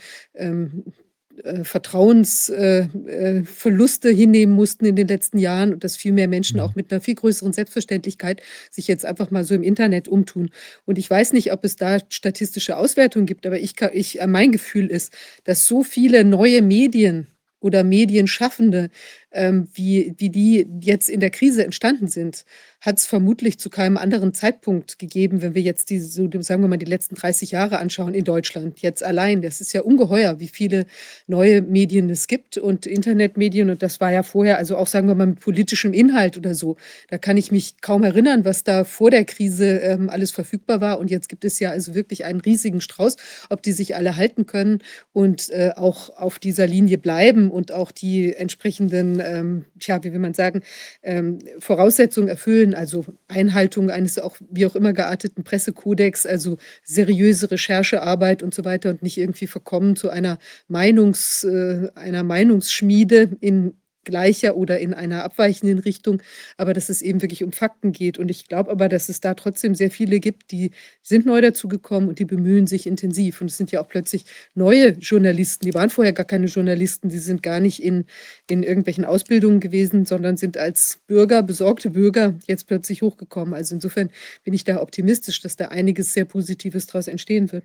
äh, 1.45 1.65
Vertrauensverluste 1.65 4.09
äh, 4.09 4.13
äh, 4.13 4.15
hinnehmen 4.15 4.55
mussten 4.55 4.87
in 4.87 4.97
den 4.97 5.09
letzten 5.09 5.39
Jahren 5.39 5.75
und 5.75 5.85
dass 5.85 5.97
viel 5.97 6.13
mehr 6.13 6.29
Menschen 6.29 6.61
auch 6.61 6.75
mit 6.75 6.93
einer 6.93 7.01
viel 7.01 7.15
größeren 7.15 7.53
Selbstverständlichkeit 7.53 8.43
sich 8.71 8.89
jetzt 8.89 9.05
einfach 9.05 9.31
mal 9.31 9.45
so 9.45 9.55
im 9.55 9.63
Internet 9.63 10.09
umtun. 10.09 10.51
Und 10.85 10.99
ich 10.99 11.09
weiß 11.09 11.33
nicht, 11.33 11.53
ob 11.53 11.65
es 11.65 11.77
da 11.77 11.99
statistische 12.09 12.77
Auswertungen 12.77 13.27
gibt, 13.27 13.47
aber 13.47 13.59
ich, 13.59 13.75
ich 13.93 14.19
mein 14.27 14.53
Gefühl 14.53 14.87
ist, 14.87 15.13
dass 15.45 15.67
so 15.67 15.83
viele 15.83 16.25
neue 16.25 16.63
Medien 16.63 17.29
oder 17.61 17.85
Medienschaffende, 17.85 18.91
ähm, 19.37 19.69
wie, 19.75 20.15
wie 20.19 20.31
die 20.31 20.67
jetzt 20.81 21.09
in 21.09 21.21
der 21.21 21.31
Krise 21.31 21.65
entstanden 21.65 22.09
sind, 22.09 22.45
hat 22.81 22.99
es 22.99 23.07
vermutlich 23.07 23.59
zu 23.59 23.69
keinem 23.69 23.97
anderen 23.97 24.33
Zeitpunkt 24.33 24.99
gegeben, 24.99 25.43
wenn 25.43 25.55
wir 25.55 25.63
jetzt 25.63 25.91
diese, 25.91 26.09
so, 26.09 26.31
sagen 26.43 26.63
wir 26.63 26.69
mal, 26.69 26.77
die 26.77 26.87
letzten 26.87 27.17
30 27.17 27.51
Jahre 27.51 27.79
anschauen 27.79 28.15
in 28.15 28.25
Deutschland, 28.25 28.81
jetzt 28.81 29.03
allein. 29.03 29.43
Das 29.43 29.61
ist 29.61 29.73
ja 29.73 29.81
ungeheuer, 29.81 30.39
wie 30.39 30.49
viele 30.49 30.87
neue 31.27 31.63
Medien 31.63 32.09
es 32.11 32.29
gibt 32.29 32.59
und 32.59 32.87
Internetmedien. 32.87 33.71
Und 33.71 33.83
das 33.83 34.01
war 34.01 34.13
ja 34.13 34.23
vorher, 34.23 34.59
also 34.59 34.77
auch 34.77 34.87
sagen 34.87 35.09
wir 35.09 35.15
mal 35.17 35.27
mit 35.27 35.41
politischem 35.41 35.93
Inhalt 35.93 36.37
oder 36.37 36.55
so. 36.55 36.77
Da 37.09 37.19
kann 37.19 37.37
ich 37.37 37.51
mich 37.51 37.81
kaum 37.81 38.05
erinnern, 38.05 38.45
was 38.45 38.63
da 38.63 38.85
vor 38.85 39.11
der 39.11 39.25
Krise 39.25 39.79
ähm, 39.79 40.09
alles 40.09 40.31
verfügbar 40.31 40.81
war. 40.81 41.01
Und 41.01 41.11
jetzt 41.11 41.29
gibt 41.29 41.45
es 41.45 41.59
ja 41.59 41.71
also 41.71 41.95
wirklich 41.95 42.25
einen 42.25 42.41
riesigen 42.41 42.81
Strauß, 42.81 43.17
ob 43.51 43.63
die 43.63 43.73
sich 43.73 43.97
alle 43.97 44.17
halten 44.17 44.47
können 44.47 44.81
und 45.13 45.51
äh, 45.51 45.73
auch 45.75 46.17
auf 46.17 46.39
dieser 46.39 46.69
Linie 46.69 46.99
bleiben 46.99 47.51
und 47.51 47.73
auch 47.73 47.91
die 47.91 48.33
entsprechenden, 48.33 49.19
ähm, 49.27 49.65
tja, 49.79 50.03
wie 50.03 50.13
will 50.13 50.21
man 50.21 50.35
sagen, 50.35 50.63
ähm, 51.03 51.39
Voraussetzungen 51.59 52.29
erfüllen 52.29 52.75
also 52.75 53.05
Einhaltung 53.29 53.91
eines 53.91 54.19
auch 54.19 54.37
wie 54.51 54.67
auch 54.67 54.77
immer 54.77 54.93
gearteten 54.93 55.45
Pressekodex, 55.45 56.27
also 56.27 56.59
seriöse 56.85 57.51
Recherchearbeit 57.51 58.43
und 58.43 58.55
so 58.55 58.65
weiter 58.65 58.91
und 58.91 59.03
nicht 59.03 59.19
irgendwie 59.19 59.47
verkommen 59.47 59.97
zu 59.97 60.11
einer 60.11 60.39
Meinungs, 60.69 61.45
äh, 61.45 61.89
einer 61.95 62.23
Meinungsschmiede 62.23 63.31
in 63.41 63.75
gleicher 64.07 64.57
oder 64.57 64.79
in 64.79 64.95
einer 64.95 65.23
abweichenden 65.25 65.79
Richtung, 65.81 66.23
aber 66.57 66.73
dass 66.73 66.89
es 66.89 67.03
eben 67.03 67.21
wirklich 67.21 67.45
um 67.45 67.53
Fakten 67.53 67.93
geht. 67.93 68.19
Und 68.19 68.31
ich 68.31 68.49
glaube 68.49 68.71
aber, 68.71 68.89
dass 68.89 69.11
es 69.11 69.21
da 69.21 69.35
trotzdem 69.35 69.75
sehr 69.75 69.91
viele 69.91 70.21
gibt, 70.21 70.51
die 70.51 70.71
sind 71.03 71.27
neu 71.27 71.43
dazugekommen 71.43 72.09
und 72.09 72.19
die 72.19 72.25
bemühen 72.25 72.67
sich 72.67 72.87
intensiv. 72.87 73.43
Und 73.43 73.51
es 73.51 73.59
sind 73.59 73.71
ja 73.73 73.83
auch 73.83 73.89
plötzlich 73.89 74.25
neue 74.55 74.93
Journalisten, 74.93 75.67
die 75.67 75.75
waren 75.75 75.91
vorher 75.91 76.15
gar 76.15 76.25
keine 76.25 76.47
Journalisten, 76.47 77.11
die 77.11 77.19
sind 77.19 77.43
gar 77.43 77.61
nicht 77.61 77.83
in, 77.83 78.07
in 78.49 78.63
irgendwelchen 78.63 79.05
Ausbildungen 79.05 79.61
gewesen, 79.61 80.07
sondern 80.07 80.39
sind 80.39 80.57
als 80.57 81.01
Bürger, 81.07 81.43
besorgte 81.43 81.91
Bürger 81.91 82.35
jetzt 82.47 82.67
plötzlich 82.67 83.03
hochgekommen. 83.03 83.53
Also 83.53 83.75
insofern 83.75 84.11
bin 84.45 84.55
ich 84.55 84.65
da 84.65 84.81
optimistisch, 84.81 85.41
dass 85.43 85.57
da 85.57 85.67
einiges 85.69 86.15
sehr 86.15 86.25
Positives 86.25 86.87
daraus 86.87 87.09
entstehen 87.09 87.53
wird. 87.53 87.65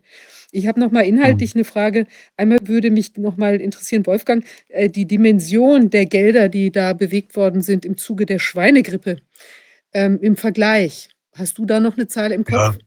Ich 0.51 0.67
habe 0.67 0.79
noch 0.79 0.91
mal 0.91 1.01
inhaltlich 1.01 1.51
hm. 1.51 1.57
eine 1.57 1.65
Frage. 1.65 2.07
Einmal 2.37 2.59
würde 2.63 2.89
mich 2.89 3.15
noch 3.17 3.37
mal 3.37 3.59
interessieren, 3.59 4.05
Wolfgang, 4.05 4.45
äh, 4.69 4.89
die 4.89 5.05
Dimension 5.05 5.89
der 5.89 6.05
Geld 6.05 6.21
Gelder, 6.21 6.49
die 6.49 6.71
da 6.71 6.93
bewegt 6.93 7.35
worden 7.35 7.63
sind 7.63 7.83
im 7.83 7.97
Zuge 7.97 8.27
der 8.27 8.37
Schweinegrippe, 8.37 9.17
ähm, 9.91 10.19
im 10.21 10.37
Vergleich. 10.37 11.09
Hast 11.33 11.57
du 11.57 11.65
da 11.65 11.79
noch 11.79 11.97
eine 11.97 12.07
Zahl 12.07 12.31
im 12.31 12.45
Kopf? 12.45 12.77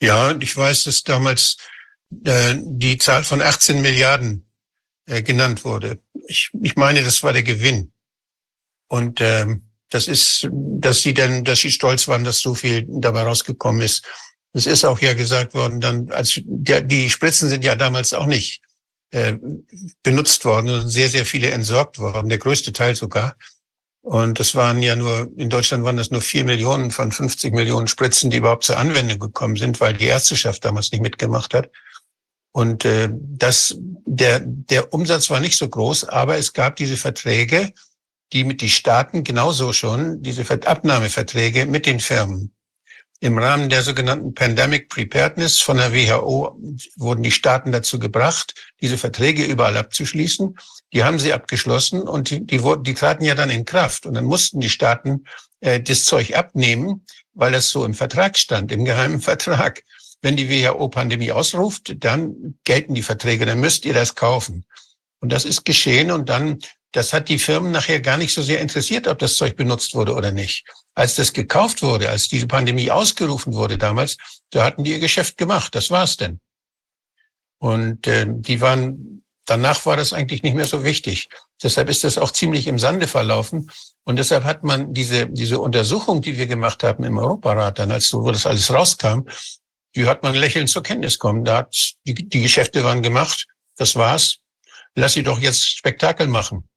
Ja, 0.00 0.30
ja 0.30 0.38
ich 0.40 0.56
weiß, 0.56 0.84
dass 0.84 1.02
damals 1.02 1.56
äh, 2.24 2.54
die 2.62 2.96
Zahl 2.98 3.24
von 3.24 3.42
18 3.42 3.82
Milliarden 3.82 4.46
äh, 5.06 5.22
genannt 5.22 5.64
wurde. 5.64 6.00
Ich, 6.28 6.50
ich 6.62 6.76
meine, 6.76 7.02
das 7.02 7.22
war 7.24 7.32
der 7.32 7.42
Gewinn. 7.42 7.92
Und 8.86 9.20
ähm, 9.20 9.64
das 9.90 10.06
ist, 10.06 10.48
dass 10.52 11.02
sie 11.02 11.12
dann, 11.12 11.42
dass 11.42 11.60
sie 11.60 11.72
stolz 11.72 12.06
waren, 12.06 12.22
dass 12.22 12.38
so 12.38 12.54
viel 12.54 12.86
dabei 12.88 13.22
rausgekommen 13.22 13.82
ist. 13.82 14.06
Es 14.52 14.66
ist 14.66 14.84
auch 14.84 15.00
ja 15.00 15.14
gesagt 15.14 15.54
worden, 15.54 15.80
dann, 15.80 16.10
als 16.10 16.40
der, 16.44 16.80
die 16.80 17.10
Spritzen 17.10 17.48
sind 17.48 17.64
ja 17.64 17.76
damals 17.76 18.14
auch 18.14 18.26
nicht 18.26 18.62
äh, 19.10 19.34
benutzt 20.02 20.44
worden 20.44 20.70
und 20.70 20.88
sehr, 20.88 21.08
sehr 21.08 21.26
viele 21.26 21.50
entsorgt 21.50 21.98
worden, 21.98 22.28
der 22.28 22.38
größte 22.38 22.72
Teil 22.72 22.94
sogar. 22.94 23.36
Und 24.02 24.40
das 24.40 24.54
waren 24.54 24.82
ja 24.82 24.96
nur, 24.96 25.30
in 25.36 25.50
Deutschland 25.50 25.84
waren 25.84 25.96
das 25.96 26.10
nur 26.10 26.22
vier 26.22 26.44
Millionen 26.44 26.90
von 26.90 27.12
50 27.12 27.52
Millionen 27.52 27.88
Spritzen, 27.88 28.30
die 28.30 28.38
überhaupt 28.38 28.64
zur 28.64 28.78
Anwendung 28.78 29.18
gekommen 29.18 29.56
sind, 29.56 29.80
weil 29.80 29.94
die 29.94 30.06
Ärzteschaft 30.06 30.64
damals 30.64 30.90
nicht 30.92 31.02
mitgemacht 31.02 31.52
hat. 31.52 31.70
Und 32.52 32.84
äh, 32.84 33.10
das, 33.12 33.76
der, 33.78 34.40
der 34.40 34.92
Umsatz 34.92 35.28
war 35.30 35.40
nicht 35.40 35.58
so 35.58 35.68
groß, 35.68 36.04
aber 36.04 36.38
es 36.38 36.52
gab 36.52 36.76
diese 36.76 36.96
Verträge, 36.96 37.72
die 38.32 38.44
mit 38.44 38.60
die 38.60 38.70
Staaten 38.70 39.24
genauso 39.24 39.72
schon, 39.72 40.22
diese 40.22 40.44
Abnahmeverträge 40.50 41.66
mit 41.66 41.86
den 41.86 42.00
Firmen. 42.00 42.52
Im 43.20 43.36
Rahmen 43.38 43.68
der 43.68 43.82
sogenannten 43.82 44.34
Pandemic 44.34 44.88
Preparedness 44.88 45.60
von 45.60 45.78
der 45.78 45.92
WHO 45.92 46.56
wurden 46.96 47.22
die 47.22 47.32
Staaten 47.32 47.72
dazu 47.72 47.98
gebracht, 47.98 48.54
diese 48.80 48.96
Verträge 48.96 49.44
überall 49.44 49.76
abzuschließen. 49.76 50.56
Die 50.92 51.02
haben 51.02 51.18
sie 51.18 51.32
abgeschlossen 51.32 52.02
und 52.02 52.30
die, 52.30 52.46
die, 52.46 52.62
wurden, 52.62 52.84
die 52.84 52.94
traten 52.94 53.24
ja 53.24 53.34
dann 53.34 53.50
in 53.50 53.64
Kraft. 53.64 54.06
Und 54.06 54.14
dann 54.14 54.24
mussten 54.24 54.60
die 54.60 54.70
Staaten 54.70 55.24
äh, 55.60 55.80
das 55.80 56.04
Zeug 56.04 56.36
abnehmen, 56.36 57.04
weil 57.34 57.52
das 57.52 57.70
so 57.70 57.84
im 57.84 57.94
Vertrag 57.94 58.38
stand, 58.38 58.70
im 58.70 58.84
geheimen 58.84 59.20
Vertrag. 59.20 59.82
Wenn 60.22 60.36
die 60.36 60.48
WHO 60.48 60.88
Pandemie 60.88 61.32
ausruft, 61.32 61.94
dann 62.02 62.58
gelten 62.64 62.94
die 62.94 63.02
Verträge, 63.02 63.46
dann 63.46 63.60
müsst 63.60 63.84
ihr 63.84 63.94
das 63.94 64.14
kaufen. 64.14 64.64
Und 65.20 65.32
das 65.32 65.44
ist 65.44 65.64
geschehen 65.64 66.10
und 66.10 66.28
dann, 66.28 66.60
das 66.92 67.12
hat 67.12 67.28
die 67.28 67.38
Firmen 67.38 67.70
nachher 67.70 68.00
gar 68.00 68.16
nicht 68.16 68.32
so 68.32 68.42
sehr 68.42 68.60
interessiert, 68.60 69.06
ob 69.06 69.18
das 69.18 69.36
Zeug 69.36 69.56
benutzt 69.56 69.94
wurde 69.94 70.14
oder 70.14 70.32
nicht. 70.32 70.64
Als 70.94 71.16
das 71.16 71.32
gekauft 71.32 71.82
wurde, 71.82 72.08
als 72.08 72.28
diese 72.28 72.46
Pandemie 72.46 72.90
ausgerufen 72.90 73.54
wurde 73.54 73.78
damals, 73.78 74.16
da 74.50 74.64
hatten 74.64 74.84
die 74.84 74.92
ihr 74.92 74.98
Geschäft 74.98 75.36
gemacht. 75.36 75.74
Das 75.74 75.90
war's 75.90 76.16
denn. 76.16 76.40
Und 77.58 78.06
äh, 78.06 78.26
die 78.28 78.60
waren, 78.60 79.22
danach 79.44 79.84
war 79.84 79.96
das 79.96 80.12
eigentlich 80.12 80.42
nicht 80.42 80.54
mehr 80.54 80.66
so 80.66 80.84
wichtig. 80.84 81.28
Deshalb 81.62 81.88
ist 81.90 82.04
das 82.04 82.16
auch 82.16 82.30
ziemlich 82.30 82.66
im 82.66 82.78
Sande 82.78 83.06
verlaufen. 83.06 83.70
Und 84.04 84.16
deshalb 84.16 84.44
hat 84.44 84.64
man 84.64 84.94
diese, 84.94 85.26
diese 85.26 85.58
Untersuchung, 85.58 86.22
die 86.22 86.38
wir 86.38 86.46
gemacht 86.46 86.82
haben 86.84 87.04
im 87.04 87.18
Europarat, 87.18 87.78
dann 87.78 87.90
als 87.90 88.12
wo 88.14 88.30
das 88.30 88.46
alles 88.46 88.72
rauskam, 88.72 89.22
die 89.94 90.06
hat 90.06 90.22
man 90.22 90.34
lächelnd 90.34 90.70
zur 90.70 90.82
Kenntnis 90.82 91.18
kommen. 91.18 91.44
Da 91.44 91.58
hat, 91.58 91.94
die, 92.06 92.14
die 92.14 92.42
Geschäfte 92.42 92.84
waren 92.84 93.02
gemacht. 93.02 93.46
Das 93.76 93.96
war's 93.96 94.38
lass 94.98 95.12
sie 95.12 95.22
doch 95.22 95.38
jetzt 95.38 95.64
Spektakel 95.64 96.26
machen. 96.26 96.68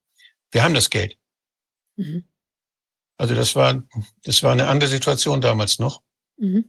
Wir 0.52 0.64
haben 0.64 0.74
das 0.74 0.90
Geld. 0.90 1.18
Mhm. 1.96 2.24
Also 3.18 3.36
das 3.36 3.56
war, 3.56 3.84
das 4.24 4.42
war 4.44 4.52
eine 4.52 4.68
andere 4.68 4.90
Situation 4.90 5.42
damals 5.42 5.80
noch. 5.80 6.02
Mhm. 6.38 6.66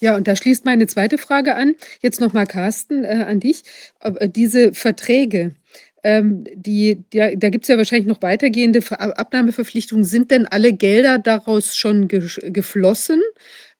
Ja, 0.00 0.16
und 0.16 0.28
da 0.28 0.36
schließt 0.36 0.64
meine 0.64 0.86
zweite 0.86 1.18
Frage 1.18 1.56
an. 1.56 1.74
Jetzt 2.00 2.20
nochmal, 2.20 2.46
Carsten, 2.46 3.04
äh, 3.04 3.24
an 3.26 3.40
dich. 3.40 3.64
Äh, 4.00 4.28
diese 4.28 4.72
Verträge, 4.72 5.56
ähm, 6.04 6.44
die, 6.54 7.02
die, 7.12 7.36
da 7.36 7.50
gibt 7.50 7.64
es 7.64 7.68
ja 7.68 7.76
wahrscheinlich 7.76 8.06
noch 8.06 8.22
weitergehende 8.22 8.80
Abnahmeverpflichtungen. 8.90 10.04
Sind 10.04 10.30
denn 10.30 10.46
alle 10.46 10.72
Gelder 10.72 11.18
daraus 11.18 11.76
schon 11.76 12.06
ge 12.06 12.28
geflossen? 12.50 13.20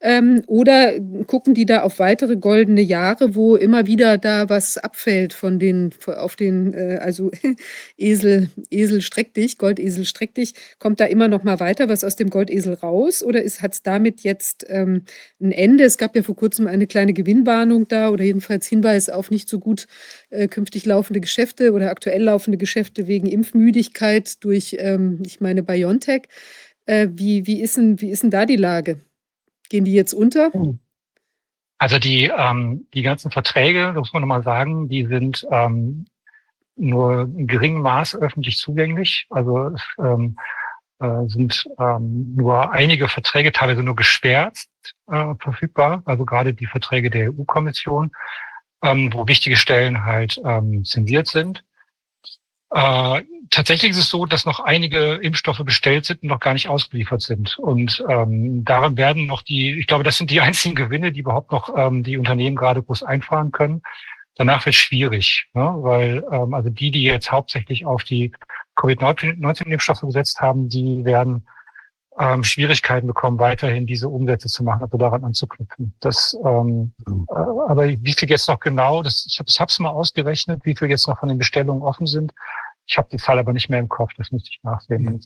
Ähm, 0.00 0.42
oder 0.46 0.92
gucken 1.26 1.54
die 1.54 1.66
da 1.66 1.82
auf 1.82 1.98
weitere 1.98 2.36
goldene 2.36 2.82
Jahre, 2.82 3.34
wo 3.34 3.56
immer 3.56 3.86
wieder 3.86 4.16
da 4.16 4.48
was 4.48 4.78
abfällt 4.78 5.32
von 5.32 5.58
den, 5.58 5.90
auf 6.06 6.36
den, 6.36 6.72
äh, 6.72 6.98
also 7.02 7.32
Esel, 7.96 8.48
Esel 8.70 9.02
streck 9.02 9.34
dich, 9.34 9.58
Goldesel 9.58 10.04
streck 10.04 10.34
dich, 10.34 10.54
kommt 10.78 11.00
da 11.00 11.06
immer 11.06 11.26
noch 11.26 11.42
mal 11.42 11.58
weiter 11.58 11.88
was 11.88 12.04
aus 12.04 12.14
dem 12.14 12.30
Goldesel 12.30 12.74
raus 12.74 13.24
oder 13.24 13.40
hat 13.40 13.72
es 13.74 13.82
damit 13.82 14.20
jetzt 14.20 14.64
ähm, 14.68 15.02
ein 15.40 15.50
Ende? 15.50 15.82
Es 15.82 15.98
gab 15.98 16.14
ja 16.14 16.22
vor 16.22 16.36
kurzem 16.36 16.68
eine 16.68 16.86
kleine 16.86 17.12
Gewinnwarnung 17.12 17.88
da 17.88 18.10
oder 18.10 18.22
jedenfalls 18.22 18.68
Hinweis 18.68 19.08
auf 19.08 19.32
nicht 19.32 19.48
so 19.48 19.58
gut 19.58 19.88
äh, 20.30 20.46
künftig 20.46 20.86
laufende 20.86 21.20
Geschäfte 21.20 21.72
oder 21.72 21.90
aktuell 21.90 22.22
laufende 22.22 22.58
Geschäfte 22.58 23.08
wegen 23.08 23.26
Impfmüdigkeit 23.26 24.44
durch, 24.44 24.76
ähm, 24.78 25.22
ich 25.26 25.40
meine, 25.40 25.64
BioNTech. 25.64 26.22
Äh, 26.86 27.08
wie, 27.12 27.46
wie, 27.46 27.60
ist 27.60 27.76
denn, 27.76 28.00
wie 28.00 28.10
ist 28.10 28.22
denn 28.22 28.30
da 28.30 28.46
die 28.46 28.56
Lage? 28.56 29.00
Gehen 29.68 29.84
die 29.84 29.94
jetzt 29.94 30.14
unter? 30.14 30.52
Hm. 30.52 30.78
Also 31.78 31.98
die, 31.98 32.24
ähm, 32.24 32.86
die 32.92 33.02
ganzen 33.02 33.30
Verträge, 33.30 33.92
muss 33.94 34.12
man 34.12 34.22
nochmal 34.22 34.42
sagen, 34.42 34.88
die 34.88 35.06
sind 35.06 35.46
ähm, 35.50 36.06
nur 36.74 37.22
in 37.22 37.46
geringem 37.46 37.82
Maß 37.82 38.16
öffentlich 38.16 38.58
zugänglich. 38.58 39.26
Also 39.30 39.76
ähm, 39.98 40.36
äh, 41.00 41.28
sind 41.28 41.68
ähm, 41.78 42.34
nur 42.34 42.72
einige 42.72 43.08
Verträge, 43.08 43.52
teilweise 43.52 43.84
nur 43.84 43.94
geschwärzt 43.94 44.70
äh, 45.06 45.34
verfügbar. 45.38 46.02
Also 46.04 46.24
gerade 46.24 46.54
die 46.54 46.66
Verträge 46.66 47.10
der 47.10 47.30
EU-Kommission, 47.30 48.10
ähm, 48.82 49.12
wo 49.12 49.28
wichtige 49.28 49.56
Stellen 49.56 50.04
halt 50.04 50.40
ähm, 50.44 50.84
zensiert 50.84 51.28
sind. 51.28 51.64
Äh, 52.70 53.22
tatsächlich 53.50 53.92
ist 53.92 53.98
es 53.98 54.10
so, 54.10 54.26
dass 54.26 54.44
noch 54.44 54.60
einige 54.60 55.14
Impfstoffe 55.14 55.62
bestellt 55.64 56.04
sind 56.04 56.22
und 56.22 56.28
noch 56.28 56.40
gar 56.40 56.52
nicht 56.52 56.68
ausgeliefert 56.68 57.22
sind. 57.22 57.58
Und 57.58 58.04
ähm, 58.08 58.64
darin 58.64 58.96
werden 58.96 59.26
noch 59.26 59.42
die, 59.42 59.78
ich 59.78 59.86
glaube, 59.86 60.04
das 60.04 60.18
sind 60.18 60.30
die 60.30 60.40
einzigen 60.42 60.74
Gewinne, 60.74 61.12
die 61.12 61.20
überhaupt 61.20 61.52
noch 61.52 61.74
ähm, 61.76 62.02
die 62.02 62.18
Unternehmen 62.18 62.56
gerade 62.56 62.82
groß 62.82 63.02
einfahren 63.02 63.52
können. 63.52 63.82
Danach 64.34 64.66
wird 64.66 64.74
es 64.74 64.80
schwierig, 64.80 65.48
ne? 65.54 65.74
weil 65.78 66.24
ähm, 66.30 66.54
also 66.54 66.70
die, 66.70 66.90
die 66.90 67.02
jetzt 67.02 67.32
hauptsächlich 67.32 67.86
auf 67.86 68.04
die 68.04 68.32
Covid-19-Impfstoffe 68.76 70.02
gesetzt 70.02 70.40
haben, 70.40 70.68
die 70.68 71.04
werden 71.04 71.46
ähm, 72.18 72.44
Schwierigkeiten 72.44 73.06
bekommen, 73.06 73.38
weiterhin 73.38 73.86
diese 73.86 74.08
Umsätze 74.08 74.48
zu 74.48 74.64
machen, 74.64 74.82
also 74.82 74.98
daran 74.98 75.24
anzuknüpfen. 75.24 75.94
Das, 76.00 76.36
ähm, 76.44 76.92
äh, 77.06 77.32
aber 77.32 77.88
wie 77.88 78.12
viel 78.12 78.28
jetzt 78.28 78.48
noch 78.48 78.60
genau, 78.60 79.02
das, 79.02 79.26
ich 79.28 79.38
habe 79.38 79.68
es 79.68 79.78
mal 79.78 79.90
ausgerechnet, 79.90 80.64
wie 80.64 80.74
viel 80.76 80.88
jetzt 80.88 81.06
noch 81.06 81.18
von 81.20 81.28
den 81.28 81.38
Bestellungen 81.38 81.82
offen 81.82 82.06
sind. 82.06 82.32
Ich 82.88 82.96
habe 82.96 83.08
die 83.12 83.18
Zahl 83.18 83.38
aber 83.38 83.52
nicht 83.52 83.68
mehr 83.68 83.80
im 83.80 83.88
Kopf, 83.88 84.12
das 84.16 84.32
müsste 84.32 84.48
ich 84.50 84.60
nachsehen. 84.62 85.20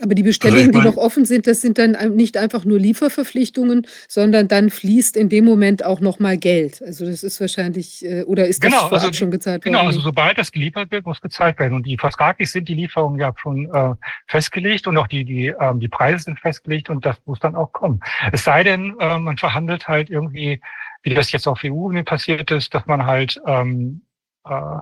Aber 0.00 0.14
die 0.14 0.22
Bestellungen, 0.22 0.68
also 0.68 0.80
die 0.80 0.86
noch 0.86 0.96
offen 0.96 1.26
sind, 1.26 1.46
das 1.46 1.60
sind 1.60 1.76
dann 1.76 1.92
nicht 2.16 2.38
einfach 2.38 2.64
nur 2.64 2.78
Lieferverpflichtungen, 2.78 3.86
sondern 4.08 4.48
dann 4.48 4.70
fließt 4.70 5.18
in 5.18 5.28
dem 5.28 5.44
Moment 5.44 5.84
auch 5.84 6.00
nochmal 6.00 6.38
Geld. 6.38 6.80
Also 6.80 7.04
das 7.04 7.22
ist 7.22 7.38
wahrscheinlich, 7.38 8.02
äh, 8.02 8.22
oder 8.22 8.46
ist 8.46 8.64
das 8.64 8.70
genau, 8.70 8.88
vorab 8.88 9.04
also, 9.04 9.12
schon 9.12 9.30
gezahlt 9.30 9.62
genau, 9.62 9.80
worden? 9.80 9.88
Genau, 9.88 9.96
also 9.98 10.00
sobald 10.00 10.38
das 10.38 10.50
geliefert 10.50 10.90
wird, 10.90 11.04
muss 11.04 11.20
gezahlt 11.20 11.58
werden. 11.58 11.74
Und 11.74 11.84
die 11.84 11.98
vertraglich 11.98 12.50
sind 12.50 12.66
die 12.66 12.74
Lieferungen 12.74 13.20
ja 13.20 13.34
schon 13.36 13.66
äh, 13.74 13.94
festgelegt 14.26 14.86
und 14.86 14.96
auch 14.96 15.06
die, 15.06 15.26
die, 15.26 15.48
ähm, 15.48 15.80
die 15.80 15.88
Preise 15.88 16.24
sind 16.24 16.40
festgelegt 16.40 16.88
und 16.88 17.04
das 17.04 17.18
muss 17.26 17.40
dann 17.40 17.54
auch 17.54 17.72
kommen. 17.72 18.00
Es 18.32 18.44
sei 18.44 18.64
denn, 18.64 18.96
äh, 18.98 19.18
man 19.18 19.36
verhandelt 19.36 19.86
halt 19.86 20.08
irgendwie, 20.08 20.62
wie 21.02 21.14
das 21.14 21.30
jetzt 21.30 21.46
auf 21.46 21.60
EU-Ebene 21.62 22.04
passiert 22.04 22.50
ist, 22.50 22.72
dass 22.72 22.86
man 22.86 23.04
halt 23.04 23.38
ähm, 23.46 24.00
äh, 24.46 24.78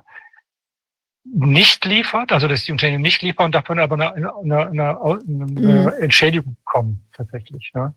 nicht 1.24 1.84
liefert, 1.84 2.32
also 2.32 2.48
dass 2.48 2.64
die 2.64 2.72
Unternehmen 2.72 3.02
nicht 3.02 3.22
liefern 3.22 3.46
und 3.46 3.54
davon 3.54 3.78
aber 3.78 3.94
eine, 3.94 4.14
eine, 4.14 4.66
eine, 4.66 5.00
eine 5.00 5.18
mhm. 5.26 5.92
Entschädigung 6.00 6.56
bekommen 6.64 7.06
tatsächlich. 7.14 7.70
Ne? 7.74 7.94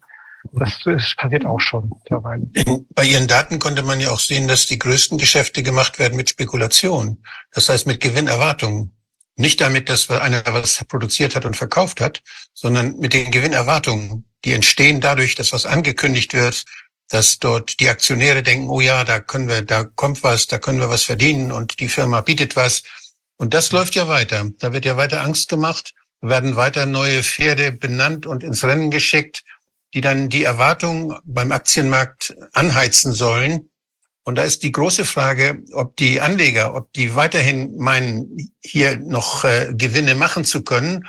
Das, 0.51 0.81
das 0.83 1.15
passiert 1.15 1.45
auch 1.45 1.59
schon 1.59 1.89
mittlerweile. 1.89 2.45
Bei 2.89 3.05
Ihren 3.05 3.27
Daten 3.27 3.59
konnte 3.59 3.83
man 3.83 4.01
ja 4.01 4.11
auch 4.11 4.19
sehen, 4.19 4.47
dass 4.47 4.65
die 4.65 4.77
größten 4.77 5.17
Geschäfte 5.17 5.63
gemacht 5.63 5.99
werden 5.99 6.17
mit 6.17 6.29
Spekulation. 6.29 7.23
Das 7.51 7.69
heißt 7.69 7.87
mit 7.87 8.01
Gewinnerwartungen. 8.01 8.91
Nicht 9.35 9.61
damit, 9.61 9.89
dass 9.89 10.09
einer 10.11 10.43
was 10.45 10.83
produziert 10.85 11.35
hat 11.35 11.45
und 11.45 11.55
verkauft 11.55 12.01
hat, 12.01 12.21
sondern 12.53 12.99
mit 12.99 13.13
den 13.13 13.31
Gewinnerwartungen. 13.31 14.25
Die 14.45 14.51
entstehen 14.51 15.01
dadurch, 15.01 15.33
dass 15.35 15.53
was 15.53 15.65
angekündigt 15.65 16.33
wird, 16.33 16.65
dass 17.09 17.39
dort 17.39 17.79
die 17.79 17.89
Aktionäre 17.89 18.43
denken, 18.43 18.69
oh 18.69 18.81
ja, 18.81 19.03
da 19.03 19.19
können 19.19 19.47
wir, 19.47 19.61
da 19.61 19.85
kommt 19.85 20.23
was, 20.23 20.47
da 20.47 20.59
können 20.59 20.79
wir 20.79 20.89
was 20.89 21.03
verdienen 21.03 21.51
und 21.51 21.79
die 21.79 21.89
Firma 21.89 22.21
bietet 22.21 22.55
was 22.55 22.83
und 23.37 23.53
das 23.53 23.71
läuft 23.71 23.95
ja 23.95 24.07
weiter. 24.07 24.49
Da 24.59 24.73
wird 24.73 24.85
ja 24.85 24.97
weiter 24.97 25.21
Angst 25.21 25.49
gemacht, 25.49 25.93
werden 26.21 26.55
weiter 26.55 26.85
neue 26.85 27.23
Pferde 27.23 27.71
benannt 27.71 28.25
und 28.25 28.43
ins 28.43 28.63
Rennen 28.63 28.91
geschickt, 28.91 29.43
die 29.93 30.01
dann 30.01 30.29
die 30.29 30.43
Erwartungen 30.43 31.17
beim 31.23 31.51
Aktienmarkt 31.51 32.35
anheizen 32.53 33.13
sollen. 33.13 33.69
Und 34.23 34.35
da 34.35 34.43
ist 34.43 34.63
die 34.63 34.71
große 34.71 35.05
Frage, 35.05 35.61
ob 35.73 35.97
die 35.97 36.21
Anleger, 36.21 36.75
ob 36.75 36.91
die 36.93 37.13
weiterhin 37.15 37.77
meinen, 37.77 38.53
hier 38.61 38.97
noch 38.97 39.43
äh, 39.43 39.73
Gewinne 39.73 40.15
machen 40.15 40.45
zu 40.45 40.63
können 40.63 41.05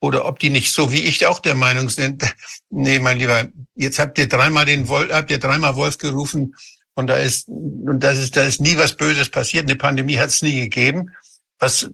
oder 0.00 0.26
ob 0.26 0.38
die 0.38 0.50
nicht 0.50 0.74
so 0.74 0.92
wie 0.92 1.02
ich 1.02 1.26
auch 1.26 1.40
der 1.40 1.54
Meinung 1.54 1.88
sind, 1.88 2.22
nee, 2.70 2.98
mein 2.98 3.18
Lieber, 3.18 3.48
jetzt 3.74 3.98
habt 3.98 4.18
ihr 4.18 4.28
dreimal 4.28 4.66
den 4.66 4.86
Wolf, 4.88 5.10
habt 5.10 5.30
ihr 5.30 5.38
dreimal 5.38 5.76
Wolf 5.76 5.96
gerufen 5.96 6.54
und 6.94 7.06
da 7.06 7.16
ist, 7.16 7.48
und 7.48 8.00
das 8.00 8.18
ist, 8.18 8.36
da 8.36 8.42
ist 8.42 8.60
nie 8.60 8.76
was 8.76 8.96
Böses 8.96 9.30
passiert. 9.30 9.64
Eine 9.64 9.76
Pandemie 9.76 10.18
hat 10.18 10.30
es 10.30 10.42
nie 10.42 10.60
gegeben. 10.60 11.12
Was, 11.58 11.90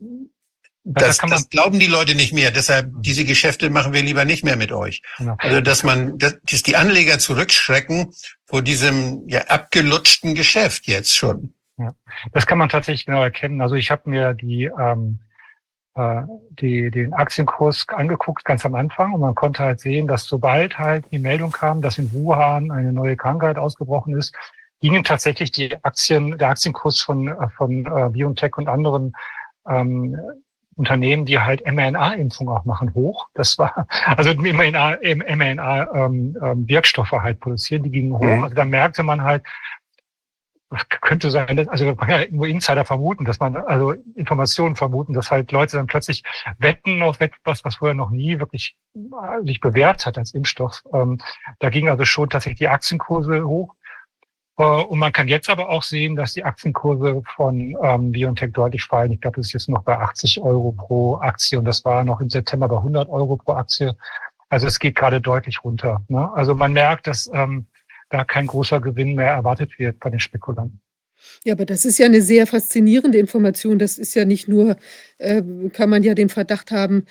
das, 0.84 1.16
das, 1.16 1.30
das, 1.30 1.48
glauben 1.48 1.78
die 1.78 1.86
Leute 1.86 2.14
nicht 2.14 2.34
mehr. 2.34 2.50
Deshalb, 2.50 2.90
diese 2.98 3.24
Geschäfte 3.24 3.70
machen 3.70 3.94
wir 3.94 4.02
lieber 4.02 4.26
nicht 4.26 4.44
mehr 4.44 4.56
mit 4.56 4.70
euch. 4.70 5.02
Genau. 5.16 5.34
Also, 5.38 5.60
dass 5.62 5.82
man, 5.82 6.18
dass 6.18 6.36
die 6.44 6.76
Anleger 6.76 7.18
zurückschrecken 7.18 8.12
vor 8.44 8.60
diesem 8.60 9.26
ja, 9.26 9.40
abgelutschten 9.46 10.34
Geschäft 10.34 10.86
jetzt 10.86 11.14
schon. 11.14 11.54
Ja, 11.78 11.94
das 12.32 12.46
kann 12.46 12.58
man 12.58 12.68
tatsächlich 12.68 13.06
genau 13.06 13.22
erkennen. 13.22 13.60
Also 13.62 13.74
ich 13.74 13.90
habe 13.90 14.08
mir 14.10 14.34
die, 14.34 14.64
ähm, 14.78 15.20
äh, 15.94 16.22
die, 16.50 16.90
den 16.90 17.14
Aktienkurs 17.14 17.86
angeguckt 17.88 18.44
ganz 18.44 18.64
am 18.66 18.74
Anfang 18.74 19.14
und 19.14 19.20
man 19.20 19.34
konnte 19.34 19.62
halt 19.62 19.80
sehen, 19.80 20.06
dass 20.06 20.24
sobald 20.24 20.78
halt 20.78 21.06
die 21.10 21.18
Meldung 21.18 21.50
kam, 21.50 21.80
dass 21.80 21.98
in 21.98 22.12
Wuhan 22.12 22.70
eine 22.70 22.92
neue 22.92 23.16
Krankheit 23.16 23.56
ausgebrochen 23.56 24.16
ist, 24.16 24.34
gingen 24.80 25.02
tatsächlich 25.02 25.50
die 25.50 25.82
Aktien, 25.82 26.36
der 26.36 26.50
Aktienkurs 26.50 27.00
von, 27.00 27.34
von 27.56 27.86
äh, 27.86 28.10
BioNTech 28.10 28.56
und 28.58 28.68
anderen 28.68 29.14
ähm, 29.68 30.18
Unternehmen, 30.76 31.24
die 31.24 31.38
halt 31.38 31.64
mRNA-Impfung 31.66 32.48
auch 32.48 32.64
machen, 32.64 32.92
hoch. 32.94 33.28
Das 33.34 33.56
war, 33.58 33.86
also 34.16 34.34
mRNA-Wirkstoffe 34.34 37.12
ähm, 37.12 37.18
ähm, 37.18 37.22
halt 37.22 37.38
produzieren, 37.40 37.84
die 37.84 37.90
gingen 37.90 38.14
hoch. 38.14 38.24
Mhm. 38.24 38.44
Also 38.44 38.54
da 38.54 38.64
merkte 38.64 39.02
man 39.02 39.22
halt, 39.22 39.42
könnte 41.00 41.30
sein, 41.30 41.56
dass, 41.56 41.68
also 41.68 41.86
man 41.86 41.96
kann 41.96 42.22
ja 42.22 42.26
nur 42.30 42.48
Insider 42.48 42.84
vermuten, 42.84 43.24
dass 43.24 43.38
man, 43.38 43.56
also 43.56 43.92
Informationen 44.16 44.74
vermuten, 44.76 45.14
dass 45.14 45.30
halt 45.30 45.52
Leute 45.52 45.76
dann 45.76 45.86
plötzlich 45.86 46.24
wetten 46.58 47.02
auf 47.02 47.20
etwas, 47.20 47.64
was 47.64 47.76
vorher 47.76 47.94
noch 47.94 48.10
nie 48.10 48.40
wirklich 48.40 48.76
äh, 48.94 49.44
sich 49.44 49.60
bewährt 49.60 50.04
hat 50.06 50.18
als 50.18 50.34
Impfstoff. 50.34 50.82
Ähm, 50.92 51.20
da 51.60 51.70
ging 51.70 51.88
also 51.88 52.04
schon 52.04 52.28
tatsächlich 52.30 52.58
die 52.58 52.68
Aktienkurse 52.68 53.46
hoch. 53.46 53.74
Äh, 54.56 54.62
und 54.62 54.98
man 54.98 55.12
kann 55.12 55.28
jetzt 55.28 55.48
aber 55.50 55.68
auch 55.68 55.82
sehen, 55.82 56.16
dass 56.16 56.34
die 56.34 56.44
Aktienkurse 56.44 57.22
von 57.34 57.76
ähm, 57.82 58.12
BioNTech 58.12 58.52
deutlich 58.52 58.84
fallen. 58.84 59.12
Ich 59.12 59.20
glaube, 59.20 59.36
das 59.36 59.46
ist 59.46 59.52
jetzt 59.52 59.68
noch 59.68 59.82
bei 59.82 59.98
80 59.98 60.40
Euro 60.40 60.72
pro 60.72 61.16
Aktie 61.16 61.58
und 61.58 61.64
das 61.64 61.84
war 61.84 62.04
noch 62.04 62.20
im 62.20 62.30
September 62.30 62.68
bei 62.68 62.76
100 62.76 63.08
Euro 63.08 63.36
pro 63.36 63.52
Aktie. 63.52 63.96
Also 64.48 64.66
es 64.66 64.78
geht 64.78 64.94
gerade 64.94 65.20
deutlich 65.20 65.64
runter. 65.64 66.02
Ne? 66.08 66.30
Also 66.34 66.54
man 66.54 66.72
merkt, 66.72 67.06
dass 67.06 67.30
ähm, 67.32 67.66
da 68.10 68.24
kein 68.24 68.46
großer 68.46 68.80
Gewinn 68.80 69.14
mehr 69.14 69.32
erwartet 69.32 69.78
wird 69.78 69.98
bei 69.98 70.10
den 70.10 70.20
Spekulanten. 70.20 70.80
Ja, 71.44 71.54
aber 71.54 71.64
das 71.64 71.84
ist 71.84 71.98
ja 71.98 72.06
eine 72.06 72.22
sehr 72.22 72.46
faszinierende 72.46 73.18
Information. 73.18 73.78
Das 73.78 73.98
ist 73.98 74.14
ja 74.14 74.24
nicht 74.24 74.46
nur, 74.46 74.76
äh, 75.18 75.42
kann 75.72 75.90
man 75.90 76.02
ja 76.02 76.14
den 76.14 76.28
Verdacht 76.28 76.70
haben, 76.70 77.06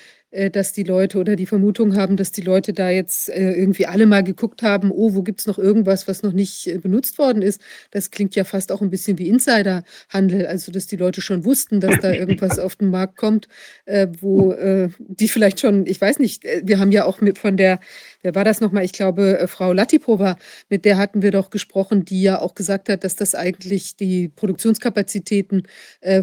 dass 0.50 0.74
die 0.74 0.84
Leute 0.84 1.20
oder 1.20 1.36
die 1.36 1.46
Vermutung 1.46 1.96
haben, 1.96 2.18
dass 2.18 2.32
die 2.32 2.42
Leute 2.42 2.74
da 2.74 2.90
jetzt 2.90 3.30
äh, 3.30 3.54
irgendwie 3.54 3.86
alle 3.86 4.08
mal 4.08 4.24
geguckt 4.24 4.64
haben, 4.64 4.92
oh, 4.92 5.14
wo 5.14 5.22
gibt 5.22 5.42
es 5.42 5.48
noch 5.48 5.60
irgendwas, 5.60 6.08
was 6.08 6.24
noch 6.24 6.34
nicht 6.34 6.68
äh, 6.68 6.80
benutzt 6.80 7.20
worden 7.20 7.44
ist. 7.44 7.62
Das 7.92 8.10
klingt 8.10 8.36
ja 8.36 8.44
fast 8.44 8.72
auch 8.72 8.82
ein 8.82 8.90
bisschen 8.90 9.20
wie 9.20 9.28
Insiderhandel, 9.28 10.48
also 10.48 10.72
dass 10.72 10.88
die 10.88 10.96
Leute 10.96 11.22
schon 11.22 11.46
wussten, 11.46 11.80
dass 11.80 12.00
da 12.00 12.12
irgendwas 12.12 12.58
auf 12.58 12.76
den 12.76 12.90
Markt 12.90 13.18
kommt, 13.18 13.48
äh, 13.86 14.08
wo 14.22 14.54
äh, 14.54 14.90
die 14.98 15.28
vielleicht 15.28 15.60
schon, 15.60 15.86
ich 15.86 16.02
weiß 16.02 16.18
nicht, 16.20 16.44
wir 16.64 16.80
haben 16.80 16.92
ja 16.92 17.06
auch 17.06 17.22
mit 17.22 17.38
von 17.38 17.56
der, 17.56 17.80
wer 18.24 18.34
war 18.34 18.44
das 18.44 18.60
nochmal, 18.60 18.86
ich 18.86 18.94
glaube, 18.94 19.46
Frau 19.48 19.72
Latipova, 19.72 20.38
mit 20.70 20.86
der 20.86 20.98
hatten 20.98 21.22
wir 21.22 21.32
doch 21.32 21.52
gesprochen, 21.52 22.06
die 22.06 22.24
ja 22.24 22.40
auch 22.40 22.56
gesagt 22.56 22.90
hat, 22.90 23.04
dass 23.04 23.16
das 23.16 23.36
eigentlich 23.36 23.96
die 23.98 24.30
Produktionskapazitäten 24.30 25.68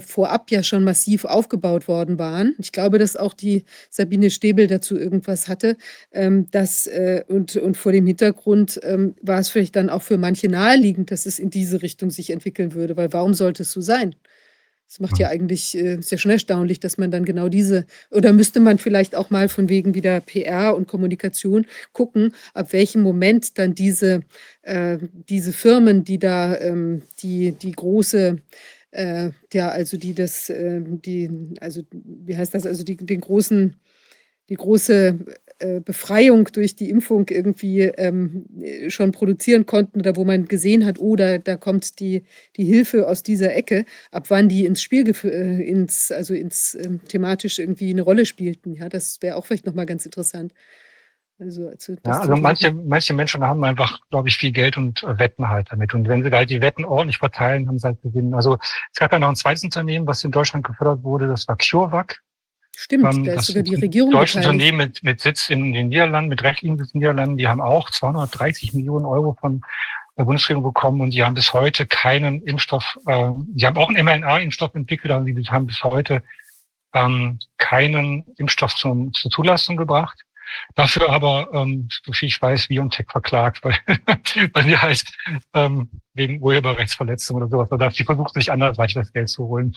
vorab 0.04 0.50
ja 0.50 0.62
schon 0.62 0.84
massiv 0.84 1.24
aufgebaut 1.24 1.88
worden 1.88 2.18
waren. 2.18 2.54
Ich 2.58 2.72
glaube, 2.72 2.98
dass 2.98 3.16
auch 3.16 3.34
die 3.34 3.64
Sabine 4.00 4.30
Stäbel 4.30 4.66
dazu 4.66 4.98
irgendwas 4.98 5.46
hatte. 5.46 5.76
Ähm, 6.10 6.46
das, 6.50 6.86
äh, 6.86 7.22
und, 7.28 7.56
und 7.56 7.76
vor 7.76 7.92
dem 7.92 8.06
Hintergrund 8.06 8.80
ähm, 8.82 9.14
war 9.20 9.38
es 9.38 9.50
vielleicht 9.50 9.76
dann 9.76 9.90
auch 9.90 10.02
für 10.02 10.16
manche 10.16 10.48
naheliegend, 10.48 11.10
dass 11.10 11.26
es 11.26 11.38
in 11.38 11.50
diese 11.50 11.82
Richtung 11.82 12.10
sich 12.10 12.30
entwickeln 12.30 12.72
würde, 12.72 12.96
weil 12.96 13.12
warum 13.12 13.34
sollte 13.34 13.62
es 13.62 13.72
so 13.72 13.82
sein? 13.82 14.14
Es 14.88 14.98
macht 15.00 15.18
ja 15.18 15.28
eigentlich 15.28 15.76
äh, 15.76 16.00
sehr 16.00 16.18
schon 16.18 16.32
erstaunlich, 16.32 16.80
dass 16.80 16.98
man 16.98 17.10
dann 17.10 17.24
genau 17.24 17.48
diese, 17.48 17.84
oder 18.10 18.32
müsste 18.32 18.58
man 18.58 18.78
vielleicht 18.78 19.14
auch 19.14 19.30
mal 19.30 19.48
von 19.48 19.68
wegen 19.68 19.94
wieder 19.94 20.20
PR 20.20 20.74
und 20.74 20.88
Kommunikation 20.88 21.66
gucken, 21.92 22.34
ab 22.54 22.72
welchem 22.72 23.02
Moment 23.02 23.58
dann 23.58 23.74
diese, 23.74 24.22
äh, 24.62 24.98
diese 25.28 25.52
Firmen, 25.52 26.04
die 26.04 26.18
da 26.18 26.58
ähm, 26.58 27.02
die, 27.22 27.52
die 27.52 27.72
große 27.72 28.38
äh, 28.92 29.30
ja, 29.52 29.68
also 29.68 29.96
die 29.96 30.14
das, 30.14 30.50
äh, 30.50 30.80
die, 30.84 31.30
also 31.60 31.82
wie 31.92 32.36
heißt 32.36 32.54
das, 32.54 32.66
also 32.66 32.84
die, 32.84 32.96
den 32.96 33.20
großen 33.20 33.76
die 34.50 34.56
große 34.56 35.18
äh, 35.60 35.80
Befreiung 35.80 36.48
durch 36.52 36.74
die 36.74 36.90
Impfung 36.90 37.28
irgendwie 37.28 37.82
ähm, 37.82 38.46
schon 38.88 39.12
produzieren 39.12 39.66
konnten 39.66 40.00
oder 40.00 40.16
wo 40.16 40.24
man 40.24 40.46
gesehen 40.46 40.84
hat, 40.84 40.98
oh, 40.98 41.16
da, 41.16 41.38
da 41.38 41.56
kommt 41.56 42.00
die, 42.00 42.24
die 42.56 42.64
Hilfe 42.64 43.06
aus 43.08 43.22
dieser 43.22 43.54
Ecke, 43.54 43.84
ab 44.10 44.26
wann 44.28 44.48
die 44.48 44.64
ins 44.64 44.82
Spiel, 44.82 45.14
äh, 45.24 45.62
ins, 45.62 46.10
also 46.10 46.34
ins 46.34 46.74
ähm, 46.74 47.00
thematisch 47.06 47.58
irgendwie 47.58 47.90
eine 47.90 48.02
Rolle 48.02 48.26
spielten. 48.26 48.74
Ja, 48.74 48.88
das 48.88 49.22
wäre 49.22 49.36
auch 49.36 49.46
vielleicht 49.46 49.66
nochmal 49.66 49.86
ganz 49.86 50.04
interessant. 50.04 50.52
Also, 51.38 51.68
also, 51.68 51.94
ja, 52.04 52.20
also 52.20 52.36
manche, 52.36 52.72
manche 52.72 53.14
Menschen 53.14 53.42
haben 53.42 53.64
einfach, 53.64 53.98
glaube 54.10 54.28
ich, 54.28 54.36
viel 54.36 54.52
Geld 54.52 54.76
und 54.76 55.02
äh, 55.02 55.18
wetten 55.18 55.48
halt 55.48 55.68
damit. 55.70 55.94
Und 55.94 56.08
wenn 56.08 56.22
sie 56.22 56.30
halt 56.30 56.50
die 56.50 56.60
Wetten 56.60 56.84
ordentlich 56.84 57.18
verteilen, 57.18 57.68
haben 57.68 57.78
sie 57.78 57.86
halt 57.86 58.02
gewinnen. 58.02 58.34
Also 58.34 58.58
es 58.92 58.98
gab 58.98 59.12
ja 59.12 59.18
noch 59.18 59.28
ein 59.28 59.36
zweites 59.36 59.64
Unternehmen, 59.64 60.06
was 60.06 60.24
in 60.24 60.32
Deutschland 60.32 60.66
gefördert 60.66 61.02
wurde, 61.02 61.28
das 61.28 61.46
war 61.48 61.56
CureVac. 61.56 62.22
Stimmt, 62.82 63.14
ähm, 63.14 63.24
da 63.24 63.34
ist 63.34 63.44
sogar 63.48 63.62
die 63.62 63.74
Regierung 63.74 64.10
Deutsche 64.10 64.38
Unternehmen 64.38 64.78
mit, 64.78 65.02
mit 65.02 65.20
Sitz 65.20 65.50
in 65.50 65.74
den 65.74 65.90
Niederlanden, 65.90 66.30
mit 66.30 66.42
rechtlichen 66.42 66.78
Sitz 66.78 66.92
in 66.94 67.00
den 67.00 67.00
Niederlanden, 67.00 67.36
die 67.36 67.46
haben 67.46 67.60
auch 67.60 67.90
230 67.90 68.72
Millionen 68.72 69.04
Euro 69.04 69.36
von 69.38 69.60
der 70.16 70.24
Bundesregierung 70.24 70.62
bekommen 70.62 71.02
und 71.02 71.10
die 71.10 71.22
haben 71.22 71.34
bis 71.34 71.52
heute 71.52 71.86
keinen 71.86 72.40
Impfstoff, 72.40 72.98
äh, 73.04 73.32
die 73.48 73.66
haben 73.66 73.76
auch 73.76 73.90
einen 73.90 74.02
mRNA-Impfstoff 74.02 74.74
entwickelt, 74.74 75.12
aber 75.12 75.26
die 75.26 75.44
haben 75.44 75.66
bis 75.66 75.84
heute 75.84 76.22
ähm, 76.94 77.38
keinen 77.58 78.24
Impfstoff 78.38 78.74
zum, 78.74 79.12
zur 79.12 79.30
Zulassung 79.30 79.76
gebracht. 79.76 80.18
Dafür 80.74 81.10
aber, 81.10 81.50
ähm, 81.52 81.86
so 82.02 82.14
viel 82.14 82.28
ich 82.28 82.40
weiß, 82.40 82.68
BioNTech 82.68 83.08
verklagt, 83.10 83.62
weil, 83.62 83.76
weil 84.54 84.64
die 84.64 84.78
halt 84.78 85.04
ähm, 85.52 85.90
wegen 86.14 86.40
Urheberrechtsverletzung 86.40 87.36
oder 87.36 87.48
sowas, 87.48 87.70
oder 87.70 87.90
die 87.90 88.04
versucht 88.04 88.32
sich 88.32 88.50
anderweitig 88.50 88.94
das 88.94 89.12
Geld 89.12 89.28
zu 89.28 89.46
holen. 89.46 89.76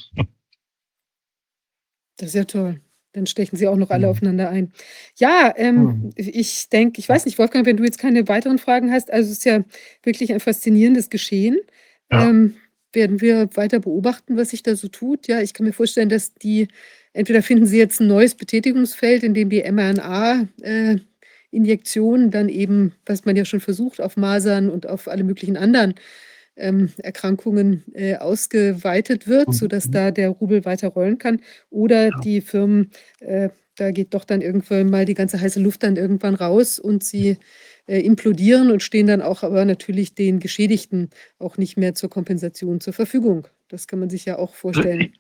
Das 2.16 2.30
ist 2.30 2.36
ja 2.36 2.46
toll. 2.46 2.80
Dann 3.14 3.28
stechen 3.28 3.58
sie 3.58 3.68
auch 3.68 3.78
noch 3.78 3.92
alle 3.92 4.08
mhm. 4.08 4.12
aufeinander 4.12 4.50
ein. 4.50 4.74
Ja, 5.18 5.54
ähm, 5.56 5.84
mhm. 5.84 6.10
ich 6.16 6.70
denke, 6.70 7.00
ich 7.00 7.08
weiß 7.08 7.26
nicht, 7.26 7.38
Wolfgang, 7.38 7.66
wenn 7.66 7.78
du 7.78 7.84
jetzt 7.84 8.00
keine 8.00 8.28
weiteren 8.28 8.58
Fragen 8.58 8.92
hast, 8.92 9.12
also 9.12 9.32
es 9.32 9.38
ist 9.38 9.46
ja 9.46 9.64
wirklich 10.02 10.34
ein 10.34 10.40
faszinierendes 10.40 11.10
Geschehen. 11.10 11.60
Ja. 12.12 12.30
Ähm, 12.30 12.56
werden 12.94 13.22
wir 13.22 13.50
weiter 13.56 13.80
beobachten, 13.80 14.36
was 14.38 14.52
sich 14.52 14.62
da 14.64 14.76
so 14.76 14.88
tut. 14.88 15.28
Ja, 15.28 15.42
ich 15.42 15.54
kann 15.54 15.66
mir 15.66 15.74
vorstellen, 15.74 16.08
dass 16.10 16.34
die, 16.36 16.68
entweder 17.14 17.42
finden 17.42 17.66
sie 17.66 17.78
jetzt 17.78 18.00
ein 18.00 18.08
neues 18.08 18.36
Betätigungsfeld, 18.36 19.24
in 19.24 19.34
dem 19.34 19.50
die 19.50 19.64
mRNA-Injektionen 19.64 22.28
äh, 22.28 22.32
dann 22.32 22.50
eben, 22.50 22.94
was 23.06 23.26
man 23.26 23.36
ja 23.36 23.46
schon 23.46 23.62
versucht, 23.62 24.00
auf 24.00 24.16
Masern 24.16 24.70
und 24.70 24.88
auf 24.88 25.08
alle 25.08 25.24
möglichen 25.24 25.58
anderen 25.58 25.96
Erkrankungen 26.56 27.84
äh, 27.94 28.16
ausgeweitet 28.16 29.28
wird, 29.28 29.50
mhm. 29.50 29.54
sodass 29.54 29.90
da 29.90 30.12
der 30.12 30.30
Rubel 30.30 30.66
weiter 30.66 30.90
rollen 30.90 31.18
kann. 31.18 31.42
Oder 31.70 32.12
die 32.24 32.42
Firmen, 32.42 32.92
äh, 33.20 33.50
da 33.76 33.92
geht 33.92 34.14
doch 34.14 34.24
dann 34.24 34.42
irgendwann 34.42 34.90
mal 34.90 35.06
die 35.06 35.16
ganze 35.16 35.42
heiße 35.42 35.60
Luft 35.60 35.84
dann 35.84 35.96
irgendwann 35.96 36.36
raus 36.36 36.78
und 36.78 37.04
sie 37.04 37.38
äh, 37.88 38.00
implodieren 38.00 38.72
und 38.72 38.84
stehen 38.84 39.08
dann 39.08 39.22
auch 39.22 39.44
aber 39.44 39.66
natürlich 39.66 40.14
den 40.14 40.40
Geschädigten 40.40 41.10
auch 41.40 41.58
nicht 41.58 41.78
mehr 41.78 41.96
zur 41.96 42.10
Kompensation 42.10 42.80
zur 42.80 42.94
Verfügung. 42.94 43.48
Das 43.68 43.88
kann 43.88 44.00
man 44.00 44.10
sich 44.10 44.26
ja 44.26 44.38
auch 44.38 44.54
vorstellen. 44.54 45.14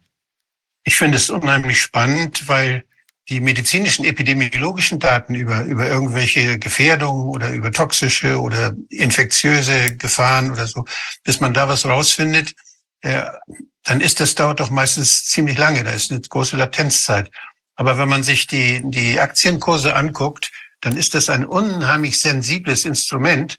Ich 0.83 0.97
finde 0.97 1.17
es 1.17 1.29
unheimlich 1.29 1.81
spannend, 1.81 2.47
weil 2.47 2.83
die 3.29 3.39
medizinischen, 3.39 4.05
epidemiologischen 4.05 4.99
Daten 4.99 5.33
über, 5.35 5.63
über 5.63 5.87
irgendwelche 5.87 6.59
Gefährdungen 6.59 7.27
oder 7.27 7.51
über 7.51 7.71
toxische 7.71 8.39
oder 8.39 8.75
infektiöse 8.89 9.95
Gefahren 9.95 10.51
oder 10.51 10.67
so, 10.67 10.85
bis 11.23 11.39
man 11.39 11.53
da 11.53 11.69
was 11.69 11.85
rausfindet, 11.85 12.53
äh, 13.01 13.23
dann 13.83 14.01
ist 14.01 14.19
das 14.19 14.35
dauert 14.35 14.59
doch 14.59 14.69
meistens 14.69 15.25
ziemlich 15.25 15.57
lange. 15.57 15.83
Da 15.83 15.91
ist 15.91 16.11
eine 16.11 16.21
große 16.21 16.57
Latenzzeit. 16.57 17.31
Aber 17.75 17.97
wenn 17.97 18.09
man 18.09 18.23
sich 18.23 18.47
die, 18.47 18.81
die 18.85 19.19
Aktienkurse 19.19 19.95
anguckt, 19.95 20.51
dann 20.81 20.97
ist 20.97 21.15
das 21.15 21.29
ein 21.29 21.45
unheimlich 21.45 22.19
sensibles 22.19 22.85
Instrument 22.85 23.57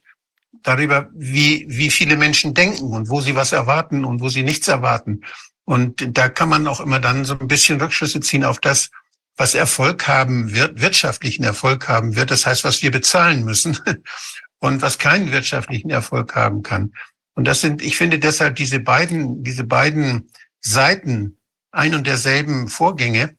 darüber, 0.63 1.09
wie, 1.15 1.67
wie 1.69 1.91
viele 1.91 2.17
Menschen 2.17 2.55
denken 2.55 2.93
und 2.93 3.09
wo 3.09 3.21
sie 3.21 3.35
was 3.35 3.53
erwarten 3.53 4.05
und 4.05 4.21
wo 4.21 4.29
sie 4.29 4.43
nichts 4.43 4.69
erwarten. 4.69 5.23
Und 5.65 6.17
da 6.17 6.29
kann 6.29 6.49
man 6.49 6.67
auch 6.69 6.81
immer 6.81 7.01
dann 7.01 7.25
so 7.25 7.39
ein 7.39 7.49
bisschen 7.49 7.81
Rückschlüsse 7.81 8.21
ziehen 8.21 8.45
auf 8.45 8.61
das, 8.61 8.91
was 9.37 9.55
Erfolg 9.55 10.07
haben 10.07 10.55
wird, 10.55 10.81
wirtschaftlichen 10.81 11.45
Erfolg 11.45 11.89
haben 11.89 12.17
wird, 12.17 12.31
das 12.31 12.47
heißt, 12.47 12.65
was 12.65 12.83
wir 12.83 12.91
bezahlen 12.91 13.45
müssen 13.45 13.79
und 14.61 14.83
was 14.83 14.99
keinen 14.99 15.33
wirtschaftlichen 15.33 15.91
Erfolg 15.91 16.35
haben 16.35 16.63
kann. 16.63 16.93
Und 17.35 17.47
das 17.47 17.61
sind, 17.61 17.83
ich 17.83 17.97
finde 17.97 18.19
deshalb 18.19 18.57
diese 18.57 18.79
beiden, 18.79 19.43
diese 19.43 19.65
beiden 19.65 20.31
Seiten 20.61 21.39
ein 21.73 21.95
und 21.95 22.07
derselben 22.07 22.69
Vorgänge, 22.69 23.37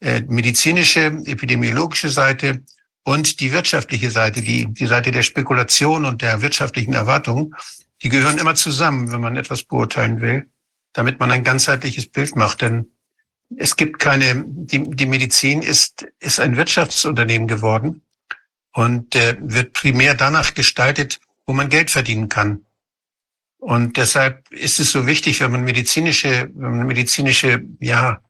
äh, 0.00 0.22
medizinische, 0.26 1.06
epidemiologische 1.26 2.08
Seite 2.08 2.62
und 3.04 3.40
die 3.40 3.52
wirtschaftliche 3.52 4.10
Seite, 4.10 4.40
die, 4.40 4.66
die 4.72 4.86
Seite 4.86 5.10
der 5.10 5.22
Spekulation 5.22 6.06
und 6.06 6.22
der 6.22 6.40
wirtschaftlichen 6.40 6.94
Erwartungen, 6.94 7.54
die 8.02 8.08
gehören 8.08 8.38
immer 8.38 8.54
zusammen, 8.54 9.12
wenn 9.12 9.20
man 9.20 9.36
etwas 9.36 9.62
beurteilen 9.62 10.20
will, 10.20 10.50
damit 10.94 11.20
man 11.20 11.30
ein 11.30 11.44
ganzheitliches 11.44 12.10
Bild 12.10 12.34
macht. 12.34 12.62
Denn 12.62 12.93
es 13.56 13.76
gibt 13.76 13.98
keine, 13.98 14.44
die, 14.46 14.90
die 14.90 15.06
Medizin 15.06 15.62
ist, 15.62 16.06
ist 16.20 16.40
ein 16.40 16.56
Wirtschaftsunternehmen 16.56 17.48
geworden 17.48 18.02
und 18.72 19.14
äh, 19.14 19.36
wird 19.40 19.72
primär 19.72 20.14
danach 20.14 20.54
gestaltet, 20.54 21.20
wo 21.46 21.52
man 21.52 21.68
Geld 21.68 21.90
verdienen 21.90 22.28
kann. 22.28 22.64
Und 23.58 23.96
deshalb 23.96 24.50
ist 24.52 24.78
es 24.78 24.92
so 24.92 25.06
wichtig, 25.06 25.40
wenn 25.40 25.52
man 25.52 25.64
medizinische, 25.64 26.50
wenn 26.54 26.78
man 26.78 26.86
medizinische, 26.86 27.64
ja, 27.80 28.20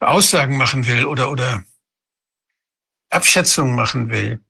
Aussagen 0.00 0.58
machen 0.58 0.86
will 0.86 1.06
oder, 1.06 1.30
oder 1.30 1.64
Abschätzungen 3.08 3.74
machen 3.74 4.10
will. 4.10 4.40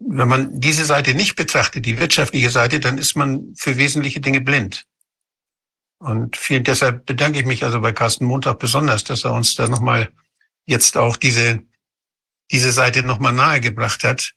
Wenn 0.00 0.28
man 0.28 0.60
diese 0.60 0.84
Seite 0.84 1.14
nicht 1.14 1.36
betrachtet, 1.36 1.86
die 1.86 2.00
wirtschaftliche 2.00 2.50
Seite, 2.50 2.80
dann 2.80 2.98
ist 2.98 3.16
man 3.16 3.54
für 3.56 3.76
wesentliche 3.76 4.20
Dinge 4.20 4.40
blind. 4.40 4.84
Und 5.98 6.36
viel, 6.36 6.60
deshalb 6.60 7.06
bedanke 7.06 7.40
ich 7.40 7.46
mich 7.46 7.64
also 7.64 7.80
bei 7.80 7.92
Carsten 7.92 8.26
Montag 8.26 8.58
besonders, 8.58 9.04
dass 9.04 9.24
er 9.24 9.32
uns 9.32 9.54
da 9.54 9.68
nochmal 9.68 10.10
jetzt 10.66 10.96
auch 10.96 11.16
diese, 11.16 11.62
diese 12.50 12.72
Seite 12.72 13.02
nochmal 13.02 13.32
nahegebracht 13.32 14.04
hat. 14.04 14.32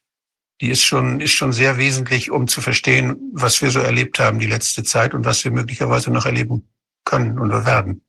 die 0.61 0.69
ist 0.69 0.83
schon, 0.83 1.21
ist 1.21 1.31
schon 1.31 1.53
sehr 1.53 1.77
wesentlich, 1.77 2.31
um 2.31 2.47
zu 2.47 2.61
verstehen, 2.61 3.31
was 3.33 3.61
wir 3.61 3.71
so 3.71 3.79
erlebt 3.79 4.19
haben 4.19 4.39
die 4.39 4.47
letzte 4.47 4.83
Zeit 4.83 5.13
und 5.13 5.23
was 5.25 5.43
wir 5.43 5.51
möglicherweise 5.51 6.11
noch 6.11 6.25
erleben 6.25 6.67
können 7.05 7.39
oder 7.39 7.65
werden. 7.65 8.01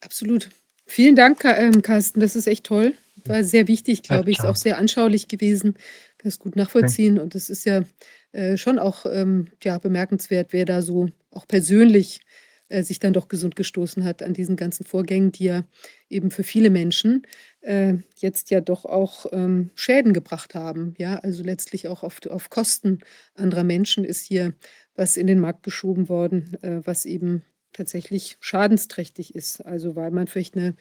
Absolut. 0.00 0.50
Vielen 0.86 1.16
Dank, 1.16 1.44
ähm, 1.44 1.82
Carsten. 1.82 2.20
Das 2.20 2.36
ist 2.36 2.46
echt 2.46 2.64
toll. 2.64 2.94
War 3.24 3.44
sehr 3.44 3.68
wichtig, 3.68 4.02
glaube 4.02 4.30
ich. 4.30 4.38
Ist 4.38 4.44
auch 4.44 4.56
sehr 4.56 4.78
anschaulich 4.78 5.28
gewesen. 5.28 5.74
Kann 6.18 6.28
es 6.28 6.38
gut 6.38 6.56
nachvollziehen. 6.56 7.18
Und 7.18 7.34
es 7.34 7.48
ist 7.48 7.64
ja 7.64 7.84
äh, 8.32 8.56
schon 8.56 8.78
auch 8.78 9.06
ähm, 9.06 9.48
ja, 9.62 9.78
bemerkenswert, 9.78 10.52
wer 10.52 10.64
da 10.64 10.82
so 10.82 11.08
auch 11.34 11.46
persönlich 11.46 12.20
äh, 12.68 12.82
sich 12.82 12.98
dann 12.98 13.12
doch 13.12 13.28
gesund 13.28 13.56
gestoßen 13.56 14.04
hat 14.04 14.22
an 14.22 14.34
diesen 14.34 14.56
ganzen 14.56 14.84
Vorgängen, 14.86 15.32
die 15.32 15.44
ja 15.44 15.64
eben 16.08 16.30
für 16.30 16.44
viele 16.44 16.70
Menschen 16.70 17.26
äh, 17.60 17.94
jetzt 18.16 18.50
ja 18.50 18.60
doch 18.60 18.84
auch 18.84 19.26
ähm, 19.32 19.70
Schäden 19.74 20.12
gebracht 20.12 20.54
haben. 20.54 20.94
Ja, 20.98 21.16
also 21.18 21.42
letztlich 21.42 21.88
auch 21.88 22.02
auf, 22.02 22.24
auf 22.26 22.50
Kosten 22.50 23.00
anderer 23.34 23.64
Menschen 23.64 24.04
ist 24.04 24.24
hier 24.24 24.54
was 24.96 25.16
in 25.16 25.26
den 25.26 25.40
Markt 25.40 25.62
geschoben 25.62 26.08
worden, 26.08 26.56
äh, 26.62 26.80
was 26.84 27.04
eben 27.04 27.42
tatsächlich 27.72 28.36
schadensträchtig 28.40 29.34
ist. 29.34 29.60
Also 29.66 29.96
weil 29.96 30.10
man 30.10 30.26
vielleicht 30.26 30.56
eine 30.56 30.74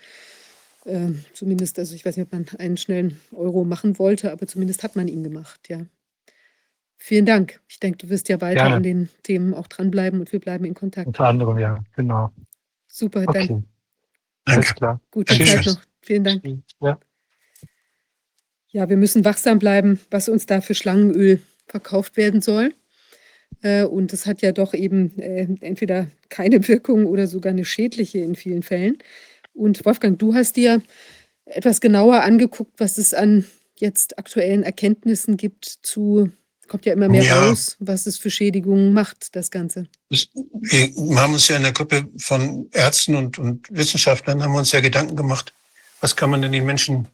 äh, 0.85 1.11
zumindest, 1.33 1.79
also 1.79 1.95
ich 1.95 2.05
weiß 2.05 2.17
nicht, 2.17 2.27
ob 2.27 2.31
man 2.33 2.45
einen 2.59 2.77
schnellen 2.77 3.19
Euro 3.31 3.63
machen 3.65 3.99
wollte, 3.99 4.31
aber 4.31 4.47
zumindest 4.47 4.83
hat 4.83 4.95
man 4.95 5.07
ihn 5.07 5.23
gemacht, 5.23 5.69
ja. 5.69 5.85
Vielen 7.05 7.25
Dank. 7.25 7.59
Ich 7.67 7.81
denke, 7.81 7.97
du 7.97 8.09
wirst 8.09 8.29
ja 8.29 8.39
weiter 8.39 8.61
Gerne. 8.61 8.75
an 8.77 8.83
den 8.83 9.09
Themen 9.23 9.53
auch 9.53 9.67
dranbleiben 9.67 10.21
und 10.21 10.31
wir 10.31 10.39
bleiben 10.39 10.63
in 10.63 10.73
Kontakt. 10.73 11.05
Unter 11.05 11.25
anderem, 11.25 11.59
ja, 11.59 11.83
genau. 11.97 12.31
Super, 12.87 13.25
okay. 13.27 13.47
dann. 13.49 13.65
Alles 14.45 14.73
klar. 14.73 15.01
Gute 15.11 15.37
Zeit 15.37 15.65
noch. 15.65 15.81
Vielen 15.99 16.23
Dank. 16.23 16.45
Ja. 16.79 16.97
ja, 18.69 18.87
wir 18.87 18.95
müssen 18.95 19.25
wachsam 19.25 19.59
bleiben, 19.59 19.99
was 20.11 20.29
uns 20.29 20.45
da 20.45 20.61
für 20.61 20.75
Schlangenöl 20.75 21.41
verkauft 21.67 22.15
werden 22.15 22.41
soll. 22.41 22.73
Äh, 23.61 23.83
und 23.83 24.13
das 24.13 24.25
hat 24.25 24.41
ja 24.41 24.53
doch 24.53 24.73
eben 24.73 25.19
äh, 25.19 25.49
entweder 25.59 26.07
keine 26.29 26.65
Wirkung 26.69 27.05
oder 27.05 27.27
sogar 27.27 27.51
eine 27.51 27.65
schädliche 27.65 28.19
in 28.19 28.35
vielen 28.35 28.63
Fällen. 28.63 28.97
Und 29.53 29.83
Wolfgang, 29.83 30.17
du 30.17 30.35
hast 30.35 30.55
dir 30.55 30.81
etwas 31.43 31.81
genauer 31.81 32.21
angeguckt, 32.21 32.79
was 32.79 32.97
es 32.97 33.13
an 33.13 33.43
jetzt 33.75 34.17
aktuellen 34.17 34.63
Erkenntnissen 34.63 35.35
gibt 35.35 35.65
zu, 35.65 36.31
kommt 36.67 36.85
ja 36.85 36.93
immer 36.93 37.09
mehr 37.09 37.23
ja. 37.23 37.47
raus, 37.47 37.75
was 37.79 38.05
es 38.05 38.17
für 38.17 38.31
Schädigungen 38.31 38.93
macht, 38.93 39.35
das 39.35 39.51
Ganze. 39.51 39.87
Wir 40.09 41.19
haben 41.19 41.33
uns 41.33 41.47
ja 41.47 41.57
in 41.57 41.63
der 41.63 41.71
Gruppe 41.71 42.07
von 42.17 42.69
Ärzten 42.71 43.15
und, 43.15 43.37
und 43.37 43.67
Wissenschaftlern, 43.69 44.41
haben 44.43 44.53
wir 44.53 44.59
uns 44.59 44.71
ja 44.71 44.81
Gedanken 44.81 45.15
gemacht, 45.15 45.53
was 46.01 46.15
kann 46.15 46.29
man 46.29 46.41
denn 46.41 46.51
den 46.51 46.65
Menschen 46.65 47.07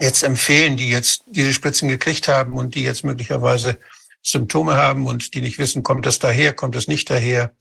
jetzt 0.00 0.22
empfehlen, 0.22 0.76
die 0.76 0.90
jetzt 0.90 1.24
diese 1.26 1.52
Spritzen 1.52 1.88
gekriegt 1.88 2.28
haben 2.28 2.52
und 2.54 2.74
die 2.74 2.82
jetzt 2.82 3.04
möglicherweise 3.04 3.78
Symptome 4.22 4.76
haben 4.76 5.06
und 5.06 5.34
die 5.34 5.40
nicht 5.40 5.58
wissen, 5.58 5.82
kommt 5.82 6.06
das 6.06 6.18
daher, 6.18 6.52
kommt 6.52 6.76
es 6.76 6.88
nicht 6.88 7.10
daher. 7.10 7.52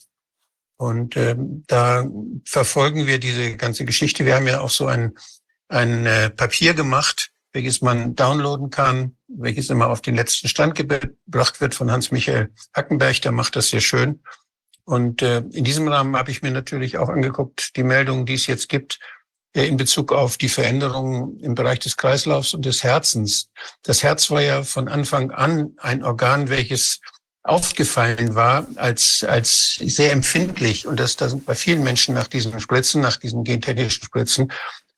Und 0.78 1.18
ähm, 1.18 1.64
da 1.68 2.08
verfolgen 2.46 3.08
wir 3.08 3.20
diese 3.20 3.58
ganze 3.58 3.86
Geschichte. 3.86 4.26
Wir 4.26 4.36
haben 4.36 4.48
ja 4.48 4.62
auch 4.62 4.70
so 4.70 4.86
ein, 4.86 5.18
ein 5.70 6.06
äh, 6.06 6.30
Papier 6.30 6.76
gemacht, 6.76 7.32
welches 7.58 7.82
man 7.82 8.14
downloaden 8.14 8.70
kann, 8.70 9.18
welches 9.28 9.72
immer 9.72 9.88
auf 9.90 10.02
den 10.02 10.14
letzten 10.14 10.48
Stand 10.48 10.76
gebracht 10.76 11.60
wird 11.60 11.74
von 11.74 11.92
Hans-Michael 11.92 12.54
Hackenberg. 12.72 13.20
Der 13.24 13.32
macht 13.32 13.56
das 13.56 13.70
sehr 13.70 13.82
schön. 13.82 14.22
Und 14.86 15.24
äh, 15.24 15.40
in 15.40 15.64
diesem 15.64 15.88
Rahmen 15.88 16.16
habe 16.16 16.30
ich 16.30 16.44
mir 16.44 16.52
natürlich 16.52 17.00
auch 17.00 17.10
angeguckt, 17.10 17.76
die 17.76 17.82
Meldungen, 17.82 18.28
die 18.28 18.36
es 18.36 18.46
jetzt 18.46 18.70
gibt, 18.70 19.00
äh, 19.54 19.66
in 19.66 19.76
Bezug 19.76 20.12
auf 20.12 20.38
die 20.38 20.50
Veränderungen 20.50 21.40
im 21.40 21.56
Bereich 21.56 21.80
des 21.80 21.98
Kreislaufs 21.98 22.54
und 22.54 22.64
des 22.64 22.84
Herzens. 22.84 23.50
Das 23.82 24.04
Herz 24.04 24.30
war 24.30 24.44
ja 24.44 24.62
von 24.62 24.88
Anfang 24.88 25.32
an 25.32 25.72
ein 25.78 26.04
Organ, 26.04 26.50
welches 26.50 27.00
aufgefallen 27.42 28.36
war 28.36 28.68
als, 28.76 29.26
als 29.28 29.82
sehr 29.82 30.12
empfindlich. 30.12 30.86
Und 30.86 31.00
das, 31.00 31.16
das 31.16 31.36
bei 31.40 31.56
vielen 31.56 31.82
Menschen 31.82 32.14
nach 32.14 32.28
diesen 32.28 32.60
Spritzen, 32.60 33.02
nach 33.02 33.18
diesen 33.18 33.44
gentechnischen 33.44 34.04
Spritzen, 34.04 34.52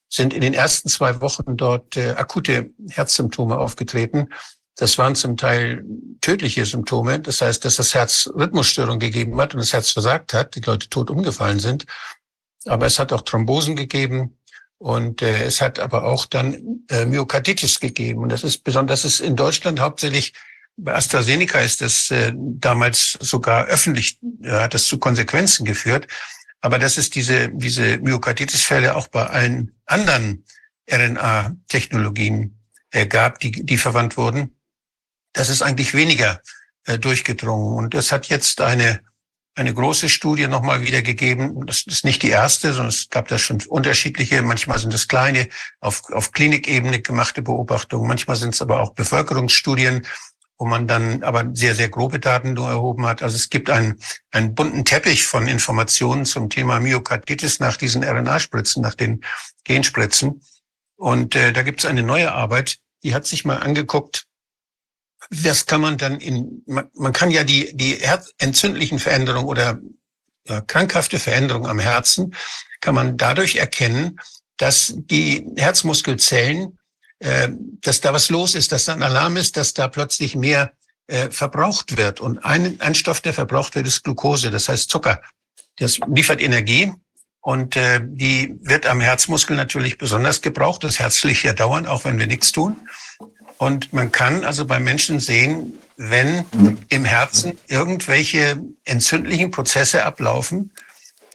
sind 0.10 0.34
in 0.34 0.42
den 0.42 0.54
ersten 0.54 0.90
zwei 0.90 1.22
Wochen 1.22 1.56
dort 1.56 1.96
äh, 1.96 2.12
akute 2.12 2.72
Herzsymptome 2.90 3.58
aufgetreten. 3.58 4.30
Das 4.76 4.98
waren 4.98 5.16
zum 5.16 5.38
Teil 5.38 5.84
tödliche 6.22 6.66
Symptome. 6.66 7.20
Das 7.20 7.42
heißt, 7.42 7.64
dass 7.66 7.76
das 7.76 7.94
Herz 7.94 8.30
Rhythmusstörung 8.34 9.00
gegeben 9.00 9.40
hat 9.40 9.54
und 9.54 9.60
das 9.60 9.74
Herz 9.74 9.92
versagt 9.92 10.34
hat, 10.34 10.56
die 10.56 10.62
Leute 10.62 10.90
tot 10.90 11.10
umgefallen 11.10 11.60
sind. 11.60 11.86
Aber 12.66 12.86
es 12.86 12.98
hat 12.98 13.14
auch 13.14 13.22
Thrombosen 13.22 13.76
gegeben 13.76 14.38
und 14.78 15.22
äh, 15.22 15.44
es 15.44 15.62
hat 15.62 15.80
aber 15.80 16.06
auch 16.06 16.26
dann 16.26 16.86
äh, 16.90 17.06
Myokarditis 17.06 17.80
gegeben. 17.80 18.24
Und 18.24 18.30
das 18.30 18.44
ist 18.44 18.64
besonders, 18.64 19.04
das 19.04 19.14
ist 19.16 19.20
in 19.20 19.36
Deutschland 19.36 19.80
hauptsächlich 19.80 20.34
bei 20.82 20.96
AstraZeneca 20.96 21.60
ist 21.60 21.82
das 21.82 22.10
äh, 22.10 22.32
damals 22.36 23.18
sogar 23.20 23.66
öffentlich, 23.66 24.18
äh, 24.42 24.52
hat 24.52 24.74
das 24.74 24.86
zu 24.86 24.98
Konsequenzen 24.98 25.66
geführt. 25.66 26.08
Aber 26.62 26.80
dass 26.80 26.98
es 26.98 27.10
diese, 27.10 27.50
diese 27.50 27.98
Myokarditis-Fälle 28.00 28.96
auch 28.96 29.08
bei 29.08 29.26
allen 29.26 29.80
anderen 29.86 30.46
RNA-Technologien 30.92 32.60
äh, 32.92 33.06
gab, 33.06 33.40
die, 33.40 33.52
die 33.52 33.78
verwandt 33.78 34.18
wurden, 34.18 34.56
das 35.34 35.50
ist 35.50 35.62
eigentlich 35.62 35.94
weniger 35.94 36.42
äh, 36.86 36.98
durchgedrungen. 36.98 37.78
Und 37.78 37.94
es 37.96 38.12
hat 38.12 38.28
jetzt 38.28 38.62
eine, 38.62 39.02
eine 39.56 39.74
große 39.74 40.10
Studie 40.10 40.48
nochmal 40.48 40.82
wiedergegeben. 40.82 41.66
Das 41.66 41.84
ist 41.86 42.04
nicht 42.04 42.24
die 42.24 42.30
erste, 42.30 42.74
sondern 42.74 42.90
es 42.90 43.10
gab 43.10 43.28
da 43.28 43.38
schon 43.38 43.62
unterschiedliche. 43.68 44.42
Manchmal 44.42 44.80
sind 44.80 44.94
es 44.94 45.08
kleine, 45.08 45.50
auf, 45.80 46.02
auf 46.12 46.32
Klinikebene 46.32 47.02
gemachte 47.02 47.42
Beobachtungen. 47.42 48.08
Manchmal 48.08 48.38
sind 48.38 48.54
es 48.54 48.62
aber 48.62 48.82
auch 48.82 48.94
Bevölkerungsstudien, 48.94 50.06
wo 50.60 50.66
man 50.66 50.88
dann 50.88 51.24
aber 51.24 51.50
sehr, 51.54 51.74
sehr 51.74 51.88
grobe 51.88 52.20
Daten 52.20 52.54
nur 52.54 52.68
erhoben 52.68 53.06
hat. 53.06 53.24
Also 53.24 53.38
es 53.38 53.50
gibt 53.50 53.70
einen, 53.70 54.00
einen 54.32 54.54
bunten 54.54 54.84
Teppich 54.84 55.26
von 55.26 55.48
Informationen 55.48 56.26
zum 56.26 56.50
Thema 56.50 56.82
Myokarditis 56.82 57.62
nach 57.62 57.78
diesen 57.78 58.04
RNA-Spritzen, 58.04 58.82
nach 58.82 58.94
den 58.94 59.24
Genspritzen. 59.64 60.42
Und 60.98 61.34
äh, 61.36 61.54
da 61.54 61.64
gibt 61.64 61.80
es 61.80 61.86
eine 61.86 62.04
neue 62.04 62.34
Arbeit, 62.34 62.78
die 63.04 63.16
hat 63.16 63.26
sich 63.26 63.46
mal 63.46 63.56
angeguckt, 63.56 64.26
das 65.30 65.66
kann 65.66 65.80
man 65.80 65.98
dann 65.98 66.20
in, 66.20 66.64
man, 66.66 66.90
man 66.94 67.14
kann 67.14 67.32
ja 67.32 67.46
die, 67.46 67.76
die 67.76 68.02
entzündlichen 68.38 69.00
Veränderungen 69.00 69.48
oder 69.48 69.80
ja, 70.46 70.60
krankhafte 70.62 71.20
Veränderungen 71.20 71.70
am 71.70 71.80
Herzen, 71.80 72.36
kann 72.82 72.96
man 72.96 73.16
dadurch 73.16 73.56
erkennen, 73.56 74.20
dass 74.58 74.94
die 74.96 75.46
Herzmuskelzellen 75.56 76.79
äh, 77.20 77.50
dass 77.82 78.02
da 78.02 78.14
was 78.14 78.30
los 78.30 78.56
ist, 78.56 78.72
dass 78.72 78.86
da 78.86 78.94
ein 78.94 79.04
Alarm 79.04 79.38
ist, 79.38 79.58
dass 79.58 79.74
da 79.74 79.88
plötzlich 79.88 80.36
mehr 80.36 80.72
äh, 81.08 81.30
verbraucht 81.32 81.98
wird. 81.98 82.22
Und 82.22 82.40
ein, 82.46 82.80
ein 82.82 82.96
Stoff, 82.96 83.22
der 83.22 83.34
verbraucht 83.34 83.76
wird, 83.76 83.88
ist 83.88 84.04
Glucose, 84.04 84.52
das 84.52 84.70
heißt 84.70 84.90
Zucker. 84.90 85.22
Das 85.78 86.00
liefert 86.08 86.42
Energie 86.42 86.94
und 87.42 87.76
äh, 87.76 88.02
die 88.04 88.56
wird 88.62 88.86
am 88.86 89.02
Herzmuskel 89.02 89.56
natürlich 89.56 89.98
besonders 89.98 90.42
gebraucht. 90.42 90.84
Das 90.84 91.00
Herz 91.00 91.18
schlägt 91.18 91.44
ja 91.44 91.54
dauernd, 91.54 91.88
auch 91.88 92.06
wenn 92.06 92.20
wir 92.20 92.28
nichts 92.28 92.52
tun. 92.52 92.78
Und 93.58 93.92
man 93.92 94.12
kann 94.12 94.46
also 94.46 94.66
bei 94.66 94.80
Menschen 94.80 95.20
sehen, 95.20 95.74
wenn 95.98 96.46
im 96.88 97.04
Herzen 97.04 97.58
irgendwelche 97.68 98.62
entzündlichen 98.86 99.52
Prozesse 99.52 100.06
ablaufen, 100.06 100.72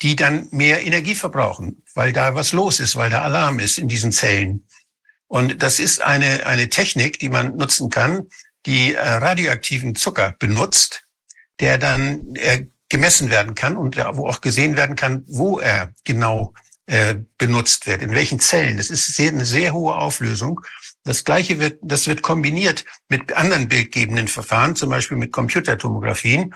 die 0.00 0.16
dann 0.16 0.48
mehr 0.50 0.86
Energie 0.86 1.14
verbrauchen, 1.14 1.82
weil 1.94 2.12
da 2.12 2.34
was 2.34 2.52
los 2.52 2.80
ist, 2.80 2.96
weil 2.96 3.10
da 3.10 3.22
Alarm 3.22 3.58
ist 3.58 3.78
in 3.78 3.88
diesen 3.88 4.12
Zellen. 4.12 4.64
Und 5.34 5.64
das 5.64 5.80
ist 5.80 6.00
eine, 6.00 6.46
eine 6.46 6.68
Technik, 6.68 7.18
die 7.18 7.28
man 7.28 7.56
nutzen 7.56 7.90
kann, 7.90 8.28
die 8.66 8.94
äh, 8.94 9.00
radioaktiven 9.00 9.96
Zucker 9.96 10.36
benutzt, 10.38 11.02
der 11.58 11.76
dann 11.76 12.36
äh, 12.36 12.66
gemessen 12.88 13.30
werden 13.30 13.56
kann 13.56 13.76
und 13.76 13.96
wo 13.96 14.28
auch 14.28 14.40
gesehen 14.40 14.76
werden 14.76 14.94
kann, 14.94 15.24
wo 15.26 15.58
er 15.58 15.92
genau 16.04 16.54
äh, 16.86 17.16
benutzt 17.36 17.88
wird, 17.88 18.02
in 18.02 18.12
welchen 18.12 18.38
Zellen. 18.38 18.76
Das 18.76 18.90
ist 18.90 19.18
eine 19.18 19.44
sehr 19.44 19.74
hohe 19.74 19.96
Auflösung. 19.96 20.60
Das 21.02 21.24
Gleiche 21.24 21.58
wird, 21.58 21.80
das 21.82 22.06
wird 22.06 22.22
kombiniert 22.22 22.84
mit 23.08 23.32
anderen 23.32 23.66
bildgebenden 23.66 24.28
Verfahren, 24.28 24.76
zum 24.76 24.90
Beispiel 24.90 25.16
mit 25.16 25.32
Computertomographien. 25.32 26.54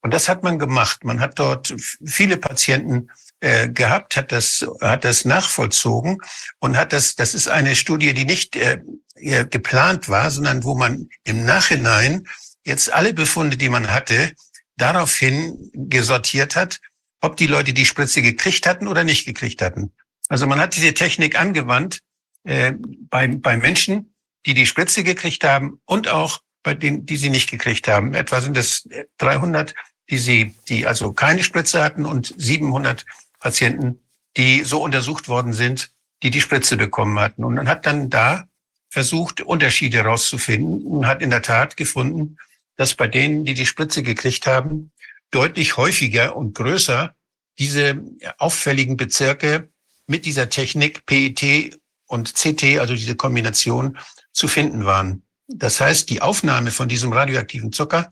Und 0.00 0.12
das 0.12 0.28
hat 0.28 0.42
man 0.42 0.58
gemacht. 0.58 1.04
Man 1.04 1.20
hat 1.20 1.38
dort 1.38 1.72
viele 2.04 2.38
Patienten 2.38 3.08
äh, 3.40 3.68
gehabt, 3.68 4.16
hat 4.16 4.32
das, 4.32 4.66
hat 4.80 5.04
das 5.04 5.24
nachvollzogen 5.24 6.18
und 6.58 6.76
hat 6.76 6.92
das, 6.92 7.16
das 7.16 7.34
ist 7.34 7.48
eine 7.48 7.76
Studie, 7.76 8.14
die 8.14 8.24
nicht 8.24 8.56
äh, 8.56 8.78
geplant 9.14 10.08
war, 10.08 10.30
sondern 10.30 10.64
wo 10.64 10.74
man 10.74 11.08
im 11.24 11.44
Nachhinein 11.44 12.26
jetzt 12.64 12.92
alle 12.92 13.14
Befunde, 13.14 13.56
die 13.56 13.68
man 13.68 13.90
hatte, 13.90 14.32
daraufhin 14.76 15.70
gesortiert 15.74 16.56
hat, 16.56 16.80
ob 17.20 17.36
die 17.36 17.46
Leute 17.46 17.72
die 17.72 17.86
Spritze 17.86 18.22
gekriegt 18.22 18.66
hatten 18.66 18.88
oder 18.88 19.04
nicht 19.04 19.24
gekriegt 19.24 19.62
hatten. 19.62 19.92
Also 20.28 20.46
man 20.46 20.60
hat 20.60 20.76
diese 20.76 20.92
Technik 20.94 21.38
angewandt 21.38 22.00
äh, 22.44 22.72
bei, 23.10 23.26
bei 23.28 23.56
Menschen, 23.56 24.14
die 24.44 24.54
die 24.54 24.66
Spritze 24.66 25.04
gekriegt 25.04 25.44
haben 25.44 25.80
und 25.84 26.08
auch 26.08 26.40
bei 26.62 26.74
denen, 26.74 27.06
die 27.06 27.16
sie 27.16 27.30
nicht 27.30 27.50
gekriegt 27.50 27.88
haben. 27.88 28.14
Etwa 28.14 28.40
sind 28.40 28.56
es 28.56 28.88
300, 29.18 29.74
die 30.10 30.18
sie, 30.18 30.54
die 30.68 30.86
also 30.86 31.12
keine 31.12 31.42
Spritze 31.42 31.82
hatten 31.82 32.04
und 32.04 32.34
700, 32.36 33.04
Patienten, 33.46 34.00
die 34.36 34.64
so 34.64 34.82
untersucht 34.82 35.28
worden 35.28 35.52
sind, 35.52 35.92
die 36.24 36.32
die 36.32 36.40
Spritze 36.40 36.76
bekommen 36.76 37.20
hatten. 37.20 37.44
Und 37.44 37.54
man 37.54 37.68
hat 37.68 37.86
dann 37.86 38.10
da 38.10 38.48
versucht, 38.88 39.40
Unterschiede 39.40 39.98
herauszufinden 39.98 40.84
und 40.84 41.06
hat 41.06 41.22
in 41.22 41.30
der 41.30 41.42
Tat 41.42 41.76
gefunden, 41.76 42.38
dass 42.74 42.96
bei 42.96 43.06
denen, 43.06 43.44
die 43.44 43.54
die 43.54 43.66
Spritze 43.66 44.02
gekriegt 44.02 44.48
haben, 44.48 44.90
deutlich 45.30 45.76
häufiger 45.76 46.34
und 46.34 46.56
größer 46.56 47.14
diese 47.60 48.02
auffälligen 48.38 48.96
Bezirke 48.96 49.68
mit 50.08 50.26
dieser 50.26 50.48
Technik 50.48 51.06
PET 51.06 51.78
und 52.08 52.34
CT, 52.34 52.80
also 52.80 52.94
diese 52.94 53.14
Kombination, 53.14 53.96
zu 54.32 54.48
finden 54.48 54.86
waren. 54.86 55.22
Das 55.46 55.80
heißt, 55.80 56.10
die 56.10 56.20
Aufnahme 56.20 56.72
von 56.72 56.88
diesem 56.88 57.12
radioaktiven 57.12 57.70
Zucker, 57.70 58.10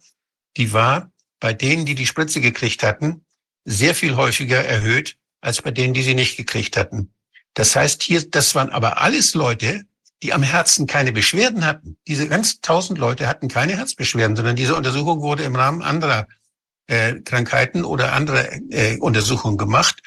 die 0.56 0.72
war 0.72 1.10
bei 1.40 1.52
denen, 1.52 1.86
die 1.86 1.96
die 1.96 2.06
Spritze 2.06 2.40
gekriegt 2.40 2.84
hatten, 2.84 3.24
sehr 3.64 3.96
viel 3.96 4.14
häufiger 4.14 4.64
erhöht 4.64 5.16
als 5.44 5.62
bei 5.62 5.70
denen, 5.70 5.94
die 5.94 6.02
sie 6.02 6.14
nicht 6.14 6.36
gekriegt 6.36 6.76
hatten. 6.76 7.12
Das 7.54 7.76
heißt, 7.76 8.02
hier, 8.02 8.28
das 8.28 8.54
waren 8.54 8.70
aber 8.70 9.00
alles 9.00 9.34
Leute, 9.34 9.84
die 10.22 10.32
am 10.32 10.42
Herzen 10.42 10.86
keine 10.86 11.12
Beschwerden 11.12 11.66
hatten. 11.66 11.96
Diese 12.08 12.26
ganz 12.28 12.60
tausend 12.60 12.98
Leute 12.98 13.28
hatten 13.28 13.48
keine 13.48 13.76
Herzbeschwerden, 13.76 14.36
sondern 14.36 14.56
diese 14.56 14.74
Untersuchung 14.74 15.20
wurde 15.20 15.44
im 15.44 15.54
Rahmen 15.54 15.82
anderer 15.82 16.26
äh, 16.86 17.20
Krankheiten 17.20 17.84
oder 17.84 18.12
anderer 18.12 18.50
äh, 18.70 18.96
Untersuchungen 18.98 19.58
gemacht. 19.58 20.00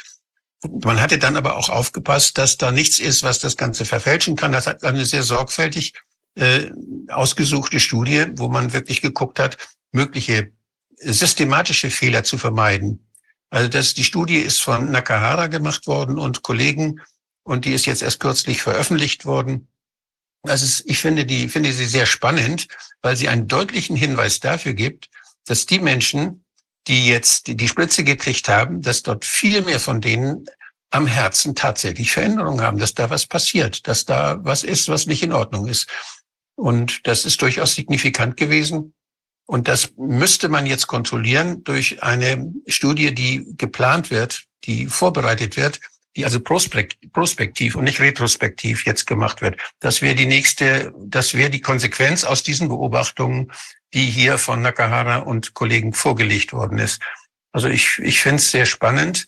Man 0.63 0.99
hatte 0.99 1.19
dann 1.19 1.37
aber 1.37 1.55
auch 1.55 1.69
aufgepasst, 1.69 2.37
dass 2.37 2.57
da 2.57 2.71
nichts 2.71 2.99
ist, 2.99 3.21
was 3.21 3.39
das 3.39 3.57
Ganze 3.57 3.85
verfälschen 3.85 4.35
kann. 4.35 4.51
Das 4.51 4.65
hat 4.65 4.83
eine 4.83 5.05
sehr 5.05 5.23
sorgfältig 5.23 5.93
äh, 6.35 6.71
ausgesuchte 7.09 7.79
Studie, 7.79 8.25
wo 8.33 8.47
man 8.47 8.73
wirklich 8.73 9.01
geguckt 9.01 9.39
hat, 9.39 9.57
mögliche 9.91 10.51
systematische 10.99 11.91
Fehler 11.91 12.23
zu 12.23 12.37
vermeiden. 12.37 13.06
Also 13.49 13.69
das, 13.69 13.93
die 13.93 14.03
Studie 14.03 14.39
ist 14.39 14.61
von 14.61 14.91
Nakahara 14.91 15.47
gemacht 15.47 15.87
worden 15.87 16.17
und 16.19 16.43
Kollegen 16.43 17.01
und 17.43 17.65
die 17.65 17.73
ist 17.73 17.85
jetzt 17.85 18.01
erst 18.01 18.19
kürzlich 18.19 18.61
veröffentlicht 18.61 19.25
worden. 19.25 19.69
Also 20.43 20.65
es, 20.65 20.83
ich 20.85 20.99
finde 20.99 21.25
die, 21.25 21.47
finde 21.47 21.71
sie 21.71 21.85
sehr 21.85 22.05
spannend, 22.05 22.67
weil 23.01 23.15
sie 23.15 23.29
einen 23.29 23.47
deutlichen 23.47 23.95
Hinweis 23.95 24.39
dafür 24.39 24.73
gibt, 24.73 25.09
dass 25.45 25.65
die 25.65 25.79
Menschen, 25.79 26.43
die 26.87 27.07
jetzt 27.07 27.47
die 27.47 27.67
Spritze 27.67 28.03
gekriegt 28.03 28.49
haben, 28.49 28.81
dass 28.81 29.03
dort 29.03 29.25
viel 29.25 29.61
mehr 29.61 29.79
von 29.79 30.01
denen 30.01 30.45
am 30.89 31.07
Herzen 31.07 31.55
tatsächlich 31.55 32.11
Veränderungen 32.11 32.61
haben, 32.61 32.77
dass 32.77 32.93
da 32.93 33.09
was 33.09 33.25
passiert, 33.25 33.87
dass 33.87 34.05
da 34.05 34.37
was 34.43 34.63
ist, 34.63 34.87
was 34.87 35.05
nicht 35.05 35.23
in 35.23 35.33
Ordnung 35.33 35.67
ist. 35.67 35.87
Und 36.55 37.05
das 37.05 37.25
ist 37.25 37.41
durchaus 37.41 37.75
signifikant 37.75 38.37
gewesen. 38.37 38.93
Und 39.47 39.67
das 39.69 39.93
müsste 39.97 40.49
man 40.49 40.65
jetzt 40.65 40.87
kontrollieren 40.87 41.63
durch 41.63 42.03
eine 42.03 42.53
Studie, 42.67 43.15
die 43.15 43.47
geplant 43.57 44.11
wird, 44.11 44.43
die 44.65 44.87
vorbereitet 44.87 45.55
wird, 45.55 45.79
die 46.17 46.25
also 46.25 46.39
prospektiv 46.41 47.75
und 47.75 47.85
nicht 47.85 48.01
retrospektiv 48.01 48.85
jetzt 48.85 49.07
gemacht 49.07 49.41
wird. 49.41 49.57
Das 49.79 50.01
wäre 50.01 50.15
die 50.15 50.25
nächste, 50.25 50.93
das 50.99 51.33
wäre 51.33 51.49
die 51.49 51.61
Konsequenz 51.61 52.25
aus 52.25 52.43
diesen 52.43 52.67
Beobachtungen, 52.67 53.51
die 53.93 54.05
hier 54.05 54.37
von 54.37 54.61
Nakahara 54.61 55.17
und 55.19 55.53
Kollegen 55.53 55.93
vorgelegt 55.93 56.51
worden 56.51 56.79
ist. 56.79 57.01
Also 57.53 57.69
ich, 57.69 57.99
ich 57.99 58.19
finde 58.21 58.37
es 58.37 58.51
sehr 58.51 58.65
spannend. 58.65 59.27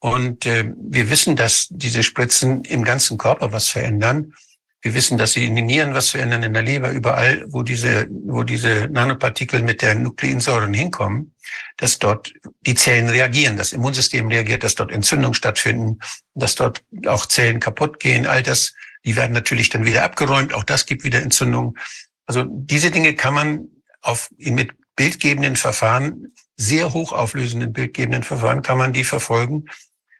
Und 0.00 0.44
äh, 0.46 0.70
wir 0.76 1.08
wissen, 1.10 1.36
dass 1.36 1.68
diese 1.70 2.02
Spritzen 2.02 2.64
im 2.64 2.84
ganzen 2.84 3.18
Körper 3.18 3.52
was 3.52 3.68
verändern. 3.68 4.34
Wir 4.84 4.92
wissen, 4.92 5.16
dass 5.16 5.32
sie 5.32 5.46
in 5.46 5.56
den 5.56 5.64
Nieren 5.64 5.94
was 5.94 6.10
verändern, 6.10 6.42
in 6.42 6.52
der 6.52 6.62
Leber, 6.62 6.90
überall, 6.90 7.46
wo 7.48 7.62
diese, 7.62 8.06
wo 8.10 8.42
diese 8.42 8.86
Nanopartikel 8.88 9.62
mit 9.62 9.80
der 9.80 9.94
Nukleinsäuren 9.94 10.74
hinkommen, 10.74 11.34
dass 11.78 11.98
dort 11.98 12.34
die 12.66 12.74
Zellen 12.74 13.08
reagieren, 13.08 13.56
das 13.56 13.72
Immunsystem 13.72 14.28
reagiert, 14.28 14.62
dass 14.62 14.74
dort 14.74 14.92
Entzündungen 14.92 15.32
stattfinden, 15.32 16.00
dass 16.34 16.54
dort 16.54 16.84
auch 17.06 17.24
Zellen 17.24 17.60
kaputt 17.60 17.98
gehen. 17.98 18.26
All 18.26 18.42
das, 18.42 18.74
die 19.06 19.16
werden 19.16 19.32
natürlich 19.32 19.70
dann 19.70 19.86
wieder 19.86 20.04
abgeräumt. 20.04 20.52
Auch 20.52 20.64
das 20.64 20.84
gibt 20.84 21.02
wieder 21.02 21.22
Entzündungen. 21.22 21.78
Also 22.26 22.44
diese 22.46 22.90
Dinge 22.90 23.14
kann 23.14 23.32
man 23.32 23.68
auf, 24.02 24.28
mit 24.36 24.72
bildgebenden 24.96 25.56
Verfahren, 25.56 26.34
sehr 26.58 26.92
hochauflösenden 26.92 27.72
bildgebenden 27.72 28.22
Verfahren 28.22 28.60
kann 28.60 28.76
man 28.76 28.92
die 28.92 29.04
verfolgen. 29.04 29.64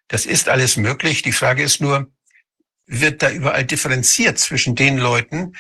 Das 0.09 0.25
ist 0.25 0.49
alles 0.49 0.79
möglich. 0.79 1.21
Die 1.21 1.33
Frage 1.33 1.63
ist 1.63 1.83
nur, 1.83 2.11
wird 2.87 3.23
da 3.23 3.31
überall 3.31 3.65
differenziert 3.65 4.39
zwischen 4.39 4.75
den 4.75 4.99
Leuten, 4.99 5.55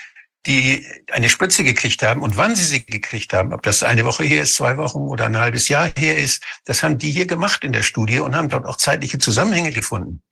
die 0.47 0.87
eine 1.11 1.31
Spritze 1.31 1.65
gekriegt 1.65 2.03
haben 2.03 2.21
und 2.21 2.37
wann 2.37 2.55
sie 2.55 2.65
sie 2.65 2.85
gekriegt 2.85 3.33
haben. 3.33 3.55
Ob 3.55 3.63
das 3.63 3.83
eine 3.83 4.05
Woche 4.05 4.25
her 4.25 4.43
ist, 4.43 4.57
zwei 4.57 4.77
Wochen 4.77 4.99
oder 4.99 5.25
ein 5.25 5.39
halbes 5.39 5.69
Jahr 5.69 5.91
her 5.97 6.19
ist, 6.19 6.43
das 6.67 6.83
haben 6.83 6.99
die 6.99 7.11
hier 7.11 7.27
gemacht 7.27 7.65
in 7.65 7.73
der 7.73 7.83
Studie 7.83 8.19
und 8.19 8.37
haben 8.37 8.51
dort 8.51 8.67
auch 8.67 8.77
zeitliche 8.77 9.19
Zusammenhänge 9.19 9.73
gefunden. 9.73 10.23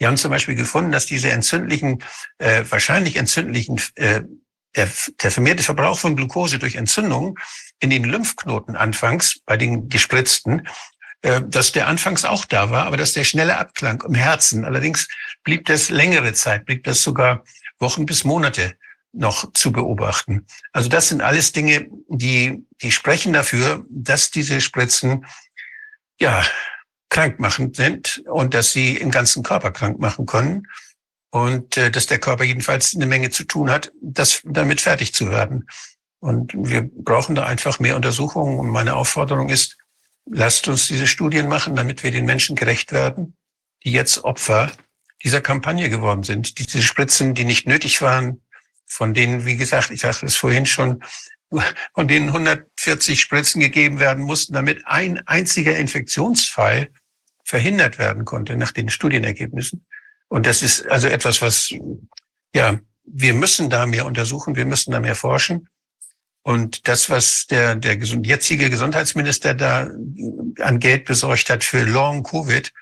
Die 0.00 0.06
haben 0.06 0.16
zum 0.16 0.30
Beispiel 0.30 0.56
gefunden, 0.56 0.92
dass 0.92 1.06
diese 1.06 1.30
entzündlichen, 1.30 2.02
äh, 2.38 2.64
wahrscheinlich 2.68 3.16
entzündlichen, 3.16 3.80
äh, 3.94 4.22
der, 4.74 4.88
der 5.22 5.30
vermehrte 5.30 5.62
Verbrauch 5.62 5.98
von 5.98 6.16
Glucose 6.16 6.58
durch 6.58 6.76
Entzündung 6.76 7.38
in 7.78 7.90
den 7.90 8.04
Lymphknoten 8.04 8.74
anfangs 8.74 9.40
bei 9.44 9.56
den 9.56 9.88
Gespritzten 9.88 10.66
äh, 11.22 11.40
dass 11.46 11.70
der 11.70 11.86
anfangs 11.86 12.24
auch 12.24 12.44
da 12.44 12.70
war, 12.70 12.84
aber 12.86 12.96
dass 12.96 13.12
der 13.12 13.22
schneller 13.22 13.60
abklang 13.60 14.02
im 14.02 14.14
Herzen. 14.14 14.64
Allerdings 14.64 15.06
blieb 15.44 15.66
das 15.66 15.90
längere 15.90 16.32
Zeit, 16.32 16.64
blieb 16.64 16.84
das 16.84 17.02
sogar 17.02 17.44
Wochen 17.78 18.06
bis 18.06 18.24
Monate 18.24 18.76
noch 19.12 19.52
zu 19.52 19.72
beobachten. 19.72 20.46
Also 20.72 20.88
das 20.88 21.08
sind 21.08 21.20
alles 21.20 21.52
Dinge, 21.52 21.88
die, 22.08 22.64
die 22.80 22.92
sprechen 22.92 23.32
dafür, 23.32 23.84
dass 23.90 24.30
diese 24.30 24.60
Spritzen, 24.60 25.26
ja, 26.18 26.44
krankmachend 27.10 27.76
sind 27.76 28.22
und 28.26 28.54
dass 28.54 28.72
sie 28.72 28.96
im 28.96 29.10
ganzen 29.10 29.42
Körper 29.42 29.70
krank 29.70 29.98
machen 29.98 30.24
können 30.24 30.66
und 31.30 31.76
äh, 31.76 31.90
dass 31.90 32.06
der 32.06 32.18
Körper 32.18 32.44
jedenfalls 32.44 32.94
eine 32.94 33.04
Menge 33.04 33.28
zu 33.28 33.44
tun 33.44 33.70
hat, 33.70 33.92
das 34.00 34.40
damit 34.44 34.80
fertig 34.80 35.12
zu 35.12 35.30
werden. 35.30 35.68
Und 36.20 36.52
wir 36.54 36.82
brauchen 36.82 37.34
da 37.34 37.44
einfach 37.44 37.80
mehr 37.80 37.96
Untersuchungen. 37.96 38.58
Und 38.58 38.70
meine 38.70 38.94
Aufforderung 38.96 39.50
ist, 39.50 39.76
lasst 40.24 40.68
uns 40.68 40.86
diese 40.86 41.06
Studien 41.06 41.48
machen, 41.48 41.74
damit 41.74 42.02
wir 42.02 42.12
den 42.12 42.24
Menschen 42.24 42.56
gerecht 42.56 42.92
werden, 42.92 43.36
die 43.84 43.92
jetzt 43.92 44.24
Opfer 44.24 44.72
dieser 45.24 45.40
Kampagne 45.40 45.88
geworden 45.88 46.22
sind. 46.22 46.58
Diese 46.58 46.82
Spritzen, 46.82 47.34
die 47.34 47.44
nicht 47.44 47.66
nötig 47.66 48.02
waren, 48.02 48.42
von 48.86 49.14
denen, 49.14 49.46
wie 49.46 49.56
gesagt, 49.56 49.90
ich 49.90 50.00
sagte 50.00 50.26
es 50.26 50.36
vorhin 50.36 50.66
schon, 50.66 51.02
von 51.94 52.08
denen 52.08 52.28
140 52.28 53.20
Spritzen 53.20 53.60
gegeben 53.60 54.00
werden 54.00 54.24
mussten, 54.24 54.54
damit 54.54 54.86
ein 54.86 55.26
einziger 55.26 55.76
Infektionsfall 55.76 56.88
verhindert 57.44 57.98
werden 57.98 58.24
konnte 58.24 58.56
nach 58.56 58.72
den 58.72 58.88
Studienergebnissen. 58.88 59.84
Und 60.28 60.46
das 60.46 60.62
ist 60.62 60.86
also 60.86 61.08
etwas, 61.08 61.42
was, 61.42 61.74
ja, 62.54 62.78
wir 63.04 63.34
müssen 63.34 63.68
da 63.68 63.86
mehr 63.86 64.06
untersuchen, 64.06 64.56
wir 64.56 64.64
müssen 64.64 64.92
da 64.92 65.00
mehr 65.00 65.16
forschen. 65.16 65.68
Und 66.42 66.88
das, 66.88 67.10
was 67.10 67.46
der, 67.46 67.76
der 67.76 67.96
jetzige 67.96 68.70
Gesundheitsminister 68.70 69.54
da 69.54 69.90
an 70.58 70.80
Geld 70.80 71.04
besorgt 71.04 71.50
hat 71.50 71.62
für 71.62 71.84
Long 71.84 72.22
Covid, 72.22 72.72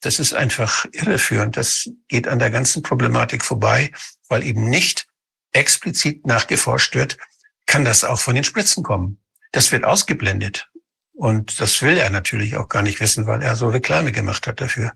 das 0.00 0.18
ist 0.18 0.32
einfach 0.32 0.86
irreführend. 0.92 1.56
Das 1.56 1.90
geht 2.08 2.26
an 2.26 2.38
der 2.38 2.50
ganzen 2.50 2.82
Problematik 2.82 3.44
vorbei, 3.44 3.92
weil 4.28 4.42
eben 4.44 4.68
nicht 4.68 5.06
explizit 5.52 6.26
nachgeforscht 6.26 6.94
wird, 6.94 7.18
kann 7.66 7.84
das 7.84 8.04
auch 8.04 8.20
von 8.20 8.34
den 8.34 8.44
Spritzen 8.44 8.82
kommen. 8.82 9.20
Das 9.52 9.72
wird 9.72 9.84
ausgeblendet. 9.84 10.68
Und 11.12 11.60
das 11.60 11.82
will 11.82 11.98
er 11.98 12.10
natürlich 12.10 12.56
auch 12.56 12.68
gar 12.68 12.82
nicht 12.82 13.00
wissen, 13.00 13.26
weil 13.26 13.42
er 13.42 13.56
so 13.56 13.68
Reklame 13.68 14.10
gemacht 14.12 14.46
hat 14.46 14.60
dafür. 14.60 14.92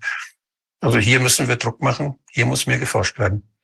Also 0.79 0.97
hier 0.97 1.19
müssen 1.19 1.47
wir 1.47 1.55
Druck 1.57 1.81
machen. 1.81 2.19
Hier 2.31 2.45
muss 2.45 2.67
mehr 2.67 2.79
geforscht 2.79 3.19
werden. 3.19 3.54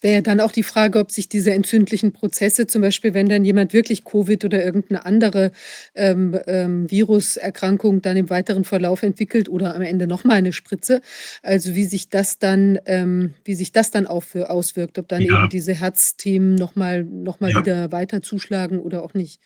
Es 0.00 0.04
wäre 0.04 0.14
ja 0.14 0.20
dann 0.22 0.40
auch 0.40 0.50
die 0.50 0.62
Frage, 0.62 0.98
ob 0.98 1.10
sich 1.10 1.28
diese 1.28 1.52
entzündlichen 1.52 2.12
Prozesse, 2.12 2.66
zum 2.66 2.80
Beispiel, 2.80 3.12
wenn 3.12 3.28
dann 3.28 3.44
jemand 3.44 3.74
wirklich 3.74 4.02
Covid 4.02 4.46
oder 4.46 4.64
irgendeine 4.64 5.04
andere 5.04 5.52
ähm, 5.94 6.40
ähm, 6.46 6.90
Viruserkrankung 6.90 8.00
dann 8.00 8.16
im 8.16 8.30
weiteren 8.30 8.64
Verlauf 8.64 9.02
entwickelt 9.02 9.50
oder 9.50 9.74
am 9.74 9.82
Ende 9.82 10.06
nochmal 10.06 10.38
eine 10.38 10.54
Spritze, 10.54 11.02
also 11.42 11.74
wie 11.74 11.84
sich 11.84 12.08
das 12.08 12.38
dann, 12.38 12.78
ähm, 12.86 13.34
wie 13.44 13.54
sich 13.54 13.72
das 13.72 13.90
dann 13.90 14.06
auf, 14.06 14.34
auswirkt, 14.34 14.98
ob 14.98 15.06
dann 15.06 15.20
ja. 15.20 15.38
eben 15.38 15.50
diese 15.50 15.74
Herzthemen 15.74 16.54
nochmal 16.54 17.04
noch 17.04 17.40
mal 17.40 17.50
ja. 17.50 17.60
wieder 17.60 17.92
weiter 17.92 18.22
zuschlagen 18.22 18.78
oder 18.78 19.02
auch 19.02 19.12
nicht. 19.12 19.38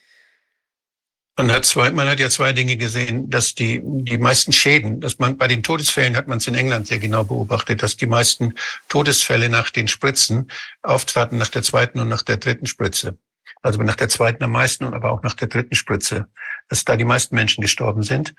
Man 1.36 1.50
hat 1.50 1.64
zwei, 1.64 1.90
man 1.90 2.08
hat 2.08 2.20
ja 2.20 2.30
zwei 2.30 2.52
Dinge 2.52 2.76
gesehen, 2.76 3.28
dass 3.28 3.54
die, 3.54 3.80
die 3.82 4.18
meisten 4.18 4.52
Schäden, 4.52 5.00
dass 5.00 5.18
man 5.18 5.36
bei 5.36 5.48
den 5.48 5.64
Todesfällen 5.64 6.16
hat 6.16 6.28
man 6.28 6.38
es 6.38 6.46
in 6.46 6.54
England 6.54 6.86
sehr 6.86 7.00
genau 7.00 7.24
beobachtet, 7.24 7.82
dass 7.82 7.96
die 7.96 8.06
meisten 8.06 8.54
Todesfälle 8.88 9.48
nach 9.48 9.70
den 9.70 9.88
Spritzen 9.88 10.48
auftraten 10.82 11.36
nach 11.36 11.48
der 11.48 11.64
zweiten 11.64 11.98
und 11.98 12.08
nach 12.08 12.22
der 12.22 12.36
dritten 12.36 12.66
Spritze. 12.66 13.18
Also 13.62 13.82
nach 13.82 13.96
der 13.96 14.08
zweiten 14.08 14.44
am 14.44 14.52
meisten 14.52 14.84
und 14.84 14.94
aber 14.94 15.10
auch 15.10 15.22
nach 15.22 15.34
der 15.34 15.48
dritten 15.48 15.74
Spritze, 15.74 16.28
dass 16.68 16.84
da 16.84 16.96
die 16.96 17.04
meisten 17.04 17.34
Menschen 17.34 17.62
gestorben 17.62 18.04
sind. 18.04 18.34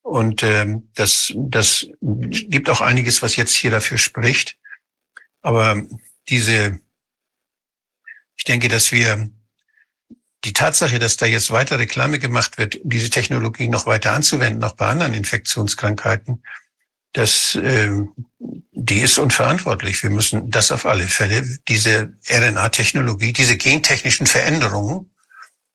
Und 0.00 0.42
ähm, 0.42 0.88
das, 0.94 1.34
das 1.36 1.86
gibt 2.00 2.70
auch 2.70 2.80
einiges, 2.80 3.20
was 3.20 3.36
jetzt 3.36 3.54
hier 3.54 3.70
dafür 3.70 3.98
spricht. 3.98 4.56
Aber 5.42 5.82
diese, 6.28 6.80
ich 8.36 8.44
denke, 8.44 8.68
dass 8.68 8.90
wir 8.90 9.30
die 10.44 10.52
Tatsache, 10.52 10.98
dass 10.98 11.16
da 11.16 11.26
jetzt 11.26 11.50
weiter 11.50 11.78
Reklame 11.78 12.18
gemacht 12.18 12.58
wird, 12.58 12.78
diese 12.84 13.10
Technologie 13.10 13.68
noch 13.68 13.86
weiter 13.86 14.12
anzuwenden, 14.12 14.62
auch 14.64 14.74
bei 14.74 14.86
anderen 14.86 15.14
Infektionskrankheiten, 15.14 16.42
Das, 17.12 17.54
äh, 17.54 17.90
die 18.38 19.00
ist 19.00 19.18
unverantwortlich. 19.18 20.02
Wir 20.02 20.10
müssen 20.10 20.50
das 20.50 20.70
auf 20.70 20.84
alle 20.84 21.08
Fälle, 21.08 21.42
diese 21.66 22.12
RNA-Technologie, 22.30 23.32
diese 23.32 23.56
gentechnischen 23.56 24.26
Veränderungen, 24.26 25.10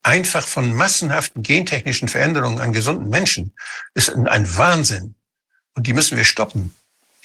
einfach 0.03 0.48
von 0.48 0.73
massenhaften 0.73 1.41
gentechnischen 1.41 2.07
Veränderungen 2.07 2.60
an 2.60 2.72
gesunden 2.72 3.10
Menschen, 3.10 3.53
ist 3.94 4.10
ein 4.10 4.57
Wahnsinn. 4.57 5.15
Und 5.76 5.88
die 5.88 5.94
müssen 5.94 6.18
wir 6.18 6.26
stoppen. 6.26 6.76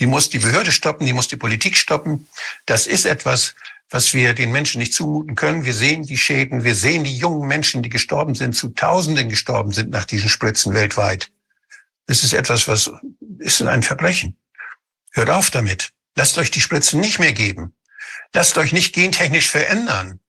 Die 0.01 0.07
muss 0.07 0.31
die 0.31 0.39
Behörde 0.39 0.73
stoppen, 0.73 1.07
die 1.07 1.13
muss 1.13 1.29
die 1.29 1.37
Politik 1.37 1.77
stoppen. 1.77 2.29
Das 2.67 2.87
ist 2.87 3.05
etwas, 3.05 3.55
was 3.91 4.13
wir 4.13 4.35
den 4.35 4.53
Menschen 4.53 4.81
nicht 4.81 4.93
zumuten 4.93 5.35
können. 5.35 5.65
Wir 5.65 5.75
sehen 5.75 6.03
die 6.03 6.19
Schäden, 6.19 6.65
wir 6.65 6.75
sehen 6.75 7.05
die 7.05 7.17
jungen 7.17 7.49
Menschen, 7.49 7.83
die 7.83 7.89
gestorben 7.89 8.35
sind, 8.35 8.55
zu 8.55 8.69
Tausenden 8.69 9.29
gestorben 9.29 9.73
sind 9.73 9.91
nach 9.91 10.05
diesen 10.05 10.29
Spritzen 10.29 10.75
weltweit. 10.75 11.31
Das 12.07 12.23
ist 12.23 12.33
etwas, 12.33 12.69
was 12.69 12.91
ist 13.39 13.63
ein 13.63 13.83
Verbrechen. 13.83 14.37
Hört 15.13 15.31
auf 15.31 15.51
damit. 15.51 15.93
Lasst 16.17 16.37
euch 16.39 16.51
die 16.51 16.61
Spritzen 16.61 17.01
nicht 17.01 17.19
mehr 17.19 17.33
geben. 17.33 17.75
Lasst 18.35 18.59
euch 18.59 18.73
nicht 18.73 18.95
gentechnisch 18.95 19.51
verändern. 19.51 20.21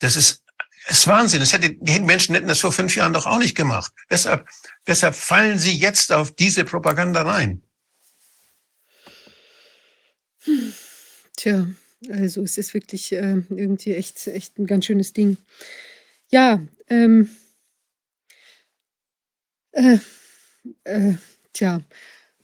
Das 0.00 0.16
ist, 0.16 0.42
ist 0.88 1.06
Wahnsinn. 1.06 1.40
Das 1.40 1.52
hätte, 1.52 1.70
die 1.70 2.00
Menschen 2.00 2.34
hätten 2.34 2.48
das 2.48 2.60
vor 2.60 2.72
fünf 2.72 2.96
Jahren 2.96 3.12
doch 3.12 3.26
auch 3.26 3.38
nicht 3.38 3.56
gemacht. 3.56 3.92
Deshalb, 4.10 4.48
deshalb 4.86 5.14
fallen 5.14 5.58
sie 5.58 5.76
jetzt 5.76 6.12
auf 6.12 6.34
diese 6.34 6.64
Propaganda 6.64 7.22
rein. 7.22 7.62
Tja, 11.36 11.66
also 12.08 12.42
es 12.42 12.58
ist 12.58 12.74
wirklich 12.74 13.12
äh, 13.12 13.42
irgendwie 13.50 13.94
echt, 13.94 14.26
echt 14.26 14.58
ein 14.58 14.66
ganz 14.66 14.86
schönes 14.86 15.12
Ding. 15.12 15.36
Ja, 16.30 16.60
ähm, 16.88 17.30
äh, 19.72 19.98
äh, 20.84 21.14
tja, 21.52 21.82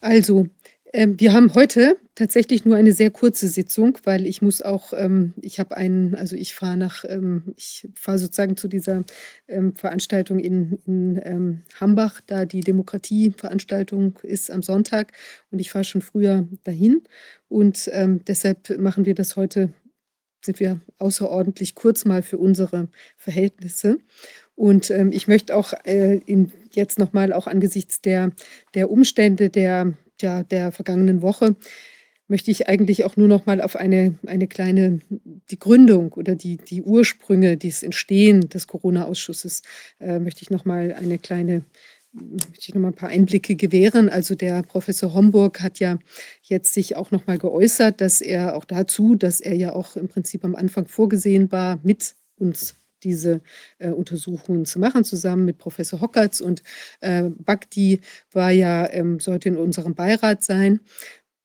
also 0.01 0.49
ähm, 0.93 1.19
wir 1.19 1.33
haben 1.33 1.55
heute 1.55 1.99
tatsächlich 2.15 2.65
nur 2.65 2.77
eine 2.77 2.93
sehr 2.93 3.11
kurze 3.11 3.49
Sitzung, 3.49 3.99
weil 4.05 4.27
ich 4.27 4.41
muss 4.41 4.63
auch, 4.63 4.93
ähm, 4.97 5.35
ich 5.41 5.59
habe 5.59 5.77
einen, 5.77 6.15
also 6.15 6.37
ich 6.37 6.55
fahre 6.55 6.77
nach, 6.77 7.05
ähm, 7.09 7.55
ich 7.57 7.89
fahre 7.95 8.19
sozusagen 8.19 8.57
zu 8.57 8.69
dieser 8.69 9.05
ähm, 9.49 9.75
Veranstaltung 9.75 10.39
in, 10.39 10.79
in 10.87 11.21
ähm, 11.25 11.63
Hambach, 11.81 12.21
da 12.27 12.45
die 12.45 12.61
Demokratieveranstaltung 12.61 14.19
ist 14.23 14.51
am 14.51 14.63
Sonntag 14.63 15.13
und 15.51 15.59
ich 15.59 15.71
fahre 15.71 15.85
schon 15.85 16.03
früher 16.03 16.47
dahin 16.63 17.03
und 17.49 17.91
ähm, 17.93 18.25
deshalb 18.25 18.79
machen 18.79 19.07
wir 19.07 19.15
das 19.15 19.37
heute, 19.37 19.73
sind 20.45 20.61
wir 20.61 20.81
außerordentlich 20.99 21.75
kurz 21.75 22.05
mal 22.05 22.23
für 22.23 22.39
unsere 22.39 22.89
Verhältnisse. 23.17 23.99
Und 24.57 24.91
ähm, 24.91 25.11
ich 25.11 25.27
möchte 25.27 25.57
auch 25.57 25.73
äh, 25.85 26.19
in, 26.27 26.53
jetzt 26.71 26.99
nochmal 26.99 27.33
auch 27.33 27.49
angesichts 27.49 28.03
der, 28.03 28.31
der 28.75 28.91
Umstände 28.91 29.51
der 29.51 29.95
ja, 30.21 30.43
der 30.45 30.73
vergangenen 30.73 31.23
Woche 31.23 31.57
möchte 32.29 32.51
ich 32.51 32.69
eigentlich 32.69 33.05
auch 33.05 33.17
nur 33.17 33.29
noch 33.29 33.47
mal 33.47 33.61
auf 33.61 33.77
eine, 33.77 34.15
eine 34.27 34.47
kleine, 34.47 35.01
die 35.51 35.59
Gründung 35.59 36.13
oder 36.13 36.35
die, 36.35 36.57
die 36.57 36.83
Ursprünge, 36.83 37.57
das 37.57 37.83
Entstehen 37.83 38.49
des 38.49 38.67
Corona-Ausschusses, 38.67 39.63
äh, 40.01 40.19
möchte 40.19 40.43
ich 40.43 40.51
noch 40.51 40.65
mal 40.65 40.95
eine 40.95 41.19
kleine, 41.19 41.65
möchte 42.13 42.61
ich 42.69 42.75
noch 42.75 42.83
mal 42.83 42.89
ein 42.89 42.95
paar 42.95 43.11
Einblicke 43.11 43.57
gewähren. 43.57 44.09
Also 44.09 44.35
der 44.35 44.63
Professor 44.63 45.13
Homburg 45.13 45.61
hat 45.61 45.81
ja 45.81 45.99
jetzt 46.43 46.73
sich 46.73 46.97
auch 46.97 47.11
noch 47.11 47.27
mal 47.27 47.39
geäußert, 47.39 48.01
dass 48.01 48.21
er 48.21 48.57
auch 48.57 48.65
dazu, 48.65 49.17
dass 49.17 49.41
er 49.41 49.55
ja 49.55 49.75
auch 49.75 49.97
im 49.97 50.09
Prinzip 50.09 50.45
am 50.45 50.55
Anfang 50.55 50.87
vorgesehen 50.87 51.53
war, 51.53 51.79
mit 51.83 52.15
uns 52.37 52.77
diese 53.05 53.43
äh, 53.79 53.91
Untersuchungen 53.91 54.65
zu 54.65 54.79
machen, 54.79 55.05
zusammen 55.05 55.45
mit 55.45 55.59
Professor 55.59 56.01
Hockertz. 56.01 56.41
Und 56.41 56.63
äh, 57.01 57.25
Bhakti 57.25 58.01
war 58.33 58.51
ja, 58.51 58.91
ähm, 58.91 59.21
sollte 59.21 59.51
in 59.51 59.57
unserem 59.57 59.95
Beirat 59.95 60.43
sein. 60.43 60.81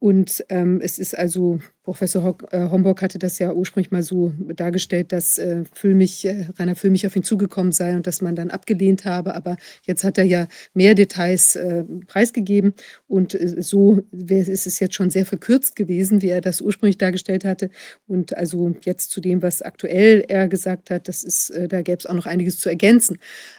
Und 0.01 0.45
ähm, 0.47 0.79
es 0.81 0.97
ist 0.97 1.17
also, 1.17 1.59
Professor 1.83 2.23
Hock, 2.23 2.47
äh, 2.51 2.69
Homburg 2.69 3.01
hatte 3.01 3.19
das 3.19 3.37
ja 3.37 3.51
ursprünglich 3.51 3.91
mal 3.91 4.01
so 4.01 4.31
dargestellt, 4.55 5.11
dass 5.11 5.37
äh, 5.37 5.65
Füllmich, 5.73 6.23
äh, 6.23 6.47
Rainer 6.57 6.77
Füllmich 6.77 7.05
auf 7.05 7.17
ihn 7.17 7.23
zugekommen 7.23 7.73
sei 7.73 7.93
und 7.95 8.07
dass 8.07 8.21
man 8.21 8.33
dann 8.33 8.49
abgelehnt 8.49 9.03
habe. 9.03 9.35
Aber 9.35 9.57
jetzt 9.85 10.05
hat 10.05 10.17
er 10.17 10.23
ja 10.23 10.47
mehr 10.73 10.95
Details 10.95 11.57
äh, 11.57 11.83
preisgegeben 12.07 12.73
und 13.07 13.33
äh, 13.33 13.61
so 13.61 14.01
ist 14.29 14.67
es 14.67 14.79
jetzt 14.79 14.95
schon 14.95 15.09
sehr 15.09 15.25
verkürzt 15.25 15.75
gewesen, 15.75 16.21
wie 16.21 16.29
er 16.29 16.39
das 16.39 16.61
ursprünglich 16.61 16.97
dargestellt 16.97 17.43
hatte. 17.43 17.69
Und 18.07 18.37
also 18.37 18.73
jetzt 18.85 19.11
zu 19.11 19.19
dem, 19.19 19.41
was 19.41 19.61
aktuell 19.61 20.23
er 20.29 20.47
gesagt 20.47 20.91
hat, 20.91 21.09
das 21.09 21.25
ist, 21.25 21.49
äh, 21.49 21.67
da 21.67 21.81
gäbe 21.81 21.97
es 21.99 22.05
auch 22.05 22.13
noch 22.13 22.25
einiges 22.25 22.57
zu 22.59 22.69
ergänzen. 22.69 23.17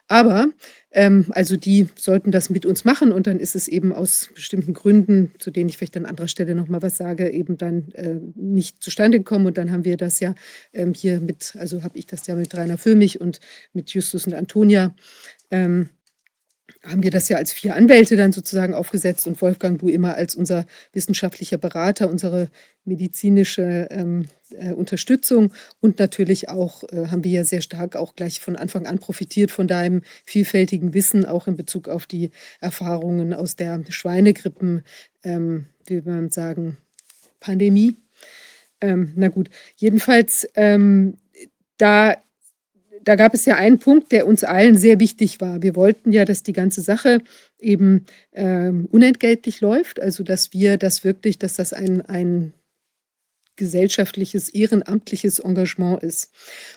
Aber 0.09 0.49
also 0.93 1.57
die 1.57 1.89
sollten 1.95 2.33
das 2.33 2.51
mit 2.51 2.67
uns 2.67 2.85
machen 2.85 3.13
und 3.13 3.29
dann 3.29 3.39
ist 3.39 3.55
es 3.55 3.69
eben 3.69 3.93
aus 3.93 4.29
bestimmten 4.35 4.75
Gründen, 4.75 5.33
zu 5.39 5.53
denen 5.53 5.69
ich 5.69 5.77
vielleicht 5.77 5.97
an 5.97 6.05
anderer 6.05 6.27
Stelle 6.27 6.57
nochmal 6.57 6.83
was 6.83 6.97
sage, 6.97 7.31
eben 7.31 7.57
dann 7.57 7.93
äh, 7.93 8.17
nicht 8.35 8.83
zustande 8.83 9.19
gekommen. 9.19 9.47
Und 9.47 9.57
dann 9.59 9.71
haben 9.71 9.85
wir 9.85 9.97
das 9.97 10.19
ja 10.19 10.35
ähm, 10.73 10.93
hier 10.93 11.21
mit, 11.21 11.55
also 11.59 11.85
habe 11.85 11.97
ich 11.97 12.07
das 12.07 12.27
ja 12.27 12.35
mit 12.35 12.55
Rainer 12.57 12.79
Füllmich 12.79 13.21
und 13.21 13.39
mit 13.73 13.91
Justus 13.91 14.27
und 14.27 14.35
Antonia 14.35 14.95
ähm, 15.53 15.91
haben 16.83 17.03
wir 17.03 17.11
das 17.11 17.29
ja 17.29 17.37
als 17.37 17.53
vier 17.53 17.77
Anwälte 17.77 18.17
dann 18.17 18.33
sozusagen 18.33 18.75
aufgesetzt 18.75 19.27
und 19.27 19.41
Wolfgang 19.43 19.79
Du 19.79 19.89
immer 19.89 20.15
als 20.15 20.35
unser 20.35 20.67
wissenschaftlicher 20.93 21.59
Berater, 21.59 22.09
unsere 22.11 22.51
medizinische 22.85 23.89
ähm, 23.91 24.27
äh, 24.51 24.73
Unterstützung 24.73 25.53
und 25.81 25.99
natürlich 25.99 26.49
auch 26.49 26.83
äh, 26.85 27.07
haben 27.09 27.25
wir 27.25 27.31
ja 27.31 27.45
sehr 27.45 27.61
stark 27.61 27.97
auch 27.97 28.15
gleich 28.15 28.41
von 28.41 28.57
Anfang 28.57 28.87
an 28.87 28.99
profitiert 28.99 29.51
von 29.51 29.69
deinem 29.69 30.03
vielfältigen 30.25 30.95
Wissen, 30.95 31.25
auch 31.25 31.47
in 31.47 31.57
Bezug 31.57 31.89
auf 31.89 32.07
die 32.07 32.31
Erfahrungen 32.61 33.33
aus 33.33 33.57
der 33.57 33.83
Schweinegrippen, 33.89 34.83
ähm, 35.23 35.67
wie 35.87 36.01
man 36.03 36.31
sagen, 36.31 36.79
Pandemie. 37.39 37.97
Ähm, 38.81 39.13
na 39.17 39.29
gut, 39.29 39.51
jedenfalls 39.77 40.49
ähm, 40.55 41.19
da 41.79 42.17
da 43.03 43.17
gab 43.17 43.35
es 43.35 43.47
ja 43.47 43.57
einen 43.57 43.79
Punkt, 43.79 44.13
der 44.13 44.27
uns 44.27 44.45
allen 44.45 44.77
sehr 44.77 45.01
wichtig 45.01 45.41
war. 45.41 45.63
Wir 45.63 45.75
wollten 45.75 46.13
ja, 46.13 46.25
dass 46.25 46.43
die 46.43 46.53
ganze 46.53 46.83
Sache 46.83 47.23
eben 47.59 48.05
ähm, 48.33 48.89
unentgeltlich 48.91 49.61
läuft, 49.61 50.01
also 50.01 50.23
dass 50.23 50.53
wir 50.53 50.77
das 50.77 51.03
wirklich, 51.05 51.39
dass 51.39 51.55
das 51.55 51.73
ein, 51.73 52.03
ein 52.03 52.53
gesellschaftliches, 53.61 54.49
ehrenamtliches 54.49 55.39
Engagement 55.39 56.03
ist. 56.03 56.33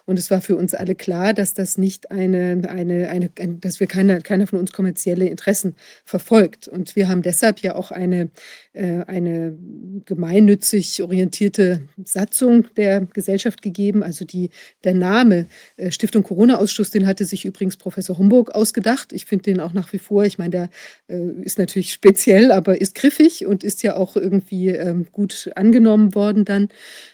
Und 0.05 0.19
es 0.19 0.29
war 0.29 0.41
für 0.41 0.57
uns 0.57 0.73
alle 0.73 0.95
klar, 0.95 1.33
dass 1.33 1.53
das 1.53 1.77
nicht 1.77 2.11
eine, 2.11 2.61
eine, 2.67 3.09
eine, 3.09 3.29
dass 3.29 3.79
wir 3.79 3.87
keine, 3.87 4.21
keiner 4.21 4.47
von 4.47 4.59
uns 4.59 4.73
kommerzielle 4.73 5.27
Interessen 5.27 5.75
verfolgt. 6.03 6.67
Und 6.67 6.97
wir 6.97 7.07
haben 7.07 7.21
deshalb 7.21 7.59
ja 7.59 7.75
auch 7.75 7.91
eine, 7.91 8.29
äh, 8.73 9.05
eine 9.07 9.57
gemeinnützig 10.05 11.01
orientierte 11.01 11.87
Satzung 12.03 12.67
der 12.75 13.05
Gesellschaft 13.13 13.61
gegeben. 13.61 14.03
Also 14.03 14.25
die, 14.25 14.49
der 14.83 14.93
Name 14.93 15.47
äh, 15.77 15.89
Stiftung 15.89 16.23
Corona-Ausschuss, 16.23 16.91
den 16.91 17.07
hatte 17.07 17.23
sich 17.23 17.45
übrigens 17.45 17.77
Professor 17.77 18.17
Homburg 18.17 18.51
ausgedacht. 18.51 19.13
Ich 19.13 19.25
finde 19.25 19.43
den 19.43 19.61
auch 19.61 19.71
nach 19.71 19.93
wie 19.93 19.99
vor, 19.99 20.25
ich 20.25 20.37
meine, 20.37 20.49
der 20.51 20.69
äh, 21.07 21.41
ist 21.43 21.59
natürlich 21.59 21.93
speziell, 21.93 22.51
aber 22.51 22.81
ist 22.81 22.93
griffig 22.93 23.45
und 23.45 23.63
ist 23.63 23.83
ja 23.83 23.95
auch 23.95 24.17
irgendwie 24.17 24.67
ähm, 24.67 25.07
gut 25.13 25.49
angenommen 25.55 26.13
worden 26.13 26.43
dann. 26.43 26.67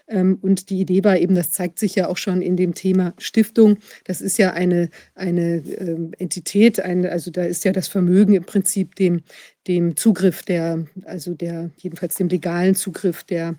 Ähm, 0.07 0.37
und 0.41 0.69
die 0.69 0.79
Idee 0.79 1.03
war 1.03 1.17
eben, 1.17 1.35
das 1.35 1.51
zeigt 1.51 1.79
sich 1.79 1.95
ja 1.95 2.07
auch 2.07 2.17
schon 2.17 2.41
in 2.41 2.57
dem 2.57 2.73
Thema 2.73 3.13
Stiftung. 3.17 3.77
Das 4.05 4.21
ist 4.21 4.37
ja 4.37 4.53
eine, 4.53 4.89
eine 5.15 5.57
ähm, 5.57 6.11
Entität, 6.17 6.79
eine, 6.79 7.11
also 7.11 7.31
da 7.31 7.43
ist 7.43 7.65
ja 7.65 7.71
das 7.71 7.87
Vermögen 7.87 8.33
im 8.33 8.43
Prinzip 8.43 8.95
dem, 8.95 9.21
dem 9.67 9.95
Zugriff 9.95 10.43
der, 10.43 10.85
also 11.05 11.33
der, 11.33 11.71
jedenfalls 11.77 12.15
dem 12.15 12.29
legalen 12.29 12.75
Zugriff 12.75 13.23
der 13.23 13.55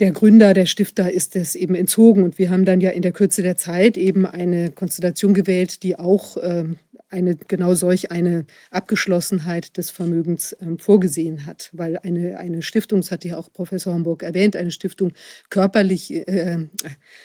der 0.00 0.12
Gründer, 0.12 0.54
der 0.54 0.66
Stifter 0.66 1.12
ist 1.12 1.36
es 1.36 1.54
eben 1.54 1.74
entzogen. 1.74 2.22
Und 2.22 2.38
wir 2.38 2.50
haben 2.50 2.64
dann 2.64 2.80
ja 2.80 2.90
in 2.90 3.02
der 3.02 3.12
Kürze 3.12 3.42
der 3.42 3.56
Zeit 3.56 3.96
eben 3.96 4.26
eine 4.26 4.70
Konstellation 4.70 5.34
gewählt, 5.34 5.82
die 5.82 5.98
auch 5.98 6.38
ähm, 6.42 6.78
eine, 7.10 7.36
genau 7.36 7.74
solch 7.74 8.10
eine 8.10 8.46
Abgeschlossenheit 8.70 9.76
des 9.76 9.90
Vermögens 9.90 10.56
ähm, 10.60 10.78
vorgesehen 10.78 11.46
hat, 11.46 11.70
weil 11.72 11.98
eine, 11.98 12.38
eine 12.38 12.62
Stiftung, 12.62 13.00
das 13.00 13.10
hat 13.10 13.24
ja 13.24 13.36
auch 13.36 13.52
Professor 13.52 13.92
Homburg 13.92 14.22
erwähnt, 14.22 14.56
eine 14.56 14.70
Stiftung 14.70 15.12
körperlich 15.50 16.12
äh, 16.12 16.22
äh, 16.22 16.66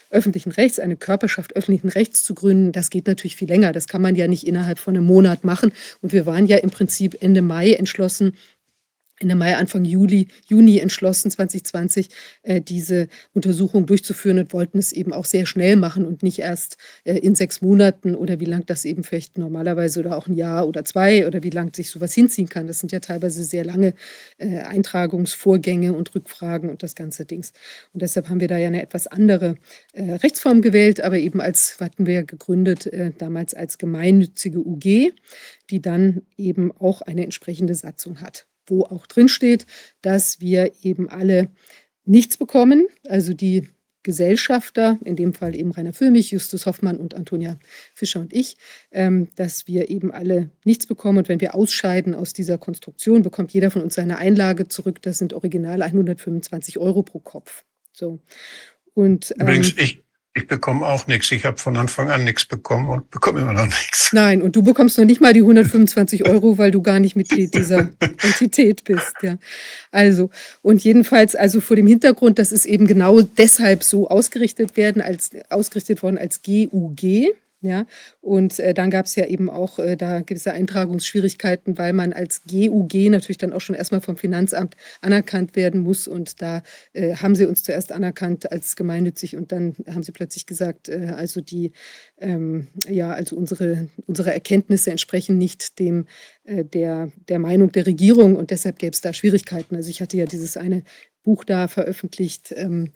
öffentlichen 0.09 0.51
Rechts, 0.51 0.79
eine 0.79 0.97
Körperschaft 0.97 1.55
öffentlichen 1.55 1.89
Rechts 1.89 2.23
zu 2.23 2.33
gründen, 2.33 2.71
das 2.71 2.89
geht 2.89 3.07
natürlich 3.07 3.35
viel 3.35 3.47
länger. 3.47 3.71
Das 3.71 3.87
kann 3.87 4.01
man 4.01 4.15
ja 4.15 4.27
nicht 4.27 4.45
innerhalb 4.45 4.79
von 4.79 4.95
einem 4.95 5.05
Monat 5.05 5.43
machen. 5.43 5.71
Und 6.01 6.13
wir 6.13 6.25
waren 6.25 6.47
ja 6.47 6.57
im 6.57 6.71
Prinzip 6.71 7.17
Ende 7.21 7.41
Mai 7.41 7.73
entschlossen, 7.73 8.33
Ende 9.19 9.35
Mai, 9.35 9.55
Anfang 9.55 9.85
Juli, 9.85 10.27
Juni 10.47 10.79
entschlossen, 10.79 11.31
2020, 11.31 12.09
äh, 12.43 12.61
diese 12.61 13.07
Untersuchung 13.33 13.85
durchzuführen 13.85 14.39
und 14.39 14.53
wollten 14.53 14.77
es 14.77 14.91
eben 14.91 15.13
auch 15.13 15.25
sehr 15.25 15.45
schnell 15.45 15.77
machen 15.77 16.05
und 16.05 16.21
nicht 16.21 16.39
erst 16.39 16.77
äh, 17.05 17.17
in 17.17 17.35
sechs 17.35 17.61
Monaten 17.61 18.15
oder 18.15 18.39
wie 18.39 18.45
lang 18.45 18.65
das 18.65 18.83
eben 18.83 19.03
vielleicht 19.03 19.37
normalerweise 19.37 20.01
oder 20.01 20.17
auch 20.17 20.27
ein 20.27 20.35
Jahr 20.35 20.67
oder 20.67 20.83
zwei 20.83 21.25
oder 21.27 21.43
wie 21.43 21.49
lang 21.49 21.73
sich 21.73 21.89
sowas 21.89 22.13
hinziehen 22.13 22.49
kann. 22.49 22.67
Das 22.67 22.79
sind 22.79 22.91
ja 22.91 22.99
teilweise 22.99 23.43
sehr 23.45 23.63
lange 23.63 23.93
äh, 24.37 24.59
Eintragungsvorgänge 24.59 25.93
und 25.93 26.13
Rückfragen 26.13 26.69
und 26.69 26.83
das 26.83 26.95
ganze 26.95 27.25
Dings. 27.25 27.53
Und 27.93 28.01
deshalb 28.01 28.29
haben 28.29 28.41
wir 28.41 28.49
da 28.49 28.57
ja 28.57 28.67
eine 28.67 28.81
etwas 28.81 29.07
andere 29.07 29.55
Rechtsform 29.95 30.61
gewählt, 30.61 31.01
aber 31.01 31.17
eben 31.17 31.39
als, 31.39 31.77
hatten 31.79 32.05
wir 32.05 32.23
gegründet, 32.23 32.87
äh, 32.87 33.11
damals 33.17 33.53
als 33.53 33.77
gemeinnützige 33.77 34.59
UG, 34.59 35.13
die 35.69 35.81
dann 35.81 36.23
eben 36.37 36.71
auch 36.71 37.01
eine 37.01 37.23
entsprechende 37.23 37.75
Satzung 37.75 38.21
hat. 38.21 38.45
Wo 38.67 38.83
auch 38.83 39.07
drin 39.07 39.27
steht, 39.27 39.65
dass 40.01 40.39
wir 40.39 40.71
eben 40.81 41.09
alle 41.09 41.49
nichts 42.05 42.37
bekommen, 42.37 42.87
also 43.07 43.33
die 43.33 43.69
Gesellschafter, 44.05 44.99
in 45.03 45.15
dem 45.15 45.33
Fall 45.33 45.55
eben 45.55 45.71
Rainer 45.71 45.91
Füllmich, 45.91 46.29
Justus 46.29 46.67
Hoffmann 46.67 46.97
und 46.97 47.15
Antonia 47.15 47.57
Fischer 47.95 48.19
und 48.19 48.33
ich, 48.33 48.55
ähm, 48.91 49.29
dass 49.35 49.67
wir 49.67 49.89
eben 49.89 50.11
alle 50.11 50.51
nichts 50.63 50.85
bekommen. 50.85 51.17
Und 51.17 51.27
wenn 51.27 51.41
wir 51.41 51.55
ausscheiden 51.55 52.13
aus 52.13 52.31
dieser 52.31 52.59
Konstruktion, 52.59 53.23
bekommt 53.23 53.51
jeder 53.51 53.71
von 53.71 53.81
uns 53.81 53.95
seine 53.95 54.19
Einlage 54.19 54.67
zurück. 54.67 55.01
Das 55.01 55.17
sind 55.17 55.33
original 55.33 55.81
125 55.81 56.77
Euro 56.77 57.01
pro 57.01 57.19
Kopf. 57.19 57.63
So. 57.93 58.19
Und, 58.93 59.33
ähm, 59.39 59.47
Übrigens, 59.47 59.73
ich, 59.75 60.04
ich 60.37 60.47
bekomme 60.47 60.85
auch 60.85 61.07
nichts. 61.07 61.31
Ich 61.31 61.45
habe 61.45 61.57
von 61.57 61.77
Anfang 61.77 62.11
an 62.11 62.25
nichts 62.25 62.45
bekommen 62.45 62.89
und 62.89 63.09
bekomme 63.09 63.39
immer 63.39 63.53
noch 63.53 63.65
nichts. 63.65 64.11
Nein, 64.11 64.41
und 64.41 64.55
du 64.55 64.61
bekommst 64.61 64.97
noch 64.97 65.05
nicht 65.05 65.21
mal 65.21 65.33
die 65.33 65.39
125 65.41 66.27
Euro, 66.27 66.57
weil 66.57 66.71
du 66.71 66.81
gar 66.81 66.99
nicht 66.99 67.15
Mitglied 67.15 67.53
dieser 67.53 67.89
Entität 68.21 68.83
bist. 68.83 69.13
Ja. 69.21 69.37
Also, 69.91 70.29
und 70.61 70.83
jedenfalls, 70.83 71.35
also 71.35 71.61
vor 71.61 71.77
dem 71.77 71.87
Hintergrund, 71.87 72.37
dass 72.37 72.51
es 72.51 72.65
eben 72.65 72.85
genau 72.85 73.21
deshalb 73.21 73.83
so 73.83 74.09
ausgerichtet 74.09 74.75
werden, 74.75 75.01
als 75.01 75.31
ausgerichtet 75.49 76.03
worden 76.03 76.17
als 76.17 76.41
GUG, 76.43 77.33
ja, 77.65 77.85
und 78.21 78.59
äh, 78.59 78.73
dann 78.73 78.91
gab 78.91 79.05
es 79.05 79.15
ja 79.15 79.25
eben 79.25 79.49
auch 79.49 79.79
äh, 79.79 79.95
da 79.95 80.21
gewisse 80.21 80.53
Eintragungsschwierigkeiten, 80.53 81.77
weil 81.77 81.93
man 81.93 82.13
als 82.13 82.43
GUG 82.43 82.93
natürlich 83.09 83.37
dann 83.37 83.53
auch 83.53 83.61
schon 83.61 83.75
erstmal 83.75 84.01
vom 84.01 84.17
Finanzamt 84.17 84.75
anerkannt 85.01 85.55
werden 85.55 85.81
muss. 85.81 86.07
Und 86.07 86.41
da 86.41 86.61
äh, 86.93 87.15
haben 87.15 87.35
sie 87.35 87.45
uns 87.45 87.63
zuerst 87.63 87.91
anerkannt 87.91 88.51
als 88.51 88.75
gemeinnützig 88.75 89.35
und 89.35 89.51
dann 89.51 89.75
haben 89.89 90.03
sie 90.03 90.11
plötzlich 90.11 90.45
gesagt, 90.45 90.89
äh, 90.89 91.13
also 91.15 91.41
die, 91.41 91.71
ähm, 92.19 92.67
ja, 92.87 93.11
also 93.11 93.35
unsere, 93.35 93.89
unsere 94.05 94.33
Erkenntnisse 94.33 94.91
entsprechen 94.91 95.37
nicht 95.37 95.79
dem 95.79 96.05
äh, 96.43 96.63
der, 96.63 97.11
der 97.27 97.39
Meinung 97.39 97.71
der 97.71 97.87
Regierung 97.87 98.35
und 98.35 98.51
deshalb 98.51 98.79
gäbe 98.79 98.93
es 98.93 99.01
da 99.01 99.13
Schwierigkeiten. 99.13 99.75
Also 99.75 99.89
ich 99.89 100.01
hatte 100.01 100.17
ja 100.17 100.25
dieses 100.25 100.57
eine 100.57 100.83
Buch 101.23 101.43
da 101.43 101.67
veröffentlicht. 101.67 102.53
Ähm, 102.55 102.91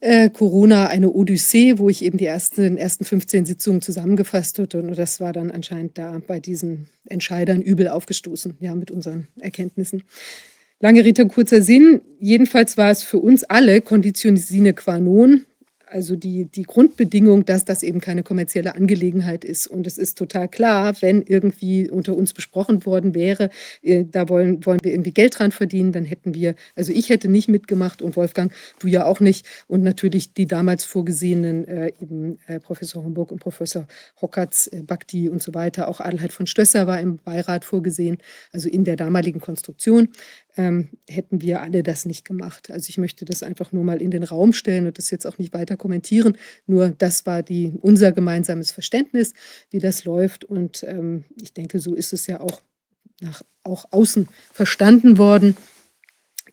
äh, 0.00 0.30
Corona 0.30 0.88
eine 0.88 1.10
Odyssee, 1.10 1.78
wo 1.78 1.88
ich 1.88 2.04
eben 2.04 2.18
die 2.18 2.26
ersten, 2.26 2.76
ersten 2.76 3.04
15 3.04 3.46
Sitzungen 3.46 3.80
zusammengefasst 3.80 4.58
hatte. 4.58 4.78
Und 4.78 4.96
das 4.96 5.20
war 5.20 5.32
dann 5.32 5.50
anscheinend 5.50 5.98
da 5.98 6.20
bei 6.26 6.40
diesen 6.40 6.86
Entscheidern 7.08 7.62
übel 7.62 7.88
aufgestoßen, 7.88 8.56
ja, 8.60 8.74
mit 8.74 8.90
unseren 8.90 9.28
Erkenntnissen. 9.40 10.02
Lange 10.80 11.04
Rede, 11.04 11.26
kurzer 11.26 11.62
Sinn. 11.62 12.02
Jedenfalls 12.20 12.76
war 12.76 12.90
es 12.90 13.02
für 13.02 13.18
uns 13.18 13.44
alle 13.44 13.80
Condition 13.80 14.36
sine 14.36 14.74
qua 14.74 14.98
non, 14.98 15.46
also 15.86 16.16
die, 16.16 16.46
die 16.46 16.64
Grundbedingung, 16.64 17.44
dass 17.44 17.64
das 17.64 17.82
eben 17.82 18.00
keine 18.00 18.22
kommerzielle 18.22 18.74
Angelegenheit 18.74 19.44
ist. 19.44 19.66
Und 19.66 19.86
es 19.86 19.98
ist 19.98 20.18
total 20.18 20.48
klar, 20.48 20.94
wenn 21.00 21.22
irgendwie 21.22 21.88
unter 21.88 22.16
uns 22.16 22.34
besprochen 22.34 22.84
worden 22.84 23.14
wäre, 23.14 23.50
äh, 23.82 24.04
da 24.04 24.28
wollen, 24.28 24.64
wollen 24.66 24.80
wir 24.82 24.92
irgendwie 24.92 25.12
Geld 25.12 25.38
dran 25.38 25.52
verdienen, 25.52 25.92
dann 25.92 26.04
hätten 26.04 26.34
wir, 26.34 26.54
also 26.74 26.92
ich 26.92 27.08
hätte 27.08 27.28
nicht 27.28 27.48
mitgemacht 27.48 28.02
und 28.02 28.16
Wolfgang, 28.16 28.52
du 28.78 28.88
ja 28.88 29.04
auch 29.06 29.20
nicht. 29.20 29.46
Und 29.68 29.82
natürlich 29.82 30.32
die 30.32 30.46
damals 30.46 30.84
vorgesehenen 30.84 31.66
äh, 31.68 31.92
eben 32.00 32.38
äh, 32.46 32.60
Professor 32.60 33.04
Homburg 33.04 33.30
und 33.30 33.40
Professor 33.40 33.86
Hockertz, 34.20 34.68
äh, 34.72 34.82
Bakti 34.82 35.28
und 35.28 35.42
so 35.42 35.54
weiter, 35.54 35.88
auch 35.88 36.00
Adelheid 36.00 36.32
von 36.32 36.46
Stösser 36.46 36.86
war 36.86 37.00
im 37.00 37.18
Beirat 37.18 37.64
vorgesehen, 37.64 38.18
also 38.52 38.68
in 38.68 38.84
der 38.84 38.96
damaligen 38.96 39.40
Konstruktion 39.40 40.08
ähm, 40.56 40.90
hätten 41.08 41.40
wir 41.42 41.62
alle 41.62 41.82
das 41.82 42.06
nicht 42.06 42.24
gemacht. 42.24 42.70
Also 42.70 42.88
ich 42.88 42.98
möchte 42.98 43.24
das 43.24 43.42
einfach 43.42 43.72
nur 43.72 43.84
mal 43.84 44.00
in 44.00 44.10
den 44.10 44.24
Raum 44.24 44.52
stellen 44.52 44.86
und 44.86 44.98
das 44.98 45.10
jetzt 45.10 45.26
auch 45.26 45.38
nicht 45.38 45.52
weiter 45.52 45.76
kommentieren. 45.76 46.36
Nur 46.66 46.90
das 46.90 47.26
war 47.26 47.42
die, 47.42 47.72
unser 47.80 48.12
gemeinsames 48.12 48.70
Verständnis, 48.70 49.34
wie 49.70 49.78
das 49.78 50.04
läuft. 50.04 50.44
Und 50.44 50.82
ähm, 50.84 51.24
ich 51.40 51.52
denke, 51.52 51.78
so 51.78 51.94
ist 51.94 52.12
es 52.12 52.26
ja 52.26 52.40
auch 52.40 52.62
nach 53.20 53.42
auch 53.62 53.86
außen 53.90 54.28
verstanden 54.52 55.18
worden, 55.18 55.56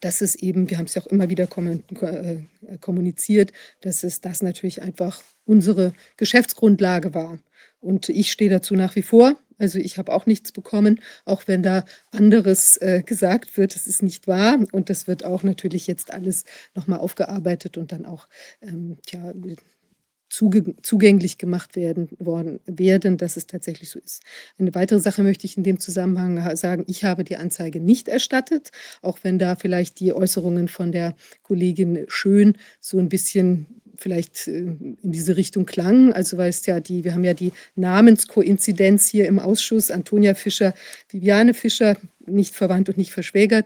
dass 0.01 0.21
es 0.21 0.35
eben, 0.35 0.69
wir 0.69 0.77
haben 0.77 0.85
es 0.85 0.95
ja 0.95 1.01
auch 1.01 1.07
immer 1.07 1.29
wieder 1.29 1.47
äh, 1.47 2.37
kommuniziert, 2.81 3.53
dass 3.81 4.03
es 4.03 4.19
das 4.19 4.41
natürlich 4.41 4.81
einfach 4.81 5.21
unsere 5.45 5.93
Geschäftsgrundlage 6.17 7.13
war. 7.13 7.39
Und 7.79 8.09
ich 8.09 8.31
stehe 8.31 8.49
dazu 8.49 8.75
nach 8.75 8.95
wie 8.95 9.01
vor. 9.01 9.37
Also 9.63 9.79
ich 9.79 9.97
habe 9.97 10.11
auch 10.11 10.25
nichts 10.25 10.51
bekommen, 10.51 10.99
auch 11.23 11.43
wenn 11.47 11.63
da 11.63 11.85
anderes 12.11 12.75
äh, 12.81 13.01
gesagt 13.01 13.55
wird, 13.55 13.77
es 13.77 13.87
ist 13.87 14.03
nicht 14.03 14.27
wahr. 14.27 14.59
Und 14.73 14.89
das 14.89 15.07
wird 15.07 15.23
auch 15.23 15.41
natürlich 15.41 15.87
jetzt 15.87 16.13
alles 16.13 16.43
nochmal 16.75 16.99
aufgearbeitet 16.99 17.77
und 17.77 17.93
dann 17.93 18.05
auch 18.05 18.27
ähm, 18.61 18.97
ja, 19.09 19.31
zugänglich 20.27 21.37
gemacht 21.37 21.77
werden, 21.77 22.09
worden, 22.19 22.59
werden, 22.65 23.17
dass 23.17 23.37
es 23.37 23.47
tatsächlich 23.47 23.89
so 23.89 23.99
ist. 23.99 24.21
Eine 24.57 24.75
weitere 24.75 24.99
Sache 24.99 25.23
möchte 25.23 25.45
ich 25.45 25.55
in 25.55 25.63
dem 25.63 25.79
Zusammenhang 25.79 26.57
sagen, 26.57 26.83
ich 26.87 27.05
habe 27.05 27.23
die 27.23 27.37
Anzeige 27.37 27.79
nicht 27.79 28.09
erstattet, 28.09 28.71
auch 29.01 29.19
wenn 29.21 29.39
da 29.39 29.55
vielleicht 29.55 30.01
die 30.01 30.11
Äußerungen 30.11 30.67
von 30.67 30.91
der 30.91 31.15
Kollegin 31.41 32.03
Schön 32.09 32.57
so 32.81 32.99
ein 32.99 33.07
bisschen 33.07 33.81
vielleicht 33.97 34.47
äh, 34.47 34.59
in 34.59 34.97
diese 35.03 35.37
Richtung 35.37 35.65
klang. 35.65 36.13
Also 36.13 36.37
weil 36.37 36.49
es 36.49 36.65
ja 36.65 36.79
die, 36.79 37.03
wir 37.03 37.13
haben 37.13 37.23
ja 37.23 37.33
die 37.33 37.51
Namenskoinzidenz 37.75 39.07
hier 39.07 39.27
im 39.27 39.39
Ausschuss, 39.39 39.91
Antonia 39.91 40.35
Fischer, 40.35 40.73
Viviane 41.09 41.53
Fischer, 41.53 41.97
nicht 42.25 42.55
verwandt 42.55 42.89
und 42.89 42.97
nicht 42.97 43.11
verschwägert. 43.11 43.65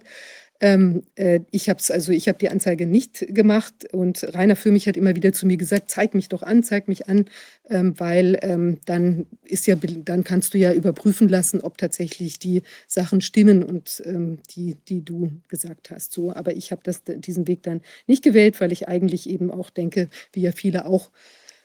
Ähm, 0.60 1.04
äh, 1.16 1.42
ich 1.52 1.70
habe 1.70 1.82
also 1.90 2.12
ich 2.12 2.28
habe 2.28 2.40
die 2.40 2.50
Anzeige 2.50 2.88
nicht 2.88 3.28
gemacht 3.34 3.94
und 3.94 4.24
Rainer 4.34 4.56
für 4.56 4.72
mich 4.72 4.88
hat 4.88 4.98
immer 4.98 5.16
wieder 5.16 5.32
zu 5.32 5.46
mir 5.46 5.58
gesagt, 5.58 5.92
zeig 5.92 6.16
mich 6.16 6.30
doch 6.30 6.42
an, 6.42 6.64
zeig 6.64 6.88
mich 6.88 7.08
an, 7.08 7.26
ähm, 7.70 7.94
weil 8.00 8.40
ähm, 8.42 8.80
dann 8.86 9.28
ist 9.44 9.68
ja 9.68 9.76
dann 9.76 10.24
kannst 10.24 10.54
du 10.54 10.58
ja 10.58 10.74
überprüfen 10.74 11.30
lassen, 11.30 11.62
ob 11.62 11.78
tatsächlich 11.78 12.40
die 12.40 12.64
Sachen 12.88 13.22
stimmen 13.22 13.64
und 13.64 14.02
ähm, 14.06 14.40
die 14.56 14.76
die 14.88 15.04
du 15.06 15.32
gesagt 15.48 15.92
hast. 15.92 16.12
So, 16.14 16.34
aber 16.34 16.56
ich 16.56 16.72
habe 16.72 16.82
diesen 17.20 17.48
Weg 17.48 17.62
dann 17.64 17.82
nicht 18.08 18.24
gewählt, 18.24 18.60
weil 18.60 18.72
ich 18.72 18.88
eigentlich 18.88 19.30
eben 19.30 19.52
auch 19.52 19.70
denke, 19.70 20.10
wie 20.34 20.42
ja 20.42 20.52
viele 20.52 20.86
auch 20.86 21.12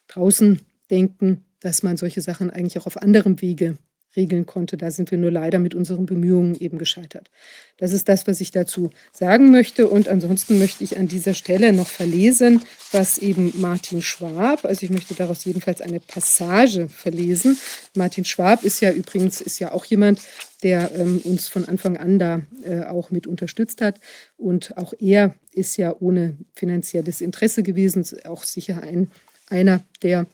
draußen 0.09 0.61
denken, 0.91 1.45
dass 1.61 1.83
man 1.83 1.97
solche 1.97 2.21
Sachen 2.21 2.51
eigentlich 2.51 2.79
auch 2.79 2.87
auf 2.87 3.01
anderem 3.01 3.41
Wege 3.41 3.79
regeln 4.17 4.47
konnte. 4.47 4.77
Da 4.77 4.91
sind 4.91 5.11
wir 5.11 5.19
nur 5.19 5.31
leider 5.31 5.59
mit 5.59 5.75
unseren 5.75 6.07
Bemühungen 6.07 6.55
eben 6.57 6.79
gescheitert. 6.79 7.31
Das 7.79 7.93
ist 7.93 8.09
das, 8.09 8.27
was 8.27 8.41
ich 8.41 8.51
dazu 8.51 8.91
sagen 9.13 9.51
möchte. 9.51 9.89
Und 9.89 10.09
ansonsten 10.09 10.59
möchte 10.59 10.85
ich 10.85 10.99
an 10.99 11.09
dieser 11.09 11.35
Stelle 11.35 11.73
noch 11.73 11.89
verlesen, 11.89 12.63
was 12.93 13.19
eben 13.19 13.53
Martin 13.61 14.03
Schwab, 14.03 14.65
also 14.65 14.85
ich 14.85 14.91
möchte 14.91 15.15
daraus 15.15 15.45
jedenfalls 15.45 15.81
eine 15.81 16.01
Passage 16.01 16.89
verlesen. 16.89 17.59
Martin 17.97 18.25
Schwab 18.25 18.65
ist 18.65 18.81
ja 18.81 18.93
übrigens, 18.93 19.41
ist 19.41 19.59
ja 19.59 19.73
auch 19.73 19.85
jemand, 19.85 20.21
der 20.63 20.93
ähm, 20.95 21.21
uns 21.25 21.49
von 21.49 21.65
Anfang 21.65 21.97
an 21.97 22.19
da 22.19 22.43
äh, 22.65 22.85
auch 22.85 23.11
mit 23.11 23.27
unterstützt 23.27 23.81
hat. 23.81 23.99
Und 24.37 24.77
auch 24.77 24.93
er 24.99 25.35
ist 25.53 25.77
ja 25.77 25.95
ohne 25.99 26.37
finanzielles 26.55 27.21
Interesse 27.21 27.63
gewesen, 27.63 28.07
auch 28.25 28.45
sicher 28.45 28.83
ein, 28.83 29.11
einer, 29.49 29.85
der 30.03 30.27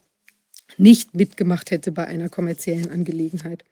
nicht 0.76 1.14
mitgemacht 1.14 1.70
hätte 1.70 1.92
bei 1.92 2.06
einer 2.06 2.28
kommerziellen 2.28 2.90
Angelegenheit. 2.90 3.64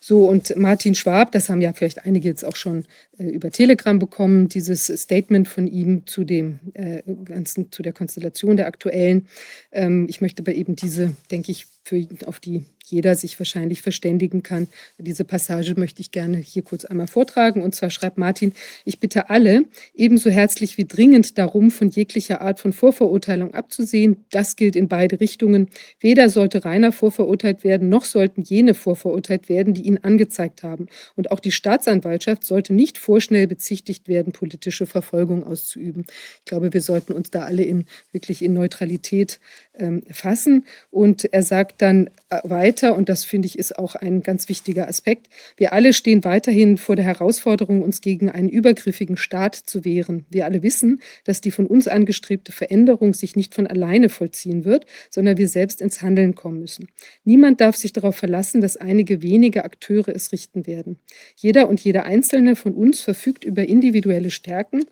So, 0.00 0.28
und 0.28 0.54
Martin 0.56 0.94
Schwab, 0.94 1.32
das 1.32 1.48
haben 1.48 1.60
ja 1.60 1.72
vielleicht 1.72 2.04
einige 2.04 2.28
jetzt 2.28 2.44
auch 2.44 2.56
schon 2.56 2.84
äh, 3.18 3.24
über 3.24 3.50
Telegram 3.50 3.98
bekommen, 3.98 4.48
dieses 4.48 4.86
Statement 4.86 5.48
von 5.48 5.66
ihm 5.66 6.06
zu 6.06 6.24
dem 6.24 6.60
äh, 6.74 7.02
ganzen, 7.24 7.72
zu 7.72 7.82
der 7.82 7.92
Konstellation 7.92 8.56
der 8.56 8.66
aktuellen. 8.66 9.28
Ähm, 9.72 10.06
ich 10.08 10.20
möchte 10.20 10.42
aber 10.42 10.52
eben 10.52 10.76
diese, 10.76 11.16
denke 11.30 11.50
ich, 11.52 11.66
für, 11.84 12.06
auf 12.26 12.40
die 12.40 12.64
jeder 12.84 13.14
sich 13.14 13.38
wahrscheinlich 13.38 13.82
verständigen 13.82 14.42
kann. 14.42 14.68
Diese 14.98 15.24
Passage 15.24 15.74
möchte 15.76 16.00
ich 16.00 16.10
gerne 16.10 16.38
hier 16.38 16.62
kurz 16.62 16.84
einmal 16.84 17.06
vortragen. 17.06 17.62
Und 17.62 17.74
zwar 17.74 17.90
schreibt 17.90 18.18
Martin, 18.18 18.52
ich 18.84 19.00
bitte 19.00 19.30
alle, 19.30 19.64
ebenso 19.94 20.30
herzlich 20.30 20.78
wie 20.78 20.84
dringend 20.84 21.38
darum, 21.38 21.70
von 21.70 21.88
jeglicher 21.88 22.40
Art 22.40 22.60
von 22.60 22.72
Vorverurteilung 22.72 23.54
abzusehen. 23.54 24.24
Das 24.30 24.56
gilt 24.56 24.76
in 24.76 24.88
beide 24.88 25.20
Richtungen. 25.20 25.68
Weder 26.00 26.28
sollte 26.28 26.64
Rainer 26.64 26.92
vorverurteilt 26.92 27.64
werden, 27.64 27.88
noch 27.88 28.04
sollten 28.04 28.42
jene 28.42 28.74
vorverurteilt 28.74 29.48
werden, 29.48 29.74
die 29.74 29.82
ihn 29.82 29.98
angezeigt 30.02 30.62
haben. 30.62 30.86
Und 31.16 31.30
auch 31.30 31.40
die 31.40 31.52
Staatsanwaltschaft 31.52 32.44
sollte 32.44 32.74
nicht 32.74 32.98
vorschnell 32.98 33.46
bezichtigt 33.46 34.08
werden, 34.08 34.32
politische 34.32 34.86
Verfolgung 34.86 35.44
auszuüben. 35.44 36.04
Ich 36.38 36.44
glaube, 36.44 36.72
wir 36.72 36.82
sollten 36.82 37.12
uns 37.12 37.30
da 37.30 37.44
alle 37.44 37.62
in, 37.62 37.86
wirklich 38.12 38.42
in 38.42 38.52
Neutralität 38.52 39.40
ähm, 39.78 40.02
fassen. 40.10 40.66
Und 40.90 41.24
er 41.32 41.42
sagt 41.42 41.82
dann 41.82 42.08
äh, 42.30 42.40
weiter, 42.74 42.96
und 42.96 43.08
das 43.08 43.24
finde 43.24 43.46
ich 43.46 43.56
ist 43.56 43.78
auch 43.78 43.94
ein 43.94 44.22
ganz 44.22 44.48
wichtiger 44.48 44.88
Aspekt, 44.88 45.28
wir 45.56 45.72
alle 45.72 45.92
stehen 45.92 46.24
weiterhin 46.24 46.76
vor 46.76 46.96
der 46.96 47.04
Herausforderung, 47.04 47.82
uns 47.82 48.00
gegen 48.00 48.30
einen 48.30 48.48
übergriffigen 48.48 49.16
Staat 49.16 49.54
zu 49.54 49.84
wehren. 49.84 50.26
Wir 50.28 50.44
alle 50.44 50.64
wissen, 50.64 51.00
dass 51.22 51.40
die 51.40 51.52
von 51.52 51.68
uns 51.68 51.86
angestrebte 51.86 52.50
Veränderung 52.50 53.14
sich 53.14 53.36
nicht 53.36 53.54
von 53.54 53.68
alleine 53.68 54.08
vollziehen 54.08 54.64
wird, 54.64 54.86
sondern 55.08 55.36
wir 55.36 55.48
selbst 55.48 55.80
ins 55.80 56.02
Handeln 56.02 56.34
kommen 56.34 56.58
müssen. 56.58 56.88
Niemand 57.22 57.60
darf 57.60 57.76
sich 57.76 57.92
darauf 57.92 58.16
verlassen, 58.16 58.60
dass 58.60 58.76
einige 58.76 59.22
wenige 59.22 59.64
Akteure 59.64 60.08
es 60.08 60.32
richten 60.32 60.66
werden. 60.66 60.98
Jeder 61.36 61.68
und 61.68 61.78
jede 61.78 62.02
Einzelne 62.02 62.56
von 62.56 62.74
uns 62.74 63.00
verfügt 63.02 63.44
über 63.44 63.68
individuelle 63.68 64.32
Stärken 64.32 64.84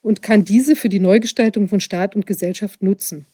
und 0.00 0.22
kann 0.22 0.44
diese 0.44 0.74
für 0.74 0.88
die 0.88 1.00
Neugestaltung 1.00 1.68
von 1.68 1.80
Staat 1.80 2.16
und 2.16 2.26
Gesellschaft 2.26 2.82
nutzen. 2.82 3.26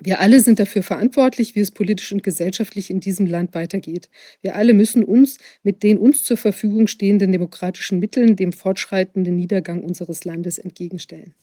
Wir 0.00 0.20
alle 0.20 0.40
sind 0.40 0.60
dafür 0.60 0.82
verantwortlich, 0.82 1.56
wie 1.56 1.60
es 1.60 1.72
politisch 1.72 2.12
und 2.12 2.22
gesellschaftlich 2.22 2.88
in 2.90 3.00
diesem 3.00 3.26
Land 3.26 3.54
weitergeht. 3.54 4.08
Wir 4.42 4.54
alle 4.54 4.72
müssen 4.72 5.04
uns 5.04 5.38
mit 5.64 5.82
den 5.82 5.98
uns 5.98 6.22
zur 6.22 6.36
Verfügung 6.36 6.86
stehenden 6.86 7.32
demokratischen 7.32 7.98
Mitteln 7.98 8.36
dem 8.36 8.52
fortschreitenden 8.52 9.34
Niedergang 9.34 9.82
unseres 9.82 10.24
Landes 10.24 10.58
entgegenstellen. 10.58 11.34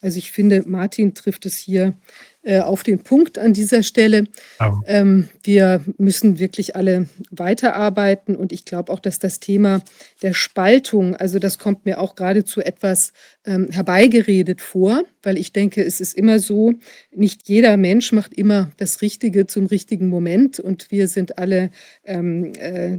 Also 0.00 0.18
ich 0.18 0.30
finde, 0.30 0.62
Martin 0.66 1.14
trifft 1.14 1.46
es 1.46 1.58
hier 1.58 1.98
äh, 2.46 2.60
auf 2.60 2.84
den 2.84 3.00
Punkt 3.00 3.38
an 3.38 3.52
dieser 3.52 3.82
Stelle. 3.82 4.28
Oh. 4.60 4.80
Ähm, 4.86 5.28
wir 5.42 5.82
müssen 5.98 6.38
wirklich 6.38 6.76
alle 6.76 7.08
weiterarbeiten 7.32 8.36
und 8.36 8.52
ich 8.52 8.64
glaube 8.64 8.92
auch, 8.92 9.00
dass 9.00 9.18
das 9.18 9.40
Thema 9.40 9.82
der 10.22 10.32
Spaltung, 10.32 11.16
also 11.16 11.40
das 11.40 11.58
kommt 11.58 11.86
mir 11.86 12.00
auch 12.00 12.14
geradezu 12.14 12.60
etwas 12.60 13.12
ähm, 13.46 13.70
herbeigeredet 13.72 14.60
vor, 14.60 15.02
weil 15.24 15.38
ich 15.38 15.52
denke, 15.52 15.82
es 15.84 16.00
ist 16.00 16.16
immer 16.16 16.38
so, 16.38 16.74
nicht 17.12 17.48
jeder 17.48 17.76
Mensch 17.76 18.12
macht 18.12 18.32
immer 18.32 18.70
das 18.76 19.02
Richtige 19.02 19.48
zum 19.48 19.66
richtigen 19.66 20.08
Moment 20.08 20.60
und 20.60 20.92
wir 20.92 21.08
sind 21.08 21.38
alle, 21.38 21.70
ähm, 22.04 22.52
äh, 22.60 22.96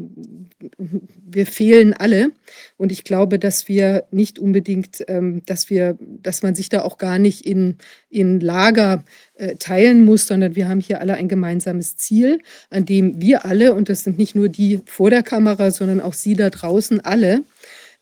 wir 1.26 1.46
fehlen 1.46 1.94
alle 1.94 2.32
und 2.78 2.92
ich 2.92 3.04
glaube, 3.04 3.40
dass 3.40 3.68
wir 3.68 4.06
nicht 4.12 4.38
unbedingt, 4.38 5.04
ähm, 5.08 5.42
dass 5.46 5.70
wir, 5.70 5.98
dass 6.00 6.44
man 6.44 6.54
sich 6.54 6.70
da 6.70 6.84
auch 6.84 6.98
gar 6.98 7.18
nicht 7.18 7.46
in, 7.46 7.78
in 8.10 8.40
Lager 8.40 9.04
äh, 9.36 9.56
teilen 9.56 10.06
muss, 10.06 10.28
sondern 10.28 10.56
wir 10.56 10.70
haben 10.70 10.80
hier 10.80 11.02
alle 11.02 11.16
ein 11.16 11.28
gemeinsames 11.28 11.98
Ziel, 11.98 12.40
an 12.70 12.86
dem 12.86 13.20
wir 13.20 13.46
alle, 13.46 13.74
und 13.74 13.90
das 13.90 14.04
sind 14.04 14.18
nicht 14.18 14.36
nur 14.36 14.48
die 14.48 14.82
vor 14.86 15.10
der 15.10 15.24
Kamera, 15.24 15.72
sondern 15.72 16.02
auch 16.02 16.14
Sie 16.14 16.36
da 16.36 16.50
draußen 16.50 17.02
alle, 17.02 17.44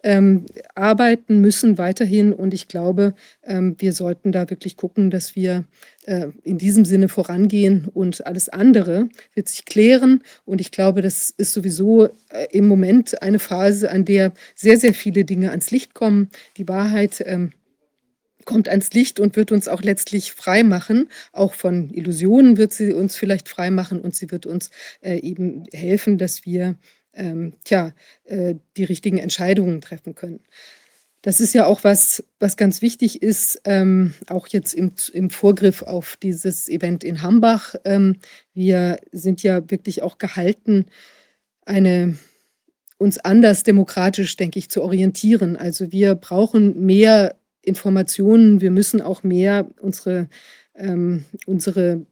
ähm, 0.06 0.46
arbeiten 0.76 1.42
müssen 1.42 1.80
weiterhin. 1.80 2.32
Und 2.32 2.54
ich 2.54 2.68
glaube, 2.68 3.16
ähm, 3.44 3.76
wir 3.80 3.92
sollten 3.92 4.32
da 4.32 4.48
wirklich 4.52 4.78
gucken, 4.78 5.10
dass 5.10 5.36
wir 5.36 5.66
äh, 6.06 6.28
in 6.44 6.60
diesem 6.60 6.86
Sinne 6.86 7.10
vorangehen 7.10 7.88
und 7.92 8.26
alles 8.28 8.48
andere 8.48 9.10
wird 9.34 9.50
sich 9.50 9.66
klären. 9.66 10.22
Und 10.46 10.62
ich 10.62 10.70
glaube, 10.70 11.02
das 11.02 11.34
ist 11.36 11.54
sowieso 11.54 12.06
äh, 12.30 12.46
im 12.52 12.68
Moment 12.68 13.22
eine 13.24 13.40
Phase, 13.40 13.90
an 13.90 14.06
der 14.06 14.32
sehr, 14.54 14.78
sehr 14.78 14.94
viele 14.94 15.26
Dinge 15.26 15.50
ans 15.50 15.72
Licht 15.72 15.96
kommen. 15.96 16.30
Die 16.58 16.68
Wahrheit 16.68 17.24
ähm, 17.26 17.52
kommt 18.46 18.70
ans 18.70 18.94
Licht 18.94 19.20
und 19.20 19.36
wird 19.36 19.52
uns 19.52 19.68
auch 19.68 19.82
letztlich 19.82 20.34
frei 20.34 20.62
machen. 20.62 21.10
Auch 21.32 21.56
von 21.56 21.90
Illusionen 21.90 22.58
wird 22.58 22.74
sie 22.74 22.94
uns 22.94 23.16
vielleicht 23.16 23.50
frei 23.50 23.72
machen 23.72 24.02
und 24.02 24.16
sie 24.16 24.30
wird 24.30 24.46
uns 24.46 24.70
äh, 25.02 25.18
eben 25.18 25.64
helfen, 25.74 26.20
dass 26.20 26.46
wir 26.46 26.76
ähm, 27.16 27.54
tja, 27.64 27.94
äh, 28.26 28.56
die 28.78 28.84
richtigen 28.84 29.18
Entscheidungen 29.18 29.82
treffen 29.82 30.16
können. 30.16 30.42
Das 31.22 31.40
ist 31.40 31.56
ja 31.56 31.66
auch 31.66 31.84
was, 31.84 32.24
was 32.40 32.56
ganz 32.56 32.84
wichtig 32.84 33.24
ist, 33.24 33.60
ähm, 33.66 34.14
auch 34.28 34.48
jetzt 34.48 34.74
im, 34.74 34.92
im 35.12 35.32
Vorgriff 35.32 35.82
auf 35.82 36.18
dieses 36.22 36.70
Event 36.70 37.04
in 37.04 37.24
Hambach. 37.24 37.74
Ähm, 37.84 38.18
wir 38.54 39.00
sind 39.12 39.42
ja 39.42 39.70
wirklich 39.72 40.04
auch 40.04 40.20
gehalten, 40.20 40.86
eine 41.66 42.16
uns 42.98 43.18
anders 43.18 43.64
demokratisch, 43.64 44.36
denke 44.38 44.60
ich, 44.60 44.70
zu 44.70 44.82
orientieren. 44.84 45.58
Also 45.58 45.92
wir 45.92 46.16
brauchen 46.16 46.86
mehr 46.86 47.36
Informationen, 47.62 48.62
wir 48.62 48.72
müssen 48.72 49.02
auch 49.02 49.24
mehr 49.24 49.68
unsere, 49.82 50.30
ähm, 50.76 51.26
unsere 51.46 52.06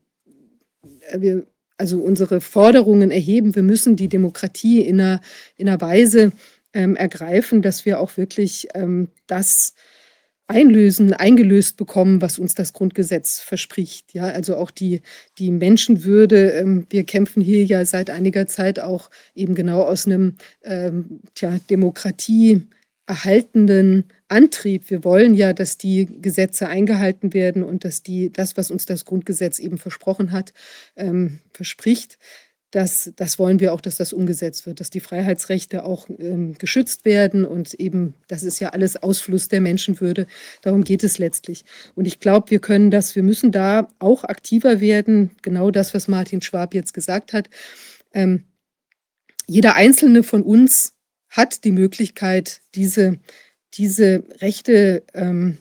äh, 1.09 1.21
wir, 1.21 1.45
also 1.77 1.99
unsere 2.01 2.41
Forderungen 2.41 3.11
erheben. 3.11 3.55
Wir 3.55 3.63
müssen 3.63 3.95
die 3.95 4.09
Demokratie 4.09 4.81
in 4.81 4.99
einer, 4.99 5.21
in 5.55 5.67
einer 5.67 5.81
Weise 5.81 6.31
ähm, 6.73 6.95
ergreifen, 6.95 7.61
dass 7.61 7.85
wir 7.85 7.99
auch 7.99 8.17
wirklich 8.17 8.67
ähm, 8.73 9.09
das 9.27 9.73
einlösen, 10.47 11.13
eingelöst 11.13 11.77
bekommen, 11.77 12.21
was 12.21 12.37
uns 12.37 12.53
das 12.53 12.73
Grundgesetz 12.73 13.39
verspricht. 13.39 14.13
Ja, 14.13 14.25
also 14.25 14.57
auch 14.57 14.71
die, 14.71 15.01
die 15.37 15.51
Menschenwürde. 15.51 16.51
Ähm, 16.51 16.85
wir 16.89 17.05
kämpfen 17.05 17.41
hier 17.41 17.63
ja 17.65 17.85
seit 17.85 18.09
einiger 18.09 18.47
Zeit 18.47 18.79
auch 18.79 19.09
eben 19.35 19.55
genau 19.55 19.83
aus 19.83 20.05
einem 20.05 20.35
ähm, 20.63 21.21
tja, 21.33 21.59
Demokratie 21.69 22.67
erhaltenden 23.07 24.05
Antrieb. 24.33 24.89
Wir 24.89 25.03
wollen 25.03 25.35
ja, 25.35 25.53
dass 25.53 25.77
die 25.77 26.07
Gesetze 26.21 26.67
eingehalten 26.67 27.33
werden 27.33 27.63
und 27.63 27.85
dass 27.85 28.01
die, 28.01 28.31
das, 28.31 28.57
was 28.57 28.71
uns 28.71 28.85
das 28.85 29.05
Grundgesetz 29.05 29.59
eben 29.59 29.77
versprochen 29.77 30.31
hat, 30.31 30.53
ähm, 30.95 31.39
verspricht, 31.53 32.17
das, 32.71 33.13
das 33.15 33.37
wollen 33.37 33.59
wir 33.59 33.71
auch, 33.71 33.81
dass 33.81 33.97
das 33.97 34.13
umgesetzt 34.13 34.65
wird, 34.65 34.79
dass 34.79 34.89
die 34.89 34.99
Freiheitsrechte 34.99 35.85
auch 35.85 36.09
ähm, 36.09 36.55
geschützt 36.57 37.05
werden 37.05 37.45
und 37.45 37.75
eben, 37.75 38.15
das 38.27 38.41
ist 38.41 38.59
ja 38.59 38.69
alles 38.69 38.95
Ausfluss 38.95 39.47
der 39.47 39.61
Menschenwürde. 39.61 40.25
Darum 40.63 40.83
geht 40.83 41.03
es 41.03 41.19
letztlich. 41.19 41.65
Und 41.93 42.05
ich 42.05 42.19
glaube, 42.19 42.49
wir 42.49 42.59
können 42.59 42.89
das, 42.89 43.15
wir 43.15 43.21
müssen 43.21 43.51
da 43.51 43.89
auch 43.99 44.23
aktiver 44.23 44.81
werden. 44.81 45.29
Genau 45.43 45.69
das, 45.69 45.93
was 45.93 46.07
Martin 46.07 46.41
Schwab 46.41 46.73
jetzt 46.73 46.95
gesagt 46.95 47.31
hat. 47.33 47.47
Ähm, 48.11 48.45
jeder 49.45 49.75
einzelne 49.75 50.23
von 50.23 50.41
uns 50.41 50.93
hat 51.29 51.63
die 51.65 51.71
Möglichkeit, 51.71 52.61
diese, 52.73 53.19
diese 53.73 54.23
Rechte 54.41 55.03
ähm, 55.13 55.57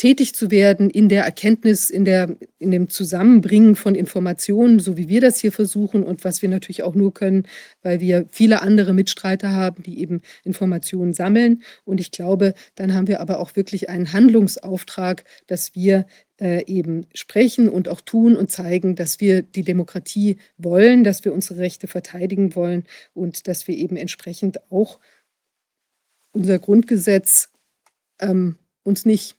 tätig 0.00 0.34
zu 0.34 0.50
werden 0.50 0.88
in 0.88 1.10
der 1.10 1.24
Erkenntnis, 1.24 1.90
in, 1.90 2.06
der, 2.06 2.34
in 2.58 2.70
dem 2.70 2.88
Zusammenbringen 2.88 3.76
von 3.76 3.94
Informationen, 3.94 4.80
so 4.80 4.96
wie 4.96 5.10
wir 5.10 5.20
das 5.20 5.40
hier 5.40 5.52
versuchen 5.52 6.04
und 6.04 6.24
was 6.24 6.40
wir 6.40 6.48
natürlich 6.48 6.82
auch 6.82 6.94
nur 6.94 7.12
können, 7.12 7.46
weil 7.82 8.00
wir 8.00 8.24
viele 8.30 8.62
andere 8.62 8.94
Mitstreiter 8.94 9.52
haben, 9.52 9.82
die 9.82 10.00
eben 10.00 10.22
Informationen 10.42 11.12
sammeln. 11.12 11.62
Und 11.84 12.00
ich 12.00 12.12
glaube, 12.12 12.54
dann 12.76 12.94
haben 12.94 13.08
wir 13.08 13.20
aber 13.20 13.40
auch 13.40 13.56
wirklich 13.56 13.90
einen 13.90 14.10
Handlungsauftrag, 14.10 15.24
dass 15.48 15.74
wir 15.74 16.06
äh, 16.40 16.64
eben 16.64 17.04
sprechen 17.12 17.68
und 17.68 17.86
auch 17.90 18.00
tun 18.00 18.36
und 18.36 18.50
zeigen, 18.50 18.96
dass 18.96 19.20
wir 19.20 19.42
die 19.42 19.64
Demokratie 19.64 20.38
wollen, 20.56 21.04
dass 21.04 21.26
wir 21.26 21.34
unsere 21.34 21.60
Rechte 21.60 21.88
verteidigen 21.88 22.54
wollen 22.54 22.84
und 23.12 23.46
dass 23.48 23.68
wir 23.68 23.76
eben 23.76 23.96
entsprechend 23.96 24.60
auch 24.70 24.98
unser 26.32 26.58
Grundgesetz 26.58 27.50
ähm, 28.20 28.56
uns 28.82 29.04
nicht 29.04 29.36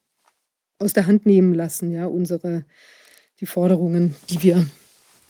aus 0.80 0.94
der 0.94 1.08
Hand 1.08 1.26
nehmen 1.26 1.54
lassen, 1.54 1.92
ja, 1.92 2.06
unsere, 2.06 2.66
die 3.40 3.46
Forderungen, 3.46 4.16
die 4.30 4.42
wir, 4.42 4.68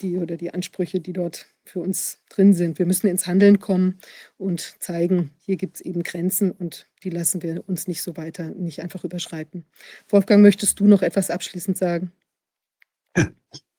die 0.00 0.16
oder 0.16 0.36
die 0.36 0.52
Ansprüche, 0.52 1.00
die 1.00 1.12
dort 1.12 1.46
für 1.64 1.80
uns 1.80 2.18
drin 2.28 2.54
sind. 2.54 2.78
Wir 2.78 2.86
müssen 2.86 3.06
ins 3.06 3.26
Handeln 3.26 3.60
kommen 3.60 3.98
und 4.38 4.82
zeigen, 4.82 5.30
hier 5.38 5.56
gibt 5.56 5.76
es 5.76 5.80
eben 5.82 6.02
Grenzen 6.02 6.50
und 6.50 6.88
die 7.02 7.10
lassen 7.10 7.42
wir 7.42 7.68
uns 7.68 7.86
nicht 7.86 8.02
so 8.02 8.16
weiter, 8.16 8.48
nicht 8.50 8.80
einfach 8.80 9.04
überschreiten. 9.04 9.64
Wolfgang, 10.08 10.42
möchtest 10.42 10.80
du 10.80 10.86
noch 10.86 11.02
etwas 11.02 11.30
abschließend 11.30 11.78
sagen? 11.78 12.12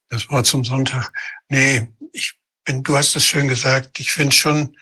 Das 0.10 0.30
Wort 0.30 0.46
zum 0.46 0.64
Sonntag. 0.64 1.12
Nee, 1.50 1.88
ich 2.12 2.36
bin, 2.64 2.84
du 2.84 2.96
hast 2.96 3.16
es 3.16 3.26
schön 3.26 3.48
gesagt. 3.48 4.00
Ich 4.00 4.12
finde 4.12 4.32
schon, 4.32 4.78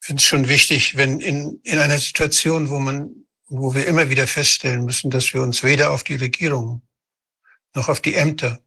finde 0.00 0.20
es 0.20 0.26
schon 0.26 0.48
wichtig, 0.48 0.96
wenn 0.96 1.20
in, 1.20 1.60
in 1.62 1.78
einer 1.78 1.98
Situation, 1.98 2.70
wo 2.70 2.78
man, 2.78 3.26
wo 3.46 3.74
wir 3.74 3.86
immer 3.86 4.10
wieder 4.10 4.26
feststellen 4.26 4.84
müssen, 4.84 5.10
dass 5.10 5.32
wir 5.34 5.42
uns 5.42 5.62
weder 5.62 5.90
auf 5.90 6.04
die 6.04 6.16
Regierung, 6.16 6.82
noch 7.74 7.88
auf 7.88 8.00
die 8.00 8.14
Ämter, 8.14 8.60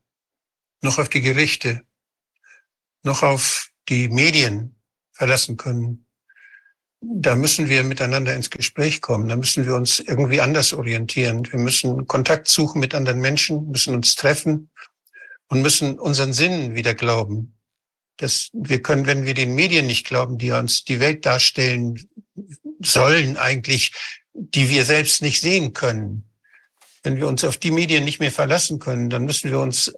noch 0.82 1.00
auf 1.00 1.10
die 1.10 1.22
Gerichte, 1.22 1.84
noch 3.04 3.24
auf 3.24 3.70
die 3.90 4.08
Medien 4.10 4.76
verlassen 5.12 5.58
können, 5.58 6.06
da 7.06 7.36
müssen 7.36 7.68
wir 7.68 7.84
miteinander 7.84 8.34
ins 8.34 8.50
Gespräch 8.50 9.02
kommen. 9.02 9.28
Da 9.28 9.36
müssen 9.36 9.66
wir 9.66 9.76
uns 9.76 10.00
irgendwie 10.00 10.40
anders 10.40 10.74
orientieren. 10.74 11.46
Wir 11.52 11.60
müssen 11.60 12.08
Kontakt 12.08 12.48
suchen 12.48 12.80
mit 12.80 12.96
anderen 12.96 13.20
Menschen, 13.20 13.70
müssen 13.70 13.94
uns 13.94 14.16
treffen 14.16 14.70
und 15.50 15.62
müssen 15.62 16.00
unseren 16.00 16.32
Sinnen 16.32 16.76
wieder 16.76 16.94
glauben. 16.94 17.58
Dass 18.18 18.50
wir 18.54 18.82
können, 18.82 19.06
wenn 19.06 19.26
wir 19.26 19.34
den 19.34 19.56
Medien 19.56 19.88
nicht 19.88 20.06
glauben, 20.06 20.38
die 20.38 20.52
uns 20.52 20.84
die 20.84 21.00
Welt 21.00 21.26
darstellen 21.26 22.08
sollen 22.80 23.38
eigentlich, 23.38 23.92
die 24.34 24.70
wir 24.70 24.86
selbst 24.86 25.22
nicht 25.22 25.42
sehen 25.42 25.74
können. 25.74 26.30
Wenn 27.04 27.18
wir 27.18 27.28
uns 27.28 27.44
auf 27.44 27.58
die 27.58 27.72
Medien 27.72 28.06
nicht 28.06 28.20
mehr 28.20 28.32
verlassen 28.32 28.80
können, 28.80 29.10
dann 29.10 29.26
müssen 29.26 29.52
wir 29.52 29.60
uns 29.60 29.94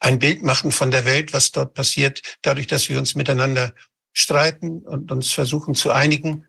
ein 0.00 0.18
Bild 0.18 0.42
machen 0.42 0.72
von 0.72 0.90
der 0.90 1.04
Welt, 1.04 1.32
was 1.32 1.50
dort 1.52 1.74
passiert, 1.74 2.38
dadurch, 2.42 2.66
dass 2.66 2.88
wir 2.88 2.98
uns 2.98 3.14
miteinander 3.14 3.74
streiten 4.12 4.82
und 4.82 5.10
uns 5.10 5.32
versuchen 5.32 5.74
zu 5.74 5.90
einigen. 5.90 6.46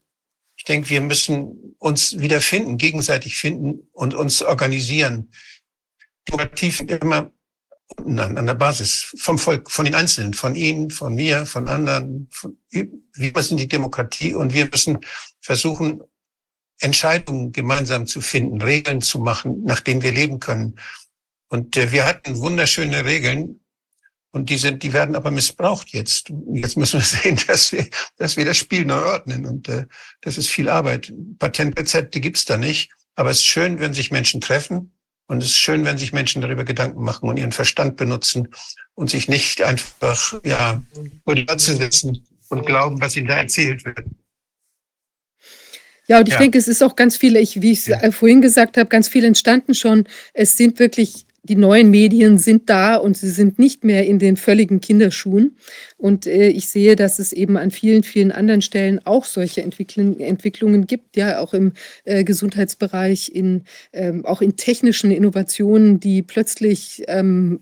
Ich 0.55 0.63
denke, 0.63 0.89
wir 0.89 1.01
müssen 1.01 1.75
uns 1.79 2.19
wieder 2.19 2.41
finden, 2.41 2.77
gegenseitig 2.77 3.37
finden 3.37 3.87
und 3.91 4.13
uns 4.13 4.41
organisieren. 4.41 5.31
Immer 6.25 7.31
an, 7.97 8.37
an 8.37 8.45
der 8.45 8.53
Basis 8.53 9.13
vom 9.17 9.37
Volk, 9.37 9.69
von 9.71 9.85
den 9.85 9.95
Einzelnen, 9.95 10.33
von 10.33 10.55
Ihnen, 10.55 10.89
von 10.89 11.15
mir, 11.15 11.45
von 11.45 11.67
anderen. 11.67 12.27
Von, 12.31 12.57
wir 12.71 13.43
sind 13.43 13.57
die 13.57 13.67
Demokratie 13.67 14.33
und 14.33 14.53
wir 14.53 14.69
müssen 14.69 14.99
versuchen, 15.41 16.01
Entscheidungen 16.79 17.51
gemeinsam 17.51 18.07
zu 18.07 18.21
finden, 18.21 18.61
Regeln 18.61 19.01
zu 19.01 19.19
machen, 19.19 19.63
nach 19.65 19.81
denen 19.81 20.01
wir 20.01 20.13
leben 20.13 20.39
können. 20.39 20.79
Und 21.49 21.75
äh, 21.75 21.91
wir 21.91 22.05
hatten 22.05 22.37
wunderschöne 22.37 23.03
Regeln 23.03 23.59
und 24.31 24.49
die 24.49 24.57
sind, 24.57 24.83
die 24.83 24.93
werden 24.93 25.15
aber 25.15 25.31
missbraucht 25.31 25.89
jetzt. 25.89 26.31
Jetzt 26.53 26.77
müssen 26.77 26.99
wir 26.99 27.05
sehen, 27.21 27.39
dass 27.47 27.71
wir, 27.71 27.87
dass 28.17 28.37
wir 28.37 28.45
das 28.45 28.57
Spiel 28.57 28.85
neu 28.85 29.03
ordnen. 29.03 29.45
Und 29.45 29.67
äh, 29.67 29.87
das 30.21 30.37
ist 30.37 30.49
viel 30.49 30.69
Arbeit. 30.69 31.11
Patentrezepte 31.39 32.21
gibt's 32.21 32.45
da 32.45 32.55
nicht. 32.55 32.91
Aber 33.15 33.31
es 33.31 33.39
ist 33.39 33.47
schön, 33.47 33.79
wenn 33.79 33.93
sich 33.93 34.11
Menschen 34.11 34.39
treffen 34.39 34.93
Und 35.29 35.43
es 35.43 35.49
ist 35.49 35.59
schön, 35.59 35.85
wenn 35.85 35.99
sich 35.99 36.11
Menschen 36.11 36.41
darüber 36.41 36.63
Gedanken 36.63 37.03
machen 37.03 37.29
und 37.29 37.37
ihren 37.37 37.51
Verstand 37.51 37.97
benutzen 37.97 38.47
und 38.95 39.11
sich 39.11 39.27
nicht 39.27 39.61
einfach, 39.61 40.41
ja, 40.43 40.81
vor 41.23 41.35
die 41.35 41.45
Katze 41.45 41.75
setzen 41.75 42.25
und 42.49 42.65
glauben, 42.65 42.99
was 42.99 43.15
ihnen 43.15 43.27
da 43.27 43.37
erzählt 43.37 43.85
wird. 43.85 44.05
Ja, 46.07 46.17
und 46.17 46.27
ich 46.27 46.33
ja. 46.33 46.39
denke, 46.39 46.57
es 46.57 46.67
ist 46.67 46.81
auch 46.81 46.95
ganz 46.95 47.15
viele, 47.15 47.39
ich, 47.39 47.61
wie 47.61 47.73
ich 47.73 47.79
es 47.81 47.85
ja. 47.85 48.11
vorhin 48.11 48.41
gesagt 48.41 48.75
habe, 48.77 48.89
ganz 48.89 49.07
viel 49.07 49.23
entstanden 49.23 49.75
schon. 49.75 50.07
Es 50.33 50.57
sind 50.57 50.79
wirklich 50.79 51.27
die 51.43 51.55
neuen 51.55 51.89
Medien 51.89 52.37
sind 52.37 52.69
da 52.69 52.95
und 52.95 53.17
sie 53.17 53.29
sind 53.29 53.59
nicht 53.59 53.83
mehr 53.83 54.05
in 54.05 54.19
den 54.19 54.37
völligen 54.37 54.81
Kinderschuhen. 54.81 55.57
Und 55.97 56.27
äh, 56.27 56.47
ich 56.49 56.69
sehe, 56.69 56.95
dass 56.95 57.19
es 57.19 57.33
eben 57.33 57.57
an 57.57 57.71
vielen, 57.71 58.03
vielen 58.03 58.31
anderen 58.31 58.61
Stellen 58.61 58.99
auch 59.05 59.25
solche 59.25 59.61
Entwicklung, 59.61 60.19
Entwicklungen 60.19 60.87
gibt, 60.87 61.17
ja, 61.17 61.39
auch 61.39 61.53
im 61.53 61.73
äh, 62.05 62.23
Gesundheitsbereich, 62.23 63.31
in, 63.33 63.63
ähm, 63.93 64.25
auch 64.25 64.41
in 64.41 64.55
technischen 64.55 65.11
Innovationen, 65.11 65.99
die 65.99 66.21
plötzlich 66.21 67.03
ähm, 67.07 67.61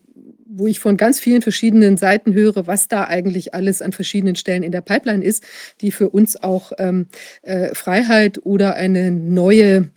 wo 0.50 0.68
ich 0.68 0.80
von 0.80 0.98
ganz 0.98 1.20
vielen 1.20 1.42
verschiedenen 1.42 1.98
Seiten 1.98 2.34
höre, 2.34 2.68
was 2.68 2.88
da 2.88 3.04
eigentlich 3.04 3.54
alles 3.54 3.82
an 3.82 3.92
verschiedenen 3.92 4.36
Stellen 4.36 4.64
in 4.64 4.72
der 4.72 4.82
Pipeline 4.82 5.24
ist, 5.24 5.44
die 5.82 5.92
für 5.92 6.10
uns 6.10 6.42
auch 6.42 6.72
ähm, 6.78 7.08
äh, 7.42 7.76
Freiheit 7.76 8.40
oder 8.44 8.76
eine 8.76 9.12
neue 9.12 9.90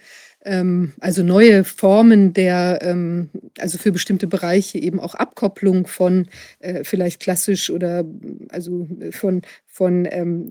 ähm, 0.45 0.93
also 1.01 1.23
neue 1.23 1.65
Formen 1.65 2.33
der, 2.33 2.79
ähm, 2.83 3.31
also 3.59 3.79
für 3.79 3.93
bestimmte 3.93 4.27
Bereiche 4.27 4.79
eben 4.79 5.01
auch 5.01 5.15
Abkopplung 5.15 5.87
von 5.87 6.29
äh, 6.61 6.85
vielleicht 6.85 7.21
klassisch 7.21 7.71
oder 7.71 8.05
also 8.51 8.89
von, 9.11 9.43
von 9.73 10.07
ähm, 10.11 10.51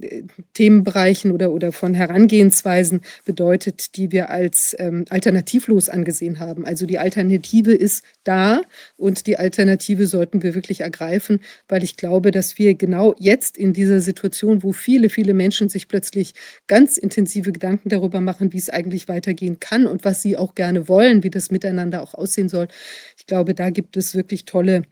Themenbereichen 0.53 1.31
oder, 1.31 1.51
oder 1.51 1.73
von 1.73 1.93
Herangehensweisen 1.93 3.01
bedeutet, 3.25 3.97
die 3.97 4.13
wir 4.13 4.29
als 4.29 4.75
ähm, 4.79 5.03
alternativlos 5.09 5.89
angesehen 5.89 6.39
haben. 6.39 6.65
Also 6.65 6.85
die 6.85 6.99
Alternative 6.99 7.73
ist 7.73 8.03
da 8.23 8.61
und 8.95 9.27
die 9.27 9.37
Alternative 9.37 10.07
sollten 10.07 10.41
wir 10.41 10.55
wirklich 10.55 10.81
ergreifen, 10.81 11.41
weil 11.67 11.83
ich 11.83 11.97
glaube, 11.97 12.31
dass 12.31 12.57
wir 12.57 12.75
genau 12.75 13.13
jetzt 13.19 13.57
in 13.57 13.73
dieser 13.73 13.99
Situation, 13.99 14.63
wo 14.63 14.71
viele, 14.71 15.09
viele 15.09 15.33
Menschen 15.33 15.67
sich 15.67 15.89
plötzlich 15.89 16.33
ganz 16.67 16.97
intensive 16.97 17.51
Gedanken 17.51 17.89
darüber 17.89 18.21
machen, 18.21 18.53
wie 18.53 18.57
es 18.57 18.69
eigentlich 18.69 19.09
weitergehen 19.09 19.59
kann 19.59 19.85
und 19.85 20.05
was 20.05 20.21
sie 20.21 20.37
auch 20.37 20.55
gerne 20.55 20.87
wollen, 20.87 21.23
wie 21.23 21.29
das 21.29 21.51
miteinander 21.51 22.01
auch 22.01 22.13
aussehen 22.13 22.47
soll. 22.47 22.69
Ich 23.17 23.25
glaube, 23.25 23.53
da 23.53 23.69
gibt 23.69 23.97
es 23.97 24.15
wirklich 24.15 24.45
tolle, 24.45 24.83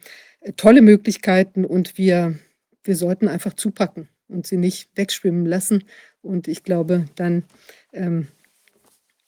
tolle 0.57 0.81
Möglichkeiten 0.81 1.63
und 1.63 1.97
wir, 1.97 2.37
wir 2.83 2.95
sollten 2.97 3.29
einfach 3.29 3.53
zupacken 3.53 4.09
und 4.27 4.47
sie 4.47 4.57
nicht 4.57 4.89
wegschwimmen 4.95 5.45
lassen. 5.45 5.83
Und 6.21 6.47
ich 6.47 6.63
glaube, 6.63 7.05
dann, 7.15 7.43
ähm, 7.93 8.27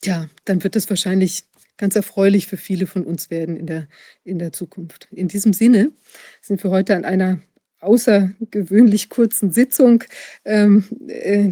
ja, 0.04 0.30
dann 0.46 0.64
wird 0.64 0.76
es 0.76 0.90
wahrscheinlich 0.90 1.44
ganz 1.78 1.96
erfreulich 1.96 2.48
für 2.48 2.58
viele 2.58 2.88
von 2.88 3.04
uns 3.04 3.30
werden 3.30 3.56
in 3.56 3.66
der, 3.66 3.88
in 4.24 4.38
der 4.38 4.52
Zukunft. 4.52 5.08
In 5.12 5.28
diesem 5.28 5.54
Sinne 5.54 5.92
sind 6.42 6.64
wir 6.64 6.72
heute 6.72 6.96
an 6.96 7.06
einer 7.06 7.40
außergewöhnlich 7.82 9.10
kurzen 9.10 9.52
Sitzung 9.52 10.04
ähm, 10.44 10.84
äh, 11.08 11.52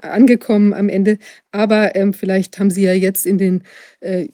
angekommen 0.00 0.72
am 0.72 0.88
Ende. 0.88 1.18
Aber 1.52 1.94
ähm, 1.94 2.14
vielleicht 2.14 2.58
haben 2.58 2.70
Sie 2.70 2.84
ja 2.84 2.94
jetzt 2.94 3.26
in 3.26 3.36
den 3.36 3.64
äh, 4.00 4.28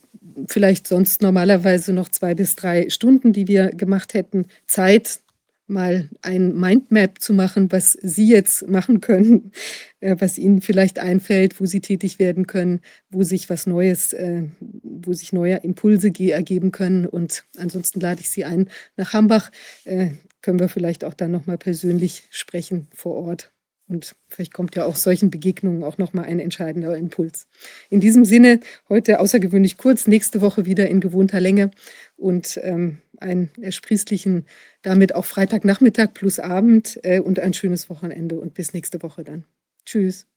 vielleicht 0.47 0.87
sonst 0.87 1.21
normalerweise 1.21 1.93
noch 1.93 2.09
zwei 2.09 2.35
bis 2.35 2.55
drei 2.55 2.89
Stunden, 2.89 3.33
die 3.33 3.47
wir 3.47 3.69
gemacht 3.71 4.13
hätten, 4.13 4.45
Zeit, 4.67 5.19
mal 5.67 6.09
ein 6.21 6.55
Mindmap 6.55 7.21
zu 7.21 7.33
machen, 7.33 7.71
was 7.71 7.93
Sie 7.93 8.27
jetzt 8.27 8.67
machen 8.67 9.01
können, 9.01 9.51
äh, 9.99 10.15
was 10.19 10.37
Ihnen 10.37 10.61
vielleicht 10.61 10.99
einfällt, 10.99 11.59
wo 11.59 11.65
Sie 11.65 11.81
tätig 11.81 12.19
werden 12.19 12.47
können, 12.47 12.81
wo 13.09 13.23
sich 13.23 13.49
was 13.49 13.67
Neues, 13.67 14.13
äh, 14.13 14.43
wo 14.59 15.13
sich 15.13 15.33
neue 15.33 15.57
Impulse 15.57 16.11
ergeben 16.17 16.71
können. 16.71 17.05
Und 17.05 17.45
ansonsten 17.57 17.99
lade 17.99 18.21
ich 18.21 18.29
Sie 18.29 18.45
ein 18.45 18.69
nach 18.95 19.13
Hambach. 19.13 19.51
Äh, 19.85 20.11
können 20.41 20.59
wir 20.59 20.69
vielleicht 20.69 21.03
auch 21.03 21.13
dann 21.13 21.31
nochmal 21.31 21.57
persönlich 21.57 22.27
sprechen 22.29 22.87
vor 22.93 23.15
Ort. 23.15 23.51
Und 23.87 24.15
vielleicht 24.27 24.53
kommt 24.53 24.75
ja 24.75 24.85
auch 24.85 24.95
solchen 24.95 25.29
Begegnungen 25.29 25.83
auch 25.83 25.97
nochmal 25.97 26.25
ein 26.25 26.39
entscheidender 26.39 26.97
Impuls. 26.97 27.47
In 27.89 28.01
diesem 28.01 28.25
Sinne, 28.25 28.59
heute 28.89 29.19
außergewöhnlich 29.19 29.77
kurz, 29.77 30.07
nächste 30.07 30.41
Woche 30.41 30.65
wieder 30.65 30.87
in 30.89 30.99
gewohnter 30.99 31.39
Länge 31.39 31.71
und 32.17 32.59
ähm, 32.63 32.97
einen 33.19 33.49
ersprießlichen, 33.61 34.45
damit 34.81 35.15
auch 35.15 35.25
Freitagnachmittag 35.25 36.13
plus 36.13 36.39
Abend 36.39 36.99
äh, 37.03 37.19
und 37.19 37.39
ein 37.39 37.53
schönes 37.53 37.89
Wochenende 37.89 38.39
und 38.39 38.53
bis 38.53 38.73
nächste 38.73 39.01
Woche 39.03 39.23
dann. 39.23 39.45
Tschüss. 39.85 40.27